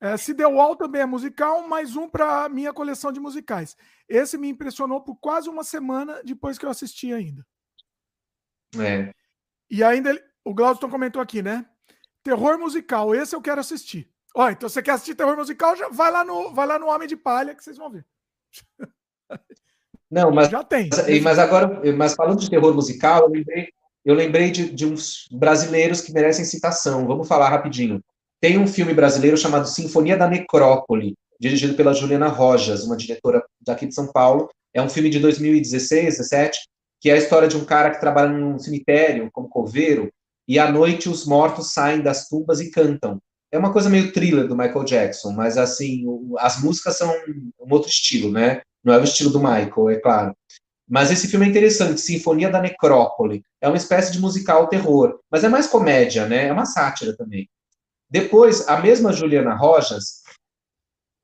É, 0.00 0.16
se 0.16 0.34
The 0.34 0.46
Wall 0.46 0.76
também 0.76 1.02
é 1.02 1.06
musical, 1.06 1.66
mais 1.68 1.96
um 1.96 2.08
para 2.08 2.48
minha 2.48 2.72
coleção 2.72 3.12
de 3.12 3.20
musicais. 3.20 3.76
Esse 4.08 4.38
me 4.38 4.48
impressionou 4.48 5.02
por 5.02 5.16
quase 5.16 5.48
uma 5.48 5.64
semana 5.64 6.22
depois 6.24 6.58
que 6.58 6.64
eu 6.64 6.70
assisti 6.70 7.12
ainda. 7.12 7.44
É. 8.78 9.12
E 9.74 9.82
ainda 9.82 10.16
o 10.44 10.54
Glaudston 10.54 10.88
comentou 10.88 11.20
aqui, 11.20 11.42
né? 11.42 11.66
Terror 12.22 12.56
musical, 12.56 13.12
esse 13.12 13.34
eu 13.34 13.42
quero 13.42 13.60
assistir. 13.60 14.08
Ó, 14.32 14.48
então 14.48 14.68
você 14.68 14.80
quer 14.80 14.92
assistir 14.92 15.16
terror 15.16 15.36
musical, 15.36 15.74
já 15.74 15.88
vai 15.88 16.12
lá 16.12 16.24
no, 16.24 16.54
vai 16.54 16.64
lá 16.64 16.78
no 16.78 16.86
Homem 16.86 17.08
de 17.08 17.16
Palha 17.16 17.56
que 17.56 17.64
vocês 17.64 17.76
vão 17.76 17.90
ver. 17.90 18.06
Não, 20.08 20.30
mas 20.30 20.48
já 20.48 20.62
tem. 20.62 20.90
Mas, 20.92 21.22
mas 21.22 21.38
agora, 21.40 21.92
mas 21.92 22.14
falando 22.14 22.38
de 22.38 22.48
terror 22.48 22.72
musical, 22.72 23.22
eu 23.22 23.30
lembrei, 23.30 23.68
eu 24.04 24.14
lembrei 24.14 24.50
de, 24.52 24.70
de 24.70 24.86
uns 24.86 25.26
brasileiros 25.32 26.00
que 26.00 26.12
merecem 26.12 26.44
citação. 26.44 27.04
Vamos 27.04 27.26
falar 27.26 27.48
rapidinho. 27.48 28.00
Tem 28.40 28.56
um 28.56 28.68
filme 28.68 28.94
brasileiro 28.94 29.36
chamado 29.36 29.66
Sinfonia 29.66 30.16
da 30.16 30.28
Necrópole, 30.28 31.16
dirigido 31.40 31.74
pela 31.74 31.92
Juliana 31.92 32.28
Rojas, 32.28 32.84
uma 32.84 32.96
diretora 32.96 33.44
daqui 33.60 33.86
de 33.86 33.94
São 33.94 34.06
Paulo. 34.06 34.48
É 34.72 34.80
um 34.80 34.88
filme 34.88 35.10
de 35.10 35.18
2016, 35.18 36.18
17, 36.18 36.60
que 37.04 37.10
é 37.10 37.12
a 37.12 37.18
história 37.18 37.46
de 37.46 37.54
um 37.54 37.66
cara 37.66 37.90
que 37.90 38.00
trabalha 38.00 38.30
num 38.30 38.58
cemitério 38.58 39.28
como 39.30 39.46
coveiro 39.46 40.10
e 40.48 40.58
à 40.58 40.72
noite 40.72 41.06
os 41.06 41.26
mortos 41.26 41.74
saem 41.74 42.00
das 42.00 42.30
tumbas 42.30 42.60
e 42.60 42.70
cantam. 42.70 43.20
É 43.52 43.58
uma 43.58 43.74
coisa 43.74 43.90
meio 43.90 44.10
thriller 44.10 44.48
do 44.48 44.56
Michael 44.56 44.84
Jackson, 44.84 45.32
mas 45.32 45.58
assim, 45.58 46.06
as 46.38 46.62
músicas 46.62 46.96
são 46.96 47.14
um 47.60 47.70
outro 47.70 47.90
estilo, 47.90 48.32
né? 48.32 48.62
Não 48.82 48.94
é 48.94 48.98
o 48.98 49.04
estilo 49.04 49.28
do 49.28 49.38
Michael, 49.38 49.90
é 49.90 49.96
claro. 49.96 50.34
Mas 50.88 51.10
esse 51.10 51.28
filme 51.28 51.44
é 51.44 51.50
interessante, 51.50 52.00
Sinfonia 52.00 52.48
da 52.48 52.62
Necrópole. 52.62 53.44
É 53.60 53.68
uma 53.68 53.76
espécie 53.76 54.10
de 54.10 54.18
musical 54.18 54.66
terror, 54.68 55.20
mas 55.30 55.44
é 55.44 55.48
mais 55.50 55.66
comédia, 55.66 56.26
né? 56.26 56.46
É 56.46 56.52
uma 56.54 56.64
sátira 56.64 57.14
também. 57.14 57.46
Depois, 58.08 58.66
a 58.66 58.80
mesma 58.80 59.12
Juliana 59.12 59.54
Rojas, 59.54 60.22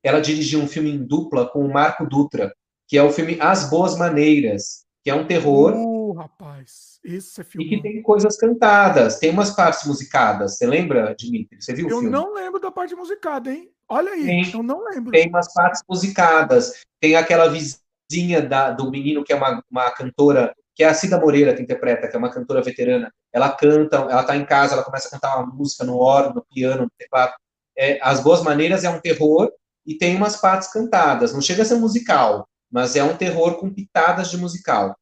ela 0.03 0.21
dirigiu 0.21 0.59
um 0.59 0.67
filme 0.67 0.91
em 0.91 1.03
dupla 1.03 1.49
com 1.49 1.65
o 1.65 1.73
Marco 1.73 2.05
Dutra, 2.05 2.53
que 2.87 2.99
é 2.99 3.01
o 3.01 3.11
filme 3.11 3.39
As 3.41 3.67
Boas 3.67 3.97
Maneiras, 3.97 4.85
que 5.03 5.09
é 5.09 5.15
um 5.15 5.25
terror. 5.25 5.73
Uh, 5.75 6.13
rapaz. 6.13 6.99
Isso 7.03 7.41
é 7.41 7.43
filme. 7.43 7.65
E 7.65 7.69
que 7.69 7.81
tem 7.81 8.01
coisas 8.01 8.37
cantadas, 8.37 9.17
tem 9.17 9.31
umas 9.31 9.51
partes 9.51 9.85
musicadas. 9.87 10.57
Você 10.57 10.67
lembra, 10.67 11.15
Dimitri? 11.17 11.61
Você 11.61 11.73
viu 11.73 11.89
eu 11.89 11.97
o 11.97 11.99
filme? 11.99 12.15
Eu 12.15 12.21
não 12.21 12.33
lembro 12.33 12.59
da 12.59 12.71
parte 12.71 12.95
musicada, 12.95 13.51
hein? 13.51 13.71
Olha 13.89 14.11
aí, 14.11 14.25
tem, 14.25 14.51
eu 14.53 14.63
não 14.63 14.85
lembro. 14.85 15.11
Tem 15.11 15.27
umas 15.27 15.53
partes 15.53 15.81
musicadas. 15.89 16.85
Tem 16.99 17.15
aquela 17.15 17.49
vizinha 17.49 18.41
da, 18.41 18.71
do 18.71 18.89
menino 18.89 19.23
que 19.23 19.33
é 19.33 19.35
uma, 19.35 19.63
uma 19.69 19.91
cantora, 19.91 20.55
que 20.75 20.83
é 20.83 20.87
a 20.87 20.93
Cida 20.93 21.19
Moreira 21.19 21.53
que 21.53 21.61
interpreta, 21.61 22.07
que 22.07 22.15
é 22.15 22.19
uma 22.19 22.31
cantora 22.31 22.61
veterana. 22.61 23.11
Ela 23.33 23.49
canta, 23.51 23.97
ela 23.97 24.23
tá 24.23 24.35
em 24.35 24.45
casa, 24.45 24.73
ela 24.73 24.83
começa 24.83 25.07
a 25.07 25.11
cantar 25.11 25.37
uma 25.37 25.53
música 25.53 25.83
no 25.83 25.97
órgão, 25.97 26.35
no 26.35 26.45
piano, 26.53 26.83
no 26.83 26.91
teclado. 26.97 27.33
É, 27.77 27.99
As 28.01 28.21
Boas 28.21 28.43
Maneiras 28.43 28.83
é 28.83 28.89
um 28.89 28.99
terror 28.99 29.51
e 29.85 29.97
tem 29.97 30.15
umas 30.15 30.37
partes 30.37 30.71
cantadas. 30.71 31.33
Não 31.33 31.41
chega 31.41 31.63
a 31.63 31.65
ser 31.65 31.75
musical, 31.75 32.47
mas 32.71 32.95
é 32.95 33.03
um 33.03 33.17
terror 33.17 33.55
com 33.55 33.73
pitadas 33.73 34.29
de 34.29 34.37
musical. 34.37 34.95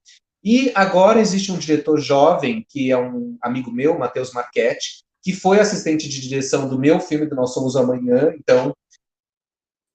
E 0.44 0.72
agora 0.74 1.20
existe 1.20 1.52
um 1.52 1.58
diretor 1.58 2.00
jovem, 2.00 2.66
que 2.68 2.91
é 2.91 2.98
um 2.98 3.38
amigo 3.41 3.72
meu, 3.72 4.00
Matheus 4.00 4.32
Marchetti, 4.32 5.04
que 5.22 5.34
foi 5.34 5.60
assistente 5.60 6.08
de 6.08 6.22
direção 6.22 6.68
do 6.68 6.80
meu 6.80 7.00
filme 7.00 7.26
do 7.26 7.36
Nós 7.36 7.54
Somos 7.54 7.76
Amanhã, 7.76 8.34
então 8.38 8.74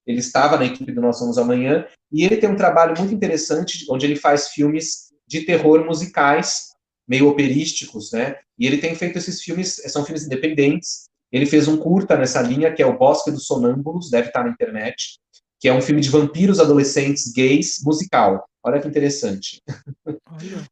ele 0.07 0.19
estava 0.19 0.59
na 0.59 0.67
equipe 0.67 0.93
do 0.93 1.01
Nós 1.01 1.19
Somos 1.19 1.39
Amanhã, 1.39 1.87
e 2.13 2.25
ele 2.25 2.37
tem 2.37 2.49
um 2.49 2.57
trabalho 2.57 2.95
muito 2.99 3.15
interessante, 3.15 3.87
onde 3.89 4.05
ele 4.05 4.17
faz 4.17 4.49
filmes 4.49 5.13
de 5.27 5.43
terror 5.47 5.85
musicais, 5.85 6.75
meio 7.09 7.29
operísticos, 7.29 8.13
né? 8.13 8.37
E 8.59 8.67
ele 8.67 8.79
tem 8.79 8.95
feito 8.95 9.19
esses 9.19 9.43
filmes, 9.43 9.77
são 9.87 10.05
filmes 10.05 10.25
independentes. 10.25 11.05
Ele 11.33 11.47
fez 11.47 11.67
um 11.67 11.79
curta 11.79 12.17
nessa 12.17 12.41
linha, 12.41 12.73
que 12.73 12.83
é 12.83 12.87
O 12.87 12.97
Bosque 12.97 13.31
dos 13.31 13.47
Sonâmbulos, 13.47 14.11
deve 14.11 14.29
estar 14.29 14.45
na 14.45 14.51
internet, 14.51 15.19
que 15.65 15.69
é 15.71 15.73
um 15.73 15.81
filme 15.81 16.03
de 16.03 16.11
vampiros 16.11 16.61
adolescentes 16.61 17.33
gays 17.33 17.81
musical. 17.83 18.47
Olha 18.63 18.83
que 18.83 18.87
interessante. 18.87 19.63
Olha. 20.05 20.63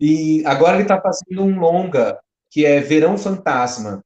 E 0.00 0.44
agora 0.44 0.74
ele 0.74 0.82
está 0.82 1.00
fazendo 1.00 1.44
um 1.44 1.60
longa, 1.60 2.18
que 2.50 2.66
é 2.66 2.80
Verão 2.80 3.16
Fantasma, 3.16 4.02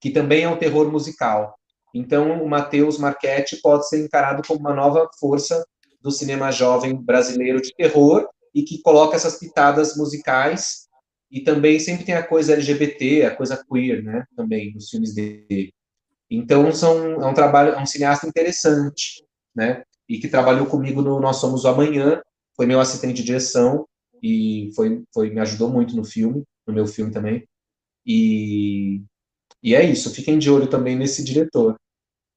que 0.00 0.10
também 0.10 0.44
é 0.44 0.48
um 0.48 0.56
terror 0.56 0.88
musical. 0.88 1.58
Então, 1.92 2.44
o 2.44 2.48
Matheus 2.48 2.96
Marchetti 2.96 3.60
pode 3.60 3.88
ser 3.88 4.04
encarado 4.04 4.40
como 4.46 4.60
uma 4.60 4.72
nova 4.72 5.10
força 5.18 5.66
do 6.00 6.12
cinema 6.12 6.52
jovem 6.52 6.94
brasileiro 6.94 7.60
de 7.60 7.74
terror 7.74 8.28
e 8.54 8.62
que 8.62 8.80
coloca 8.82 9.16
essas 9.16 9.36
pitadas 9.36 9.96
musicais 9.96 10.86
e 11.28 11.40
também 11.40 11.80
sempre 11.80 12.04
tem 12.04 12.14
a 12.14 12.24
coisa 12.24 12.52
LGBT, 12.52 13.24
a 13.24 13.34
coisa 13.34 13.60
queer, 13.68 14.00
né, 14.00 14.24
também 14.36 14.72
nos 14.74 14.90
filmes 14.90 15.12
dele. 15.12 15.74
Então, 16.30 16.70
são, 16.70 17.20
é 17.20 17.26
um 17.26 17.34
trabalho, 17.34 17.72
é 17.72 17.80
um 17.80 17.86
cineasta 17.86 18.28
interessante, 18.28 19.25
né, 19.56 19.82
e 20.08 20.18
que 20.18 20.28
trabalhou 20.28 20.66
comigo 20.66 21.00
no 21.00 21.18
Nós 21.18 21.36
Somos 21.36 21.64
o 21.64 21.68
Amanhã, 21.68 22.20
foi 22.54 22.66
meu 22.66 22.78
assistente 22.80 23.14
de 23.14 23.24
direção 23.24 23.86
e 24.22 24.70
foi, 24.76 25.02
foi 25.12 25.30
me 25.30 25.40
ajudou 25.40 25.70
muito 25.70 25.96
no 25.96 26.04
filme, 26.04 26.44
no 26.66 26.74
meu 26.74 26.86
filme 26.86 27.10
também. 27.10 27.46
E, 28.04 29.02
e 29.62 29.74
é 29.74 29.82
isso, 29.82 30.14
fiquem 30.14 30.38
de 30.38 30.50
olho 30.50 30.68
também 30.68 30.96
nesse 30.96 31.24
diretor. 31.24 31.76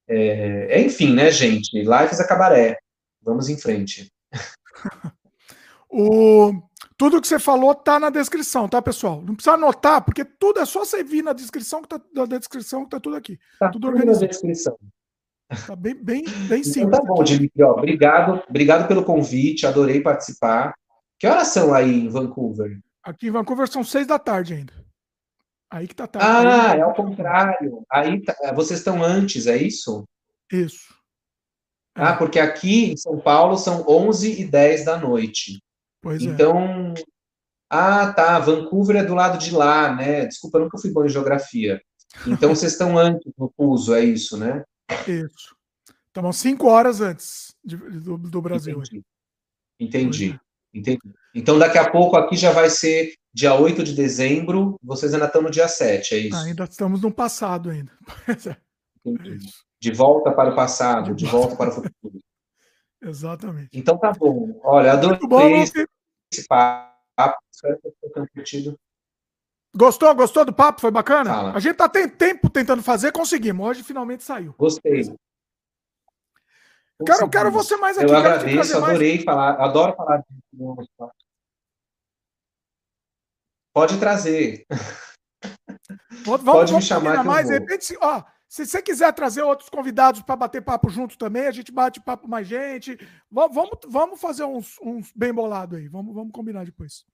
É, 0.08 0.78
é 0.78 0.82
enfim, 0.82 1.14
né, 1.14 1.30
gente? 1.30 1.72
Lives 1.72 2.20
a 2.20 2.26
cabaré. 2.26 2.76
Vamos 3.22 3.48
em 3.48 3.56
frente. 3.56 4.10
o, 5.88 6.52
tudo 6.96 7.20
que 7.20 7.28
você 7.28 7.38
falou 7.38 7.74
tá 7.74 8.00
na 8.00 8.10
descrição, 8.10 8.68
tá, 8.68 8.82
pessoal? 8.82 9.22
Não 9.22 9.34
precisa 9.34 9.54
anotar, 9.54 10.04
porque 10.04 10.24
tudo 10.24 10.60
é 10.60 10.66
só 10.66 10.84
você 10.84 11.04
vir 11.04 11.22
na 11.22 11.32
descrição 11.32 11.82
que 11.82 11.88
tá, 11.88 12.00
da 12.12 12.26
descrição 12.26 12.84
que 12.84 12.90
tá 12.90 12.98
tudo 12.98 13.16
aqui. 13.16 13.38
Tá 13.58 13.70
tudo, 13.70 13.92
tudo 13.92 14.04
na 14.04 14.12
descrição. 14.12 14.76
Tá 15.66 15.74
bem, 15.74 15.94
bem, 15.94 16.24
bem 16.24 16.60
então, 16.60 16.72
simples. 16.72 16.98
tá 16.98 17.04
bom, 17.04 17.24
Dimitri. 17.24 17.62
Obrigado, 17.64 18.42
obrigado 18.48 18.86
pelo 18.86 19.04
convite, 19.04 19.66
adorei 19.66 20.00
participar. 20.00 20.74
Que 21.18 21.26
horas 21.26 21.48
são 21.48 21.74
aí 21.74 21.92
em 21.92 22.08
Vancouver? 22.08 22.78
Aqui 23.02 23.26
em 23.28 23.30
Vancouver 23.30 23.68
são 23.68 23.82
seis 23.82 24.06
da 24.06 24.18
tarde 24.18 24.54
ainda. 24.54 24.72
Aí 25.70 25.86
que 25.86 25.94
tá 25.94 26.06
tarde. 26.06 26.28
Ah, 26.28 26.76
é 26.76 26.80
ao 26.80 26.94
contrário. 26.94 27.84
Aí 27.90 28.22
tá, 28.22 28.34
vocês 28.54 28.80
estão 28.80 29.02
antes, 29.02 29.46
é 29.46 29.56
isso? 29.56 30.04
Isso. 30.52 30.94
É. 31.96 32.02
Ah, 32.02 32.16
porque 32.16 32.38
aqui 32.38 32.92
em 32.92 32.96
São 32.96 33.18
Paulo 33.18 33.56
são 33.56 33.84
11 33.88 34.40
e 34.40 34.44
10 34.44 34.84
da 34.84 34.98
noite. 34.98 35.60
Pois 36.02 36.22
então, 36.22 36.94
é. 36.96 37.02
ah, 37.68 38.12
tá, 38.12 38.38
Vancouver 38.38 38.96
é 38.96 39.04
do 39.04 39.14
lado 39.14 39.38
de 39.38 39.54
lá, 39.54 39.94
né? 39.94 40.26
Desculpa, 40.26 40.58
eu 40.58 40.62
nunca 40.62 40.78
fui 40.78 40.90
bom 40.90 41.04
em 41.04 41.08
geografia. 41.08 41.80
Então, 42.26 42.54
vocês 42.54 42.72
estão 42.72 42.98
antes 42.98 43.32
no 43.38 43.52
fuso, 43.56 43.94
é 43.94 44.02
isso, 44.02 44.36
né? 44.36 44.64
Isso. 45.06 45.56
Estamos 46.06 46.36
cinco 46.36 46.68
horas 46.68 47.00
antes 47.00 47.54
de, 47.64 47.76
do, 47.76 48.18
do, 48.18 48.42
Brasil. 48.42 48.80
Entendi. 48.80 49.04
Entendi. 49.78 50.40
É. 50.74 50.78
Entendi. 50.78 51.00
Então, 51.34 51.58
daqui 51.58 51.78
a 51.78 51.90
pouco 51.90 52.16
aqui 52.16 52.36
já 52.36 52.52
vai 52.52 52.68
ser 52.68 53.14
dia 53.32 53.54
8 53.54 53.84
de 53.84 53.94
dezembro, 53.94 54.78
vocês 54.82 55.14
ainda 55.14 55.26
estão 55.26 55.42
no 55.42 55.50
dia 55.50 55.68
7, 55.68 56.14
é 56.14 56.18
isso? 56.18 56.36
Ainda 56.36 56.64
estamos 56.64 57.00
no 57.00 57.12
passado 57.12 57.70
ainda. 57.70 57.92
É. 59.02 59.38
De 59.80 59.92
volta 59.92 60.30
para 60.30 60.52
o 60.52 60.54
passado, 60.54 61.14
de 61.14 61.24
volta 61.24 61.56
para 61.56 61.70
o 61.70 61.72
futuro. 61.72 62.20
Exatamente. 63.00 63.70
Então 63.72 63.96
tá 63.96 64.12
bom. 64.12 64.60
Olha, 64.62 64.92
adorei 64.92 65.18
bom, 65.26 65.56
esse 65.56 66.46
papo. 66.46 67.38
Espero 67.50 67.80
que 67.80 68.10
tenham 68.12 68.28
curtido. 68.34 68.78
Gostou? 69.74 70.14
Gostou 70.14 70.44
do 70.44 70.52
papo? 70.52 70.80
Foi 70.80 70.90
bacana? 70.90 71.30
Fala. 71.30 71.52
A 71.56 71.60
gente 71.60 71.76
tá 71.76 71.88
tem 71.88 72.08
tempo 72.08 72.50
tentando 72.50 72.82
fazer, 72.82 73.12
conseguimos. 73.12 73.66
Hoje 73.66 73.82
finalmente 73.82 74.24
saiu. 74.24 74.54
Gostei. 74.58 75.02
Quero, 77.04 77.30
quero 77.30 77.50
você 77.50 77.76
mais 77.76 77.96
aqui. 77.96 78.10
Eu 78.10 78.16
agradeço, 78.16 78.76
adorei 78.76 79.14
mais. 79.14 79.24
falar, 79.24 79.52
adoro 79.54 79.96
falar 79.96 80.18
de 80.18 80.88
Pode 83.72 83.98
trazer. 83.98 84.66
Vamos, 86.24 86.42
Pode 86.44 86.74
me 86.74 86.82
chamar 86.82 87.24
mais. 87.24 87.46
De 87.46 87.54
repente, 87.54 87.96
ó, 88.00 88.22
se 88.48 88.66
você 88.66 88.82
quiser 88.82 89.12
trazer 89.12 89.42
outros 89.42 89.70
convidados 89.70 90.22
para 90.22 90.36
bater 90.36 90.60
papo 90.60 90.90
junto 90.90 91.16
também, 91.16 91.46
a 91.46 91.52
gente 91.52 91.72
bate 91.72 92.00
papo 92.00 92.28
mais 92.28 92.46
gente. 92.46 92.98
Vamos, 93.30 93.78
vamos 93.86 94.20
fazer 94.20 94.44
uns, 94.44 94.76
uns 94.82 95.12
bem 95.14 95.32
bolado 95.32 95.76
aí. 95.76 95.88
Vamos, 95.88 96.12
vamos 96.14 96.32
combinar 96.32 96.64
depois. 96.64 97.04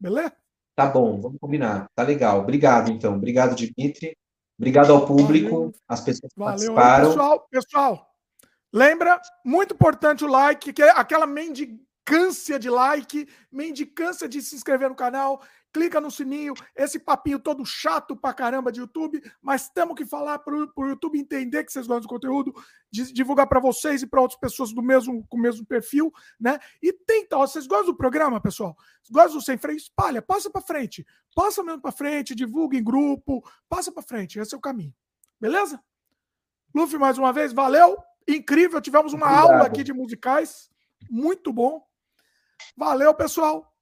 Beleza? 0.00 0.32
Tá 0.76 0.84
bom, 0.84 1.18
vamos 1.18 1.38
combinar. 1.40 1.86
Tá 1.94 2.02
legal. 2.02 2.40
Obrigado, 2.40 2.92
então. 2.92 3.14
Obrigado, 3.14 3.56
Dimitri. 3.56 4.14
Obrigado 4.58 4.92
ao 4.92 5.06
público, 5.06 5.72
as 5.88 6.00
pessoas 6.02 6.32
que 6.32 6.38
Valeu. 6.38 6.74
participaram. 6.74 7.08
Pessoal, 7.08 7.48
pessoal, 7.50 8.14
lembra, 8.72 9.20
muito 9.44 9.74
importante 9.74 10.24
o 10.24 10.28
like, 10.28 10.72
que 10.72 10.82
é 10.82 10.90
aquela 10.90 11.26
mendicância 11.26 12.58
de 12.58 12.70
like, 12.70 13.28
mendicância 13.50 14.28
de 14.28 14.40
se 14.40 14.54
inscrever 14.54 14.88
no 14.88 14.94
canal, 14.94 15.42
clica 15.76 16.00
no 16.00 16.10
sininho, 16.10 16.54
esse 16.74 16.98
papinho 16.98 17.38
todo 17.38 17.62
chato 17.66 18.16
pra 18.16 18.32
caramba 18.32 18.72
de 18.72 18.80
YouTube, 18.80 19.22
mas 19.42 19.68
temos 19.68 19.94
que 19.94 20.06
falar 20.06 20.38
para 20.38 20.54
o 20.54 20.88
YouTube 20.88 21.18
entender 21.18 21.64
que 21.64 21.70
vocês 21.70 21.86
gostam 21.86 22.00
do 22.00 22.08
conteúdo, 22.08 22.54
divulgar 22.90 23.46
para 23.46 23.60
vocês 23.60 24.00
e 24.00 24.06
para 24.06 24.22
outras 24.22 24.40
pessoas 24.40 24.72
do 24.72 24.80
mesmo 24.80 25.26
com 25.28 25.36
o 25.36 25.40
mesmo 25.40 25.66
perfil, 25.66 26.10
né? 26.40 26.58
E 26.82 26.94
tenta, 26.94 27.36
ó, 27.36 27.46
vocês 27.46 27.66
gostam 27.66 27.88
do 27.88 27.96
programa, 27.96 28.40
pessoal? 28.40 28.74
Gostam 29.10 29.36
do 29.36 29.44
Sem 29.44 29.58
Freio? 29.58 29.76
Espalha, 29.76 30.22
passa 30.22 30.48
para 30.48 30.62
frente. 30.62 31.06
Passa 31.34 31.62
mesmo 31.62 31.82
para 31.82 31.92
frente, 31.92 32.34
divulga 32.34 32.78
em 32.78 32.82
grupo, 32.82 33.46
passa 33.68 33.92
para 33.92 34.02
frente, 34.02 34.38
esse 34.38 34.54
é 34.54 34.56
o 34.56 34.60
caminho. 34.62 34.94
Beleza? 35.38 35.78
Luffy, 36.74 36.98
mais 36.98 37.18
uma 37.18 37.34
vez, 37.34 37.52
valeu. 37.52 37.98
Incrível, 38.26 38.80
tivemos 38.80 39.12
uma 39.12 39.26
Obrigado. 39.26 39.50
aula 39.50 39.66
aqui 39.66 39.84
de 39.84 39.92
musicais, 39.92 40.70
muito 41.10 41.52
bom. 41.52 41.86
Valeu, 42.74 43.12
pessoal, 43.14 43.76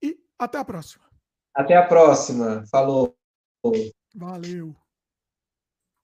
e 0.00 0.16
até 0.38 0.56
a 0.56 0.64
próxima. 0.64 1.09
Até 1.54 1.76
a 1.76 1.86
próxima. 1.86 2.64
Falou. 2.70 3.16
Valeu. 4.14 4.74